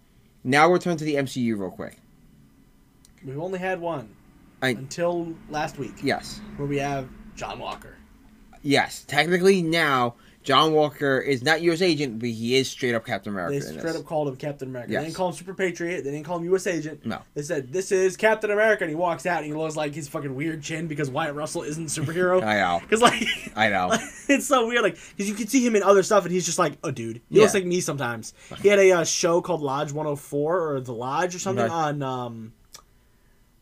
now 0.43 0.69
we'll 0.69 0.79
turn 0.79 0.95
to 0.97 1.03
the 1.03 1.15
MCU 1.15 1.57
real 1.59 1.69
quick. 1.71 1.97
We've 3.25 3.39
only 3.39 3.59
had 3.59 3.81
one 3.81 4.09
I- 4.61 4.69
until 4.69 5.35
last 5.49 5.77
week, 5.77 5.95
Yes, 6.01 6.39
where 6.55 6.67
we 6.67 6.77
have 6.77 7.09
John 7.35 7.59
Walker. 7.59 7.95
Yes. 8.61 9.03
Technically, 9.07 9.61
now 9.61 10.15
John 10.41 10.73
Walker 10.73 11.19
is 11.19 11.43
not 11.43 11.61
U.S. 11.63 11.81
agent, 11.81 12.17
but 12.19 12.29
he 12.29 12.55
is 12.55 12.69
straight 12.69 12.95
up 12.95 13.05
Captain 13.05 13.33
America. 13.33 13.53
They 13.59 13.77
straight 13.77 13.95
up 13.95 14.05
called 14.05 14.29
him 14.29 14.37
Captain 14.37 14.69
America. 14.69 14.91
Yes. 14.91 15.01
They 15.01 15.05
didn't 15.07 15.17
call 15.17 15.27
him 15.29 15.35
Super 15.35 15.53
Patriot. 15.53 16.03
They 16.03 16.11
didn't 16.11 16.23
call 16.25 16.37
him 16.37 16.45
U.S. 16.45 16.65
Agent. 16.65 17.05
No. 17.05 17.21
They 17.35 17.41
said 17.41 17.71
this 17.73 17.91
is 17.91 18.15
Captain 18.17 18.49
America, 18.49 18.83
and 18.85 18.89
he 18.89 18.95
walks 18.95 19.25
out 19.25 19.39
and 19.43 19.45
he 19.47 19.53
looks 19.53 19.75
like 19.75 19.93
his 19.93 20.07
fucking 20.07 20.33
weird 20.33 20.63
chin 20.63 20.87
because 20.87 21.09
Wyatt 21.09 21.35
Russell 21.35 21.63
isn't 21.63 21.95
a 21.97 22.01
superhero. 22.01 22.41
I 22.43 22.55
know. 22.61 22.79
Because 22.81 23.01
like, 23.01 23.21
I 23.55 23.69
know. 23.69 23.91
it's 24.29 24.47
so 24.47 24.65
weird. 24.67 24.81
Like, 24.81 24.97
because 25.15 25.27
you 25.29 25.35
can 25.35 25.47
see 25.47 25.63
him 25.65 25.75
in 25.75 25.83
other 25.83 26.03
stuff, 26.03 26.23
and 26.23 26.31
he's 26.31 26.45
just 26.45 26.57
like 26.57 26.73
a 26.83 26.91
dude. 26.91 27.17
He 27.29 27.35
Yeah. 27.35 27.41
looks 27.41 27.53
like 27.53 27.65
me 27.65 27.81
sometimes. 27.81 28.33
He 28.61 28.69
had 28.69 28.79
a 28.79 28.91
uh, 28.93 29.03
show 29.03 29.41
called 29.41 29.61
Lodge 29.61 29.91
104 29.91 30.71
or 30.71 30.79
The 30.81 30.93
Lodge 30.93 31.35
or 31.35 31.39
something 31.39 31.65
Okay. 31.65 31.73
on 31.73 32.01
um, 32.01 32.53
oh 32.77 32.81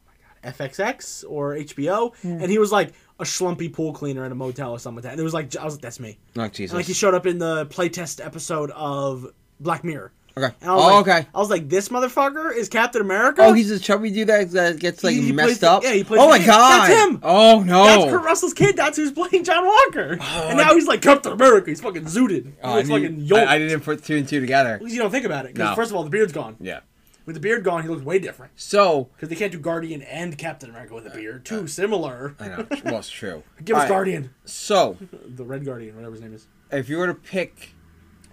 my 0.05 0.51
God, 0.51 0.57
FXX 0.57 1.25
or 1.27 1.55
HBO, 1.55 2.13
and 2.23 2.49
he 2.51 2.59
was 2.59 2.71
like 2.71 2.93
a 3.19 3.23
schlumpy 3.23 3.71
pool 3.71 3.93
cleaner 3.93 4.25
in 4.25 4.31
a 4.31 4.35
motel 4.35 4.71
or 4.71 4.79
something 4.79 4.97
like 4.97 5.03
that. 5.03 5.11
And 5.13 5.19
it 5.19 5.23
was 5.23 5.33
like 5.33 5.55
I 5.55 5.65
was 5.65 5.75
like, 5.75 5.81
that's 5.81 5.99
me. 5.99 6.17
Oh 6.37 6.47
Jesus. 6.47 6.71
And, 6.71 6.77
like 6.79 6.85
he 6.85 6.93
showed 6.93 7.13
up 7.13 7.25
in 7.25 7.37
the 7.39 7.65
playtest 7.67 8.23
episode 8.25 8.71
of 8.71 9.25
Black 9.59 9.83
Mirror. 9.83 10.11
okay. 10.37 10.53
And 10.61 10.69
I 10.69 10.75
was 10.75 10.83
Oh, 10.83 10.87
like, 10.87 11.07
okay. 11.07 11.27
I 11.33 11.39
was 11.39 11.49
like, 11.49 11.67
this 11.67 11.89
motherfucker 11.89 12.55
is 12.55 12.69
Captain 12.69 13.01
America. 13.01 13.41
Oh, 13.43 13.53
he's 13.53 13.71
a 13.71 13.79
chubby 13.79 14.11
dude 14.11 14.27
that, 14.27 14.51
that 14.51 14.79
gets 14.79 15.03
like 15.03 15.15
He- 15.15 15.23
he 15.23 15.31
messed 15.31 15.61
the- 15.61 15.71
up. 15.71 15.81
yeah, 15.83 15.93
he 15.93 16.03
plays 16.03 16.21
oh 16.21 16.29
my 16.29 16.37
kid. 16.37 16.45
god. 16.45 16.89
That's 16.89 17.03
him. 17.09 17.19
Oh 17.23 17.63
no. 17.63 17.85
That's 17.85 18.11
Kurt 18.11 18.23
Russell's 18.23 18.53
kid. 18.53 18.75
That's 18.77 18.97
who's 18.97 19.11
playing 19.11 19.43
John 19.45 19.65
Walker. 19.65 20.17
Oh, 20.21 20.45
and 20.49 20.57
now 20.59 20.75
he's 20.75 20.85
like 20.87 21.01
Captain 21.01 21.31
America. 21.33 21.71
He's 21.71 21.81
fucking 21.81 22.03
zooted. 22.05 22.45
He 22.45 22.53
Oh, 22.63 22.71
I, 22.71 22.75
looks 22.75 22.89
knew- 22.89 23.01
fucking 23.01 23.19
yoked. 23.21 23.47
I, 23.47 23.55
I 23.55 23.57
didn't 23.57 23.81
put 23.81 24.03
two 24.03 24.15
and 24.17 24.27
two 24.27 24.39
together. 24.39 24.79
You 24.83 24.99
don't 24.99 25.09
think 25.09 25.25
about 25.25 25.45
it. 25.45 25.55
Because 25.55 25.71
No. 25.71 25.75
first 25.75 25.89
of 25.89 25.97
all, 25.97 26.03
the 26.03 26.11
beard's 26.11 26.33
gone. 26.33 26.55
Yeah. 26.59 26.81
With 27.27 27.35
the 27.35 27.39
beard 27.41 27.63
gone, 27.65 27.83
he 27.83 27.89
looks 27.89 28.03
way 28.03 28.19
different. 28.19 28.53
So 28.55 29.09
Because 29.15 29.27
they 29.29 29.35
can't 29.35 29.51
do 29.51 29.59
Guardian 29.59 30.01
and 30.01 30.35
Captain 30.37 30.69
America 30.69 30.93
with 30.95 31.05
a 31.07 31.11
uh, 31.11 31.15
beard. 31.15 31.41
Uh, 31.41 31.43
Too 31.43 31.67
similar. 31.67 32.35
I 32.39 32.47
know. 32.47 32.67
Well, 32.85 32.99
it's 32.99 33.09
true. 33.09 33.43
Give 33.63 33.75
us 33.75 33.89
Guardian. 33.89 34.33
So 34.45 34.97
The 35.27 35.43
Red 35.43 35.65
Guardian, 35.65 35.95
whatever 35.97 36.13
his 36.13 36.21
name 36.21 36.33
is. 36.33 36.47
if 36.71 36.87
you 36.87 36.97
were 36.97 37.07
to 37.07 37.13
pick, 37.13 37.73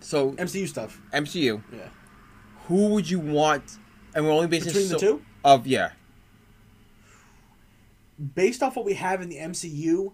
so 0.01 0.31
MCU 0.33 0.69
stuff. 0.69 1.03
MCU, 1.13 1.61
Yeah. 1.73 1.89
who 2.69 2.87
would 2.91 3.11
you 3.11 3.19
want? 3.19 3.79
And 4.15 4.25
we're 4.25 4.31
only 4.33 4.47
basing 4.47 4.69
Between 4.69 4.89
the 4.89 4.99
so- 4.99 5.07
two? 5.17 5.23
Of 5.45 5.67
yeah. 5.67 5.91
Based 8.35 8.63
off 8.63 8.77
what 8.77 8.85
we 8.85 8.95
have 8.95 9.21
in 9.23 9.29
the 9.29 9.39
MCU, 9.39 10.13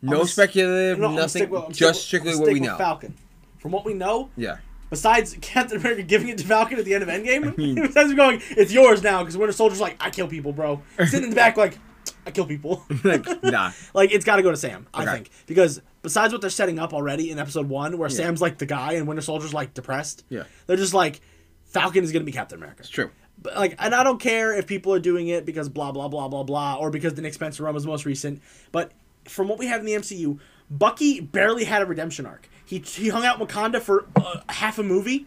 No 0.00 0.24
speculative, 0.24 1.00
no, 1.00 1.12
nothing. 1.12 1.50
with- 1.50 1.70
just 1.70 1.80
with- 1.80 1.96
strictly 1.96 2.36
what 2.36 2.52
we 2.52 2.60
know. 2.60 2.78
Falcon. 2.78 3.14
From 3.58 3.72
what 3.72 3.84
we 3.84 3.94
know, 3.94 4.30
Yeah. 4.36 4.58
Besides 4.92 5.36
Captain 5.40 5.78
America 5.78 6.02
giving 6.02 6.28
it 6.28 6.38
to 6.38 6.44
Falcon 6.44 6.78
at 6.78 6.84
the 6.84 6.94
end 6.94 7.02
of 7.02 7.08
Endgame, 7.08 7.56
mean- 7.58 7.74
besides 7.74 8.10
him 8.10 8.16
going, 8.16 8.40
"It's 8.50 8.72
yours 8.72 9.02
now," 9.02 9.20
because 9.22 9.36
Winter 9.36 9.52
Soldier's 9.52 9.80
like, 9.80 9.96
"I 9.98 10.10
kill 10.10 10.28
people, 10.28 10.52
bro." 10.52 10.82
Sitting 11.06 11.24
in 11.24 11.30
the 11.30 11.36
back 11.36 11.56
like, 11.56 11.78
"I 12.26 12.30
kill 12.30 12.46
people." 12.46 12.84
like 13.02 13.26
nah. 13.42 13.72
like 13.94 14.12
it's 14.12 14.24
got 14.24 14.36
to 14.36 14.42
go 14.42 14.50
to 14.52 14.56
Sam, 14.56 14.86
I 14.94 15.02
Okay. 15.02 15.12
think, 15.14 15.30
because 15.46 15.80
besides 16.02 16.32
what 16.32 16.40
they're 16.42 16.50
setting 16.50 16.78
up 16.78 16.92
already 16.92 17.30
in 17.30 17.38
Episode 17.38 17.68
One, 17.68 17.96
where 17.98 18.08
Yeah. 18.10 18.16
Sam's 18.16 18.40
like 18.42 18.58
the 18.58 18.66
guy 18.66 18.92
and 18.92 19.08
Winter 19.08 19.22
Soldier's 19.22 19.54
like 19.54 19.74
depressed. 19.74 20.24
Yeah. 20.28 20.44
They're 20.66 20.76
just 20.76 20.94
like, 20.94 21.20
Falcon 21.64 22.04
is 22.04 22.12
gonna 22.12 22.24
be 22.24 22.32
Captain 22.32 22.58
America. 22.58 22.80
It's 22.80 22.88
true. 22.90 23.10
But 23.40 23.56
like, 23.56 23.74
and 23.78 23.94
I 23.94 24.04
don't 24.04 24.20
care 24.20 24.52
if 24.56 24.66
people 24.66 24.92
are 24.92 25.00
doing 25.00 25.26
it 25.28 25.44
because 25.46 25.68
blah 25.68 25.90
blah 25.90 26.06
blah 26.08 26.28
blah 26.28 26.42
blah, 26.44 26.76
or 26.76 26.90
because 26.90 27.14
the 27.14 27.22
Nick 27.22 27.34
Spencer 27.34 27.64
run 27.64 27.74
was 27.74 27.86
most 27.86 28.04
recent. 28.04 28.40
But 28.70 28.92
from 29.28 29.48
what 29.48 29.58
we 29.58 29.66
have 29.66 29.80
in 29.80 29.86
the 29.86 29.94
MCU, 29.94 30.38
Bucky 30.70 31.20
barely 31.20 31.64
had 31.64 31.82
a 31.82 31.86
redemption 31.86 32.26
arc. 32.26 32.48
He 32.72 32.78
he 32.78 33.08
hung 33.10 33.26
out 33.26 33.38
Wakanda 33.38 33.82
for 33.82 34.06
uh, 34.16 34.40
half 34.48 34.78
a 34.78 34.82
movie, 34.82 35.26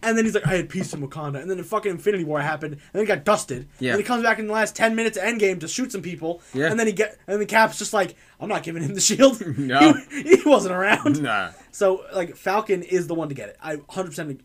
and 0.00 0.16
then 0.16 0.24
he's 0.24 0.34
like, 0.34 0.46
I 0.46 0.54
had 0.54 0.68
peace 0.68 0.94
in 0.94 1.00
Wakanda, 1.00 1.40
and 1.42 1.50
then 1.50 1.56
the 1.58 1.64
fucking 1.64 1.90
Infinity 1.90 2.22
War 2.22 2.40
happened, 2.40 2.74
and 2.74 2.82
then 2.92 3.02
he 3.02 3.06
got 3.06 3.24
dusted. 3.24 3.66
Yeah. 3.80 3.92
And 3.94 4.00
he 4.00 4.04
comes 4.04 4.22
back 4.22 4.38
in 4.38 4.46
the 4.46 4.52
last 4.52 4.76
ten 4.76 4.94
minutes 4.94 5.16
of 5.18 5.24
Endgame 5.24 5.58
to 5.58 5.66
shoot 5.66 5.90
some 5.90 6.02
people. 6.02 6.40
Yeah. 6.52 6.70
And 6.70 6.78
then 6.78 6.86
he 6.86 6.92
get 6.92 7.18
and 7.26 7.40
the 7.40 7.46
Cap's 7.46 7.78
just 7.78 7.92
like, 7.92 8.14
I'm 8.38 8.48
not 8.48 8.62
giving 8.62 8.82
him 8.84 8.94
the 8.94 9.00
shield. 9.00 9.42
No. 9.58 9.94
he, 10.08 10.36
he 10.36 10.42
wasn't 10.48 10.72
around. 10.72 11.20
Nah. 11.20 11.50
So 11.72 12.04
like 12.14 12.36
Falcon 12.36 12.84
is 12.84 13.08
the 13.08 13.14
one 13.14 13.28
to 13.28 13.34
get 13.34 13.48
it. 13.48 13.56
I 13.60 13.74
100 13.74 14.08
percent 14.10 14.40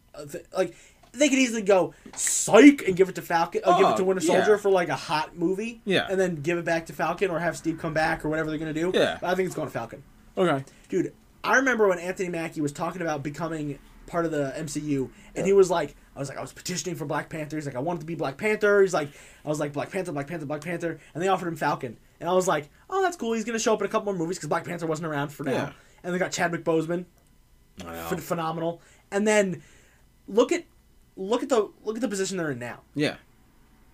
like 0.58 0.76
they 1.12 1.30
could 1.30 1.38
easily 1.38 1.62
go 1.62 1.94
psych 2.16 2.88
and 2.88 2.96
give 2.96 3.10
it 3.10 3.16
to 3.16 3.22
Falcon, 3.22 3.62
or 3.64 3.74
give 3.78 3.88
it 3.88 3.94
Oh, 3.94 3.98
to 3.98 4.04
Winter 4.04 4.26
yeah. 4.26 4.38
Soldier 4.38 4.58
for 4.58 4.72
like 4.72 4.90
a 4.90 4.96
hot 4.96 5.38
movie. 5.38 5.82
Yeah. 5.86 6.08
And 6.10 6.20
then 6.20 6.42
give 6.42 6.58
it 6.58 6.66
back 6.66 6.88
to 6.88 6.94
Falcon 6.94 7.30
or 7.30 7.38
have 7.38 7.56
Steve 7.58 7.78
come 7.78 7.94
back 7.94 8.26
or 8.26 8.30
whatever 8.30 8.50
they're 8.50 8.58
gonna 8.60 8.74
do. 8.74 8.92
Yeah. 8.94 9.20
But 9.22 9.30
I 9.30 9.36
think 9.36 9.46
it's 9.46 9.56
going 9.56 9.68
to 9.68 9.72
Falcon. 9.74 10.02
Okay. 10.36 10.64
Dude, 10.88 11.14
I 11.44 11.56
remember 11.58 11.88
when 11.88 12.00
Anthony 12.00 12.30
Mackie 12.30 12.62
was 12.62 12.72
talking 12.72 13.02
about 13.02 13.24
becoming 13.24 13.80
part 14.08 14.26
of 14.26 14.32
the 14.32 14.54
MCU, 14.58 15.10
and 15.36 15.46
he 15.46 15.54
was 15.54 15.70
like, 15.70 15.96
I 16.16 16.20
was 16.20 16.28
like, 16.30 16.38
I 16.38 16.42
was 16.42 16.52
petitioning 16.52 16.96
for 16.98 17.06
Black 17.06 17.30
Panther. 17.30 17.56
He's 17.56 17.66
like, 17.66 17.76
I 17.76 17.80
wanted 17.80 18.02
to 18.02 18.06
be 18.06 18.16
Black 18.16 18.38
Panther. 18.38 18.82
He's 18.82 18.94
like, 18.94 19.10
I 19.46 19.48
was 19.50 19.60
like, 19.60 19.72
Black 19.72 19.92
Panther, 19.92 20.12
Black 20.12 20.28
Panther, 20.28 20.46
Black 20.46 20.62
Panther, 20.62 21.00
and 21.14 21.24
they 21.24 21.28
offered 21.28 21.48
him 21.48 21.56
Falcon, 21.56 21.98
and 22.20 22.28
I 22.30 22.34
was 22.34 22.48
like, 22.48 22.70
oh, 22.90 23.02
that's 23.02 23.16
cool. 23.16 23.34
He's 23.34 23.46
gonna 23.46 23.60
show 23.60 23.74
up 23.74 23.82
in 23.82 23.86
a 23.86 23.90
couple 23.90 24.12
more 24.12 24.20
movies 24.20 24.38
because 24.38 24.50
Black 24.50 24.66
Panther 24.66 24.88
wasn't 24.88 25.08
around 25.08 25.30
for 25.30 25.44
now. 25.44 25.52
Yeah. 25.52 25.72
And 26.04 26.14
they 26.14 26.18
got 26.20 26.32
Chadwick 26.32 26.64
Boseman, 26.64 27.06
oh, 27.86 28.08
ph- 28.10 28.22
phenomenal. 28.22 28.82
And 29.12 29.28
then 29.28 29.62
look 30.28 30.52
at 30.52 30.66
look 31.16 31.44
at 31.44 31.50
the 31.50 31.70
look 31.84 31.96
at 31.96 32.02
the 32.02 32.08
position 32.08 32.38
they're 32.38 32.52
in 32.52 32.60
now. 32.60 32.82
Yeah. 32.96 33.16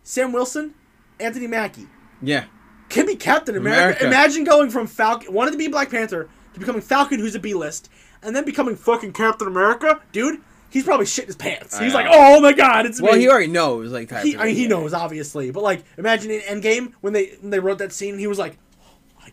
Sam 0.04 0.32
Wilson, 0.32 0.74
Anthony 1.20 1.48
Mackie 1.48 1.88
Yeah. 2.22 2.46
can 2.90 3.06
be 3.06 3.16
Captain 3.16 3.56
America. 3.58 4.00
America. 4.00 4.06
Imagine 4.08 4.44
going 4.44 4.70
from 4.70 4.88
Falcon, 4.88 5.34
wanted 5.34 5.52
to 5.52 5.58
be 5.58 5.68
Black 5.68 5.90
Panther, 5.90 6.30
to 6.56 6.60
becoming 6.60 6.82
Falcon, 6.82 7.20
who's 7.20 7.36
a 7.36 7.40
B 7.40 7.54
list, 7.54 7.90
and 8.24 8.36
then 8.36 8.44
becoming 8.46 8.76
fucking 8.76 9.14
Captain 9.14 9.48
America, 9.48 10.02
dude. 10.12 10.42
He's 10.72 10.84
probably 10.84 11.06
shitting 11.06 11.28
his 11.28 11.36
pants. 11.38 11.76
I 11.78 11.84
He's 11.86 11.94
know. 11.94 12.00
like, 12.00 12.08
oh 12.10 12.42
my 12.42 12.52
god, 12.52 12.86
it's 12.86 13.02
Well, 13.02 13.14
me. 13.14 13.20
he 13.22 13.30
already 13.30 13.48
knows. 13.48 13.92
Like, 13.94 14.12
He, 14.24 14.36
I 14.36 14.48
mean, 14.48 14.56
he 14.56 14.68
knows 14.68 14.94
obviously, 14.94 15.50
but 15.52 15.64
like, 15.64 15.84
imagine 15.98 16.32
in 16.32 16.42
Endgame 16.42 16.92
when 17.00 17.14
they 17.14 17.38
when 17.40 17.52
they 17.52 17.60
wrote 17.60 17.78
that 17.78 17.94
scene, 17.94 18.18
he 18.18 18.28
was 18.28 18.38
like, 18.38 18.58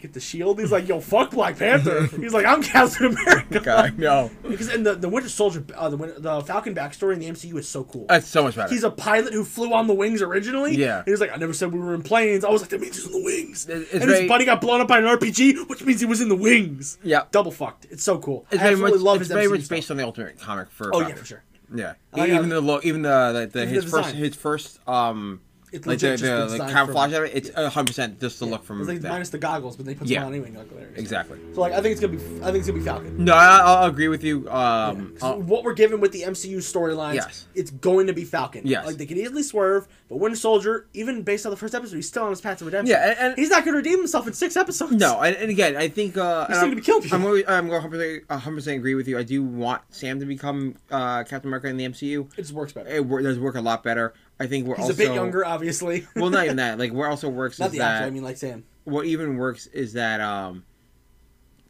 get 0.02 0.12
the 0.12 0.20
shield. 0.20 0.58
He's 0.58 0.70
like, 0.72 0.86
yo, 0.88 1.00
fuck 1.00 1.30
Black 1.30 1.56
Panther. 1.56 2.06
He's 2.06 2.34
like, 2.34 2.44
I'm 2.44 2.62
Captain 2.62 3.06
America. 3.06 3.60
God, 3.64 3.98
no. 3.98 4.30
Because 4.42 4.68
and 4.68 4.84
the 4.84 4.94
the 4.96 5.08
Winter 5.08 5.28
Soldier, 5.28 5.64
uh, 5.76 5.88
the 5.88 5.96
the 6.18 6.42
Falcon 6.42 6.74
backstory 6.74 7.14
in 7.14 7.20
the 7.20 7.26
MCU 7.28 7.56
is 7.56 7.68
so 7.68 7.84
cool. 7.84 8.06
That's 8.08 8.26
so 8.26 8.42
much 8.42 8.56
better. 8.56 8.68
He's 8.72 8.84
a 8.84 8.90
pilot 8.90 9.32
who 9.32 9.44
flew 9.44 9.72
on 9.72 9.86
the 9.86 9.94
wings 9.94 10.20
originally. 10.20 10.76
Yeah. 10.76 10.98
And 10.98 11.04
he 11.06 11.10
was 11.12 11.20
like, 11.20 11.32
I 11.32 11.36
never 11.36 11.52
said 11.52 11.72
we 11.72 11.78
were 11.80 11.94
in 11.94 12.02
planes. 12.02 12.44
I 12.44 12.50
was 12.50 12.60
like, 12.60 12.70
that 12.70 12.80
means 12.80 12.96
he's 12.96 13.06
in 13.06 13.12
the 13.12 13.24
wings. 13.24 13.66
It's 13.68 13.92
and 13.92 14.02
very- 14.04 14.20
his 14.22 14.28
buddy 14.28 14.44
got 14.44 14.60
blown 14.60 14.80
up 14.80 14.88
by 14.88 14.98
an 14.98 15.04
RPG, 15.04 15.68
which 15.68 15.82
means 15.84 16.00
he 16.00 16.06
was 16.06 16.20
in 16.20 16.28
the 16.28 16.36
wings. 16.36 16.98
Yeah. 17.02 17.22
Double 17.30 17.52
fucked. 17.52 17.86
It's 17.90 18.02
so 18.02 18.18
cool. 18.18 18.44
It's 18.50 18.62
I 18.62 18.66
absolutely 18.68 18.98
much, 18.98 19.04
love 19.04 19.16
it's 19.20 19.28
his 19.28 19.34
very 19.34 19.46
MCU 19.46 19.50
much 19.50 19.60
stuff. 19.62 19.76
based 19.76 19.90
on 19.90 19.96
the 19.96 20.04
Ultimate 20.04 20.38
comic 20.38 20.70
for. 20.70 20.88
Oh, 20.88 20.98
Falcon. 20.98 21.08
yeah, 21.08 21.14
for 21.14 21.24
sure. 21.24 21.42
Yeah, 21.74 21.94
like 22.12 22.28
even 22.28 22.50
the 22.50 22.60
look, 22.60 22.84
even 22.84 23.00
the, 23.00 23.48
the, 23.50 23.60
the 23.60 23.66
his 23.66 23.84
first 23.90 24.14
his 24.14 24.36
first 24.36 24.78
um 24.86 25.40
It's 25.72 25.86
like 25.86 25.98
the 26.00 26.08
legit 26.10 26.20
just 26.20 26.22
the 26.50 26.58
the, 26.58 26.64
the 26.66 26.72
camouflage 26.72 27.12
from- 27.12 27.24
of 27.24 27.30
it. 27.30 27.32
It's 27.34 27.50
hundred 27.74 27.86
percent 27.86 28.20
just 28.20 28.38
the 28.38 28.44
look 28.46 28.62
from 28.64 28.80
It's 28.80 28.88
like 28.88 29.00
that. 29.00 29.08
minus 29.08 29.30
the 29.30 29.38
goggles, 29.38 29.76
but 29.76 29.86
they 29.86 29.94
put 29.94 30.06
Yeah. 30.06 30.20
them 30.20 30.28
on 30.28 30.34
anyway. 30.34 30.52
Like, 30.54 30.68
exactly. 30.96 31.38
So 31.54 31.60
like, 31.62 31.72
I 31.72 31.80
think 31.80 31.92
it's 31.92 32.00
gonna 32.00 32.12
be, 32.16 32.22
I 32.42 32.46
think 32.46 32.58
it's 32.58 32.66
gonna 32.66 32.78
be 32.78 32.84
Falcon. 32.84 33.24
No, 33.24 33.34
I, 33.34 33.58
I'll 33.58 33.88
agree 33.88 34.08
with 34.08 34.22
you. 34.22 34.48
Um, 34.50 35.12
'Cause 35.14 35.22
I'll- 35.22 35.40
what 35.40 35.64
we're 35.64 35.72
given 35.74 36.00
with 36.00 36.12
the 36.12 36.22
MCU 36.24 36.58
storylines, 36.58 37.14
Yes. 37.14 37.46
it's 37.54 37.70
going 37.70 38.06
to 38.08 38.12
be 38.12 38.24
Falcon. 38.24 38.62
Yes. 38.66 38.86
Like 38.86 38.96
they 38.98 39.06
can 39.06 39.16
easily 39.18 39.42
swerve, 39.42 39.88
but 40.08 40.16
Winter 40.18 40.36
Soldier, 40.36 40.86
even 40.92 41.22
based 41.22 41.46
on 41.46 41.50
the 41.50 41.56
first 41.56 41.74
episode, 41.74 41.96
he's 41.96 42.08
still 42.08 42.24
on 42.24 42.30
his 42.30 42.40
path 42.42 42.58
to 42.58 42.64
redemption. 42.66 42.90
Yeah, 42.94 43.10
and- 43.10 43.18
and- 43.18 43.38
he's 43.38 43.48
not 43.50 43.64
going 43.64 43.72
to 43.72 43.78
redeem 43.78 43.98
himself 43.98 44.26
in 44.26 44.34
six 44.34 44.56
episodes. 44.56 44.92
no, 44.92 45.20
and, 45.20 45.34
and 45.36 45.50
again, 45.50 45.76
I 45.76 45.88
think 45.88 46.16
uh, 46.18 46.46
He's 46.48 46.56
still 46.56 46.66
I'm, 46.66 46.70
gonna 46.72 46.82
kill 46.82 47.00
people. 47.00 47.16
I'm 47.18 47.24
always, 47.24 47.44
I'm 47.48 47.68
going 47.68 47.80
to 47.90 48.20
100 48.28 48.54
percent 48.56 48.76
agree 48.76 48.94
with 48.94 49.08
you. 49.08 49.18
I 49.18 49.22
do 49.22 49.42
want 49.42 49.80
Sam 49.90 50.20
to 50.20 50.26
become 50.26 50.74
uh, 50.90 51.24
Captain 51.24 51.48
America 51.48 51.68
in 51.68 51.76
the 51.78 51.84
MCU. 51.88 52.28
it 52.36 52.42
just 52.42 52.52
works 52.52 52.72
better. 52.72 52.88
It 52.90 53.06
wor- 53.06 53.22
does 53.22 53.38
work 53.38 53.54
a 53.54 53.60
lot 53.60 53.82
better. 53.82 54.12
I 54.42 54.46
think 54.48 54.66
we're 54.66 54.76
He's 54.76 54.84
also 54.90 54.94
a 54.94 54.96
bit 55.06 55.14
younger, 55.14 55.44
obviously. 55.46 56.06
well, 56.16 56.30
not 56.30 56.44
even 56.44 56.56
that. 56.56 56.78
Like, 56.78 56.92
what 56.92 57.08
also 57.10 57.28
works 57.28 57.58
not 57.58 57.66
is 57.66 57.72
the 57.72 57.78
that 57.78 57.92
actor. 57.96 58.06
I 58.06 58.10
mean, 58.10 58.22
like 58.24 58.36
Sam. 58.36 58.64
what 58.84 59.06
even 59.06 59.36
works 59.36 59.66
is 59.68 59.92
that 59.94 60.20
um 60.20 60.64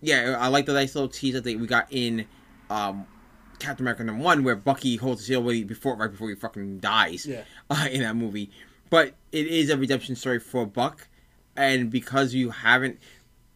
yeah 0.00 0.36
i 0.40 0.48
like 0.48 0.66
the 0.66 0.72
nice 0.72 0.94
little 0.96 1.08
tease 1.08 1.34
that 1.34 1.44
they, 1.44 1.54
we 1.54 1.66
got 1.66 1.86
in 1.90 2.26
um 2.70 3.06
captain 3.60 3.84
america 3.84 4.02
number 4.02 4.20
one 4.22 4.42
where 4.42 4.56
bucky 4.56 4.96
holds 4.96 5.20
the 5.20 5.26
shield 5.32 5.68
before 5.68 5.94
right 5.96 6.10
before 6.10 6.28
he 6.28 6.34
fucking 6.34 6.78
dies 6.80 7.24
Yeah. 7.26 7.44
uh, 7.70 7.86
in 7.90 8.00
that 8.02 8.16
movie 8.16 8.50
but 8.90 9.14
it 9.30 9.46
is 9.46 9.70
a 9.70 9.76
redemption 9.76 10.16
story 10.16 10.40
for 10.40 10.66
buck 10.66 11.06
and 11.56 11.88
because 11.90 12.34
you 12.34 12.50
haven't 12.50 12.98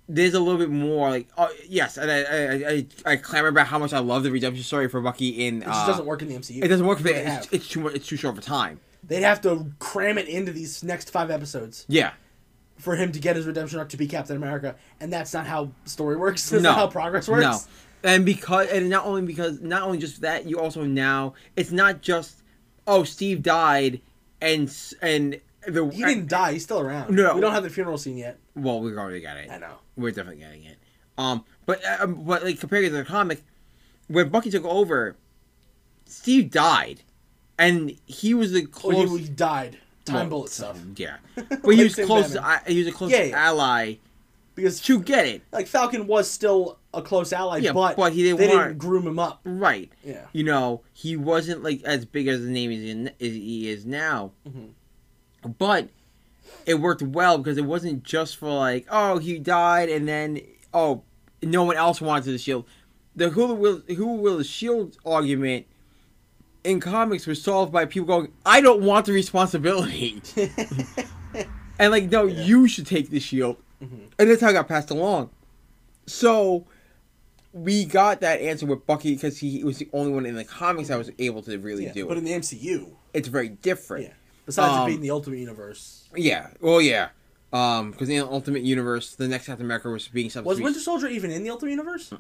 there's 0.09 0.35
a 0.35 0.39
little 0.41 0.59
bit 0.61 0.71
more 0.71 1.11
like 1.11 1.27
oh 1.37 1.51
yes 1.69 1.97
and 1.99 2.11
i 2.13 2.23
i, 2.23 2.71
I, 2.71 3.13
I 3.13 3.17
clamor 3.17 3.49
about 3.49 3.67
how 3.67 3.81
much 3.81 3.93
i 3.93 3.99
love 3.99 4.23
the 4.23 4.31
redemption 4.31 4.63
story 4.63 4.89
for 4.89 5.01
bucky 5.01 5.47
in 5.47 5.63
It 5.63 5.67
just 5.67 5.81
uh, 5.81 5.87
doesn't 5.89 6.07
work 6.07 6.23
in 6.23 6.29
the 6.29 6.35
MCU. 6.37 6.63
it 6.63 6.69
doesn't 6.69 6.87
work 6.87 7.01
for 7.01 7.09
it. 7.09 7.27
It's, 7.27 7.49
it's 7.53 7.69
too 7.69 7.81
much 7.81 7.95
it's 7.95 8.07
too 8.07 8.17
short 8.17 8.35
of 8.35 8.39
a 8.39 8.47
time 8.47 8.79
They'd 9.07 9.23
have 9.23 9.41
to 9.43 9.73
cram 9.79 10.19
it 10.19 10.29
into 10.29 10.53
these 10.53 10.83
next 10.83 11.11
five 11.11 11.31
episodes 11.31 11.85
yeah 11.89 12.13
for 12.79 12.97
him 12.97 13.13
to 13.13 13.19
get 13.19 13.37
his 13.37 13.47
redemption 13.47 13.79
arc 13.79 13.89
to 13.91 13.97
be 13.97 14.07
Captain 14.07 14.37
America, 14.37 14.77
and 15.01 15.13
that's 15.13 15.33
not 15.33 15.47
how 15.47 15.71
story 15.85 16.17
works. 16.17 16.51
That's 16.51 16.63
no, 16.63 16.71
not 16.71 16.79
how 16.79 16.87
progress 16.89 17.29
works. 17.29 17.43
No, 17.43 17.59
and 18.11 18.25
because 18.25 18.69
and 18.69 18.89
not 18.91 19.07
only 19.07 19.23
because 19.23 19.61
not 19.61 19.83
only 19.83 19.99
just 19.99 20.21
that, 20.21 20.47
you 20.47 20.61
also 20.61 20.85
now 20.85 21.35
it's 21.57 21.71
not 21.71 22.03
just 22.03 22.43
oh 22.87 23.05
Steve 23.05 23.43
died 23.43 24.01
and 24.41 24.73
and 25.03 25.41
the 25.67 25.89
He 25.89 26.05
didn't 26.05 26.29
die. 26.29 26.53
He's 26.53 26.63
still 26.63 26.81
around. 26.81 27.15
No. 27.15 27.35
we 27.35 27.41
don't 27.41 27.53
have 27.53 27.65
the 27.65 27.71
funeral 27.71 27.99
scene 27.99 28.17
yet. 28.17 28.39
well 28.55 28.81
we're 28.81 28.99
already 28.99 29.21
got 29.21 29.37
it. 29.37 29.51
I 29.51 29.59
know. 29.59 29.77
We're 29.97 30.11
definitely 30.11 30.43
getting 30.43 30.65
it. 30.65 30.79
Um, 31.19 31.45
but 31.65 31.81
um, 32.01 32.25
but 32.25 32.45
like 32.45 32.61
compared 32.61 32.85
to 32.85 32.91
the 32.91 33.05
comic, 33.05 33.43
when 34.09 34.29
Bucky 34.29 34.51
took 34.51 34.65
over, 34.65 35.17
Steve 36.05 36.51
died, 36.51 37.01
and 37.59 37.97
he 38.07 38.35
was 38.35 38.53
the 38.53 38.65
Oh, 38.65 38.67
close. 38.67 39.11
he, 39.11 39.19
he 39.25 39.29
died. 39.29 39.79
Time 40.05 40.15
well, 40.15 40.27
bullet 40.41 40.51
stuff. 40.53 40.79
Yeah, 40.97 41.17
but 41.35 41.75
he 41.75 41.83
was 41.83 41.95
close. 41.97 42.37
I, 42.37 42.61
he 42.67 42.79
was 42.79 42.87
a 42.89 42.93
close 42.93 43.11
Yeah, 43.11 43.23
yeah. 43.25 43.49
ally 43.49 43.95
Because 44.55 44.81
to 44.83 45.01
get 45.01 45.27
it. 45.27 45.43
like 45.51 45.67
Falcon 45.67 46.07
was 46.07 46.31
still 46.31 46.79
a 46.95 47.03
close 47.03 47.33
ally, 47.33 47.59
Yeah, 47.59 47.73
but, 47.73 47.97
but 47.97 48.13
he 48.13 48.23
didn't 48.23 48.39
they 48.39 48.47
want- 48.49 48.69
didn't 48.69 48.79
groom 48.79 49.07
him 49.07 49.19
up. 49.19 49.41
Right. 49.45 49.91
Yeah. 50.05 50.27
You 50.33 50.45
know, 50.45 50.83
he 50.93 51.17
wasn't 51.17 51.65
like 51.65 51.83
as 51.83 52.05
big 52.05 52.29
as 52.29 52.41
the 52.43 52.49
name 52.51 52.71
is 52.71 52.85
in, 52.85 53.09
as 53.09 53.15
he 53.33 53.69
is 53.69 53.85
now. 53.85 54.31
Mhm. 54.49 54.71
But 55.59 55.89
it 56.65 56.75
worked 56.81 57.03
well 57.03 57.39
because 57.39 57.59
it 57.59 57.65
wasn't 57.65 58.03
just 58.05 58.37
for 58.37 58.49
like, 58.51 58.87
oh, 58.91 59.19
he 59.19 59.39
died 59.41 59.89
and 59.89 60.07
then 60.09 60.41
oh, 60.73 61.03
no 61.43 61.65
one 61.65 61.77
else 61.77 62.01
wanted 62.01 62.31
the 62.31 62.39
shield. 62.39 62.65
The 63.17 63.31
who 63.31 63.53
will 63.55 63.83
who 63.89 64.15
will 64.15 64.39
the 64.39 64.45
shield 64.45 64.97
argument 65.05 65.67
in 66.67 66.81
comics 66.81 67.27
was 67.27 67.41
solved 67.43 67.73
by 67.73 67.85
people 67.87 68.07
going, 68.07 68.33
I 68.45 68.61
don't 68.61 68.83
want 68.83 69.07
the 69.07 69.13
responsibility. 69.13 70.21
and 71.79 71.91
like, 71.91 72.11
no, 72.11 72.27
Yeah. 72.27 72.43
you 72.45 72.69
should 72.69 72.87
take 72.87 73.11
the 73.11 73.21
shield. 73.21 73.57
Mhm. 73.83 74.09
And 74.19 74.31
that's 74.31 74.41
how 74.41 74.51
it 74.51 74.55
got 74.55 74.69
passed 74.69 74.91
along. 74.91 75.31
So 76.07 76.67
we 77.53 77.85
got 77.85 78.21
that 78.21 78.41
answer 78.41 78.67
with 78.67 78.87
Bucky 78.87 79.15
because 79.15 79.39
he 79.39 79.63
was 79.65 79.79
the 79.79 79.89
only 79.93 80.13
one 80.13 80.27
in 80.27 80.35
the 80.35 80.45
comics 80.45 80.89
that 80.89 80.99
was 80.99 81.11
able 81.19 81.43
to 81.43 81.59
really 81.59 81.85
Yeah, 81.85 81.93
do 81.93 82.07
but 82.07 82.17
it. 82.17 82.19
in 82.21 82.25
the 82.25 82.33
MCU, 82.33 82.97
It's 83.15 83.29
very 83.29 83.49
different. 83.49 84.05
yeah. 84.07 84.13
Besides 84.47 84.73
Um, 84.75 84.83
it 84.83 84.87
being 84.87 85.01
the 85.01 85.11
Ultimate 85.11 85.39
Universe, 85.39 86.05
Yeah. 86.15 86.49
Well, 86.61 86.81
yeah. 86.81 87.09
Um, 87.53 87.91
because 87.93 88.09
in 88.09 88.19
the 88.19 88.27
Ultimate 88.27 88.63
Universe, 88.63 89.15
the 89.15 89.29
next 89.29 89.47
Captain 89.47 89.65
America 89.65 89.89
was 89.89 90.09
being 90.09 90.31
something. 90.31 90.49
was. 90.49 90.61
Winter 90.61 90.81
Soldier 90.81 91.09
even 91.09 91.31
in 91.31 91.43
the 91.43 91.51
Ultimate 91.51 91.71
Universe? 91.71 92.13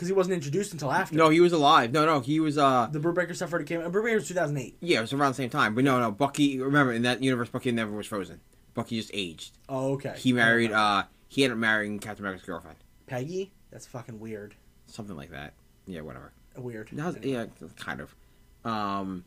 Because 0.00 0.08
he 0.08 0.14
wasn't 0.14 0.32
introduced 0.32 0.72
until 0.72 0.90
after. 0.90 1.14
No, 1.14 1.28
he 1.28 1.40
was 1.40 1.52
alive. 1.52 1.92
No, 1.92 2.06
no, 2.06 2.20
he 2.20 2.40
was. 2.40 2.56
Uh, 2.56 2.88
The 2.90 2.98
Brubaker 2.98 3.36
stuff 3.36 3.52
already 3.52 3.66
came. 3.66 3.82
Uh, 3.82 3.90
Brubaker 3.90 4.14
was 4.14 4.26
2008. 4.28 4.78
yeah, 4.80 4.96
it 4.96 5.00
was 5.02 5.12
around 5.12 5.32
the 5.32 5.36
same 5.36 5.50
time. 5.50 5.74
But 5.74 5.84
no, 5.84 6.00
no, 6.00 6.10
Bucky. 6.10 6.58
Remember, 6.58 6.90
in 6.90 7.02
that 7.02 7.22
universe, 7.22 7.50
Bucky 7.50 7.70
never 7.70 7.92
was 7.94 8.06
frozen. 8.06 8.40
Bucky 8.72 8.96
just 8.96 9.10
aged. 9.12 9.58
Oh, 9.68 9.92
okay. 9.92 10.14
He 10.16 10.32
married. 10.32 10.72
Uh, 10.72 11.02
he 11.28 11.44
ended 11.44 11.56
up 11.56 11.60
marrying 11.60 11.98
Captain 11.98 12.24
America's 12.24 12.46
girlfriend. 12.46 12.78
Peggy. 13.08 13.52
That's 13.70 13.86
fucking 13.86 14.18
weird. 14.20 14.54
Something 14.86 15.16
like 15.18 15.32
that. 15.32 15.52
Yeah, 15.86 16.00
whatever. 16.00 16.32
Weird. 16.56 16.90
Was, 16.92 17.18
yeah, 17.22 17.44
kind 17.76 18.00
of. 18.00 18.16
Um, 18.64 19.26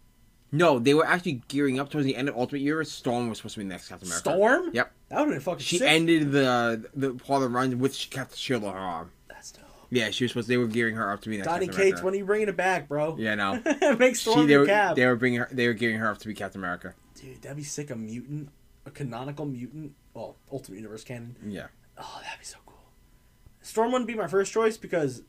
no, 0.52 0.80
they 0.80 0.96
were 0.96 1.06
actually 1.06 1.44
gearing 1.50 1.80
up 1.80 1.92
towards 1.92 2.06
the 2.08 2.16
end 2.16 2.30
of 2.30 2.36
Ultimate 2.36 2.62
Universe. 2.62 2.92
Storm 2.92 3.30
was 3.30 3.38
supposed 3.38 3.54
to 3.56 3.60
be 3.60 3.66
the 3.66 3.70
next 3.70 3.90
Captain 3.90 4.08
America. 4.08 4.30
Storm. 4.32 4.70
Yep. 4.74 4.92
That 5.10 5.16
would 5.20 5.26
have 5.26 5.34
been 5.36 5.40
fucking. 5.42 5.60
She 5.60 5.78
sick. 5.78 5.88
ended 5.88 6.32
the 6.32 6.90
the 6.96 7.14
part 7.14 7.44
of 7.44 7.50
the 7.52 7.56
run 7.56 7.78
with 7.80 7.96
Captain 8.10 8.36
Shield 8.38 8.64
on 8.64 8.74
her 8.74 8.80
arm. 8.80 9.12
Yeah, 9.94 10.10
she 10.12 10.24
was 10.24 10.32
supposed. 10.32 10.48
They 10.48 10.58
were 10.58 10.68
gearing 10.68 10.96
her 10.96 11.12
up 11.12 11.22
to 11.22 11.30
be 11.30 11.38
next. 11.38 11.48
Donny 11.48 11.68
Captain 11.68 11.82
Cates, 11.84 11.92
America. 12.00 12.06
when 12.06 12.14
are 12.14 12.18
you 12.18 12.26
bringing 12.26 12.48
it 12.50 12.58
back, 12.58 12.88
bro? 12.88 13.16
Yeah, 13.18 13.36
no. 13.36 13.62
Make 13.98 14.16
she 14.16 14.22
Storm 14.32 14.48
they 14.48 14.58
were 14.58 14.66
cap. 14.66 14.96
they 14.96 15.06
were 15.06 15.16
bringing 15.16 15.40
her. 15.40 15.50
They 15.52 15.68
were 15.68 15.74
gearing 15.74 15.98
her 16.00 16.10
up 16.10 16.18
to 16.20 16.28
be 16.28 16.34
Captain 16.34 16.60
America. 16.62 16.94
Dude, 17.20 17.42
that'd 17.42 17.58
be 17.58 17.64
sick. 17.64 17.90
A 17.92 17.96
mutant, 17.96 18.50
a 18.86 18.92
canonical 18.92 19.46
mutant. 19.46 19.94
Well, 20.14 20.36
Ultimate 20.52 20.78
Universe 20.78 21.04
canon. 21.04 21.36
Yeah. 21.48 21.68
Oh, 21.98 22.20
that'd 22.24 22.40
be 22.40 22.46
so 22.46 22.58
cool. 22.66 22.78
Storm 23.62 23.92
wouldn't 23.92 24.08
be 24.08 24.16
my 24.16 24.28
first 24.28 24.52
choice 24.52 24.78
because 24.78 25.22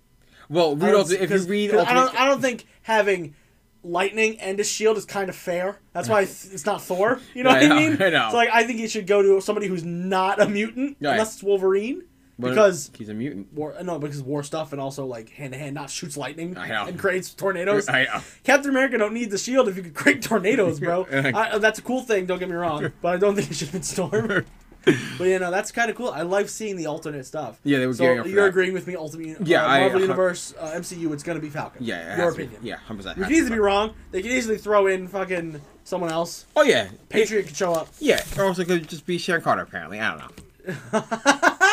Well, 0.49 0.77
read 0.77 0.91
don't- 0.93 1.07
Ulti- 1.07 1.21
if 1.21 1.31
you 1.31 1.39
read 1.47 1.71
'cause 1.71 1.87
I 1.87 1.95
don't. 1.95 2.21
I 2.21 2.27
don't 2.27 2.41
think 2.41 2.65
having 2.83 3.35
lightning 3.83 4.41
and 4.41 4.59
a 4.59 4.65
shield 4.65 4.97
is 4.97 5.05
kind 5.05 5.29
of 5.29 5.37
fair. 5.37 5.79
That's 5.93 6.09
why 6.09 6.23
it's 6.23 6.65
not 6.65 6.83
Thor. 6.83 7.21
You 7.35 7.43
know 7.45 7.51
Yeah, 7.51 7.69
what 7.69 7.73
I 7.73 7.75
I 7.77 7.89
mean? 7.91 8.03
I 8.03 8.09
know. 8.11 8.29
So 8.31 8.37
like, 8.37 8.49
I 8.51 8.65
think 8.65 8.81
it 8.81 8.91
should 8.91 9.07
go 9.07 9.21
to 9.23 9.41
somebody 9.43 9.67
who's 9.67 9.85
not 9.85 10.41
a 10.41 10.49
mutant, 10.49 10.97
unless 11.01 11.35
it's 11.35 11.43
Wolverine, 11.43 12.05
but 12.39 12.51
because 12.51 12.91
he's 12.97 13.09
a 13.09 13.15
mutant. 13.15 13.53
war. 13.53 13.75
No, 13.83 13.99
because 13.99 14.23
war 14.23 14.43
stuff 14.43 14.73
and 14.73 14.81
also 14.81 15.07
like 15.07 15.31
hand 15.31 15.53
to 15.53 15.59
hand, 15.59 15.75
not 15.75 15.91
shoots 15.91 16.17
lightning 16.17 16.57
and 16.57 16.99
creates 16.99 17.33
tornadoes. 17.33 17.89
I. 17.89 18.23
Captain 18.43 18.71
America 18.71 18.99
don't 18.99 19.15
need 19.15 19.31
the 19.31 19.39
shield 19.39 19.69
if 19.69 19.77
you 19.77 19.83
could 19.83 19.95
create 19.95 20.23
tornadoes, 20.23 20.81
bro. 20.81 21.07
I, 21.13 21.59
that's 21.59 21.79
a 21.79 21.83
cool 21.83 22.03
thing. 22.03 22.27
Don't 22.27 22.39
get 22.39 22.49
me 22.49 22.55
wrong, 22.57 22.93
but 23.03 23.15
I 23.15 23.17
don't 23.19 23.35
think 23.37 23.51
it 23.51 23.55
should 23.55 23.69
have 23.69 23.73
been 23.73 23.83
Storm. 23.83 24.45
but 25.17 25.25
you 25.29 25.39
know 25.39 25.51
that's 25.51 25.73
kind 25.73 25.89
of 25.91 25.97
cool. 25.97 26.11
I 26.11 26.23
like 26.23 26.49
seeing 26.49 26.77
the 26.77 26.87
alternate 26.87 27.25
stuff. 27.25 27.59
Yeah, 27.65 27.79
they 27.79 27.87
were 27.87 27.95
So 27.95 28.05
gearing 28.05 28.19
up 28.19 28.27
for 28.27 28.31
you're 28.33 28.43
that. 28.43 28.49
agreeing 28.51 28.75
with 28.75 28.87
me? 28.87 28.97
Ultimate, 28.97 29.41
Yeah, 29.47 29.65
uh, 29.65 29.69
I- 29.69 29.81
Marvel 29.81 29.99
uh, 29.99 30.03
Universe, 30.03 30.55
uh, 30.61 30.73
MCU. 30.73 31.11
It's 31.15 31.23
gonna 31.23 31.41
be 31.41 31.49
Falcon. 31.49 31.83
Yeah, 31.83 32.01
it 32.13 32.17
your 32.19 32.27
has 32.27 32.35
to 32.35 32.39
be. 32.39 32.45
opinion. 32.45 32.67
Yeah, 32.67 32.77
hundred 32.77 32.99
percent. 33.05 33.19
Which 33.19 33.29
needs 33.31 33.47
to 33.47 33.53
be 33.53 33.59
wrong. 33.61 33.95
They 34.11 34.21
could 34.21 34.31
easily 34.33 34.59
throw 34.59 34.87
in 34.89 35.09
fucking 35.09 35.61
someone 35.85 36.11
else. 36.11 36.45
Oh 36.55 36.63
yeah, 36.65 36.89
Patriot 37.09 37.45
could 37.45 37.57
show 37.57 37.73
up. 37.73 37.89
Yeah, 37.99 38.23
or 38.37 38.45
also 38.45 38.65
could 38.67 38.87
just 38.87 39.07
be 39.07 39.17
Sharon 39.17 39.41
Carter. 39.41 39.63
Apparently, 39.63 40.01
I 40.01 40.11
don't 40.11 40.19
know. 40.19 41.64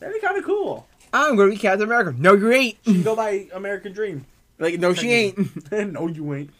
That'd 0.00 0.14
be 0.14 0.20
kind 0.20 0.38
of 0.38 0.44
cool. 0.44 0.86
I'm 1.12 1.36
gonna 1.36 1.50
be 1.50 1.56
Captain 1.56 1.82
America. 1.86 2.14
No, 2.18 2.34
you 2.34 2.50
ain't. 2.52 2.76
You 2.84 2.94
can 2.94 3.02
go 3.02 3.16
by 3.16 3.48
American 3.54 3.92
Dream. 3.92 4.26
Like, 4.58 4.78
no, 4.78 4.92
she 4.94 5.12
ain't. 5.12 5.72
no, 5.92 6.06
you 6.08 6.34
ain't. 6.34 6.50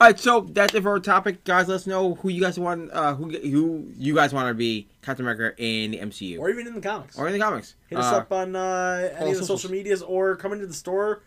All 0.00 0.06
right, 0.08 0.18
so 0.18 0.40
that's 0.40 0.74
it 0.74 0.82
for 0.82 0.90
our 0.92 0.98
topic, 0.98 1.44
guys. 1.44 1.68
Let 1.68 1.74
us 1.74 1.86
know 1.86 2.14
who 2.14 2.30
you 2.30 2.40
guys 2.40 2.58
want, 2.58 2.90
uh, 2.90 3.14
who 3.14 3.28
who 3.30 3.86
you 3.98 4.14
guys 4.14 4.32
want 4.32 4.48
to 4.48 4.54
be 4.54 4.88
Captain 5.02 5.26
America 5.26 5.52
in 5.62 5.90
the 5.90 5.98
MCU 5.98 6.38
Or 6.40 6.48
even 6.48 6.66
in 6.66 6.74
the 6.74 6.80
comics. 6.80 7.18
or 7.18 7.26
in 7.26 7.34
the 7.34 7.38
comics. 7.38 7.74
Hit 7.88 7.98
us 7.98 8.10
Uh, 8.12 8.16
up 8.18 8.32
on 8.32 8.56
uh, 8.56 9.10
any 9.18 9.32
of 9.32 9.36
the 9.36 9.42
socials. 9.42 9.46
social 9.62 9.70
medias 9.70 10.00
or 10.02 10.36
come 10.36 10.52
into 10.54 10.66
the 10.66 10.72
store 10.74 11.20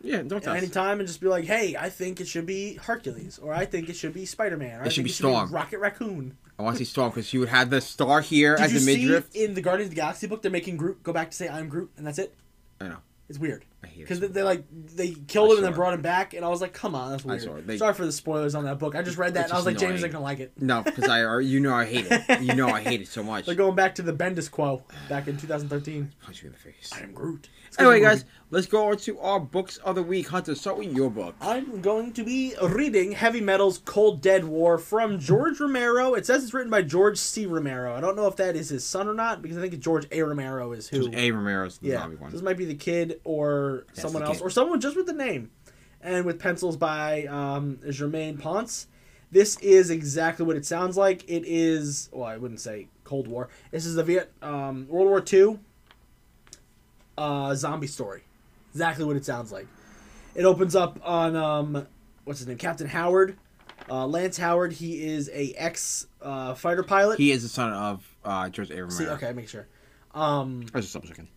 Yeah, 0.00 0.22
don't 0.22 0.46
at 0.46 0.56
any 0.56 0.68
time 0.68 1.00
and 1.00 1.08
just 1.08 1.20
be 1.20 1.26
like, 1.26 1.44
hey, 1.44 1.76
I 1.76 1.88
think 1.90 2.20
it 2.20 2.28
should 2.28 2.46
be 2.46 2.74
Hercules, 2.74 3.38
or 3.38 3.52
I 3.52 3.64
think 3.64 3.88
it 3.88 3.96
should 3.96 4.14
be 4.14 4.26
Spider 4.26 4.56
Man, 4.56 4.78
or 4.80 4.82
I 4.84 4.88
should 4.88 4.94
think 4.96 5.06
be 5.06 5.10
it 5.10 5.14
should 5.14 5.24
Storm. 5.26 5.48
be 5.48 5.54
Rocket 5.54 5.78
Raccoon. 5.78 6.36
I 6.58 6.62
want 6.62 6.76
to 6.76 6.84
see 6.84 6.88
Storm 6.90 7.10
because 7.10 7.32
you 7.34 7.40
would 7.40 7.48
have 7.48 7.70
the 7.70 7.80
star 7.80 8.20
here 8.20 8.56
Did 8.56 8.64
as 8.64 8.72
you 8.72 8.78
the 8.80 8.84
see 8.84 9.02
midriff. 9.06 9.34
in 9.34 9.54
the 9.54 9.60
Guardians 9.60 9.88
of 9.88 9.90
the 9.96 10.00
Galaxy 10.00 10.26
book 10.28 10.42
they're 10.42 10.50
making 10.50 10.76
Groot 10.76 11.02
go 11.02 11.12
back 11.12 11.30
to 11.32 11.36
say 11.36 11.48
I'm 11.48 11.68
Groot 11.68 11.90
and 11.96 12.06
that's 12.06 12.18
it? 12.18 12.34
I 12.80 12.88
know. 12.88 12.98
It's 13.28 13.38
weird. 13.38 13.64
I 13.82 13.86
hate 13.86 14.00
Because 14.00 14.18
they, 14.20 14.26
they 14.26 14.42
like 14.42 14.64
they 14.72 15.10
killed 15.28 15.50
I 15.50 15.52
him 15.52 15.56
and 15.58 15.66
then 15.66 15.74
brought 15.74 15.94
him 15.94 16.02
back, 16.02 16.34
and 16.34 16.44
I 16.44 16.48
was 16.48 16.60
like, 16.60 16.72
"Come 16.72 16.94
on, 16.96 17.12
that's 17.12 17.24
I 17.24 17.28
weird." 17.28 17.42
saw. 17.42 17.54
They- 17.64 17.78
Sorry 17.78 17.94
for 17.94 18.06
the 18.06 18.12
spoilers 18.12 18.54
on 18.56 18.64
that 18.64 18.78
book. 18.78 18.96
I 18.96 19.02
just 19.02 19.18
read 19.18 19.34
that, 19.34 19.44
and 19.44 19.52
I 19.52 19.56
was 19.56 19.66
like, 19.66 19.78
"James 19.78 20.02
ain't 20.02 20.12
gonna 20.12 20.24
like 20.24 20.40
it." 20.40 20.52
No, 20.60 20.82
because 20.82 21.08
I 21.08 21.38
you 21.40 21.60
know 21.60 21.74
I 21.74 21.84
hate 21.84 22.06
it. 22.10 22.42
You 22.42 22.54
know 22.54 22.68
I 22.68 22.80
hate 22.80 23.00
it 23.00 23.08
so 23.08 23.22
much. 23.22 23.46
They're 23.46 23.54
going 23.54 23.76
back 23.76 23.94
to 23.96 24.02
the 24.02 24.12
Bendis 24.12 24.50
quo 24.50 24.82
back 25.08 25.28
in 25.28 25.36
2013. 25.36 26.12
Punch 26.22 26.42
you 26.42 26.48
in 26.48 26.52
the 26.52 26.58
face. 26.58 26.90
I 26.92 27.00
am 27.00 27.12
Groot. 27.12 27.48
Anyway, 27.78 28.00
guys, 28.00 28.24
let's 28.50 28.66
go 28.66 28.90
on 28.90 28.96
to 28.96 29.18
our 29.20 29.38
books 29.38 29.76
of 29.78 29.94
the 29.94 30.02
week. 30.02 30.28
Hunter, 30.28 30.54
start 30.54 30.78
with 30.78 30.90
your 30.92 31.10
book. 31.10 31.36
I'm 31.40 31.80
going 31.80 32.12
to 32.14 32.24
be 32.24 32.54
reading 32.62 33.12
Heavy 33.12 33.40
Metal's 33.40 33.78
Cold 33.78 34.20
Dead 34.22 34.44
War 34.44 34.78
from 34.78 35.18
George 35.20 35.60
Romero. 35.60 36.14
It 36.14 36.26
says 36.26 36.42
it's 36.42 36.54
written 36.54 36.70
by 36.70 36.82
George 36.82 37.18
C. 37.18 37.44
Romero. 37.46 37.94
I 37.94 38.00
don't 38.00 38.16
know 38.16 38.26
if 38.26 38.36
that 38.36 38.56
is 38.56 38.70
his 38.70 38.84
son 38.84 39.06
or 39.06 39.14
not 39.14 39.42
because 39.42 39.58
I 39.58 39.60
think 39.60 39.78
George 39.78 40.06
A. 40.10 40.22
Romero 40.22 40.72
is 40.72 40.88
who. 40.88 41.10
A. 41.12 41.30
Romero's 41.30 41.78
the 41.78 41.88
yeah, 41.88 42.00
zombie 42.00 42.16
one. 42.16 42.32
this 42.32 42.42
might 42.42 42.56
be 42.56 42.64
the 42.64 42.74
kid 42.74 43.20
or 43.22 43.67
That's 43.88 44.02
someone 44.02 44.22
else 44.22 44.40
or 44.40 44.50
someone 44.50 44.80
just 44.80 44.96
with 44.96 45.06
the 45.06 45.12
name, 45.12 45.50
and 46.00 46.24
with 46.24 46.38
pencils 46.38 46.76
by 46.76 47.24
um, 47.26 47.78
Germán 47.86 48.38
Ponce. 48.38 48.86
This 49.30 49.58
is 49.60 49.90
exactly 49.90 50.46
what 50.46 50.56
it 50.56 50.64
sounds 50.64 50.96
like. 50.96 51.22
It 51.28 51.44
is 51.46 52.08
well, 52.12 52.24
I 52.26 52.36
wouldn't 52.38 52.60
say 52.60 52.88
Cold 53.04 53.28
War. 53.28 53.48
This 53.70 53.84
is 53.84 53.94
the 53.94 54.02
Viet 54.02 54.32
um, 54.42 54.86
World 54.88 55.08
War 55.08 55.22
II 55.30 55.58
uh, 57.18 57.54
zombie 57.54 57.86
story. 57.86 58.22
Exactly 58.72 59.04
what 59.04 59.16
it 59.16 59.24
sounds 59.24 59.52
like. 59.52 59.66
It 60.34 60.44
opens 60.44 60.76
up 60.76 61.00
on 61.02 61.36
um, 61.36 61.86
what's 62.24 62.40
his 62.40 62.48
name, 62.48 62.58
Captain 62.58 62.86
Howard, 62.86 63.36
uh, 63.90 64.06
Lance 64.06 64.38
Howard. 64.38 64.72
He 64.72 65.04
is 65.04 65.28
a 65.32 65.52
ex 65.54 66.06
uh, 66.22 66.54
fighter 66.54 66.82
pilot. 66.82 67.18
He 67.18 67.32
is 67.32 67.42
the 67.42 67.48
son 67.48 67.72
of 67.72 68.16
uh, 68.24 68.48
George 68.48 68.70
A. 68.70 68.74
Romero. 68.74 68.90
See, 68.90 69.08
okay, 69.08 69.32
make 69.32 69.48
sure. 69.48 69.66
Um, 70.14 70.64
I 70.72 70.78
was 70.78 70.86
just 70.86 70.94
double 70.94 71.08
checking. 71.08 71.28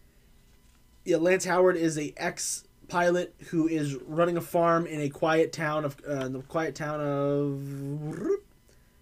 Yeah, 1.06 1.18
Lance 1.18 1.46
Howard 1.46 1.78
is 1.78 1.98
a 1.98 2.14
ex 2.18 2.64
pilot 2.88 3.34
who 3.50 3.68
is 3.68 3.96
running 3.96 4.38
a 4.38 4.42
farm 4.42 4.86
in 4.86 5.00
a 5.02 5.10
quiet 5.10 5.54
town 5.54 5.86
of 5.86 5.98
uh, 6.06 6.28
the 6.28 6.42
quiet 6.42 6.76
town 6.76 7.00
of 7.02 8.30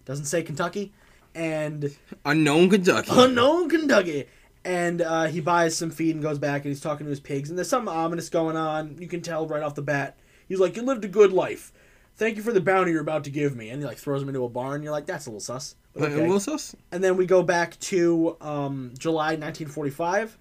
doesn't 0.04 0.26
say 0.26 0.42
Kentucky 0.42 0.92
and 1.34 1.94
Unknown 2.24 2.70
Kentucky. 2.70 3.10
unknown 3.12 3.68
Kentucky. 3.68 4.26
And 4.64 5.00
uh, 5.00 5.24
he 5.24 5.40
buys 5.40 5.74
some 5.76 5.90
feed 5.90 6.14
and 6.14 6.22
goes 6.22 6.38
back 6.38 6.64
and 6.64 6.70
he's 6.70 6.80
talking 6.82 7.06
to 7.06 7.10
his 7.10 7.20
pigs 7.20 7.48
and 7.48 7.58
there's 7.58 7.68
something 7.68 7.92
ominous 7.92 8.28
going 8.28 8.56
on. 8.56 8.96
You 8.98 9.08
can 9.08 9.22
tell 9.22 9.46
right 9.46 9.62
off 9.62 9.74
the 9.74 9.82
bat. 9.82 10.18
He's 10.48 10.58
like, 10.60 10.76
"You 10.76 10.82
lived 10.82 11.04
a 11.04 11.08
good 11.08 11.32
life. 11.32 11.72
Thank 12.16 12.36
you 12.36 12.42
for 12.42 12.52
the 12.52 12.60
bounty 12.60 12.90
you're 12.90 13.00
about 13.00 13.24
to 13.24 13.30
give 13.30 13.56
me." 13.56 13.70
And 13.70 13.80
he 13.80 13.86
like 13.86 13.96
throws 13.96 14.20
him 14.20 14.28
into 14.28 14.44
a 14.44 14.48
barn. 14.48 14.82
You're 14.82 14.92
like, 14.92 15.06
"That's 15.06 15.26
a 15.26 15.30
little 15.30 15.40
sus." 15.40 15.76
Okay. 15.96 16.26
Will 16.26 16.40
Sus? 16.40 16.74
And 16.92 17.02
then 17.02 17.16
we 17.16 17.26
go 17.26 17.42
back 17.42 17.78
to 17.80 18.36
um, 18.40 18.92
July 18.98 19.34
1945, 19.36 20.38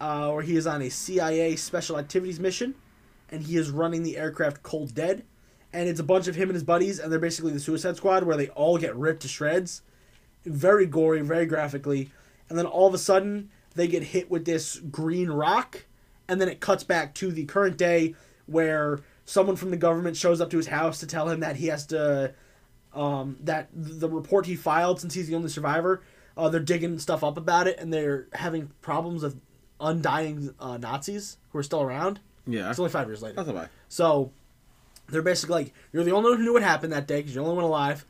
uh, 0.00 0.30
where 0.30 0.42
he 0.42 0.56
is 0.56 0.66
on 0.66 0.82
a 0.82 0.90
CIA 0.90 1.56
special 1.56 1.98
activities 1.98 2.40
mission, 2.40 2.74
and 3.30 3.42
he 3.42 3.56
is 3.56 3.70
running 3.70 4.02
the 4.02 4.16
aircraft 4.16 4.62
Cold 4.62 4.94
Dead. 4.94 5.24
And 5.72 5.88
it's 5.88 6.00
a 6.00 6.04
bunch 6.04 6.28
of 6.28 6.36
him 6.36 6.48
and 6.48 6.54
his 6.54 6.64
buddies, 6.64 6.98
and 6.98 7.12
they're 7.12 7.18
basically 7.18 7.52
the 7.52 7.60
Suicide 7.60 7.96
Squad, 7.96 8.24
where 8.24 8.36
they 8.36 8.48
all 8.50 8.78
get 8.78 8.96
ripped 8.96 9.22
to 9.22 9.28
shreds. 9.28 9.82
Very 10.44 10.86
gory, 10.86 11.20
very 11.20 11.44
graphically. 11.44 12.10
And 12.48 12.58
then 12.58 12.66
all 12.66 12.86
of 12.86 12.94
a 12.94 12.98
sudden, 12.98 13.50
they 13.74 13.88
get 13.88 14.02
hit 14.02 14.30
with 14.30 14.44
this 14.44 14.76
green 14.78 15.28
rock, 15.28 15.84
and 16.28 16.40
then 16.40 16.48
it 16.48 16.60
cuts 16.60 16.84
back 16.84 17.14
to 17.16 17.30
the 17.30 17.44
current 17.44 17.76
day, 17.76 18.14
where 18.46 19.00
someone 19.24 19.56
from 19.56 19.70
the 19.70 19.76
government 19.76 20.16
shows 20.16 20.40
up 20.40 20.50
to 20.50 20.56
his 20.56 20.68
house 20.68 21.00
to 21.00 21.06
tell 21.06 21.28
him 21.28 21.40
that 21.40 21.56
he 21.56 21.66
has 21.66 21.84
to 21.86 22.32
um, 22.94 23.36
that 23.42 23.68
the 23.74 24.08
report 24.08 24.46
he 24.46 24.56
filed 24.56 25.00
since 25.00 25.14
he's 25.14 25.28
the 25.28 25.34
only 25.34 25.50
survivor, 25.50 26.02
uh, 26.36 26.48
they're 26.48 26.60
digging 26.60 26.98
stuff 26.98 27.22
up 27.22 27.36
about 27.36 27.66
it 27.66 27.78
and 27.78 27.92
they're 27.92 28.26
having 28.32 28.70
problems 28.80 29.22
with 29.22 29.38
undying 29.80 30.54
uh, 30.58 30.76
Nazis 30.78 31.38
who 31.50 31.58
are 31.58 31.62
still 31.62 31.82
around. 31.82 32.20
Yeah. 32.46 32.70
It's 32.70 32.78
only 32.78 32.90
five 32.90 33.08
years 33.08 33.22
later. 33.22 33.36
That's 33.36 33.48
a 33.48 33.52
lie. 33.52 33.68
So 33.88 34.32
they're 35.08 35.22
basically 35.22 35.64
like, 35.64 35.74
you're 35.92 36.04
the 36.04 36.12
only 36.12 36.30
one 36.30 36.38
who 36.38 36.44
knew 36.44 36.52
what 36.52 36.62
happened 36.62 36.92
that 36.92 37.06
day 37.06 37.16
because 37.18 37.34
you're 37.34 37.44
the 37.44 37.50
only 37.50 37.62
one 37.62 37.70
alive. 37.70 38.04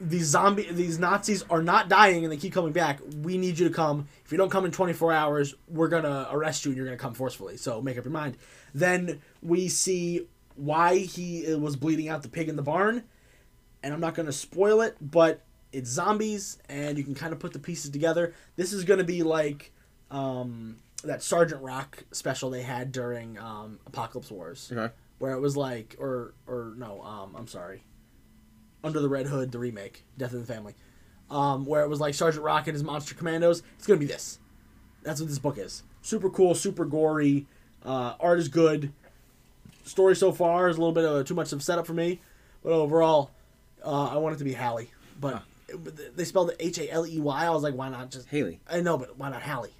these 0.00 0.26
zombie 0.26 0.66
these 0.70 0.98
Nazis 0.98 1.44
are 1.48 1.62
not 1.62 1.88
dying 1.88 2.24
and 2.24 2.32
they 2.32 2.36
keep 2.36 2.52
coming 2.52 2.72
back. 2.72 3.00
We 3.22 3.38
need 3.38 3.58
you 3.58 3.68
to 3.68 3.74
come. 3.74 4.08
If 4.24 4.32
you 4.32 4.38
don't 4.38 4.50
come 4.50 4.64
in 4.64 4.72
24 4.72 5.12
hours, 5.12 5.54
we're 5.68 5.88
gonna 5.88 6.28
arrest 6.32 6.64
you 6.64 6.70
and 6.70 6.76
you're 6.76 6.86
gonna 6.86 6.96
come 6.96 7.14
forcefully. 7.14 7.56
So 7.56 7.80
make 7.80 7.96
up 7.98 8.04
your 8.04 8.12
mind. 8.12 8.36
Then 8.74 9.20
we 9.42 9.68
see 9.68 10.26
why 10.56 10.98
he 10.98 11.54
was 11.54 11.76
bleeding 11.76 12.08
out 12.08 12.22
the 12.22 12.28
pig 12.28 12.48
in 12.48 12.56
the 12.56 12.62
barn, 12.62 13.04
and 13.82 13.94
I'm 13.94 14.00
not 14.00 14.14
gonna 14.14 14.32
spoil 14.32 14.80
it, 14.80 14.96
but 15.00 15.44
it's 15.72 15.88
zombies 15.88 16.58
and 16.68 16.98
you 16.98 17.04
can 17.04 17.14
kind 17.14 17.32
of 17.32 17.38
put 17.38 17.52
the 17.52 17.58
pieces 17.58 17.90
together. 17.90 18.34
This 18.56 18.72
is 18.72 18.84
gonna 18.84 19.04
be 19.04 19.22
like 19.22 19.72
um, 20.12 20.76
that 21.04 21.22
Sergeant 21.22 21.62
Rock 21.62 22.04
special 22.12 22.48
they 22.50 22.62
had 22.62 22.92
during 22.92 23.36
um, 23.38 23.80
Apocalypse 23.86 24.30
Wars. 24.30 24.70
Okay. 24.72 24.92
where 25.18 25.32
it 25.32 25.40
was 25.40 25.56
like 25.56 25.96
or 25.98 26.34
or 26.46 26.74
no 26.76 27.00
um 27.02 27.34
i'm 27.36 27.46
sorry. 27.48 27.82
Under 28.84 29.00
the 29.00 29.08
red 29.08 29.26
hood 29.26 29.50
the 29.52 29.58
remake 29.58 30.04
death 30.18 30.32
of 30.32 30.46
the 30.46 30.52
family. 30.52 30.74
Um 31.30 31.64
where 31.64 31.82
it 31.82 31.88
was 31.88 32.00
like 32.00 32.14
sergeant 32.14 32.44
rock 32.44 32.66
and 32.68 32.74
his 32.74 32.82
monster 32.84 33.14
commandos 33.14 33.62
it's 33.76 33.86
gonna 33.86 33.98
be 34.00 34.06
this. 34.06 34.38
That's 35.02 35.20
what 35.20 35.28
this 35.28 35.38
book 35.38 35.58
is. 35.58 35.82
Super 36.02 36.28
cool 36.30 36.54
super 36.54 36.84
gory 36.84 37.46
uh, 37.84 38.14
art 38.20 38.38
is 38.38 38.46
good. 38.48 38.92
Story 39.84 40.14
so 40.14 40.30
far 40.30 40.68
is 40.68 40.76
a 40.76 40.80
little 40.80 40.94
bit 40.94 41.04
of 41.04 41.24
too 41.26 41.34
much 41.34 41.52
of 41.52 41.62
setup 41.62 41.86
for 41.86 41.94
me 41.94 42.20
but 42.62 42.70
overall 42.72 43.30
uh, 43.84 44.06
i 44.12 44.16
want 44.16 44.34
it 44.36 44.38
to 44.38 44.44
be 44.44 44.52
hallie. 44.52 44.90
But 45.20 45.42
it- 45.68 46.16
they 46.16 46.24
spelled 46.24 46.50
it 46.50 46.56
h-a-l-e-y 46.60 47.44
i 47.46 47.50
was 47.50 47.62
like 47.64 47.74
why 47.74 47.88
not 47.88 48.10
just 48.10 48.28
Haley. 48.28 48.60
I 48.70 48.80
know, 48.80 48.98
but 48.98 49.16
why 49.18 49.30
not 49.30 49.42
Hallie? 49.42 49.74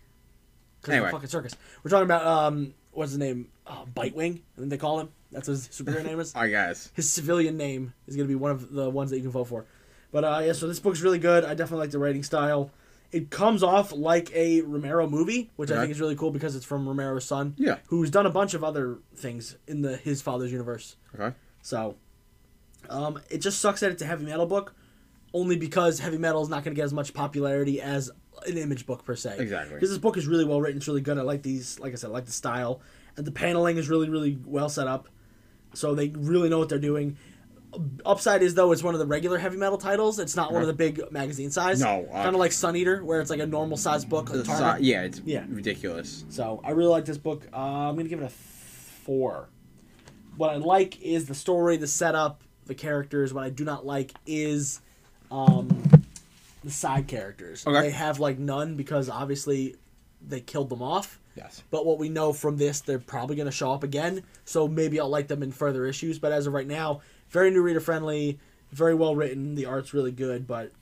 Anyway. 0.88 1.10
fucking 1.10 1.28
circus. 1.28 1.54
We're 1.82 1.90
talking 1.90 2.04
about 2.04 2.26
um, 2.26 2.74
what's 2.92 3.12
his 3.12 3.18
name? 3.18 3.48
Uh, 3.66 3.84
Bitewing. 3.94 4.40
I 4.56 4.58
think 4.60 4.70
they 4.70 4.78
call 4.78 5.00
him. 5.00 5.10
That's 5.30 5.48
what 5.48 5.54
his 5.54 5.68
superhero 5.68 6.04
name 6.06 6.20
is. 6.20 6.34
Right, 6.34 6.50
guys. 6.50 6.90
His 6.94 7.10
civilian 7.10 7.56
name 7.56 7.94
is 8.06 8.16
gonna 8.16 8.28
be 8.28 8.34
one 8.34 8.50
of 8.50 8.72
the 8.72 8.90
ones 8.90 9.10
that 9.10 9.16
you 9.16 9.22
can 9.22 9.30
vote 9.30 9.44
for. 9.48 9.64
But 10.10 10.24
uh, 10.24 10.42
yeah, 10.44 10.52
so 10.52 10.66
this 10.68 10.80
book's 10.80 11.00
really 11.00 11.18
good. 11.18 11.44
I 11.44 11.54
definitely 11.54 11.78
like 11.84 11.90
the 11.90 11.98
writing 11.98 12.22
style. 12.22 12.70
It 13.12 13.28
comes 13.30 13.62
off 13.62 13.92
like 13.92 14.34
a 14.34 14.62
Romero 14.62 15.06
movie, 15.06 15.50
which 15.56 15.70
I 15.70 15.78
think 15.80 15.90
is 15.90 16.00
really 16.00 16.16
cool 16.16 16.30
because 16.30 16.56
it's 16.56 16.64
from 16.64 16.86
Romero's 16.88 17.26
son, 17.26 17.54
Yeah. 17.58 17.76
who's 17.88 18.10
done 18.10 18.24
a 18.24 18.30
bunch 18.30 18.54
of 18.54 18.64
other 18.64 18.98
things 19.14 19.56
in 19.66 19.82
the 19.82 19.96
his 19.98 20.22
father's 20.22 20.50
universe. 20.50 20.96
Okay. 21.14 21.36
So, 21.60 21.96
um, 22.88 23.20
it 23.30 23.38
just 23.38 23.60
sucks 23.60 23.80
that 23.80 23.92
it's 23.92 24.00
a 24.00 24.06
heavy 24.06 24.24
metal 24.24 24.46
book, 24.46 24.74
only 25.34 25.56
because 25.56 25.98
heavy 25.98 26.16
metal 26.16 26.42
is 26.42 26.48
not 26.48 26.64
going 26.64 26.74
to 26.74 26.78
get 26.78 26.84
as 26.86 26.94
much 26.94 27.12
popularity 27.12 27.80
as 27.82 28.10
an 28.46 28.58
image 28.58 28.86
book 28.86 29.04
per 29.04 29.14
se. 29.16 29.36
Exactly. 29.38 29.74
Because 29.74 29.90
this 29.90 29.98
book 29.98 30.16
is 30.16 30.26
really 30.26 30.44
well 30.44 30.60
written. 30.60 30.78
It's 30.78 30.88
really 30.88 31.00
good. 31.00 31.18
I 31.18 31.22
like 31.22 31.42
these. 31.42 31.78
Like 31.80 31.92
I 31.92 31.96
said, 31.96 32.10
I 32.10 32.12
like 32.12 32.26
the 32.26 32.32
style, 32.32 32.80
and 33.16 33.26
the 33.26 33.32
paneling 33.32 33.76
is 33.76 33.88
really, 33.88 34.08
really 34.08 34.38
well 34.44 34.68
set 34.68 34.86
up. 34.86 35.08
So 35.74 35.94
they 35.94 36.08
really 36.08 36.48
know 36.48 36.58
what 36.58 36.68
they're 36.68 36.78
doing. 36.78 37.16
Upside 38.04 38.42
is 38.42 38.54
though 38.54 38.72
it's 38.72 38.82
one 38.82 38.94
of 38.94 38.98
the 39.00 39.06
regular 39.06 39.38
heavy 39.38 39.56
metal 39.56 39.78
titles. 39.78 40.18
It's 40.18 40.36
not 40.36 40.52
one 40.52 40.60
of 40.60 40.68
the 40.68 40.74
big 40.74 41.10
magazine 41.10 41.50
size. 41.50 41.80
No, 41.80 42.06
uh, 42.12 42.22
kind 42.22 42.34
of 42.34 42.40
like 42.40 42.52
Sun 42.52 42.76
Eater, 42.76 43.02
where 43.02 43.20
it's 43.22 43.30
like 43.30 43.40
a 43.40 43.46
normal 43.46 43.78
size 43.78 44.04
book. 44.04 44.28
Like 44.28 44.44
si- 44.44 44.84
yeah, 44.84 45.04
it's 45.04 45.22
Yeah. 45.24 45.44
ridiculous. 45.48 46.26
So 46.28 46.60
I 46.62 46.72
really 46.72 46.90
like 46.90 47.06
this 47.06 47.16
book. 47.16 47.48
Uh, 47.52 47.56
I'm 47.56 47.96
gonna 47.96 48.10
give 48.10 48.20
it 48.20 48.26
a 48.26 48.28
four. 48.28 49.48
What 50.36 50.50
I 50.50 50.56
like 50.56 51.00
is 51.00 51.24
the 51.26 51.34
story, 51.34 51.78
the 51.78 51.86
setup, 51.86 52.42
the 52.66 52.74
characters. 52.74 53.32
What 53.32 53.44
I 53.44 53.48
do 53.50 53.64
not 53.64 53.86
like 53.86 54.12
is 54.26 54.80
um, 55.30 55.68
the 56.64 56.70
side 56.70 57.08
characters. 57.08 57.66
Okay. 57.66 57.80
They 57.80 57.90
have 57.90 58.20
like 58.20 58.38
none 58.38 58.76
because 58.76 59.08
obviously 59.08 59.76
they 60.26 60.40
killed 60.40 60.68
them 60.70 60.82
off. 60.82 61.18
Yes. 61.36 61.62
But 61.70 61.86
what 61.86 61.98
we 61.98 62.08
know 62.08 62.32
from 62.32 62.58
this, 62.58 62.80
they're 62.80 62.98
probably 62.98 63.36
going 63.36 63.46
to 63.46 63.52
show 63.52 63.72
up 63.72 63.82
again. 63.82 64.22
So 64.44 64.68
maybe 64.68 65.00
I'll 65.00 65.08
like 65.08 65.28
them 65.28 65.42
in 65.42 65.50
further 65.50 65.86
issues. 65.86 66.18
But 66.18 66.32
as 66.32 66.46
of 66.46 66.52
right 66.52 66.66
now, 66.66 67.00
very 67.30 67.50
new 67.50 67.62
reader 67.62 67.80
friendly, 67.80 68.38
very 68.70 68.94
well 68.94 69.16
written. 69.16 69.54
The 69.54 69.64
art's 69.66 69.94
really 69.94 70.12
good, 70.12 70.46
but 70.46 70.72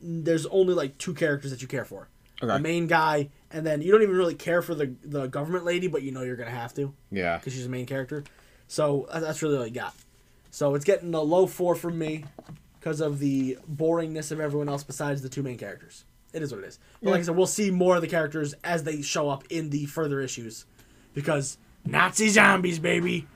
there's 0.00 0.46
only 0.46 0.74
like 0.74 0.96
two 0.98 1.14
characters 1.14 1.50
that 1.50 1.60
you 1.62 1.68
care 1.68 1.84
for. 1.84 2.08
Okay. 2.42 2.52
The 2.52 2.58
main 2.58 2.86
guy, 2.86 3.28
and 3.50 3.64
then 3.64 3.80
you 3.80 3.92
don't 3.92 4.02
even 4.02 4.16
really 4.16 4.34
care 4.34 4.60
for 4.60 4.74
the 4.74 4.92
the 5.04 5.26
government 5.28 5.64
lady, 5.64 5.86
but 5.86 6.02
you 6.02 6.10
know 6.12 6.22
you're 6.22 6.36
gonna 6.36 6.50
have 6.50 6.74
to 6.74 6.92
Yeah. 7.10 7.38
because 7.38 7.52
she's 7.52 7.62
the 7.62 7.68
main 7.70 7.86
character. 7.86 8.24
So 8.66 9.04
uh, 9.10 9.20
that's 9.20 9.40
really 9.42 9.56
all 9.56 9.66
you 9.66 9.72
got. 9.72 9.94
So 10.50 10.74
it's 10.74 10.84
getting 10.84 11.14
a 11.14 11.20
low 11.20 11.46
four 11.46 11.74
from 11.74 11.98
me 11.98 12.24
because 12.84 13.00
of 13.00 13.18
the 13.18 13.56
boringness 13.74 14.30
of 14.30 14.38
everyone 14.40 14.68
else 14.68 14.84
besides 14.84 15.22
the 15.22 15.28
two 15.30 15.42
main 15.42 15.56
characters. 15.56 16.04
It 16.34 16.42
is 16.42 16.52
what 16.52 16.62
it 16.62 16.66
is. 16.66 16.78
But 17.02 17.10
like 17.12 17.20
I 17.20 17.22
said, 17.22 17.34
we'll 17.34 17.46
see 17.46 17.70
more 17.70 17.96
of 17.96 18.02
the 18.02 18.08
characters 18.08 18.54
as 18.62 18.84
they 18.84 19.00
show 19.00 19.30
up 19.30 19.44
in 19.48 19.70
the 19.70 19.86
further 19.86 20.20
issues 20.20 20.66
because 21.14 21.56
Nazi 21.86 22.28
zombies, 22.28 22.78
baby. 22.78 23.26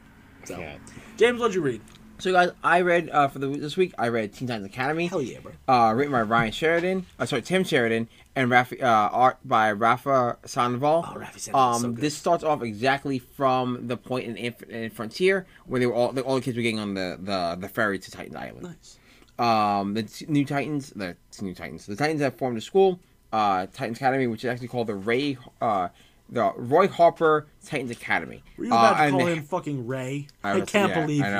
So, 0.45 0.59
Yeah. 0.59 0.77
James, 1.17 1.41
what'd 1.41 1.55
you 1.55 1.63
read? 1.63 1.81
So 2.19 2.33
guys, 2.33 2.51
I 2.63 2.81
read 2.83 3.09
uh, 3.11 3.29
for 3.29 3.39
the 3.39 3.47
this 3.47 3.77
week. 3.77 3.95
I 3.97 4.09
read 4.09 4.35
Teen 4.35 4.49
Titans 4.49 4.67
Academy. 4.67 5.07
Hell 5.07 5.23
yeah, 5.23 5.39
bro. 5.39 5.53
uh, 5.69 5.93
written 5.95 6.13
by 6.13 6.23
Ryan 6.23 6.51
Sheridan, 6.53 7.07
uh, 7.19 7.25
sorry, 7.27 7.43
Tim 7.43 7.63
Sheridan, 7.65 8.09
and 8.37 8.51
Rafa, 8.51 8.83
uh, 8.85 9.09
art 9.13 9.39
by 9.45 9.71
Rafa 9.73 10.37
Sandoval. 10.45 11.07
Oh, 11.09 11.19
Rafa 11.19 11.39
Sandoval's 11.39 11.77
Um, 11.77 11.83
so 11.83 11.89
good. 11.95 12.03
this 12.05 12.17
starts 12.17 12.43
off 12.45 12.63
exactly 12.63 13.21
from 13.21 13.87
the 13.87 13.97
point 13.97 14.27
in, 14.27 14.37
in 14.37 14.91
Frontier 14.91 15.47
where 15.67 15.79
they 15.79 15.87
were 15.87 15.95
all 15.95 16.11
the, 16.13 16.23
all 16.23 16.35
the 16.35 16.41
kids 16.41 16.57
were 16.57 16.63
getting 16.65 16.81
on 16.81 16.95
the, 16.95 17.19
the, 17.23 17.57
the 17.61 17.69
ferry 17.69 18.01
to 18.01 18.11
Titan 18.11 18.37
Island. 18.37 18.63
Nice. 18.65 18.98
Um, 19.39 19.95
the 19.95 20.25
new 20.29 20.45
Titans, 20.45 20.91
the 20.97 21.17
new 21.41 21.55
Titans, 21.55 21.87
the 21.87 21.95
Titans 21.97 22.21
have 22.21 22.35
formed 22.37 22.59
a 22.59 22.61
school, 22.61 22.99
uh, 23.33 23.67
Titans 23.73 23.99
Academy, 23.99 24.27
which 24.27 24.45
is 24.45 24.51
actually 24.51 24.69
called 24.69 24.89
the 24.89 24.95
Ray, 24.97 25.39
uh, 25.61 25.89
the 26.29 26.53
Roy 26.57 26.89
Harper 26.89 27.47
Titans 27.65 27.91
Academy. 27.93 28.43
Were 28.57 28.65
you 28.65 28.71
about 28.73 28.99
Uh, 28.99 29.05
to 29.07 29.11
call 29.13 29.27
him 29.27 29.43
fucking 29.45 29.87
Ray? 29.87 30.27
I 30.43 30.53
I, 30.55 30.61
can't 30.63 30.91
yeah, 30.91 31.01
believe 31.01 31.23
I 31.23 31.31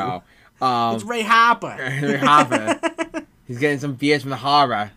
you. 0.61 0.67
Um, 0.67 0.95
It's 0.95 1.05
Ray 1.05 1.23
Harper. 1.23 1.77
Ray 2.03 2.17
Harper. 2.17 2.81
He's 3.49 3.59
getting 3.59 3.79
some 3.81 3.95
beers 3.95 4.23
from 4.23 4.31
the 4.31 4.37
harbor. 4.37 4.93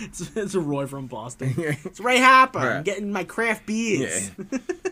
it's, 0.00 0.36
it's 0.36 0.54
a 0.54 0.60
Roy 0.60 0.86
from 0.86 1.06
Boston. 1.06 1.54
It's 1.56 2.00
Ray 2.00 2.18
Harper. 2.20 2.58
I'm 2.58 2.82
getting 2.82 3.12
my 3.12 3.24
craft 3.24 3.64
beers. 3.66 4.30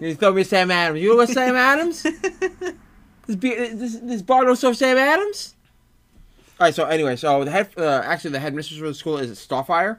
You 0.01 0.15
throw 0.15 0.33
me 0.33 0.45
Sam 0.45 0.71
Adams. 0.71 1.01
You 1.03 1.11
know 1.11 1.17
what 1.17 1.29
Sam 1.29 1.57
Adams? 1.57 2.03
this, 2.05 3.37
be- 3.37 3.55
this 3.55 3.97
this 3.99 4.23
bar 4.23 4.45
don't 4.45 4.57
serve 4.57 4.77
Sam 4.77 4.97
Adams. 4.97 5.57
All 6.61 6.67
right. 6.67 6.75
So 6.75 6.85
anyway, 6.85 7.17
so 7.17 7.43
the 7.43 7.51
head, 7.51 7.71
uh, 7.79 8.03
actually 8.05 8.33
the 8.33 8.39
headmistress 8.39 8.79
of 8.81 8.87
the 8.87 8.95
school 8.95 9.17
is 9.17 9.31
Starfire, 9.39 9.99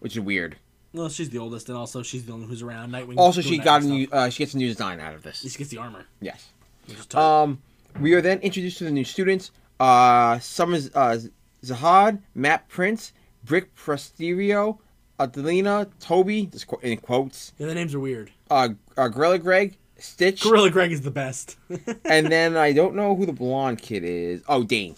which 0.00 0.12
is 0.16 0.20
weird. 0.20 0.56
Well, 0.92 1.08
she's 1.08 1.30
the 1.30 1.38
oldest, 1.38 1.68
and 1.68 1.78
also 1.78 2.02
she's 2.02 2.26
the 2.26 2.32
only 2.32 2.44
one 2.44 2.50
who's 2.50 2.62
around. 2.62 2.92
Nightwing. 2.92 3.16
Also, 3.16 3.40
she 3.40 3.58
got 3.58 3.82
a 3.82 3.86
new, 3.86 4.08
uh, 4.12 4.28
she 4.28 4.38
gets 4.40 4.54
a 4.54 4.58
new 4.58 4.68
design 4.68 5.00
out 5.00 5.14
of 5.14 5.22
this. 5.22 5.40
She 5.40 5.56
gets 5.56 5.70
the 5.70 5.78
armor. 5.78 6.04
Yes. 6.20 6.50
Which 6.86 6.98
is 6.98 7.06
tight. 7.06 7.20
Um, 7.20 7.62
we 8.00 8.12
are 8.14 8.20
then 8.20 8.38
introduced 8.40 8.78
to 8.78 8.84
the 8.84 8.90
new 8.90 9.04
students. 9.04 9.50
Uh, 9.80 10.38
Summers 10.40 10.90
uh, 10.94 11.18
Zahad, 11.64 12.20
Matt 12.34 12.68
Prince, 12.68 13.12
Brick 13.44 13.74
Presterio, 13.74 14.78
Adelina, 15.18 15.88
Toby, 16.00 16.46
just 16.46 16.66
qu- 16.66 16.80
in 16.82 16.98
quotes, 16.98 17.52
yeah, 17.58 17.66
the 17.66 17.74
names 17.74 17.94
are 17.94 18.00
weird. 18.00 18.30
uh, 18.50 18.70
uh 18.96 19.08
Gorilla 19.08 19.38
Greg, 19.38 19.76
Stitch, 19.98 20.42
Gorilla 20.42 20.70
Greg 20.70 20.92
is 20.92 21.02
the 21.02 21.10
best. 21.10 21.56
and 22.04 22.26
then 22.26 22.56
I 22.56 22.72
don't 22.72 22.94
know 22.94 23.14
who 23.14 23.26
the 23.26 23.32
blonde 23.32 23.80
kid 23.80 24.04
is. 24.04 24.42
Oh, 24.48 24.64
Dane. 24.64 24.96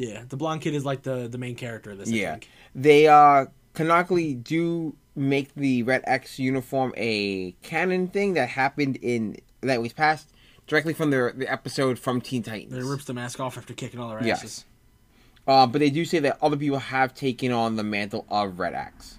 Yeah, 0.00 0.22
the 0.28 0.36
blonde 0.36 0.62
kid 0.62 0.74
is 0.74 0.84
like 0.86 1.02
the 1.02 1.28
the 1.28 1.36
main 1.38 1.54
character 1.56 1.90
of 1.90 1.98
this. 1.98 2.08
I 2.08 2.12
Yeah. 2.12 2.30
think. 2.32 2.48
They 2.74 3.06
uh 3.06 3.46
canonically 3.74 4.34
do 4.34 4.96
make 5.14 5.54
the 5.54 5.82
Red 5.82 6.02
X 6.06 6.38
uniform 6.38 6.94
a 6.96 7.52
canon 7.62 8.08
thing 8.08 8.32
that 8.34 8.48
happened 8.48 8.96
in 9.02 9.36
that 9.60 9.82
was 9.82 9.92
passed 9.92 10.30
directly 10.66 10.94
from 10.94 11.10
the 11.10 11.34
the 11.36 11.50
episode 11.52 11.98
from 11.98 12.20
Teen 12.22 12.42
Titans. 12.42 12.72
They 12.72 12.80
rips 12.82 13.04
the 13.04 13.12
mask 13.12 13.40
off 13.40 13.58
after 13.58 13.74
kicking 13.74 14.00
all 14.00 14.08
their 14.08 14.24
Yes. 14.24 14.38
asses. 14.38 14.64
Uh, 15.46 15.66
but 15.66 15.80
they 15.80 15.90
do 15.90 16.04
say 16.06 16.18
that 16.20 16.38
other 16.40 16.56
people 16.56 16.78
have 16.78 17.12
taken 17.14 17.50
on 17.52 17.76
the 17.76 17.82
mantle 17.82 18.24
of 18.30 18.58
Red 18.58 18.72
X. 18.74 19.18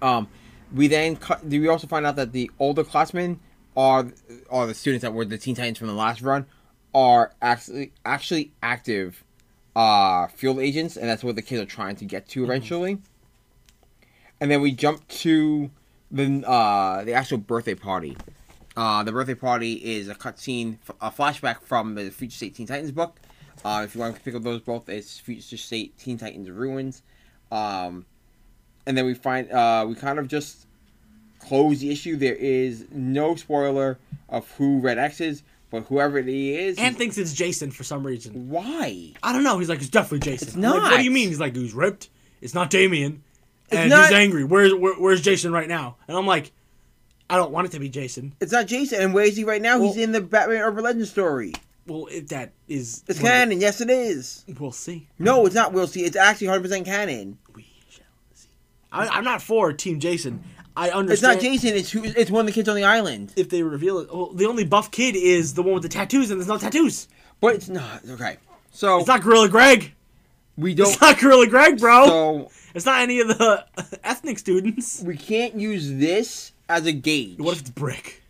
Um, 0.00 0.28
we 0.72 0.88
then 0.88 1.16
cut, 1.16 1.44
we 1.44 1.68
also 1.68 1.86
find 1.86 2.06
out 2.06 2.16
that 2.16 2.32
the 2.32 2.50
older 2.58 2.84
classmen 2.84 3.40
are 3.76 4.08
are 4.50 4.66
the 4.66 4.74
students 4.74 5.02
that 5.02 5.12
were 5.12 5.24
the 5.24 5.38
Teen 5.38 5.54
Titans 5.54 5.78
from 5.78 5.88
the 5.88 5.94
last 5.94 6.22
run 6.22 6.46
are 6.94 7.32
actually 7.40 7.92
actually 8.04 8.52
active 8.62 9.24
uh, 9.74 10.26
field 10.28 10.58
agents, 10.58 10.96
and 10.96 11.08
that's 11.08 11.24
what 11.24 11.36
the 11.36 11.42
kids 11.42 11.62
are 11.62 11.66
trying 11.66 11.96
to 11.96 12.04
get 12.04 12.28
to 12.28 12.44
eventually. 12.44 12.98
And 14.40 14.50
then 14.50 14.60
we 14.60 14.72
jump 14.72 15.06
to 15.08 15.70
the 16.10 16.44
uh, 16.46 17.04
the 17.04 17.14
actual 17.14 17.38
birthday 17.38 17.74
party. 17.74 18.16
Uh, 18.76 19.02
the 19.02 19.12
birthday 19.12 19.34
party 19.34 19.74
is 19.74 20.08
a 20.08 20.14
cutscene, 20.14 20.78
a 21.00 21.10
flashback 21.10 21.62
from 21.62 21.94
the 21.94 22.10
Future 22.10 22.36
State 22.36 22.54
Teen 22.54 22.66
Titans 22.66 22.92
book. 22.92 23.20
Uh, 23.64 23.82
if 23.84 23.94
you 23.94 24.00
want 24.00 24.16
to 24.16 24.20
pick 24.22 24.34
up 24.34 24.42
those 24.42 24.60
both, 24.60 24.88
it's 24.88 25.18
Future 25.18 25.56
State 25.56 25.96
Teen 25.98 26.18
Titans 26.18 26.50
Ruins. 26.50 27.02
Um, 27.50 28.06
and 28.86 28.96
then 28.96 29.04
we 29.06 29.14
find 29.14 29.50
uh, 29.52 29.84
we 29.88 29.94
kind 29.94 30.18
of 30.18 30.26
just 30.28 30.66
close 31.38 31.80
the 31.80 31.90
issue. 31.90 32.16
There 32.16 32.34
is 32.34 32.86
no 32.90 33.36
spoiler 33.36 33.98
of 34.28 34.50
who 34.52 34.80
Red 34.80 34.98
X 34.98 35.20
is, 35.20 35.42
but 35.72 35.84
whoever 35.86 36.22
he 36.22 36.54
is. 36.54 36.78
And 36.78 36.96
thinks 36.96 37.18
it's 37.18 37.32
Jason 37.32 37.72
for 37.72 37.82
some 37.82 38.06
reason. 38.06 38.48
why? 38.50 39.12
I 39.22 39.32
don't 39.32 39.42
know. 39.42 39.58
He's 39.58 39.68
like, 39.68 39.80
it's 39.80 39.88
definitely 39.88 40.20
Jason. 40.30 40.46
It's 40.48 40.56
I'm 40.56 40.62
like, 40.62 40.82
what 40.82 40.98
do 40.98 41.02
you 41.04 41.10
mean? 41.10 41.28
He's 41.28 41.40
like, 41.40 41.56
he's 41.56 41.74
ripped. 41.74 42.10
It's 42.40 42.54
not 42.54 42.70
Damian. 42.70 43.22
It's 43.66 43.76
and 43.76 43.90
not- 43.90 44.04
he's 44.10 44.14
angry. 44.14 44.44
Where's 44.44 44.74
where, 44.74 44.94
where's 44.94 45.22
Jason 45.22 45.50
right 45.52 45.68
now? 45.68 45.96
And 46.06 46.16
I'm 46.16 46.26
like, 46.26 46.52
I 47.30 47.36
don't 47.36 47.50
want 47.50 47.66
it 47.66 47.70
to 47.72 47.80
be 47.80 47.88
Jason. 47.88 48.34
It's 48.40 48.52
not 48.52 48.66
Jason. 48.66 49.00
And 49.00 49.14
where 49.14 49.24
is 49.24 49.36
he 49.36 49.44
right 49.44 49.62
now? 49.62 49.80
He's 49.80 49.96
in 49.96 50.12
the 50.12 50.20
Batman 50.20 50.60
Urban 50.60 50.84
Legend 50.84 51.08
story. 51.08 51.54
Well, 51.86 52.06
if 52.10 52.28
that 52.28 52.52
is, 52.68 53.02
It's 53.08 53.18
canon. 53.18 53.60
Yes, 53.60 53.80
it 53.80 53.90
is. 53.90 54.44
We'll 54.60 54.70
see. 54.70 55.08
No, 55.18 55.46
it's 55.46 55.54
not. 55.54 55.72
We'll 55.72 55.88
see. 55.88 56.04
It's 56.04 56.16
actually 56.16 56.48
100 56.48 56.62
percent 56.62 56.86
canon. 56.86 57.38
We 57.54 57.64
shall 57.88 58.04
see. 58.34 58.48
I, 58.92 59.08
I'm 59.08 59.24
not 59.24 59.40
for 59.42 59.72
Team 59.72 59.98
Jason. 59.98 60.44
I 60.76 60.90
It's 61.10 61.22
not 61.22 61.40
Jason. 61.40 61.70
It's 61.74 61.90
who. 61.90 62.02
It's 62.04 62.30
one 62.30 62.40
of 62.40 62.46
the 62.46 62.52
kids 62.52 62.68
on 62.68 62.76
the 62.76 62.84
island. 62.84 63.32
If 63.36 63.50
they 63.50 63.62
reveal 63.62 63.98
it, 63.98 64.12
well, 64.12 64.32
the 64.32 64.46
only 64.46 64.64
buff 64.64 64.90
kid 64.90 65.16
is 65.16 65.54
the 65.54 65.62
one 65.62 65.74
with 65.74 65.82
the 65.82 65.88
tattoos, 65.88 66.30
and 66.30 66.40
there's 66.40 66.48
no 66.48 66.58
tattoos. 66.58 67.08
But 67.40 67.54
it's 67.56 67.68
not. 67.68 68.02
Okay. 68.08 68.36
So 68.72 68.98
It's 68.98 69.08
not 69.08 69.22
Gorilla 69.22 69.48
Greg. 69.48 69.92
we 70.56 70.74
don't. 70.74 70.88
It's 70.88 71.00
not 71.00 71.18
Gorilla 71.18 71.46
Greg, 71.46 71.78
bro. 71.78 72.06
So 72.06 72.50
it's 72.74 72.86
not 72.86 73.02
any 73.02 73.20
of 73.20 73.28
the 73.28 73.66
ethnic 74.04 74.38
students. 74.38 75.02
we 75.02 75.16
can't 75.16 75.54
use 75.56 75.90
this 75.92 76.52
as 76.68 76.86
a 76.86 76.92
gauge. 76.92 77.38
What 77.38 77.54
if 77.54 77.60
it's 77.60 77.70
Brick? 77.70 78.22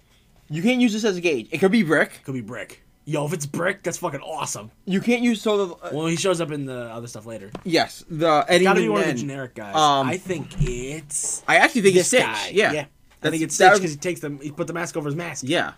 You 0.50 0.62
can't 0.62 0.80
use 0.80 0.92
this 0.92 1.04
as 1.04 1.16
a 1.16 1.20
gauge. 1.20 1.48
It 1.50 1.58
could 1.58 1.72
be 1.72 1.82
brick. 1.82 2.20
Could 2.24 2.34
be 2.34 2.40
Brick. 2.42 2.81
Yo, 3.04 3.26
if 3.26 3.32
it's 3.32 3.46
Brick, 3.46 3.82
that's 3.82 3.98
fucking 3.98 4.20
awesome. 4.20 4.70
You 4.84 5.00
can't 5.00 5.22
use 5.22 5.42
so. 5.42 5.66
The, 5.66 5.74
uh, 5.74 5.90
Well, 5.92 6.06
he 6.06 6.14
shows 6.16 6.40
up 6.40 6.52
in 6.52 6.66
the 6.66 6.82
other 6.84 7.08
stuff 7.08 7.26
later. 7.26 7.50
yes, 7.64 8.04
the 8.08 8.44
and 8.48 8.62
Gotta 8.62 8.80
be 8.80 8.88
one 8.88 9.00
of 9.00 9.06
the 9.08 9.14
generic 9.14 9.54
guys. 9.56 9.74
um, 9.74 10.06
I 10.08 10.16
think 10.18 10.48
it's 10.60 11.42
I 11.48 11.56
actually 11.56 11.80
think 11.82 11.96
it's 11.96 12.08
Stitch. 12.08 12.22
guy. 12.22 12.50
Yeah, 12.54 12.66
I 12.68 12.70
That's- 12.70 12.88
think 13.30 13.42
it's 13.42 13.54
Stitch 13.56 13.72
because 13.74 13.90
he 13.90 13.96
takes 13.96 14.20
them. 14.20 14.38
He 14.40 14.52
put 14.52 14.68
the 14.68 14.72
mask 14.72 14.96
over 14.96 15.08
his 15.08 15.16
mask. 15.16 15.44
Yeah, 15.46 15.72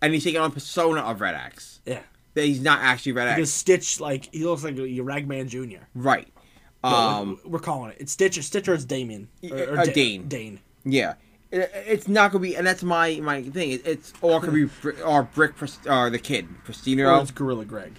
and 0.00 0.14
he's 0.14 0.22
taking 0.22 0.40
on 0.40 0.52
persona 0.52 1.00
of 1.00 1.20
Red 1.20 1.34
X. 1.34 1.80
Yeah. 1.84 2.00
That 2.34 2.44
he's 2.44 2.62
not 2.62 2.78
actually 2.80 3.12
Red 3.12 3.34
Because 3.34 3.50
Axe. 3.50 3.54
Stitch, 3.58 4.00
like, 4.00 4.32
he 4.32 4.44
looks 4.44 4.64
like 4.64 4.78
a 4.78 5.00
Ragman 5.00 5.48
Jr. 5.48 5.84
Right. 5.94 6.28
No, 6.82 6.88
Um. 6.90 7.40
we're 7.44 7.58
calling 7.58 7.90
it. 7.90 7.98
It's 8.00 8.12
Stitch 8.12 8.38
or 8.38 8.42
Stitch 8.42 8.68
or 8.68 8.74
it's 8.74 8.84
Damian. 8.86 9.28
Or, 9.50 9.58
or 9.58 9.78
Uh, 9.80 9.84
Da- 9.84 9.92
Dane. 9.92 10.28
Dane. 10.28 10.60
Yeah. 10.84 11.14
It, 11.52 11.70
it's 11.86 12.08
not 12.08 12.32
gonna 12.32 12.42
be, 12.42 12.56
and 12.56 12.66
that's 12.66 12.82
my 12.82 13.20
my 13.22 13.42
thing. 13.42 13.70
It, 13.72 13.86
it's 13.86 14.12
or 14.22 14.38
it 14.38 14.40
could 14.40 14.54
be 14.54 15.02
or 15.04 15.22
Brick 15.34 15.52
or 15.88 16.10
the 16.10 16.18
kid 16.18 16.46
Or 16.46 16.72
Pristino. 16.72 17.22
it's 17.22 17.30
Gorilla 17.30 17.64
Greg. 17.64 17.92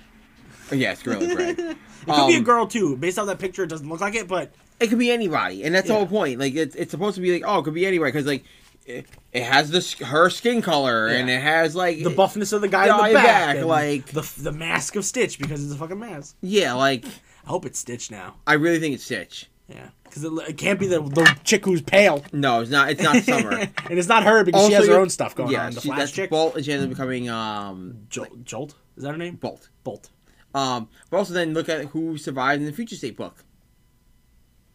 Yeah, 0.72 0.92
it's 0.94 1.04
Gorilla 1.04 1.28
Greg. 1.36 1.60
It 1.60 1.78
could 2.08 2.28
be 2.28 2.36
a 2.36 2.38
Um, 2.40 2.44
girl 2.44 2.68
too. 2.68 2.98
Based 2.98 3.18
on 3.20 3.28
that 3.28 3.40
picture, 3.40 3.64
it 3.64 3.68
doesn't 3.70 3.88
look 3.88 4.02
like 4.02 4.16
it, 4.16 4.28
but 4.28 4.54
It 4.80 4.88
could 4.88 4.98
be 5.00 5.12
anybody, 5.12 5.64
and 5.64 5.74
that's 5.76 5.88
the 5.88 5.94
whole 5.94 6.08
point. 6.08 6.40
Like 6.40 6.56
it's 6.56 6.76
it's 6.76 6.92
supposed 6.92 7.16
to 7.16 7.22
be 7.22 7.32
like 7.34 7.44
oh, 7.46 7.60
it 7.60 7.64
could 7.64 7.74
be 7.76 7.86
anywhere 7.86 8.10
because 8.10 8.26
like 8.26 8.44
it, 8.86 9.06
it 9.32 9.44
has 9.44 9.70
this 9.72 9.94
her 9.94 10.30
skin 10.30 10.62
color 10.62 11.08
and 11.08 11.30
it 11.30 11.42
has 11.42 11.74
like 11.76 12.04
the 12.04 12.10
buffness 12.10 12.52
of 12.52 12.60
the 12.62 12.68
guy 12.68 12.88
in 12.90 12.98
the 13.10 13.14
back, 13.14 13.56
back, 13.58 13.66
like- 13.66 14.08
the 14.08 14.30
the 14.42 14.52
mask 14.52 14.96
of 14.98 15.06
Stitch 15.06 15.38
because 15.40 15.64
it's 15.64 15.74
a 15.74 15.78
fucking 15.78 16.00
mask. 16.00 16.36
yeah, 16.42 16.74
like 16.74 17.06
I 17.06 17.50
hope 17.50 17.66
it's 17.66 17.78
Stitch 17.80 18.10
now. 18.12 18.36
I 18.48 18.54
really 18.56 18.80
think 18.80 18.96
it's 18.96 19.04
Stitch. 19.06 19.48
Yeah, 19.68 19.90
because 20.04 20.24
it, 20.24 20.32
it 20.50 20.58
can't 20.58 20.80
be 20.80 20.88
the 20.88 21.02
the 21.02 21.38
chick 21.44 21.64
who's 21.64 21.82
pale. 21.82 22.24
No, 22.34 22.62
it's 22.62 22.70
not. 22.70 22.90
It's 22.90 23.02
not 23.02 23.24
Summer. 23.24 23.52
and 23.60 23.72
it's 24.00 24.10
not 24.10 24.24
her 24.24 24.44
because 24.44 24.68
she 24.68 24.74
has 24.74 24.88
her 24.88 25.00
own 25.00 25.10
stuff 25.10 25.36
going 25.36 25.52
yeah, 25.52 25.68
on. 25.68 25.74
The 25.74 25.82
she, 25.82 25.88
Flash 25.88 26.12
chick, 26.12 26.30
Bolt, 26.30 26.56
and 26.56 26.66
she 26.66 26.74
ends 26.74 26.84
up 26.84 26.90
becoming 26.90 27.30
um 27.30 28.06
Jolt, 28.10 28.44
Jolt, 28.44 28.76
is 28.98 29.04
that 29.04 29.12
her 29.12 29.18
name? 29.18 29.36
Bolt. 29.36 29.70
Bolt. 29.84 30.10
Um, 30.54 30.90
but 31.10 31.18
also 31.18 31.34
then 31.34 31.54
look 31.54 31.70
at 31.70 31.86
who 31.86 32.18
survived 32.18 32.62
in 32.62 32.68
the 32.68 32.74
Future 32.74 32.96
State 32.96 33.18
book. 33.18 33.44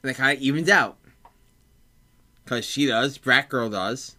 And 0.02 0.10
it 0.10 0.15
kind 0.15 0.36
of 0.36 0.43
evens 0.43 0.69
out. 0.69 0.98
Because 2.44 2.65
she 2.65 2.86
does, 2.86 3.19
Brat 3.19 3.48
Girl 3.48 3.69
does. 3.69 4.16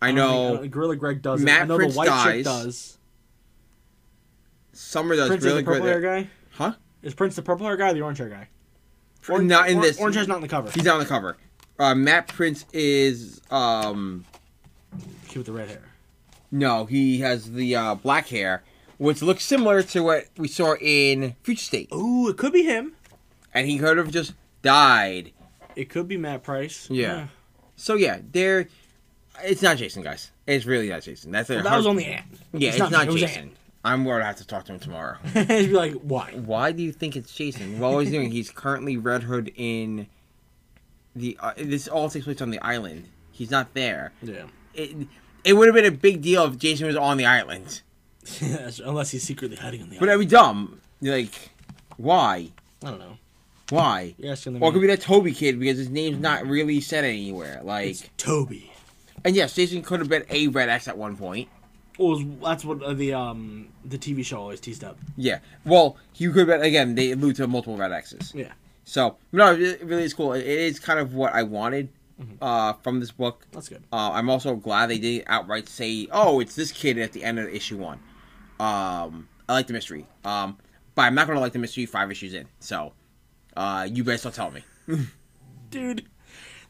I 0.00 0.08
don't 0.08 0.16
know 0.16 0.56
think- 0.56 0.64
uh, 0.64 0.74
Gorilla 0.74 0.96
Greg 0.96 1.22
does. 1.22 1.42
Matt 1.42 1.62
I 1.62 1.64
know 1.66 1.76
Prince 1.76 1.92
the 1.92 1.98
white 1.98 2.24
chick 2.24 2.44
does. 2.44 2.98
Summer 4.72 5.14
does 5.14 5.28
Prince 5.28 5.44
really 5.44 5.60
is 5.60 5.64
the 5.64 5.70
purple 5.70 5.86
hair 5.86 6.00
guy. 6.00 6.30
Huh? 6.52 6.72
Is 7.02 7.14
Prince 7.14 7.36
the 7.36 7.42
purple 7.42 7.66
hair 7.66 7.76
guy 7.76 7.90
or 7.90 7.94
the 7.94 8.00
orange 8.00 8.18
hair 8.18 8.28
guy? 8.28 8.48
Not 9.28 9.68
in 9.68 9.78
Or- 9.78 9.82
this. 9.82 9.98
Orange 10.00 10.16
hair's 10.16 10.28
not 10.28 10.36
on 10.36 10.42
the 10.42 10.48
cover. 10.48 10.70
He's 10.70 10.84
not 10.84 10.94
on 10.94 11.00
the 11.00 11.06
cover. 11.06 11.36
Uh, 11.78 11.94
Matt 11.94 12.28
Prince 12.28 12.64
is 12.72 13.40
um 13.50 14.24
Kid 15.28 15.38
with 15.38 15.46
the 15.46 15.52
red 15.52 15.68
hair. 15.68 15.82
no, 16.50 16.84
he 16.86 17.18
has 17.20 17.52
the 17.52 17.74
uh, 17.74 17.94
black 17.94 18.28
hair, 18.28 18.62
which 18.98 19.22
looks 19.22 19.44
similar 19.44 19.82
to 19.82 20.02
what 20.02 20.26
we 20.36 20.48
saw 20.48 20.74
in 20.80 21.34
Future 21.42 21.62
State, 21.64 21.88
Ooh, 21.92 22.28
it 22.28 22.36
could 22.36 22.52
be 22.52 22.62
him. 22.62 22.92
and 23.54 23.66
he 23.66 23.78
could 23.78 23.96
have 23.96 24.10
just 24.10 24.34
died. 24.60 25.32
It 25.74 25.88
could 25.88 26.06
be 26.08 26.16
Matt 26.18 26.42
Price. 26.42 26.88
Yeah. 26.90 27.28
So 27.76 27.94
yeah, 27.94 28.18
they're. 28.32 28.68
It's 29.42 29.62
not 29.62 29.78
Jason, 29.78 30.02
guys. 30.02 30.30
It's 30.46 30.66
really 30.66 30.90
not 30.90 31.02
Jason. 31.02 31.32
That's 31.32 31.48
Well, 31.48 31.62
that 31.62 31.76
was 31.76 31.86
only 31.86 32.04
Ant. 32.04 32.26
yeah. 32.52 32.68
It's, 32.68 32.78
not 32.78 32.92
not, 32.92 33.06
was 33.06 33.16
Jason. 33.20 33.52
I'm 33.84 34.04
going 34.04 34.20
to 34.20 34.24
have 34.24 34.36
to 34.36 34.46
talk 34.46 34.64
to 34.66 34.72
him 34.74 34.78
tomorrow. 34.78 35.16
He'd 35.34 35.46
be 35.48 35.68
like, 35.68 35.94
why? 35.94 36.30
Why 36.32 36.70
do 36.72 36.82
you 36.82 36.92
think 36.92 37.16
it's 37.16 37.34
Jason? 37.34 37.80
Well, 37.80 37.98
he's 37.98 38.10
doing. 38.10 38.30
He's 38.30 38.50
currently 38.50 38.96
Red 38.96 39.24
Hood 39.24 39.52
in 39.56 40.06
the. 41.16 41.36
Uh, 41.40 41.52
this 41.56 41.88
all 41.88 42.08
takes 42.08 42.24
place 42.24 42.40
on 42.40 42.50
the 42.50 42.60
island. 42.60 43.08
He's 43.32 43.50
not 43.50 43.74
there. 43.74 44.12
Yeah. 44.22 44.44
It, 44.74 45.08
it 45.44 45.54
would 45.54 45.66
have 45.66 45.74
been 45.74 45.84
a 45.84 45.90
big 45.96 46.22
deal 46.22 46.44
if 46.44 46.58
Jason 46.58 46.86
was 46.86 46.96
on 46.96 47.16
the 47.16 47.26
island. 47.26 47.82
Unless 48.84 49.10
he's 49.10 49.24
secretly 49.24 49.56
hiding 49.56 49.82
on 49.82 49.90
the 49.90 49.98
But 49.98 50.08
island. 50.08 50.20
that'd 50.30 50.30
be 50.30 50.36
dumb. 50.36 50.80
Like, 51.00 51.50
why? 51.96 52.50
I 52.84 52.90
don't 52.90 53.00
know. 53.00 53.16
Why? 53.70 54.14
You're 54.18 54.32
asking 54.32 54.52
them. 54.54 54.62
Or 54.62 54.68
it 54.68 54.72
could 54.74 54.80
be 54.82 54.86
that 54.88 55.00
Toby 55.00 55.32
kid 55.32 55.58
because 55.58 55.78
his 55.78 55.88
name's 55.90 56.18
not 56.20 56.46
really 56.46 56.80
said 56.80 57.04
anywhere. 57.04 57.60
Like, 57.64 57.88
it's 57.90 58.08
Toby. 58.16 58.70
and 59.24 59.34
yes, 59.34 59.54
Jason 59.54 59.82
could 59.82 59.98
have 59.98 60.08
been 60.08 60.24
a 60.30 60.46
Red 60.48 60.68
X 60.68 60.86
at 60.88 60.96
one 60.96 61.16
point. 61.16 61.48
Was- 61.98 62.24
that's 62.42 62.64
what 62.64 62.96
the 62.98 63.12
um 63.14 63.68
the 63.84 63.98
TV 63.98 64.24
show 64.24 64.40
always 64.40 64.60
teased 64.60 64.82
up. 64.84 64.98
Yeah. 65.16 65.40
Well, 65.64 65.96
you 66.16 66.32
could 66.32 66.48
again. 66.48 66.94
They 66.94 67.12
allude 67.12 67.36
to 67.36 67.46
multiple 67.46 67.76
Red 67.76 67.92
X's. 67.92 68.32
Yeah. 68.34 68.52
So 68.84 69.16
no, 69.32 69.54
it 69.54 69.82
really 69.84 70.04
is 70.04 70.14
cool. 70.14 70.32
It 70.32 70.44
is 70.46 70.80
kind 70.80 70.98
of 70.98 71.14
what 71.14 71.32
I 71.34 71.42
wanted 71.42 71.88
Mm-hmm. 72.20 72.44
uh, 72.44 72.74
from 72.74 73.00
this 73.00 73.10
book. 73.10 73.46
That's 73.52 73.68
good. 73.70 73.82
Uh, 73.90 74.10
I'm 74.12 74.28
also 74.28 74.54
glad 74.54 74.90
they 74.90 74.98
didn't 74.98 75.24
outright 75.28 75.66
say, 75.68 76.06
"Oh, 76.12 76.40
it's 76.40 76.54
this 76.54 76.70
kid" 76.70 76.98
at 76.98 77.12
the 77.12 77.24
end 77.24 77.38
of 77.38 77.48
issue 77.48 77.78
one. 77.78 77.98
Um, 78.60 79.28
I 79.48 79.54
like 79.54 79.66
the 79.66 79.72
mystery. 79.72 80.06
Um, 80.24 80.58
but 80.94 81.02
I'm 81.02 81.14
not 81.14 81.26
gonna 81.26 81.40
like 81.40 81.52
the 81.54 81.58
mystery 81.58 81.86
five 81.86 82.10
issues 82.12 82.34
in. 82.34 82.46
So, 82.60 82.92
uh, 83.56 83.88
you 83.90 84.04
better 84.04 84.18
start 84.18 84.34
tell 84.34 84.50
me. 84.50 84.62
Dude, 85.70 86.04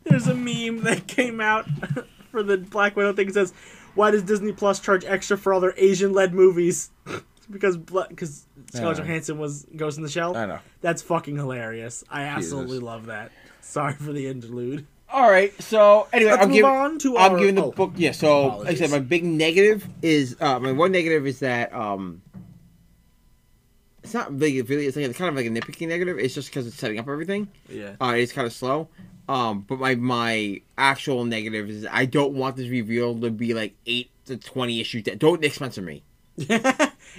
there's 0.05 0.29
a 0.29 0.35
meme 0.35 0.85
that 0.85 1.07
came 1.09 1.41
out 1.41 1.67
for 2.31 2.43
the 2.43 2.57
Black 2.59 2.97
Widow 2.97 3.13
thing. 3.13 3.29
It 3.29 3.35
says, 3.35 3.53
"Why 3.95 4.11
does 4.11 4.23
Disney 4.23 4.53
Plus 4.53 4.81
charge 4.81 5.05
extra 5.05 5.37
for 5.37 5.53
all 5.53 5.61
their 5.61 5.75
Asian-led 5.77 6.35
movies?" 6.35 6.91
because 7.51 7.77
because 7.77 8.47
Scarlett 8.73 8.99
Yeah. 8.99 9.05
Johansson 9.05 9.39
was 9.39 9.67
Ghost 9.77 9.97
in 9.97 10.03
the 10.03 10.09
Shell. 10.09 10.37
I 10.37 10.47
know. 10.47 10.59
That's 10.81 11.03
fucking 11.03 11.37
hilarious. 11.37 12.05
I 12.11 12.23
absolutely 12.23 12.77
Jesus. 12.79 12.83
love 12.85 13.07
that. 13.07 13.33
Sorry 13.61 13.95
for 13.95 14.13
the 14.13 14.27
interlude. 14.27 14.87
All 15.11 15.31
right. 15.31 15.53
So 15.63 16.09
anyway, 16.13 16.31
Let's 16.31 16.43
I'm 16.43 16.51
giving. 16.53 16.65
I'm 16.65 17.33
our- 17.33 17.39
giving 17.39 17.55
the 17.55 17.65
oh, 17.65 17.71
book. 17.71 17.93
Yeah. 17.97 18.13
So 18.13 18.59
like 18.59 18.69
I 18.69 18.75
said, 18.75 18.91
my 18.91 18.99
big 18.99 19.25
negative 19.25 19.87
is 20.01 20.37
uh, 20.41 20.59
my 20.59 20.73
one 20.73 20.93
negative 20.93 21.27
is 21.27 21.41
that 21.41 21.73
um. 21.75 22.23
It's 24.03 24.15
not 24.15 24.37
really, 24.39 24.63
really. 24.63 24.87
It's 24.87 24.97
like 24.97 25.07
it's 25.07 25.19
kind 25.19 25.29
of 25.29 25.35
like 25.37 25.47
a 25.47 25.51
nitpicky 25.51 25.87
negative. 25.87 26.19
It's 26.19 26.35
just 26.35 26.49
because 26.49 26.67
it's 26.67 26.77
setting 26.77 26.99
up 26.99 27.09
everything. 27.09 27.49
Yeah. 27.69 27.95
Uh, 28.01 28.15
it's 28.17 28.33
kind 28.33 28.47
of 28.47 28.53
slow. 28.53 28.89
Um, 29.29 29.61
but 29.61 29.79
my 29.79 29.95
my 29.95 30.61
actual 30.77 31.25
negative 31.25 31.71
is 31.71 31.87
I 31.91 32.07
don't 32.07 32.35
want 32.35 32.57
this 32.57 32.69
reveal 32.69 33.19
to 33.21 33.31
be 33.31 33.55
like 33.55 33.75
eight 33.87 34.11
to 34.27 34.37
twenty 34.37 34.81
issues. 34.81 35.05
That 35.05 35.19
don't 35.19 35.45
sponsor 35.53 35.83
me. 35.83 36.03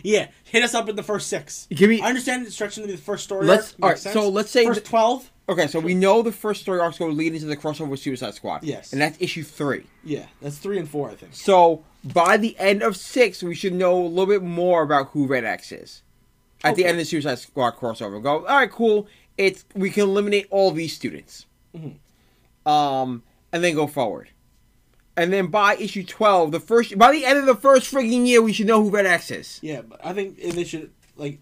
yeah, 0.03 0.27
hit 0.43 0.63
us 0.63 0.73
up 0.73 0.89
in 0.89 0.95
the 0.95 1.03
first 1.03 1.27
six. 1.27 1.67
Give 1.69 1.89
me 1.89 2.01
I 2.01 2.09
understand 2.09 2.45
it's 2.45 2.55
stretching 2.55 2.83
to 2.83 2.87
be 2.87 2.95
the 2.95 3.01
first 3.01 3.23
story. 3.23 3.45
Let's- 3.45 3.73
arc, 3.73 3.83
all 3.83 3.89
right, 3.89 3.99
sense. 3.99 4.13
so 4.13 4.27
let's 4.29 4.51
say 4.51 4.65
first 4.65 4.85
twelve. 4.85 5.31
okay. 5.47 5.67
So 5.67 5.79
we 5.79 5.93
know 5.93 6.21
the 6.21 6.31
first 6.31 6.61
story 6.61 6.79
arcs 6.79 6.97
go 6.97 7.07
lead 7.07 7.33
into 7.33 7.45
the 7.45 7.55
crossover 7.57 7.87
with 7.87 7.99
Suicide 7.99 8.33
Squad. 8.33 8.63
Yes. 8.63 8.91
and 8.91 9.01
that's 9.01 9.17
issue 9.21 9.43
three. 9.43 9.85
Yeah, 10.03 10.25
that's 10.41 10.57
three 10.57 10.79
and 10.79 10.89
four, 10.89 11.11
I 11.11 11.15
think. 11.15 11.33
So 11.33 11.83
by 12.03 12.37
the 12.37 12.57
end 12.59 12.81
of 12.83 12.97
six, 12.97 13.41
we 13.41 13.55
should 13.55 13.73
know 13.73 13.97
a 14.01 14.07
little 14.07 14.25
bit 14.25 14.43
more 14.43 14.83
about 14.83 15.09
who 15.09 15.27
Red 15.27 15.45
X 15.45 15.71
is. 15.71 16.01
At 16.63 16.75
the 16.75 16.85
end 16.85 16.91
of 16.91 16.97
the 16.99 17.05
Suicide 17.05 17.39
Squad 17.39 17.71
crossover, 17.75 18.21
go 18.23 18.45
all 18.45 18.57
right, 18.57 18.71
cool. 18.71 19.07
It's 19.37 19.65
we 19.75 19.89
can 19.89 20.03
eliminate 20.03 20.47
all 20.49 20.71
these 20.71 20.95
students, 20.95 21.45
Mhm. 21.75 21.95
um, 22.69 23.23
and 23.51 23.63
then 23.63 23.73
go 23.75 23.87
forward. 23.87 24.29
And 25.17 25.31
then 25.31 25.47
by 25.47 25.75
issue 25.75 26.03
twelve, 26.03 26.51
the 26.51 26.59
first 26.59 26.97
by 26.97 27.11
the 27.11 27.25
end 27.25 27.37
of 27.39 27.45
the 27.45 27.55
first 27.55 27.91
frigging 27.93 28.25
year, 28.25 28.41
we 28.41 28.53
should 28.53 28.67
know 28.67 28.81
who 28.81 28.89
Red 28.89 29.05
X 29.05 29.29
is. 29.31 29.59
Yeah, 29.61 29.81
but 29.81 30.03
I 30.03 30.13
think 30.13 30.39
they 30.41 30.63
should 30.63 30.91
like 31.17 31.39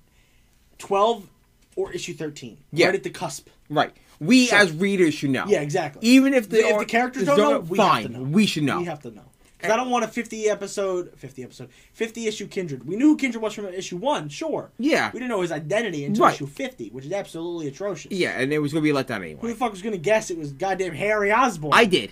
twelve 0.77 1.29
or 1.75 1.91
issue 1.93 2.13
thirteen. 2.13 2.57
Yeah. 2.73 2.87
right 2.87 2.95
at 2.95 3.03
the 3.03 3.09
cusp. 3.09 3.47
Right. 3.69 3.91
We 4.19 4.47
Sure. 4.47 4.59
as 4.59 4.71
readers 4.73 5.13
should 5.13 5.29
know. 5.31 5.45
Yeah, 5.47 5.61
exactly. 5.61 6.07
Even 6.07 6.33
if 6.33 6.49
the, 6.49 6.59
if 6.59 6.77
the 6.79 6.85
characters 6.85 7.25
don't 7.25 7.37
know, 7.37 7.59
we 7.61 7.77
fine, 7.77 8.03
have 8.03 8.11
to 8.11 8.17
know. 8.19 8.23
we 8.23 8.45
should 8.45 8.63
know. 8.63 8.79
We 8.79 8.85
have 8.85 9.01
to 9.01 9.11
know. 9.11 9.30
'Cause 9.61 9.71
I 9.71 9.75
don't 9.77 9.89
want 9.89 10.03
a 10.05 10.07
fifty 10.07 10.49
episode, 10.49 11.11
fifty 11.17 11.43
episode, 11.43 11.69
fifty 11.93 12.27
issue 12.27 12.47
Kindred. 12.47 12.85
We 12.87 12.95
knew 12.95 13.09
who 13.09 13.17
Kindred 13.17 13.41
was 13.41 13.53
from 13.53 13.65
issue 13.67 13.97
one, 13.97 14.29
sure. 14.29 14.71
yeah, 14.79 15.11
We 15.13 15.19
didn't 15.19 15.29
know 15.31 15.41
his 15.41 15.51
identity 15.51 16.03
until 16.05 16.25
Right. 16.25 16.35
issue 16.35 16.47
fifty, 16.47 16.89
which 16.89 17.05
is 17.05 17.11
absolutely 17.11 17.67
atrocious. 17.67 18.11
yeah, 18.11 18.39
and 18.39 18.51
it 18.51 18.59
was 18.59 18.73
gonna 18.73 18.83
be 18.83 18.89
a 18.89 18.93
letdown 18.93 19.17
anyway. 19.17 19.31
Who 19.33 19.37
anyway. 19.47 19.53
the 19.53 19.59
fuck 19.59 19.71
was 19.71 19.81
gonna 19.81 19.97
guess 19.97 20.31
it 20.31 20.37
was 20.37 20.51
goddamn 20.51 20.93
Harry 20.93 21.31
Osborn? 21.31 21.73
I 21.73 21.85
did. 21.85 22.11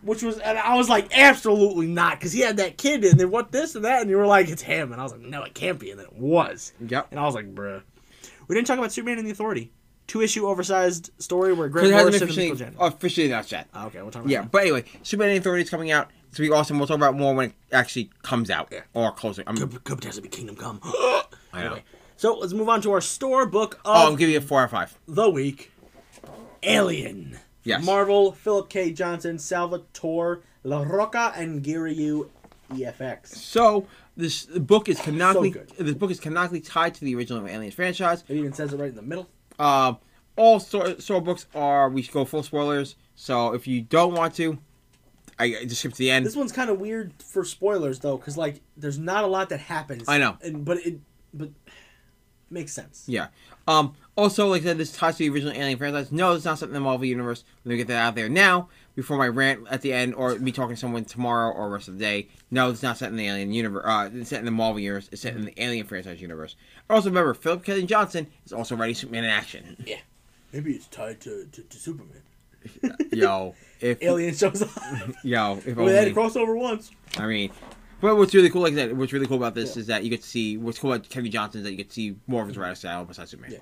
which 0.00 0.22
was, 0.22 0.38
and 0.38 0.56
I 0.56 0.76
was 0.76 0.88
like, 0.88 1.08
absolutely 1.18 1.88
not, 1.88 2.20
because 2.20 2.30
he 2.32 2.38
had 2.40 2.58
that 2.58 2.78
kid, 2.78 3.04
and 3.04 3.18
then 3.18 3.32
what 3.32 3.50
this 3.50 3.74
and 3.74 3.84
that, 3.84 4.00
and 4.00 4.08
you 4.08 4.16
were 4.16 4.26
like, 4.28 4.48
it's 4.48 4.62
him, 4.62 4.92
and 4.92 5.00
I 5.00 5.02
was 5.02 5.10
like, 5.10 5.22
no, 5.22 5.42
it 5.42 5.54
can't 5.54 5.76
be, 5.76 5.90
and 5.90 5.98
then 5.98 6.06
it 6.06 6.12
was, 6.16 6.72
Yep. 6.86 7.08
and 7.10 7.18
I 7.18 7.24
was 7.24 7.34
like, 7.34 7.52
bruh. 7.52 7.82
We 8.46 8.54
didn't 8.54 8.68
talk 8.68 8.78
about 8.78 8.92
Superman 8.92 9.18
and 9.18 9.26
the 9.26 9.32
Authority, 9.32 9.72
two 10.06 10.22
issue 10.22 10.46
oversized 10.46 11.10
story 11.18 11.52
where 11.52 11.66
Because 11.66 11.88
Grant 11.88 11.88
it 11.88 11.92
hasn't 11.94 12.04
Morrison 12.12 12.22
and 12.22 12.30
officially, 12.30 12.70
Michael 12.76 12.86
officially 12.86 13.26
announced 13.26 13.50
yet. 13.50 13.66
Ah, 13.74 13.86
okay, 13.86 14.00
we'll 14.00 14.12
talk 14.12 14.22
about 14.22 14.30
Yeah, 14.30 14.42
that. 14.42 14.52
but 14.52 14.62
anyway, 14.62 14.84
Superman 15.02 15.30
and 15.30 15.38
Authority 15.40 15.64
is 15.64 15.70
coming 15.70 15.90
out. 15.90 16.10
To 16.38 16.42
be 16.42 16.52
awesome. 16.52 16.78
We'll 16.78 16.86
talk 16.86 16.98
about 16.98 17.16
more 17.16 17.34
when 17.34 17.46
it 17.46 17.54
actually 17.72 18.10
comes 18.22 18.48
out 18.48 18.68
Yeah. 18.70 18.82
or 18.94 19.10
closer. 19.10 19.42
I'm, 19.44 19.56
Could, 19.56 19.82
could 19.82 19.96
potentially 19.98 20.22
be 20.22 20.28
Kingdom 20.28 20.54
Come. 20.54 20.80
I 21.52 21.64
know. 21.64 21.78
So 22.16 22.38
let's 22.38 22.52
move 22.52 22.68
on 22.68 22.80
to 22.82 22.92
our 22.92 23.00
store 23.00 23.44
book 23.44 23.80
Oh, 23.84 23.92
I'll 23.92 24.12
of 24.12 24.18
give 24.20 24.30
you 24.30 24.38
a 24.38 24.40
four 24.40 24.60
out 24.60 24.66
of 24.66 24.70
five. 24.70 24.96
the 25.08 25.28
week. 25.28 25.72
Alien. 26.62 27.40
Yes. 27.64 27.84
Marvel, 27.84 28.30
Phillip 28.30 28.68
K. 28.68 28.92
Johnson, 28.92 29.36
Salvatore 29.40 30.42
La 30.62 30.82
Rocca, 30.82 31.32
and 31.34 31.60
Giryu 31.64 32.28
EFX. 32.70 33.26
So 33.34 33.88
this 34.16 34.44
book 34.46 34.88
is 34.88 35.00
canonically 35.00 35.50
good. 35.50 35.72
this 35.76 35.96
book 35.96 36.12
is 36.12 36.20
canonically 36.20 36.60
tied 36.60 36.94
to 36.94 37.04
the 37.04 37.16
original 37.16 37.48
Aliens 37.48 37.74
franchise. 37.74 38.22
It 38.28 38.36
even 38.36 38.52
says 38.52 38.72
it 38.72 38.76
right 38.78 38.90
in 38.90 38.94
the 38.94 39.02
middle. 39.02 39.28
Um, 39.58 39.98
all 40.36 40.60
store, 40.60 41.00
store 41.00 41.20
books 41.20 41.46
are 41.52 41.90
we 41.90 42.04
go 42.04 42.24
full 42.24 42.44
spoilers. 42.44 42.94
So 43.16 43.54
if 43.54 43.66
you 43.66 43.80
don't 43.80 44.14
want 44.14 44.34
to, 44.36 44.58
I 45.38 45.44
I 45.44 45.64
just 45.64 45.80
skip 45.80 45.92
to 45.92 45.98
the 45.98 46.10
end. 46.10 46.26
This 46.26 46.36
one's 46.36 46.52
kind 46.52 46.70
of 46.70 46.80
weird 46.80 47.12
for 47.22 47.44
spoilers 47.44 48.00
though, 48.00 48.16
because 48.16 48.36
like 48.36 48.60
there's 48.76 48.98
not 48.98 49.24
a 49.24 49.26
lot 49.26 49.48
that 49.50 49.60
happens. 49.60 50.08
I 50.08 50.18
know. 50.18 50.36
and 50.42 50.64
but 50.64 50.78
it 50.78 51.00
but 51.32 51.50
makes 52.50 52.72
sense. 52.72 53.04
Yeah. 53.06 53.28
Um. 53.66 53.94
Also, 54.16 54.48
like 54.48 54.62
I 54.62 54.64
said, 54.64 54.78
this 54.78 54.92
ties 54.92 55.16
to 55.16 55.18
the 55.18 55.30
original 55.30 55.52
Alien 55.52 55.78
franchise. 55.78 56.10
No, 56.10 56.32
it's 56.32 56.44
not 56.44 56.58
something 56.58 56.74
in 56.74 56.82
the 56.82 56.84
Marvel 56.84 57.04
universe. 57.04 57.44
Let 57.64 57.70
me 57.70 57.76
get 57.76 57.86
that 57.88 57.98
out 57.98 58.14
there 58.16 58.28
now 58.28 58.68
before 58.96 59.16
my 59.16 59.28
rant 59.28 59.64
at 59.70 59.82
the 59.82 59.92
end, 59.92 60.14
or 60.14 60.36
me 60.38 60.50
talking 60.50 60.74
to 60.74 60.80
someone 60.80 61.04
tomorrow 61.04 61.52
or 61.52 61.68
rest 61.70 61.86
of 61.86 61.98
the 61.98 62.04
day. 62.04 62.28
No, 62.50 62.70
it's 62.70 62.82
not 62.82 62.98
set 62.98 63.10
in 63.10 63.16
the 63.16 63.28
Alien 63.28 63.52
universe. 63.52 63.84
Uh, 63.86 64.10
it's 64.12 64.30
set 64.30 64.40
in 64.40 64.44
the 64.44 64.50
Marvel 64.50 64.80
universe. 64.80 65.08
It's 65.12 65.22
set 65.22 65.36
in 65.36 65.44
the 65.44 65.62
Alien 65.62 65.86
franchise 65.86 66.20
universe. 66.20 66.56
Also, 66.90 67.08
remember, 67.08 67.32
Phillip 67.34 67.64
Kennedy 67.64 67.86
Johnson 67.86 68.26
is 68.44 68.52
also 68.52 68.74
writing 68.74 68.96
Superman 68.96 69.24
in 69.24 69.30
action. 69.30 69.76
Yeah. 69.86 69.98
Maybe 70.52 70.72
it's 70.72 70.86
tied 70.86 71.20
to 71.20 71.46
to, 71.52 71.62
to 71.62 71.76
Superman. 71.76 72.22
yo, 73.12 73.54
if 73.80 74.02
Alien 74.02 74.34
shows 74.34 74.62
up. 74.62 74.70
yo, 75.22 75.56
if 75.58 75.66
we 75.66 75.72
had 75.72 75.78
only. 75.78 76.04
to 76.06 76.12
cross 76.12 76.36
over 76.36 76.56
once. 76.56 76.90
I 77.16 77.26
mean, 77.26 77.50
but 78.00 78.16
what's 78.16 78.34
really 78.34 78.50
cool, 78.50 78.62
like 78.62 78.72
I 78.74 78.76
said, 78.76 78.96
what's 78.96 79.12
really 79.12 79.26
cool 79.26 79.36
about 79.36 79.54
this 79.54 79.76
is 79.76 79.86
that 79.86 80.04
you 80.04 80.10
get 80.10 80.22
to 80.22 80.28
see 80.28 80.56
what's 80.56 80.78
cool 80.78 80.92
about 80.92 81.08
Kevin 81.08 81.30
Johnson 81.30 81.60
is 81.60 81.64
that 81.64 81.70
you 81.72 81.76
get 81.76 81.88
to 81.88 81.94
see 81.94 82.16
more 82.26 82.42
of 82.42 82.48
his 82.48 82.56
writing 82.56 82.76
style 82.76 83.04
besides 83.04 83.30
Superman. 83.30 83.52
Yeah. 83.52 83.58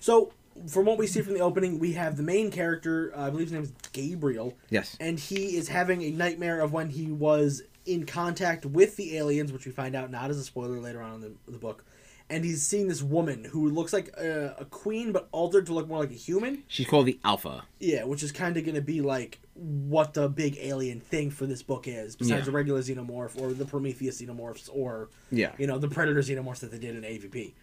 So, 0.00 0.32
from 0.68 0.86
what 0.86 0.98
we 0.98 1.06
see 1.06 1.20
from 1.20 1.34
the 1.34 1.40
opening, 1.40 1.78
we 1.78 1.92
have 1.92 2.16
the 2.16 2.22
main 2.22 2.50
character, 2.50 3.12
uh, 3.16 3.26
I 3.26 3.30
believe 3.30 3.46
his 3.48 3.52
name 3.52 3.62
is 3.62 3.72
Gabriel, 3.92 4.54
Yes. 4.70 4.96
and 5.00 5.18
he 5.18 5.56
is 5.56 5.68
having 5.68 6.02
a 6.02 6.10
nightmare 6.10 6.60
of 6.60 6.72
when 6.72 6.90
he 6.90 7.12
was 7.12 7.62
in 7.84 8.06
contact 8.06 8.66
with 8.66 8.96
the 8.96 9.16
aliens, 9.16 9.52
which 9.52 9.66
we 9.66 9.72
find 9.72 9.94
out 9.94 10.10
not 10.10 10.30
as 10.30 10.38
a 10.38 10.44
spoiler 10.44 10.80
later 10.80 11.00
on 11.02 11.14
in 11.14 11.20
the, 11.20 11.32
the 11.52 11.58
book. 11.58 11.84
And 12.28 12.44
he's 12.44 12.66
seeing 12.66 12.88
this 12.88 13.02
woman 13.02 13.44
who 13.44 13.68
looks 13.70 13.92
like 13.92 14.08
a, 14.16 14.56
a 14.58 14.64
queen, 14.64 15.12
but 15.12 15.28
altered 15.30 15.66
to 15.66 15.72
look 15.72 15.86
more 15.86 15.98
like 16.00 16.10
a 16.10 16.14
human. 16.14 16.64
She's 16.66 16.86
called 16.88 17.06
the 17.06 17.20
Alpha. 17.22 17.62
Yeah, 17.78 18.02
which 18.02 18.24
is 18.24 18.32
kind 18.32 18.56
of 18.56 18.64
going 18.64 18.74
to 18.74 18.80
be 18.82 19.00
like 19.00 19.38
what 19.54 20.12
the 20.14 20.28
big 20.28 20.56
alien 20.60 20.98
thing 21.00 21.30
for 21.30 21.46
this 21.46 21.62
book 21.62 21.86
is, 21.86 22.16
besides 22.16 22.40
Yeah. 22.40 22.44
the 22.46 22.50
regular 22.50 22.80
xenomorph 22.80 23.40
or 23.40 23.52
the 23.52 23.64
Prometheus 23.64 24.20
xenomorphs 24.20 24.68
or 24.72 25.08
Yeah. 25.30 25.52
you 25.56 25.68
know 25.68 25.78
the 25.78 25.86
Predator 25.88 26.20
xenomorphs 26.20 26.58
that 26.60 26.72
they 26.72 26.78
did 26.78 26.96
in 26.96 27.04
AVP. 27.04 27.54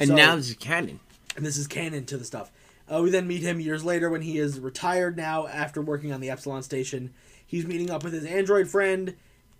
And 0.00 0.08
So- 0.08 0.16
now 0.16 0.34
this 0.34 0.48
is 0.50 0.56
canon. 0.56 0.98
and 1.36 1.46
this 1.46 1.56
is 1.56 1.68
canon 1.68 2.04
to 2.06 2.16
the 2.16 2.24
stuff. 2.24 2.50
Uh, 2.92 3.00
we 3.02 3.10
then 3.10 3.28
meet 3.28 3.42
him 3.42 3.60
years 3.60 3.84
later 3.84 4.10
when 4.10 4.22
he 4.22 4.38
is 4.38 4.58
retired 4.58 5.16
now 5.16 5.46
after 5.46 5.80
working 5.80 6.10
on 6.12 6.20
the 6.20 6.28
Epsilon 6.30 6.62
station. 6.64 7.12
He's 7.46 7.66
meeting 7.66 7.88
up 7.90 8.02
with 8.02 8.14
his 8.14 8.24
android 8.24 8.66
friend, 8.68 9.14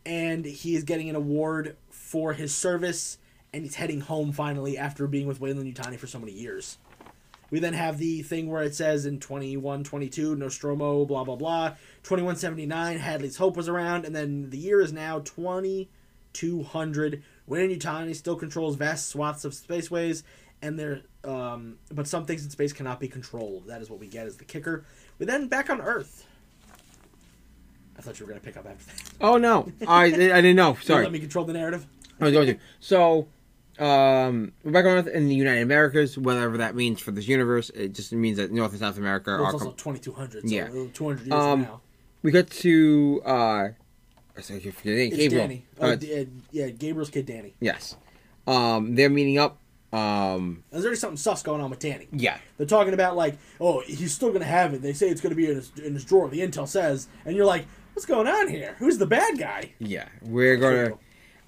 and 0.04 0.44
he 0.44 0.74
is 0.74 0.82
getting 0.82 1.08
an 1.08 1.14
award 1.16 1.76
for 1.90 2.32
his 2.32 2.54
service, 2.54 3.18
and 3.52 3.64
he's 3.64 3.74
heading 3.76 4.00
home 4.00 4.32
finally 4.32 4.78
after 4.78 5.06
being 5.06 5.26
with 5.26 5.40
Weyland-Yutani 5.40 5.98
for 5.98 6.06
so 6.06 6.18
many 6.18 6.32
years. 6.32 6.78
We 7.50 7.60
then 7.60 7.72
have 7.72 7.96
the 7.98 8.20
thing 8.22 8.50
where 8.50 8.62
it 8.62 8.74
says 8.74 9.06
in 9.06 9.20
2122, 9.20 10.36
Nostromo, 10.36 11.06
blah, 11.06 11.24
blah, 11.24 11.36
blah. 11.36 11.68
2179, 12.02 12.98
Hadley's 12.98 13.38
Hope 13.38 13.56
was 13.56 13.70
around, 13.70 14.04
and 14.04 14.14
then 14.14 14.50
the 14.50 14.58
year 14.58 14.82
is 14.82 14.92
now 14.92 15.20
2200. 15.20 17.22
Weyland-Yutani 17.46 18.14
still 18.14 18.36
controls 18.36 18.76
vast 18.76 19.08
swaths 19.08 19.46
of 19.46 19.52
spaceways, 19.52 20.24
and 20.60 20.78
there, 20.78 21.00
um, 21.24 21.78
but 21.90 22.06
some 22.06 22.26
things 22.26 22.44
in 22.44 22.50
space 22.50 22.74
cannot 22.74 23.00
be 23.00 23.08
controlled. 23.08 23.68
That 23.68 23.80
is 23.80 23.88
what 23.88 23.98
we 23.98 24.08
get 24.08 24.26
as 24.26 24.36
the 24.36 24.44
kicker. 24.44 24.84
We 25.18 25.24
then 25.24 25.48
back 25.48 25.70
on 25.70 25.80
Earth. 25.80 26.26
I 27.96 28.02
thought 28.02 28.20
you 28.20 28.26
were 28.26 28.30
gonna 28.30 28.40
pick 28.40 28.56
up 28.56 28.66
after 28.66 28.84
that. 28.84 29.02
Oh 29.20 29.38
no, 29.38 29.72
I 29.86 30.04
I 30.04 30.10
didn't 30.10 30.56
know. 30.56 30.76
Sorry, 30.82 31.02
Let 31.02 31.12
me 31.12 31.18
control 31.18 31.44
the 31.44 31.52
narrative. 31.52 31.84
I 32.20 32.24
was 32.24 32.32
going 32.32 32.46
to. 32.46 32.56
So, 32.80 33.28
um, 33.80 34.52
we're 34.64 34.72
back 34.72 34.84
on 34.84 34.92
Earth 34.92 35.06
in 35.06 35.28
the 35.28 35.34
United 35.34 35.62
Americas, 35.62 36.16
whatever 36.18 36.58
that 36.58 36.74
means 36.74 37.00
for 37.00 37.10
this 37.10 37.28
universe. 37.28 37.70
It 37.70 37.94
just 37.94 38.12
means 38.12 38.36
that 38.38 38.50
North 38.52 38.70
and 38.72 38.80
South 38.80 38.98
America 38.98 39.30
Well, 39.32 39.44
are. 39.44 39.50
it's 39.50 39.54
also 39.54 39.66
Com- 39.66 39.76
2200. 39.98 40.48
So 40.48 40.54
Yeah. 40.54 40.68
200 40.92 41.20
years 41.26 41.32
Um, 41.32 41.62
now. 41.62 41.80
we 42.22 42.30
got 42.30 42.48
to. 42.50 43.22
uh 43.24 43.68
I 44.36 44.40
forgetting 44.40 45.08
It's 45.08 45.16
Gabriel. 45.16 45.42
Danny. 45.48 45.64
Uh, 45.80 45.84
Oh, 45.86 45.96
D- 45.96 46.28
yeah, 46.52 46.68
Gabriel's 46.68 47.10
kid 47.10 47.26
Danny. 47.26 47.54
yes. 47.60 47.96
Um, 48.46 48.94
they're 48.94 49.10
meeting 49.10 49.36
up. 49.38 49.58
Um, 49.92 50.62
There's 50.70 50.84
already 50.84 50.98
something 51.00 51.16
sus 51.16 51.42
going 51.42 51.60
on 51.60 51.70
with 51.70 51.78
Danny. 51.80 52.08
yeah. 52.12 52.38
They're 52.56 52.66
talking 52.66 52.94
about 52.94 53.16
like, 53.16 53.36
oh, 53.60 53.80
he's 53.80 54.12
still 54.12 54.32
gonna 54.32 54.44
have 54.44 54.74
it. 54.74 54.82
They 54.82 54.92
say 54.92 55.08
it's 55.08 55.20
gonna 55.20 55.34
be 55.34 55.46
in 55.48 55.56
his, 55.56 55.72
in 55.82 55.94
his 55.94 56.04
drawer. 56.04 56.28
The 56.28 56.40
intel 56.40 56.68
says, 56.68 57.08
and 57.24 57.34
you're 57.34 57.46
like, 57.46 57.64
what's 57.94 58.06
going 58.06 58.28
on 58.28 58.48
here? 58.48 58.76
Who's 58.78 58.98
the 58.98 59.06
bad 59.06 59.38
guy? 59.38 59.72
Yeah, 59.80 60.06
we're 60.22 60.56
gonna 60.56 60.98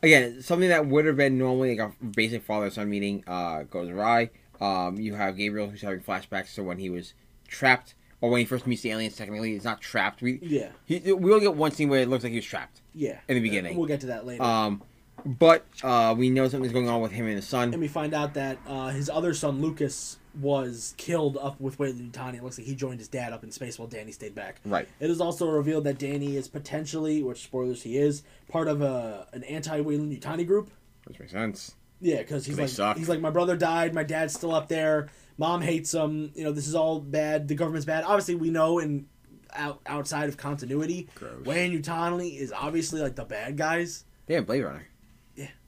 again 0.03 0.43
something 0.43 0.69
that 0.69 0.87
would 0.87 1.05
have 1.07 1.17
been 1.17 1.39
normally 1.39 1.77
like 1.77 1.91
a 2.01 2.05
basic 2.05 2.43
father 2.43 2.71
son 2.71 2.89
meeting 2.89 3.25
uh, 3.27 3.63
goes 3.65 3.89
awry. 3.91 4.31
Um, 4.61 4.99
you 4.99 5.15
have 5.15 5.37
Gabriel 5.37 5.69
who's 5.71 5.83
having 5.83 6.01
flashbacks 6.01 6.55
to 6.55 6.63
when 6.63 6.79
he 6.79 6.91
was 6.91 7.15
trapped, 7.49 7.95
or 8.21 8.31
when 8.31 8.41
he 8.41 8.45
first 8.45 8.67
meets 8.67 8.83
the 8.83 8.91
aliens. 8.91 9.17
Technically, 9.17 9.53
he's 9.53 9.65
not 9.65 9.81
trapped. 9.81 10.21
We 10.21 10.39
Yeah, 10.43 10.69
he, 10.85 10.99
we 11.13 11.33
only 11.33 11.47
get 11.47 11.55
one 11.55 11.71
scene 11.71 11.89
where 11.89 12.01
it 12.01 12.09
looks 12.09 12.25
like 12.25 12.33
he 12.33 12.39
was 12.39 12.45
trapped. 12.45 12.83
yeah. 12.95 13.21
In 13.29 13.37
the 13.37 13.41
beginning. 13.41 13.77
we'll 13.77 13.87
get 13.87 14.01
to 14.03 14.07
that 14.09 14.27
later. 14.27 14.43
Um, 14.43 14.83
but 15.25 15.67
uh, 15.83 16.15
we 16.17 16.31
know 16.31 16.49
something's 16.49 16.73
going 16.73 16.89
on 16.89 17.01
with 17.01 17.13
him 17.13 17.27
and 17.27 17.37
his 17.37 17.47
son. 17.47 17.73
and 17.73 17.81
we 17.81 17.89
find 17.89 18.15
out 18.15 18.35
that 18.35 18.59
uh, 18.67 18.89
his 18.89 19.09
other 19.09 19.35
son 19.35 19.61
Lucas 19.61 20.19
was 20.39 20.95
killed 20.97 21.37
up 21.37 21.61
with 21.61 21.79
Weyland-Yutani. 21.79 22.35
It 22.35 22.45
looks 22.45 22.59
like 22.59 22.67
he 22.67 22.75
joined 22.75 23.01
his 23.01 23.09
dad 23.09 23.33
up 23.33 23.43
in 23.43 23.51
space 23.51 23.79
while 23.79 23.89
Danny 23.89 24.13
stayed 24.13 24.35
back. 24.35 24.61
Right. 24.65 24.89
It 25.01 25.11
is 25.11 25.21
also 25.21 25.49
revealed 25.49 25.85
that 25.85 25.99
Danny 25.99 26.37
is 26.37 26.49
potentially, 26.49 27.23
which 27.23 27.43
spoilers 27.43 27.83
he 27.83 27.97
is, 27.97 28.23
part 28.49 28.69
of 28.69 28.83
a 28.83 29.27
an 29.33 29.43
anti 29.45 29.81
Weyland-Yutani 29.81 30.47
group. 30.47 30.71
Which 31.05 31.19
makes 31.19 31.33
sense. 31.33 31.75
Yeah, 32.01 32.19
because 32.19 32.47
he's 32.47 32.59
like 32.59 32.69
suck. 32.69 32.97
he's 32.97 33.09
like 33.09 33.21
my 33.21 33.31
brother 33.31 33.57
died, 33.57 33.95
my 33.95 34.05
dad's 34.05 34.33
still 34.33 34.55
up 34.55 34.69
there, 34.69 35.09
mom 35.37 35.61
hates 35.61 35.93
him. 35.93 36.33
You 36.35 36.45
know 36.45 36.53
this 36.53 36.67
is 36.67 36.75
all 36.75 36.99
bad. 37.01 37.49
The 37.49 37.55
government's 37.55 37.85
bad. 37.85 38.05
Obviously, 38.05 38.37
we 38.37 38.51
know 38.51 38.79
in 38.79 39.07
out, 39.53 39.81
outside 39.87 40.29
of 40.29 40.37
continuity, 40.37 41.09
Gross. 41.15 41.45
Wayne 41.45 41.79
Utani 41.79 42.39
is 42.39 42.53
obviously 42.53 43.01
like 43.01 43.17
the 43.17 43.25
bad 43.25 43.57
guys. 43.57 44.05
Have 44.29 44.47
Blade 44.47 44.63
Runner. 44.63 44.87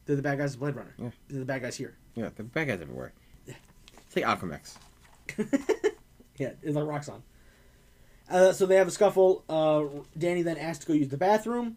They're 0.07 0.17
the 0.17 0.23
bad 0.23 0.39
guys 0.39 0.55
of 0.55 0.61
Blade 0.61 0.77
Runner. 0.77 0.95
Yeah. 0.99 1.11
They're 1.29 1.41
the 1.41 1.45
bad 1.45 1.63
guys 1.63 1.77
here. 1.77 1.95
Yeah, 2.15 2.31
the 2.35 2.43
bad 2.43 2.69
guys 2.69 2.81
everywhere. 2.81 3.13
Yeah. 3.47 3.55
It's 4.07 4.17
like 4.17 4.25
Alchemax. 4.25 4.77
Yeah, 6.39 6.53
it's 6.63 6.75
like 6.75 6.85
Roxxon. 6.85 7.21
Uh, 8.31 8.53
so 8.53 8.67
they 8.67 8.77
have 8.77 8.89
a 8.89 8.91
scuffle. 8.91 9.45
Uh, 9.49 9.85
Danny 10.17 10.43
then 10.43 10.57
asks 10.57 10.85
to 10.85 10.89
go 10.89 10.95
use 10.95 11.09
the 11.09 11.17
bathroom, 11.17 11.77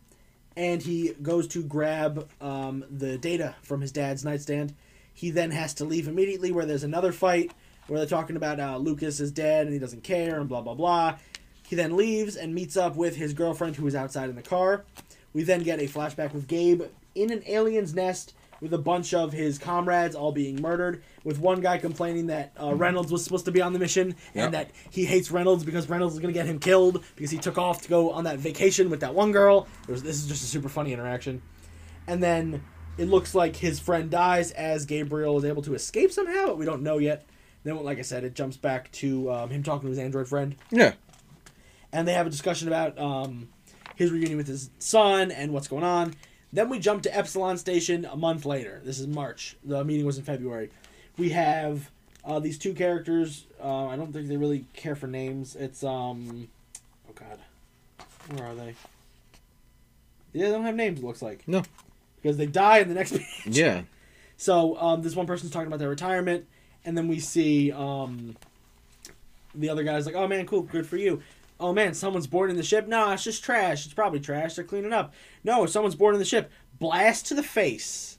and 0.56 0.82
he 0.82 1.14
goes 1.22 1.48
to 1.50 1.64
grab 1.64 2.30
um, 2.42 2.86
the 2.90 3.18
data 3.18 3.56
from 3.62 3.82
his 3.82 3.92
dad's 3.92 4.24
nightstand. 4.24 4.74
He 5.14 5.30
then 5.32 5.52
has 5.52 5.74
to 5.76 5.86
leave 5.86 6.08
immediately, 6.08 6.52
where 6.52 6.66
there's 6.66 6.84
another 6.84 7.12
fight 7.12 7.52
where 7.88 8.00
they're 8.00 8.08
talking 8.08 8.36
about 8.36 8.60
uh, 8.60 8.78
Lucas 8.78 9.20
is 9.20 9.32
dead 9.32 9.66
and 9.68 9.74
he 9.74 9.80
doesn't 9.80 10.04
care 10.04 10.40
and 10.40 10.50
blah 10.50 10.62
blah 10.62 10.74
blah. 10.74 11.18
He 11.68 11.76
then 11.76 11.96
leaves 11.96 12.36
and 12.36 12.54
meets 12.54 12.78
up 12.78 12.96
with 12.96 13.16
his 13.16 13.34
girlfriend 13.34 13.76
who 13.76 13.86
is 13.88 13.96
outside 13.96 14.30
in 14.30 14.36
the 14.36 14.42
car. 14.42 14.86
We 15.34 15.44
then 15.44 15.64
get 15.64 15.80
a 15.80 15.84
flashback 15.84 16.34
with 16.34 16.48
Gabe 16.48 16.84
in 17.16 17.32
an 17.32 17.42
alien's 17.48 17.94
nest 17.96 18.34
with 18.62 18.74
a 18.74 18.78
bunch 18.78 19.14
of 19.14 19.34
his 19.34 19.58
comrades 19.58 20.16
all 20.16 20.32
being 20.32 20.62
murdered, 20.62 21.04
with 21.26 21.38
one 21.40 21.60
guy 21.60 21.78
complaining 21.78 22.28
that 22.28 22.54
uh, 22.62 22.74
Reynolds 22.74 23.12
was 23.12 23.24
supposed 23.24 23.46
to 23.46 23.52
be 23.52 23.62
on 23.62 23.74
the 23.74 23.80
mission 23.80 24.16
Yep. 24.34 24.46
and 24.46 24.54
that 24.54 24.72
he 24.92 25.06
hates 25.06 25.30
Reynolds 25.30 25.64
because 25.66 25.90
Reynolds 25.90 26.14
is 26.16 26.20
going 26.22 26.34
to 26.34 26.38
get 26.40 26.46
him 26.46 26.60
killed 26.60 27.04
because 27.16 27.32
he 27.32 27.38
took 27.38 27.58
off 27.58 27.82
to 27.82 27.90
go 27.90 28.12
on 28.12 28.24
that 28.24 28.40
vacation 28.40 28.90
with 28.90 29.02
that 29.02 29.14
one 29.14 29.32
girl. 29.34 29.68
Was, 29.88 30.04
this 30.04 30.16
is 30.16 30.28
just 30.28 30.44
a 30.44 30.48
super 30.48 30.70
funny 30.70 30.94
interaction. 30.94 31.42
And 32.08 32.24
then 32.24 32.64
it 32.98 33.10
looks 33.10 33.36
like 33.36 33.58
his 33.58 33.80
friend 33.80 34.10
dies 34.10 34.52
as 34.52 34.86
Gabriel 34.86 35.38
is 35.38 35.44
able 35.46 35.62
to 35.64 35.74
escape 35.74 36.12
somehow, 36.14 36.46
but 36.48 36.58
we 36.58 36.66
don't 36.66 36.82
know 36.82 36.98
yet. 36.98 37.26
Then, 37.66 37.84
like 37.84 38.00
I 38.00 38.04
said, 38.04 38.24
it 38.24 38.36
jumps 38.36 38.56
back 38.58 38.90
to 38.94 39.32
um, 39.34 39.50
him 39.50 39.64
talking 39.64 39.82
to 39.88 39.90
his 39.90 40.00
android 40.00 40.28
friend 40.30 40.56
Yeah. 40.72 40.94
and 41.92 42.08
they 42.08 42.14
have 42.14 42.28
a 42.28 42.30
discussion 42.30 42.68
about 42.70 42.98
um, 42.98 43.50
his 43.96 44.12
reunion 44.12 44.38
with 44.38 44.48
his 44.48 44.70
son 44.80 45.32
and 45.32 45.52
what's 45.52 45.68
going 45.68 45.84
on. 45.84 46.14
Then 46.56 46.70
we 46.70 46.80
jump 46.80 47.04
to 47.04 47.14
Epsilon 47.16 47.58
Station 47.58 48.06
a 48.06 48.16
month 48.16 48.46
later. 48.46 48.80
This 48.86 48.98
is 48.98 49.08
March. 49.08 49.58
The 49.66 49.84
meeting 49.84 50.06
was 50.06 50.18
in 50.18 50.24
February. 50.24 50.70
We 51.18 51.32
have 51.32 51.92
uh, 52.24 52.40
these 52.40 52.58
two 52.58 52.74
characters. 52.74 53.44
Uh, 53.62 53.88
I 53.88 53.98
don't 53.98 54.14
think 54.14 54.30
they 54.30 54.38
really 54.38 54.64
care 54.74 54.96
for 54.96 55.08
names. 55.08 55.58
It's 55.58 55.84
um, 55.84 56.48
oh 57.10 57.14
god, 57.14 57.40
where 58.34 58.48
are 58.48 58.56
they? 58.56 58.74
Yeah, 60.32 60.46
they 60.48 60.52
don't 60.54 60.64
have 60.64 60.76
names. 60.76 61.00
It 61.00 61.06
looks 61.06 61.22
like 61.22 61.46
No. 61.46 61.62
because 62.22 62.38
they 62.38 62.46
die 62.46 62.78
in 62.80 62.88
the 62.88 62.96
next 62.96 63.12
page. 63.18 63.28
Yeah. 63.46 63.82
So 64.38 64.78
um, 64.80 65.02
this 65.02 65.14
one 65.14 65.28
person's 65.28 65.52
talking 65.52 65.68
about 65.68 65.80
their 65.80 65.90
retirement, 65.90 66.46
and 66.86 66.98
then 66.98 67.10
we 67.10 67.20
see 67.20 67.74
um, 67.74 68.38
the 69.54 69.68
other 69.70 69.84
guy's 69.84 70.06
like, 70.06 70.16
"Oh 70.16 70.26
man, 70.28 70.46
cool, 70.46 70.62
good 70.62 70.88
for 70.88 70.96
you." 70.96 71.22
Oh 71.60 71.72
man, 71.74 71.94
someone's 71.94 72.28
boarding 72.28 72.58
the 72.58 72.64
ship. 72.64 72.88
No, 72.88 73.12
it's 73.12 73.24
just 73.24 73.44
trash. 73.44 73.86
It's 73.86 73.94
probably 73.94 74.20
trash. 74.20 74.56
They're 74.56 74.66
cleaning 74.66 74.92
up. 74.94 75.14
No, 75.44 75.66
someone's 75.66 75.96
boarding 75.96 76.20
the 76.20 76.26
ship. 76.26 76.52
Blast 76.80 77.26
to 77.28 77.34
the 77.36 77.44
face. 77.44 78.18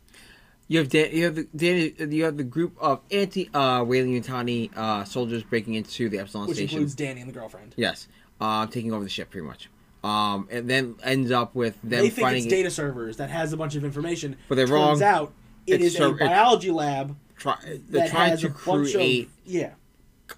You 0.68 0.78
have 0.78 0.88
Dan, 0.88 1.10
you 1.12 1.24
have 1.24 1.34
the 1.54 1.94
you 2.10 2.24
have 2.24 2.36
the 2.38 2.44
group 2.44 2.76
of 2.80 3.00
anti 3.10 3.48
uh 3.54 3.84
Weyland-Yutani 3.84 4.76
uh 4.76 5.04
soldiers 5.04 5.42
breaking 5.44 5.74
into 5.74 6.08
the 6.08 6.18
Epsilon 6.18 6.48
Which 6.48 6.56
station. 6.56 6.78
includes 6.78 6.94
Danny 6.94 7.20
and 7.20 7.28
the 7.28 7.34
girlfriend. 7.34 7.74
Yes, 7.76 8.08
uh, 8.40 8.66
taking 8.66 8.92
over 8.92 9.04
the 9.04 9.10
ship 9.10 9.30
pretty 9.30 9.46
much. 9.46 9.68
Um, 10.02 10.48
and 10.50 10.68
then 10.68 10.96
ends 11.04 11.30
up 11.30 11.54
with 11.54 11.74
them 11.82 11.90
they 11.90 12.10
think 12.10 12.20
finding 12.26 12.44
it's 12.44 12.50
data 12.50 12.70
servers 12.70 13.16
that 13.18 13.28
has 13.30 13.52
a 13.52 13.56
bunch 13.56 13.74
of 13.76 13.84
information. 13.84 14.36
But 14.48 14.54
they're 14.56 14.66
Turns 14.66 15.00
wrong. 15.00 15.02
out 15.02 15.32
it 15.66 15.74
It's 15.76 15.84
is 15.94 15.96
so- 15.96 16.12
a 16.12 16.14
biology 16.16 16.70
lab 16.70 17.16
try, 17.36 17.56
they're 17.88 18.08
trying 18.08 18.36
to 18.38 18.48
create. 18.50 19.26
of 19.26 19.32
yeah. 19.44 19.70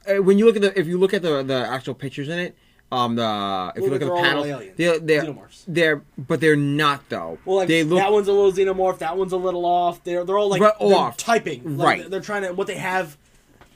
uh, 0.09 0.23
when 0.23 0.37
you 0.39 0.45
look 0.47 0.57
at 0.57 0.63
the 0.63 0.79
if 0.79 0.87
you 0.87 0.99
look 0.99 1.15
at 1.15 1.23
the 1.23 1.43
the 1.43 1.67
actual 1.67 1.95
pictures 1.95 2.29
in 2.29 2.39
it, 2.39 2.57
um, 2.91 3.17
the 3.17 3.73
if 3.77 3.83
you 3.85 3.91
Look 3.91 4.01
at 4.03 4.09
the 4.09 4.15
panel 4.15 4.45
they're 4.77 4.99
they're 4.99 5.23
Xenomorphs. 5.25 5.65
they're 5.69 6.03
but 6.17 6.41
they're 6.41 6.57
not 6.57 7.09
though. 7.09 7.39
Well, 7.45 7.59
like 7.59 7.69
they 7.69 7.83
look 7.85 7.99
that 7.99 8.11
one's 8.13 8.29
a 8.29 8.33
little 8.33 8.53
xenomorph, 8.53 8.99
that 8.99 9.17
one's 9.17 9.33
a 9.33 9.37
little 9.37 9.67
off. 9.67 10.03
They're 10.05 10.25
they're 10.25 10.39
all 10.39 10.49
like 10.49 10.61
Right, 10.63 10.73
they're 10.81 10.97
off. 10.97 11.17
typing. 11.19 11.77
Like, 11.77 11.87
Right. 12.01 12.11
They're 12.11 12.21
trying 12.21 12.43
to 12.45 12.53
what 12.55 12.67
they 12.67 12.77
have, 12.77 13.17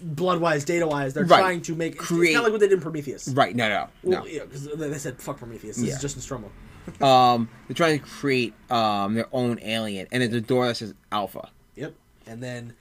blood 0.01 0.41
wise, 0.41 0.65
data 0.65 0.87
wise. 0.87 1.13
They're 1.15 1.25
Right. 1.25 1.41
trying 1.41 1.61
to 1.63 1.75
make 1.75 1.97
it's 1.97 2.05
Create- 2.07 2.33
kind 2.35 2.39
of 2.39 2.45
like 2.45 2.53
what 2.53 2.61
they 2.61 2.69
did 2.69 2.75
in 2.79 2.81
Prometheus. 2.81 3.29
right. 3.29 3.55
No, 3.55 3.69
no, 3.69 3.89
Well, 4.03 4.21
no. 4.21 4.27
yeah, 4.27 4.45
because 4.45 4.67
they 4.75 4.99
said 4.99 5.21
fuck 5.21 5.39
Prometheus. 5.39 5.77
This 5.77 5.87
Yeah. 5.89 5.95
is 5.97 6.01
just 6.01 6.17
Nostromo. 6.17 6.51
um, 7.01 7.49
they're 7.69 7.75
trying 7.75 7.99
to 8.01 8.05
create 8.05 8.55
um 8.71 9.15
their 9.15 9.29
own 9.33 9.59
alien, 9.63 10.07
and 10.11 10.23
there's 10.23 10.33
a 10.35 10.41
door 10.41 10.67
that 10.67 10.77
says 10.79 10.95
Alpha. 11.13 11.51
Yep. 11.77 11.95
And 12.27 12.43
then, 12.43 12.73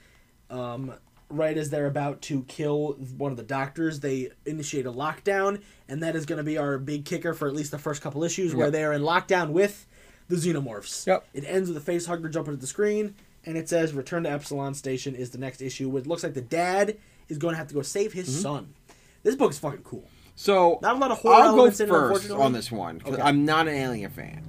um, 0.50 0.94
right 1.30 1.58
as 1.58 1.70
they're 1.70 1.88
about 1.88 2.22
to 2.24 2.44
kill 2.44 2.94
one 3.18 3.32
of 3.32 3.38
the 3.38 3.44
doctors, 3.44 4.00
they 4.02 4.30
initiate 4.46 4.86
a 4.86 4.92
lockdown, 4.92 5.62
and 5.92 6.02
that 6.02 6.16
is 6.16 6.26
going 6.26 6.38
to 6.38 6.44
be 6.44 6.58
our 6.58 6.78
big 6.78 7.04
kicker 7.06 7.34
for 7.34 7.48
at 7.48 7.54
least 7.54 7.70
the 7.72 7.78
first 7.78 8.02
couple 8.02 8.24
issues, 8.24 8.56
where 8.56 8.68
Yep. 8.68 8.74
they 8.74 8.84
are 8.84 8.94
in 8.94 9.02
lockdown 9.02 9.50
with 9.52 9.86
the 10.30 10.38
xenomorphs. 10.38 11.06
Yep. 11.06 11.26
It 11.34 11.44
ends 11.46 11.68
with 11.70 11.78
a 11.78 11.82
face 11.82 12.06
hugger 12.06 12.30
jumping 12.30 12.54
at 12.54 12.62
the 12.62 12.68
screen, 12.68 13.14
and 13.46 13.58
it 13.58 13.68
says 13.68 13.94
"Return 13.94 14.24
to 14.24 14.32
Epsilon 14.32 14.74
Station" 14.74 15.14
is 15.16 15.32
the 15.32 15.38
next 15.38 15.62
issue. 15.62 15.90
which 15.90 16.06
looks 16.06 16.24
like 16.24 16.34
the 16.34 16.42
dad 16.42 16.98
is 17.28 17.38
going 17.38 17.54
to 17.54 17.58
have 17.58 17.68
to 17.68 17.74
go 17.74 17.82
save 17.82 18.14
his 18.14 18.30
Mm-hmm. 18.30 18.42
son. 18.42 18.74
This 19.24 19.36
book 19.36 19.52
is 19.52 19.60
fucking 19.60 19.84
cool. 19.84 20.08
So 20.36 20.80
Not 20.82 20.96
a 20.96 21.00
lot 21.00 21.12
of 21.12 21.20
horror 21.20 21.36
I'll 21.36 21.56
go 21.56 21.66
it, 21.66 21.70
first 21.72 21.82
unfortunately. 21.82 22.44
on 22.44 22.54
this 22.54 22.72
one 22.72 23.00
'cause 23.00 23.14
Okay. 23.14 23.22
I'm 23.22 23.44
not 23.46 23.68
an 23.68 23.76
Alien 23.76 24.10
fan. 24.12 24.42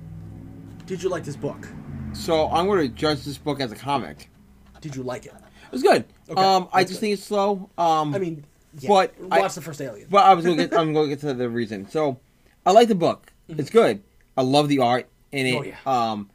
Did 0.86 1.02
you 1.02 1.09
like 1.09 1.24
this 1.24 1.36
book? 1.36 1.69
So 2.12 2.48
I'm 2.48 2.66
going 2.66 2.81
to 2.81 2.89
judge 2.94 3.24
this 3.24 3.39
book 3.39 3.60
as 3.60 3.73
a 3.73 3.77
comic. 3.77 4.31
Did 4.81 4.94
you 4.97 5.02
like 5.02 5.27
it? 5.27 5.32
It 5.32 5.73
was 5.73 5.82
good. 5.82 6.05
Okay, 6.28 6.40
um, 6.43 6.69
I 6.73 6.82
just 6.85 6.94
good. 6.94 7.01
think 7.01 7.12
it's 7.14 7.24
slow. 7.24 7.70
Um, 7.78 8.14
I 8.14 8.19
mean, 8.19 8.44
yeah, 8.78 8.89
But 8.89 9.15
I- 9.31 9.40
watch 9.40 9.55
the 9.55 9.61
first 9.62 9.81
Alien. 9.81 10.09
Well, 10.11 10.24
I 10.24 10.35
was 10.35 10.44
going 10.44 10.57
to 10.59 10.66
get. 10.69 10.78
I'm 10.78 10.93
going 10.93 11.09
to 11.09 11.15
get 11.16 11.20
to 11.27 11.35
the 11.35 11.49
reason. 11.51 11.89
So, 11.89 12.20
I 12.65 12.73
like 12.73 12.89
the 12.89 12.94
book. 12.94 13.32
It's 13.49 13.70
good. 13.70 14.03
I 14.36 14.43
love 14.43 14.69
the 14.69 14.78
art 14.81 15.09
in 15.31 15.47
it. 15.47 15.51
Mm-hmm. 15.55 15.89
Oh, 15.89 15.93
yeah. 15.93 16.11
Um, 16.12 16.31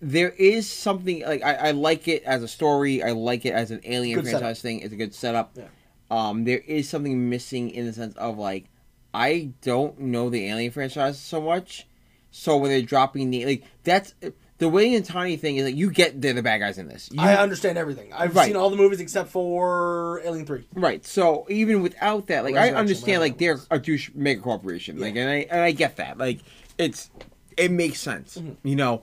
there 0.00 0.28
is 0.30 0.70
something 0.70 1.22
like 1.22 1.42
I, 1.42 1.54
I 1.54 1.70
like 1.72 2.06
it 2.06 2.22
as 2.24 2.42
a 2.42 2.48
story. 2.48 3.02
I 3.02 3.10
like 3.12 3.46
it 3.46 3.52
as 3.54 3.70
an 3.70 3.80
Alien 3.84 4.16
Good 4.16 4.24
franchise 4.30 4.58
setup. 4.58 4.62
thing. 4.62 4.80
It's 4.80 4.92
a 4.92 4.96
good 4.96 5.14
setup. 5.14 5.52
Yeah. 5.56 5.64
Um, 6.10 6.44
there 6.44 6.58
is 6.58 6.88
something 6.88 7.28
missing 7.30 7.70
in 7.70 7.86
the 7.86 7.92
sense 7.92 8.14
of 8.16 8.38
like 8.38 8.66
I 9.14 9.52
don't 9.62 9.98
know 9.98 10.28
the 10.30 10.46
Alien 10.48 10.70
franchise 10.70 11.18
so 11.18 11.40
much. 11.40 11.86
So 12.30 12.56
when 12.58 12.70
they're 12.70 12.82
dropping 12.82 13.30
the 13.30 13.46
like 13.46 13.64
that's 13.82 14.14
the 14.58 14.68
Wayne 14.68 14.94
and 14.94 15.04
Tiny 15.04 15.36
thing 15.36 15.56
is 15.56 15.64
like 15.66 15.76
you 15.76 15.90
get 15.90 16.20
they're 16.22 16.32
the 16.32 16.42
bad 16.42 16.58
guys 16.58 16.78
in 16.78 16.88
this. 16.88 17.10
You, 17.12 17.20
I 17.20 17.34
understand 17.36 17.76
everything. 17.76 18.12
I've 18.12 18.34
Right. 18.34 18.46
seen 18.46 18.56
all 18.56 18.70
the 18.70 18.76
movies 18.76 19.00
except 19.00 19.28
for 19.30 20.20
Alien 20.24 20.46
Three. 20.46 20.66
Right. 20.74 21.04
So 21.04 21.46
even 21.50 21.82
without 21.82 22.26
that, 22.28 22.44
like 22.44 22.54
I 22.56 22.70
understand, 22.72 23.20
like 23.20 23.36
they're 23.38 23.58
a 23.70 23.78
douche 23.78 24.10
mega 24.14 24.40
corporation, 24.40 24.98
like, 24.98 25.14
and 25.16 25.28
I 25.28 25.46
and 25.50 25.60
I 25.60 25.72
get 25.72 25.96
that. 25.96 26.16
Like 26.18 26.40
it's 26.78 27.10
it 27.56 27.70
makes 27.70 28.00
sense, 28.00 28.36
Mm-hmm. 28.38 28.66
you 28.68 28.76
know. 28.76 29.02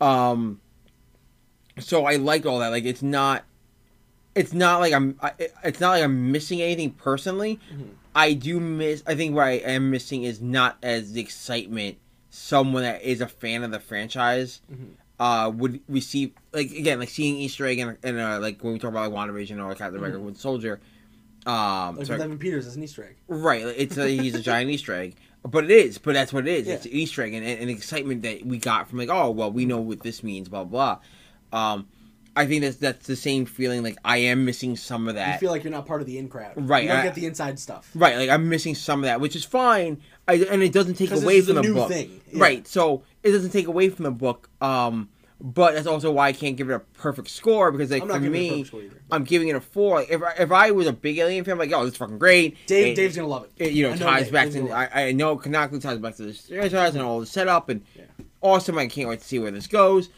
Um. 0.00 0.60
So 1.78 2.06
I 2.06 2.16
like 2.16 2.46
all 2.46 2.60
that. 2.60 2.68
Like 2.68 2.84
it's 2.84 3.02
not, 3.02 3.44
it's 4.34 4.52
not 4.54 4.80
like 4.80 4.92
I'm. 4.94 5.18
I, 5.20 5.32
it's 5.62 5.78
not 5.80 5.90
like 5.90 6.02
I'm 6.04 6.32
missing 6.32 6.62
anything 6.62 6.90
personally. 6.92 7.60
Mm-hmm. 7.72 7.84
I 8.14 8.32
do 8.32 8.58
miss. 8.60 9.02
I 9.06 9.14
think 9.14 9.34
what 9.34 9.44
I 9.44 9.50
am 9.52 9.90
missing 9.90 10.22
is 10.22 10.40
not 10.40 10.78
as 10.82 11.12
the 11.12 11.20
excitement 11.20 11.98
someone 12.36 12.82
that 12.82 13.02
is 13.02 13.20
a 13.20 13.26
fan 13.26 13.64
of 13.64 13.70
the 13.70 13.80
franchise. 13.80 14.60
Mm-hmm. 14.72 14.84
Uh, 15.18 15.48
would 15.48 15.80
receive 15.88 16.32
like 16.52 16.70
again 16.72 16.98
like 17.00 17.08
seeing 17.08 17.36
Easter 17.36 17.64
egg 17.64 17.78
and 17.78 17.96
and 18.02 18.18
uh, 18.20 18.38
like 18.38 18.62
when 18.62 18.74
we 18.74 18.78
talk 18.78 18.90
about 18.90 19.10
like 19.10 19.28
WandaVision 19.30 19.64
or 19.64 19.74
Captain 19.74 19.96
America 19.96 20.20
Winter 20.20 20.38
Soldier, 20.38 20.78
um, 21.46 21.96
Like 21.96 22.04
sorry, 22.06 22.20
Evan 22.20 22.38
Peters 22.38 22.66
as 22.66 22.76
an 22.76 22.82
Easter 22.82 23.02
egg. 23.02 23.16
Right, 23.26 23.62
it's 23.62 23.96
a, 23.96 24.06
he's 24.08 24.34
a 24.34 24.42
giant 24.42 24.70
Easter 24.70 24.92
egg, 24.92 25.16
but 25.42 25.64
it 25.64 25.70
is. 25.70 25.96
But 25.96 26.12
that's 26.12 26.34
what 26.34 26.46
it 26.46 26.52
is. 26.54 26.66
Yeah. 26.66 26.74
It's 26.74 26.84
an 26.84 26.92
Easter 26.92 27.22
egg, 27.22 27.32
and, 27.32 27.46
and, 27.46 27.60
and 27.62 27.70
excitement 27.70 28.22
that 28.22 28.44
we 28.44 28.58
got 28.58 28.90
from 28.90 28.98
like, 28.98 29.08
oh 29.10 29.30
well, 29.30 29.50
we 29.50 29.64
know 29.64 29.80
what 29.80 30.02
this 30.02 30.22
means, 30.22 30.50
blah 30.50 30.64
blah. 30.64 30.98
Um, 31.50 31.86
I 32.36 32.44
think 32.44 32.60
that's 32.60 32.76
that's 32.76 33.06
the 33.06 33.16
same 33.16 33.46
feeling. 33.46 33.82
Like 33.82 33.96
I 34.04 34.18
am 34.18 34.44
missing 34.44 34.76
some 34.76 35.08
of 35.08 35.14
that. 35.14 35.32
You 35.32 35.38
feel 35.40 35.50
like 35.50 35.64
you're 35.64 35.70
not 35.72 35.86
part 35.86 36.02
of 36.02 36.06
the 36.06 36.18
in 36.18 36.28
crowd. 36.28 36.52
Right, 36.56 36.82
You 36.82 36.90
don't 36.90 36.98
I- 36.98 37.04
get 37.04 37.14
the 37.14 37.24
inside 37.24 37.58
stuff. 37.58 37.90
Right, 37.94 38.16
like 38.18 38.28
I'm 38.28 38.50
missing 38.50 38.74
some 38.74 39.00
of 39.00 39.04
that, 39.06 39.18
which 39.18 39.34
is 39.34 39.44
fine. 39.46 40.02
I, 40.28 40.34
and 40.50 40.62
it 40.62 40.72
doesn't 40.72 40.94
take 40.94 41.10
away 41.12 41.40
from 41.40 41.58
a 41.58 41.62
the 41.62 41.72
book. 41.74 41.88
thing, 41.88 42.20
yeah. 42.32 42.42
Right, 42.42 42.66
so 42.66 43.02
it 43.22 43.30
doesn't 43.30 43.50
take 43.50 43.66
away 43.68 43.88
from 43.90 44.04
the 44.04 44.10
book. 44.10 44.48
Um, 44.60 45.08
but 45.40 45.74
that's 45.74 45.86
also 45.86 46.10
why 46.10 46.28
I 46.28 46.32
can't 46.32 46.56
give 46.56 46.70
it 46.70 46.74
a 46.74 46.78
perfect 46.78 47.28
score 47.28 47.70
because 47.70 47.90
like 47.90 48.06
for 48.06 48.18
me. 48.18 48.64
I'm 49.10 49.22
giving 49.24 49.48
it 49.48 49.54
a 49.56 49.60
four. 49.60 49.96
Like, 50.00 50.10
if 50.10 50.22
I, 50.22 50.32
if 50.38 50.50
I 50.50 50.70
was 50.70 50.86
a 50.86 50.92
big 50.92 51.18
Alien 51.18 51.44
fan, 51.44 51.52
I'm 51.52 51.58
like, 51.58 51.72
oh, 51.72 51.84
this 51.84 51.92
is 51.92 51.98
fucking 51.98 52.18
great. 52.18 52.56
Dave, 52.66 52.86
It- 52.88 52.94
Dave's 52.96 53.16
gonna 53.16 53.28
love 53.28 53.44
it. 53.44 53.66
it, 53.66 53.72
you 53.72 53.84
know, 53.86 53.92
I 53.92 53.96
ties 53.98 54.24
Dave. 54.24 54.32
back 54.32 54.44
Dave's 54.46 54.54
to 54.56 54.60
gonna 54.62 54.72
love 54.72 54.82
it. 54.84 54.90
I, 54.96 55.02
I 55.08 55.12
know 55.12 55.36
Kanako 55.36 55.80
ties 55.80 55.98
back 55.98 56.16
to 56.16 56.22
the 56.22 56.32
franchise 56.32 56.94
and 56.94 57.04
all 57.04 57.20
the 57.20 57.26
setup 57.26 57.68
and 57.68 57.82
Yeah. 57.94 58.04
awesome. 58.40 58.78
I 58.78 58.86
can't 58.88 59.08
wait 59.08 59.20
to 59.20 59.26
see 59.26 59.38
where 59.38 59.50
this 59.50 59.66
goes. 59.66 60.08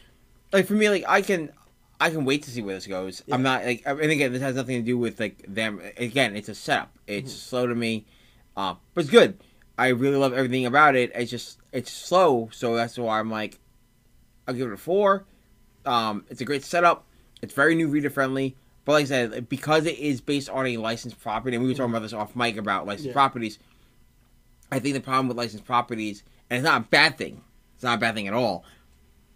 Like 0.53 0.65
for 0.65 0.73
me, 0.73 0.89
like 0.89 1.03
I 1.07 1.21
can, 1.21 1.51
I 1.99 2.09
can 2.09 2.23
wait 2.23 2.43
to 2.43 2.49
see 2.51 2.61
where 2.61 2.75
this 2.75 2.87
goes. 2.87 3.21
I'm 3.29 3.43
not 3.43 3.65
like, 3.65 3.83
and 3.85 3.99
again, 3.99 4.31
this 4.31 4.41
has 4.41 4.55
nothing 4.55 4.77
to 4.77 4.85
do 4.85 4.97
with 4.97 5.19
like 5.19 5.43
them. 5.47 5.81
Again, 5.97 6.35
it's 6.37 6.47
a 6.49 6.55
setup. 6.55 6.91
It's 7.05 7.31
Mm-hmm. 7.31 7.39
slow 7.39 7.67
to 7.67 7.75
me, 7.75 8.05
uh, 8.55 8.75
but 8.93 9.01
it's 9.01 9.11
good. 9.11 9.37
I 9.79 9.87
really 9.89 10.17
love 10.17 10.33
everything 10.33 10.65
about 10.65 10.95
it. 10.97 11.11
It's 11.15 11.31
just 11.31 11.57
it's 11.71 11.89
slow, 11.89 12.49
so 12.51 12.75
that's 12.75 12.97
why 12.97 13.17
I'm 13.17 13.31
like, 13.31 13.59
I'll 14.45 14.53
give 14.53 14.67
it 14.67 14.73
a 14.73 14.77
four. 14.77 15.23
Um, 15.85 16.25
it's 16.29 16.41
a 16.41 16.45
great 16.45 16.65
setup. 16.65 17.05
It's 17.41 17.53
very 17.53 17.75
new 17.75 17.87
reader 17.87 18.09
friendly. 18.09 18.57
But 18.83 18.91
like 18.93 19.03
I 19.03 19.07
said, 19.07 19.47
because 19.47 19.85
it 19.85 19.97
is 19.97 20.19
based 20.19 20.49
on 20.49 20.67
a 20.67 20.75
licensed 20.75 21.21
property, 21.21 21.55
and 21.55 21.63
we 21.63 21.69
were 21.71 21.75
talking 21.77 21.91
about 21.91 22.01
this 22.01 22.11
off 22.11 22.35
mic 22.35 22.57
about 22.57 22.87
licensed 22.87 23.07
Yeah. 23.07 23.13
properties. 23.13 23.57
I 24.69 24.79
think 24.79 24.95
the 24.95 24.99
problem 25.01 25.29
with 25.29 25.37
licensed 25.37 25.65
properties, 25.65 26.23
and 26.49 26.57
it's 26.57 26.65
not 26.65 26.81
a 26.81 26.85
bad 26.85 27.17
thing. 27.17 27.41
It's 27.75 27.83
not 27.83 27.97
a 27.99 28.01
bad 28.01 28.15
thing 28.15 28.27
at 28.27 28.33
all. 28.33 28.65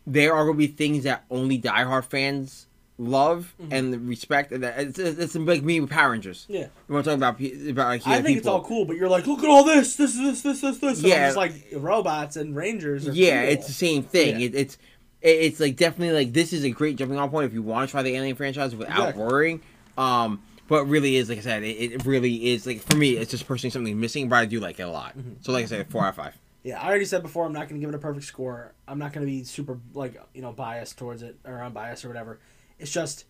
There 0.06 0.34
are 0.34 0.44
going 0.44 0.58
to 0.58 0.68
be 0.68 0.68
things 0.68 1.06
that 1.06 1.24
only 1.32 1.58
diehard 1.58 2.04
fans 2.04 2.68
love 3.04 3.54
Mm-hmm. 3.62 3.74
and 3.74 4.08
respect, 4.10 4.52
and 4.52 4.64
that 4.64 4.80
it's, 4.80 5.00
it's 5.00 5.36
like 5.36 5.62
me 5.64 5.80
with 5.80 5.90
Power 5.90 6.12
Rangers. 6.12 6.46
Yeah. 6.50 6.68
We 6.88 6.94
want 6.94 7.06
to 7.06 7.12
talk 7.12 7.18
about 7.18 7.40
about 7.70 7.88
like, 7.88 8.08
I 8.08 8.22
think 8.22 8.38
it's 8.38 8.48
all 8.48 8.64
cool, 8.64 8.86
but 8.86 8.96
you're 8.98 9.10
like, 9.10 9.28
look 9.28 9.40
at 9.44 9.50
all 9.50 9.64
this, 9.64 9.96
this, 9.96 10.16
is 10.16 10.42
this, 10.42 10.42
this, 10.42 10.62
this, 10.62 10.78
this. 10.80 11.04
I'm 11.04 11.10
Yeah. 11.10 11.28
it's 11.28 11.36
like 11.38 11.54
robots 11.76 12.36
and 12.36 12.56
rangers. 12.56 13.08
Are 13.08 13.12
Yeah, 13.14 13.44
cool. 13.44 13.52
it's 13.54 13.68
the 13.68 13.74
same 13.74 14.04
thing. 14.04 14.40
Yeah. 14.40 14.46
It, 14.48 14.56
it's 14.56 14.78
it's 15.22 15.60
like 15.60 15.78
definitely 15.78 16.14
like 16.16 16.34
this 16.34 16.52
is 16.52 16.64
a 16.66 16.70
great 16.70 16.98
jumping 16.98 17.18
off 17.18 17.32
point 17.32 17.46
if 17.46 17.54
you 17.54 17.62
want 17.62 17.88
to 17.88 17.92
try 17.92 18.02
the 18.02 18.16
Alien 18.16 18.36
franchise 18.36 18.76
without 18.76 18.98
Exactly. 19.10 19.24
worrying. 19.24 19.62
Um, 19.98 20.42
but 20.68 20.86
really 20.86 21.16
is 21.18 21.30
like 21.30 21.38
I 21.38 21.42
said, 21.42 21.64
it, 21.64 21.94
it 21.94 22.06
really 22.06 22.48
is 22.52 22.66
like 22.66 22.82
for 22.82 22.98
me, 22.98 23.12
it's 23.18 23.32
just 23.32 23.48
personally 23.48 23.72
something 23.72 24.00
missing, 24.00 24.28
but 24.30 24.38
I 24.38 24.46
do 24.46 24.60
like 24.60 24.80
it 24.80 24.84
a 24.84 24.90
lot. 24.90 25.18
Mm-hmm. 25.18 25.34
So 25.42 25.52
like 25.54 25.64
I 25.64 25.68
said, 25.68 25.88
four 25.90 26.04
out 26.04 26.10
of 26.10 26.16
five. 26.16 26.38
Yeah, 26.64 26.82
I 26.82 26.88
already 26.88 27.04
said 27.04 27.22
before, 27.24 27.46
I'm 27.46 27.52
not 27.52 27.68
going 27.68 27.80
to 27.82 27.86
give 27.86 27.94
it 27.94 27.96
a 27.96 28.00
perfect 28.00 28.26
score. 28.26 28.72
I'm 28.88 28.98
not 28.98 29.12
going 29.12 29.26
to 29.28 29.30
be 29.30 29.44
super, 29.44 29.80
like, 29.94 30.16
you 30.34 30.42
know, 30.42 30.54
biased 30.54 30.98
towards 30.98 31.22
it 31.22 31.38
or 31.44 31.62
unbiased 31.62 32.06
or 32.06 32.08
whatever. 32.08 32.40
It's 32.80 32.92
just, 32.92 33.26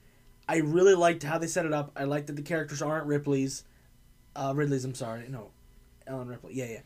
I 0.47 0.57
really 0.57 0.95
liked 0.95 1.23
how 1.23 1.37
they 1.37 1.47
set 1.47 1.65
it 1.65 1.73
up. 1.73 1.91
I 1.95 2.03
like 2.05 2.27
that 2.27 2.35
the 2.35 2.41
characters 2.41 2.81
aren't 2.81 3.05
Ripley's. 3.07 3.63
Uh, 4.35 4.53
Ridley's, 4.55 4.85
I'm 4.85 4.95
sorry. 4.95 5.25
No, 5.29 5.51
Ellen 6.07 6.27
Ripley. 6.27 6.53
Yeah, 6.55 6.65
yeah. 6.65 6.79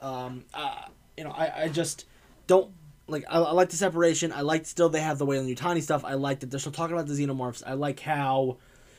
Um, 0.00 0.44
uh, 0.52 0.86
you 1.16 1.24
know, 1.24 1.30
I, 1.30 1.64
I 1.64 1.68
just 1.68 2.06
don't, 2.46 2.70
like, 3.06 3.24
I, 3.28 3.38
I 3.38 3.52
like 3.52 3.70
the 3.70 3.76
separation. 3.76 4.32
I 4.32 4.40
like 4.42 4.66
still 4.66 4.88
they 4.88 5.00
have 5.00 5.18
the 5.18 5.26
Weyland-Yutani 5.26 5.82
stuff. 5.82 6.04
I 6.04 6.14
like 6.14 6.40
that 6.40 6.50
they're 6.50 6.60
still 6.60 6.72
talking 6.72 6.94
about 6.94 7.06
the 7.06 7.14
xenomorphs. 7.14 7.62
I 7.66 7.74
like 7.74 8.00
how 8.00 8.56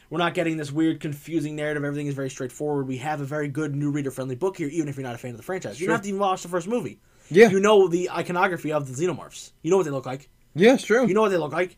we're 0.09 0.19
not 0.19 0.35
getting 0.35 0.57
this 0.57 0.71
weird, 0.71 0.99
confusing 0.99 1.55
narrative. 1.55 1.83
Everything 1.83 2.07
is 2.07 2.13
very 2.13 2.29
straightforward. 2.29 2.87
We 2.87 2.97
have 2.97 3.21
a 3.21 3.25
very 3.25 3.47
good 3.47 3.75
new 3.75 3.91
reader 3.91 4.11
friendly 4.11 4.35
book 4.35 4.57
here, 4.57 4.67
even 4.67 4.87
if 4.87 4.95
you're 4.95 5.03
not 5.03 5.15
a 5.15 5.17
fan 5.17 5.31
of 5.31 5.37
the 5.37 5.43
franchise. 5.43 5.79
You 5.81 5.87
don't 5.87 5.95
have 5.95 6.03
to 6.03 6.09
even 6.09 6.19
watch 6.19 6.43
the 6.43 6.49
first 6.49 6.67
movie. 6.67 6.99
Yeah, 7.31 7.49
You 7.49 7.59
know 7.59 7.87
the 7.87 8.11
iconography 8.11 8.71
of 8.71 8.87
the 8.87 8.93
xenomorphs. 8.93 9.51
You 9.63 9.71
know 9.71 9.77
what 9.77 9.85
they 9.85 9.91
look 9.91 10.05
like. 10.05 10.29
yeah, 10.53 10.75
it's 10.75 10.83
true. 10.85 11.07
You 11.07 11.15
know 11.15 11.21
what 11.21 11.29
they 11.29 11.37
look 11.37 11.51
like. 11.53 11.75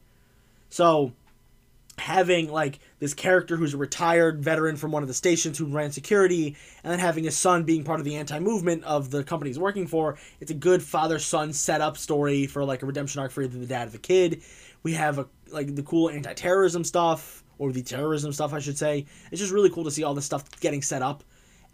So, 0.70 1.14
having 1.98 2.52
like 2.52 2.78
this 3.00 3.16
character 3.16 3.56
who's 3.56 3.74
a 3.74 3.78
retired 3.78 4.44
veteran 4.44 4.76
from 4.76 4.92
one 4.92 5.02
of 5.02 5.08
the 5.08 5.16
stations 5.16 5.58
who 5.58 5.66
ran 5.66 5.92
security, 5.92 6.56
and 6.84 6.92
then 6.92 7.00
having 7.00 7.24
his 7.24 7.36
son 7.36 7.64
being 7.64 7.84
part 7.84 8.00
of 8.00 8.06
the 8.06 8.16
anti-movement 8.16 8.84
of 8.84 9.10
the 9.10 9.24
company 9.24 9.50
he's 9.50 9.58
working 9.58 9.88
for, 9.88 10.18
it's 10.40 10.52
a 10.52 10.54
good 10.54 10.84
father-son 10.84 11.54
setup 11.54 11.98
story 11.98 12.46
for 12.46 12.64
like 12.64 12.84
a 12.84 12.86
redemption 12.86 13.20
arc 13.20 13.32
for 13.32 13.42
either 13.42 13.58
the 13.58 13.66
dad 13.66 13.88
or 13.88 13.92
the 13.92 13.98
kid. 13.98 14.44
We 14.84 14.94
have 14.94 15.18
a 15.18 15.28
like 15.50 15.76
the 15.76 15.84
cool 15.84 16.10
anti-terrorism 16.10 16.84
stuff 16.84 17.44
or 17.58 17.72
the 17.72 17.82
terrorism 17.82 18.32
stuff, 18.32 18.54
I 18.54 18.60
should 18.60 18.78
say. 18.78 19.06
It's 19.32 19.42
just 19.42 19.52
really 19.52 19.72
cool 19.72 19.86
to 19.86 19.92
see 19.92 20.04
all 20.04 20.14
this 20.14 20.26
stuff 20.26 20.44
getting 20.60 20.84
set 20.84 21.02
up. 21.02 21.24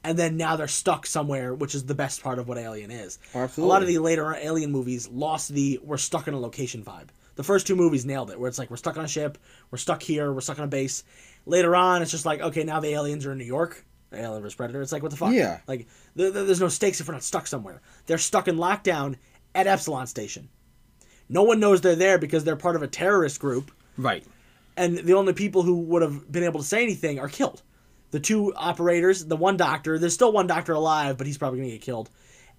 and 0.03 0.17
then 0.17 0.37
now 0.37 0.55
they're 0.55 0.67
stuck 0.67 1.05
somewhere, 1.05 1.53
which 1.53 1.75
is 1.75 1.85
the 1.85 1.95
best 1.95 2.21
part 2.21 2.39
of 2.39 2.47
what 2.47 2.57
Alien 2.57 2.91
is. 2.91 3.19
Absolutely. 3.33 3.63
A 3.63 3.73
lot 3.73 3.81
of 3.81 3.87
the 3.87 3.97
later 3.99 4.35
Alien 4.35 4.71
movies 4.71 5.07
lost 5.09 5.49
the 5.53 5.79
we're 5.83 5.97
stuck 5.97 6.27
in 6.27 6.33
a 6.33 6.39
location 6.39 6.83
vibe. 6.83 7.07
The 7.35 7.43
first 7.43 7.65
two 7.65 7.75
movies 7.75 8.05
nailed 8.05 8.29
it, 8.31 8.39
where 8.39 8.47
it's 8.47 8.59
like 8.59 8.69
we're 8.69 8.77
stuck 8.77 8.97
on 8.97 9.05
a 9.05 9.07
ship, 9.07 9.37
we're 9.71 9.77
stuck 9.77 10.03
here, 10.03 10.31
we're 10.31 10.41
stuck 10.41 10.59
on 10.59 10.65
a 10.65 10.67
base. 10.67 11.03
Later 11.45 11.75
on, 11.75 12.01
it's 12.01 12.11
just 12.11 12.25
like 12.25 12.41
okay, 12.41 12.63
now 12.63 12.79
the 12.79 12.89
aliens 12.93 13.25
are 13.25 13.31
in 13.31 13.37
New 13.37 13.43
York. 13.45 13.85
The 14.11 14.19
Alien 14.21 14.43
vs 14.43 14.55
Predator. 14.55 14.81
It's 14.81 14.91
like 14.91 15.01
what 15.01 15.09
the 15.11 15.17
fuck? 15.17 15.33
Yeah. 15.33 15.59
Like 15.67 15.87
th- 16.15 16.33
th- 16.33 16.45
there's 16.45 16.59
no 16.61 16.67
stakes 16.67 17.01
if 17.01 17.07
we're 17.07 17.13
not 17.15 17.23
stuck 17.23 17.47
somewhere. 17.47 17.81
They're 18.05 18.19
stuck 18.19 18.47
in 18.47 18.57
lockdown 18.57 19.15
at 19.55 19.65
Epsilon 19.65 20.05
Station. 20.05 20.49
No 21.29 21.41
one 21.43 21.59
knows 21.59 21.81
they're 21.81 21.95
there 21.95 22.19
because 22.19 22.43
they're 22.43 22.55
part 22.55 22.75
of 22.75 22.83
a 22.83 22.87
terrorist 22.87 23.39
group 23.39 23.71
Right. 23.97 24.23
and 24.77 24.97
the 24.99 25.13
only 25.13 25.33
people 25.33 25.63
who 25.63 25.79
would 25.79 26.01
have 26.03 26.31
been 26.31 26.43
able 26.43 26.59
to 26.59 26.65
say 26.65 26.83
anything 26.83 27.17
are 27.19 27.27
killed. 27.29 27.63
The 28.11 28.19
two 28.19 28.53
operators, 28.55 29.25
the 29.25 29.35
one 29.35 29.57
doctor, 29.57 29.97
there's 29.97 30.13
still 30.13 30.31
one 30.31 30.45
doctor 30.45 30.73
alive, 30.73 31.17
but 31.17 31.25
he's 31.25 31.39
probably 31.39 31.59
going 31.59 31.69
to 31.71 31.75
get 31.77 31.81
killed. 31.81 32.11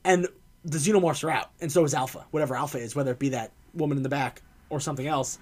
And 0.05 0.26
the 0.64 0.78
xenomorphs 0.78 1.22
are 1.22 1.30
out, 1.30 1.51
and 1.60 1.70
so 1.70 1.84
is 1.84 1.94
Alpha, 1.94 2.24
whatever 2.32 2.56
Alpha 2.56 2.78
is, 2.78 2.96
whether 2.96 3.12
it 3.12 3.18
be 3.20 3.28
that 3.28 3.52
woman 3.74 3.96
in 3.96 4.02
the 4.02 4.09
back 4.09 4.42
or 4.70 4.81
something 4.81 5.07
else. 5.07 5.39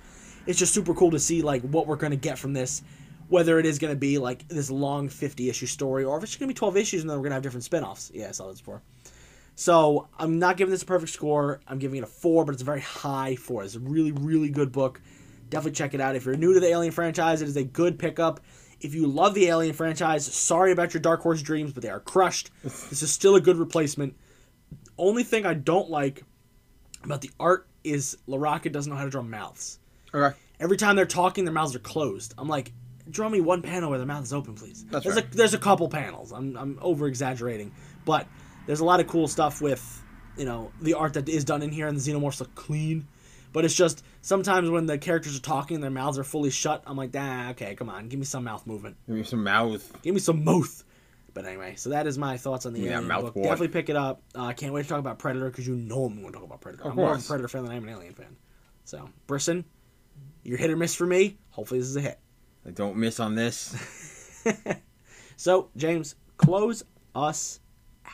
It's 0.46 0.58
just 0.58 0.74
super 0.74 0.94
cool 0.94 1.10
to 1.12 1.18
see 1.18 1.42
like 1.42 1.62
what 1.62 1.86
we're 1.86 1.96
going 1.96 2.10
to 2.10 2.16
get 2.16 2.38
from 2.38 2.52
this, 2.52 2.82
whether 3.28 3.58
it 3.58 3.66
is 3.66 3.78
going 3.78 3.92
to 3.92 3.98
be 3.98 4.18
like 4.18 4.46
this 4.48 4.70
long 4.70 5.08
50 5.08 5.48
issue 5.48 5.66
story 5.66 6.04
or 6.04 6.16
if 6.18 6.24
it's 6.24 6.36
going 6.36 6.48
to 6.48 6.54
be 6.54 6.58
12 6.58 6.76
issues 6.76 7.00
and 7.02 7.10
then 7.10 7.16
we're 7.16 7.22
going 7.22 7.30
to 7.30 7.34
have 7.34 7.42
different 7.42 7.64
spin-offs. 7.64 8.10
Yeah, 8.14 8.28
I 8.28 8.32
saw 8.32 8.48
this 8.48 8.60
before. 8.60 8.82
So 9.54 10.08
I'm 10.18 10.38
not 10.38 10.56
giving 10.56 10.70
this 10.70 10.82
a 10.82 10.86
perfect 10.86 11.12
score. 11.12 11.60
I'm 11.68 11.78
giving 11.78 11.98
it 11.98 12.04
a 12.04 12.06
four, 12.06 12.44
but 12.44 12.52
it's 12.52 12.62
a 12.62 12.66
very 12.66 12.80
high 12.80 13.36
four. 13.36 13.62
It's 13.62 13.74
a 13.74 13.80
really, 13.80 14.12
really 14.12 14.50
good 14.50 14.72
book. 14.72 15.00
Definitely 15.50 15.76
check 15.76 15.94
it 15.94 16.00
out. 16.00 16.16
If 16.16 16.24
you're 16.24 16.36
new 16.36 16.54
to 16.54 16.60
the 16.60 16.68
Alien 16.68 16.92
franchise, 16.92 17.42
it 17.42 17.48
is 17.48 17.56
a 17.56 17.64
good 17.64 17.98
pickup. 17.98 18.40
If 18.80 18.94
you 18.94 19.06
love 19.06 19.34
the 19.34 19.46
Alien 19.46 19.74
franchise, 19.74 20.24
sorry 20.26 20.72
about 20.72 20.94
your 20.94 21.00
Dark 21.00 21.20
Horse 21.20 21.42
dreams, 21.42 21.72
but 21.72 21.82
they 21.82 21.90
are 21.90 22.00
crushed. 22.00 22.50
this 22.62 23.02
is 23.02 23.12
still 23.12 23.36
a 23.36 23.40
good 23.40 23.56
replacement. 23.56 24.16
Only 24.96 25.22
thing 25.22 25.46
I 25.46 25.54
don't 25.54 25.90
like 25.90 26.24
about 27.04 27.20
the 27.20 27.30
art 27.38 27.68
is 27.84 28.16
Larroca 28.28 28.70
doesn't 28.70 28.90
know 28.90 28.96
how 28.96 29.04
to 29.04 29.10
draw 29.10 29.22
mouths. 29.22 29.78
Okay. 30.14 30.36
Every 30.60 30.76
time 30.76 30.96
they're 30.96 31.06
talking, 31.06 31.44
their 31.44 31.54
mouths 31.54 31.74
are 31.74 31.80
closed. 31.80 32.34
I'm 32.38 32.48
like, 32.48 32.72
draw 33.10 33.28
me 33.28 33.40
one 33.40 33.62
panel 33.62 33.90
where 33.90 33.98
their 33.98 34.06
mouth 34.06 34.22
is 34.24 34.32
open, 34.32 34.54
please. 34.54 34.84
That's 34.90 35.04
there's 35.04 35.16
right. 35.16 35.24
a 35.24 35.36
there's 35.36 35.54
a 35.54 35.58
couple 35.58 35.88
panels. 35.88 36.32
I'm 36.32 36.56
I'm 36.56 36.78
over 36.80 37.06
exaggerating, 37.06 37.72
but 38.04 38.26
there's 38.66 38.80
a 38.80 38.84
lot 38.84 39.00
of 39.00 39.06
cool 39.06 39.26
stuff 39.28 39.60
with 39.60 40.02
you 40.36 40.44
know 40.44 40.70
the 40.80 40.94
art 40.94 41.14
that 41.14 41.28
is 41.28 41.44
done 41.44 41.62
in 41.62 41.70
here, 41.72 41.86
and 41.88 41.96
the 41.96 42.00
xenomorphs 42.00 42.40
look 42.40 42.54
clean. 42.54 43.08
But 43.52 43.64
it's 43.66 43.74
just 43.74 44.02
sometimes 44.22 44.70
when 44.70 44.86
the 44.86 44.96
characters 44.98 45.36
are 45.36 45.42
talking, 45.42 45.80
their 45.80 45.90
mouths 45.90 46.18
are 46.18 46.24
fully 46.24 46.50
shut. 46.50 46.82
I'm 46.86 46.96
like, 46.96 47.10
ah, 47.16 47.50
okay, 47.50 47.74
come 47.74 47.90
on, 47.90 48.08
give 48.08 48.18
me 48.18 48.24
some 48.24 48.44
mouth 48.44 48.66
movement, 48.66 48.96
Give 49.06 49.16
me 49.16 49.24
some 49.24 49.44
mouth. 49.44 50.02
give 50.02 50.14
me 50.14 50.20
some 50.20 50.44
mouth. 50.44 50.84
But 51.34 51.46
anyway, 51.46 51.74
so 51.76 51.90
that 51.90 52.06
is 52.06 52.18
my 52.18 52.36
thoughts 52.36 52.66
on 52.66 52.72
the 52.74 52.80
that 52.82 53.02
Alien 53.02 53.08
book. 53.08 53.34
Definitely 53.34 53.68
pick 53.68 53.88
it 53.88 53.96
up. 53.96 54.22
Uh, 54.34 54.44
I 54.44 54.52
can't 54.52 54.72
wait 54.72 54.82
to 54.82 54.88
talk 54.88 54.98
about 54.98 55.18
Predator 55.18 55.48
because 55.50 55.66
you 55.66 55.74
know 55.76 56.04
I'm 56.04 56.20
going 56.20 56.26
to 56.26 56.32
talk 56.32 56.44
about 56.44 56.60
Predator. 56.60 56.84
Of 56.84 56.90
I'm 56.90 56.96
more 56.96 57.06
of 57.06 57.10
a 57.12 57.14
course. 57.14 57.28
Predator 57.28 57.48
fan 57.48 57.62
than 57.64 57.72
I 57.72 57.76
am 57.76 57.84
an 57.84 57.94
Alien 57.94 58.14
fan. 58.14 58.36
So, 58.84 59.08
Brisson, 59.26 59.64
you're 60.42 60.58
hit 60.58 60.70
or 60.70 60.76
miss 60.76 60.94
for 60.94 61.06
me. 61.06 61.38
Hopefully, 61.50 61.80
this 61.80 61.88
is 61.88 61.96
a 61.96 62.00
hit. 62.00 62.18
I 62.66 62.70
don't 62.70 62.96
miss 62.96 63.18
on 63.20 63.34
this. 63.34 64.44
So, 65.42 65.70
James, 65.76 66.14
close 66.36 66.84
us. 67.16 67.58
Out. 68.06 68.12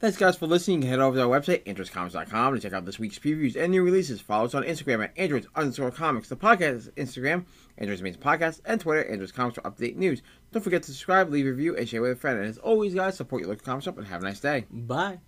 Thanks, 0.00 0.16
guys, 0.16 0.36
for 0.38 0.46
listening. 0.46 0.78
You 0.78 0.82
can 0.84 0.90
head 0.90 1.00
over 1.00 1.16
to 1.18 1.22
our 1.22 1.28
website, 1.40 1.64
androidscomics.com, 1.66 2.54
to 2.54 2.60
check 2.60 2.72
out 2.72 2.86
this 2.86 2.98
week's 2.98 3.18
previews 3.18 3.56
and 3.56 3.70
new 3.72 3.82
releases. 3.82 4.22
Follow 4.22 4.46
us 4.46 4.54
on 4.54 4.62
Instagram 4.62 5.04
at 5.04 5.12
androids 5.18 5.46
underscore 5.54 5.90
comics. 5.90 6.30
The 6.30 6.36
podcast 6.36 6.76
is 6.76 6.88
Instagram, 6.96 7.44
Androids 7.78 8.02
Means 8.02 8.16
Podcast, 8.16 8.60
and 8.64 8.80
Twitter, 8.80 9.04
Androids 9.04 9.32
Comics 9.32 9.56
for 9.56 9.62
update 9.62 9.96
news. 9.96 10.22
Don't 10.52 10.62
forget 10.62 10.82
to 10.84 10.90
subscribe, 10.92 11.30
leave 11.30 11.46
a 11.46 11.50
review, 11.50 11.76
and 11.76 11.88
share 11.88 12.02
with 12.02 12.12
a 12.12 12.16
friend. 12.16 12.38
And 12.38 12.48
as 12.48 12.58
always, 12.58 12.94
guys, 12.94 13.16
support 13.16 13.42
your 13.42 13.50
local 13.50 13.64
comic 13.64 13.84
shop 13.84 13.98
and 13.98 14.06
have 14.06 14.22
a 14.22 14.24
nice 14.24 14.40
day. 14.40 14.66
Bye. 14.70 15.20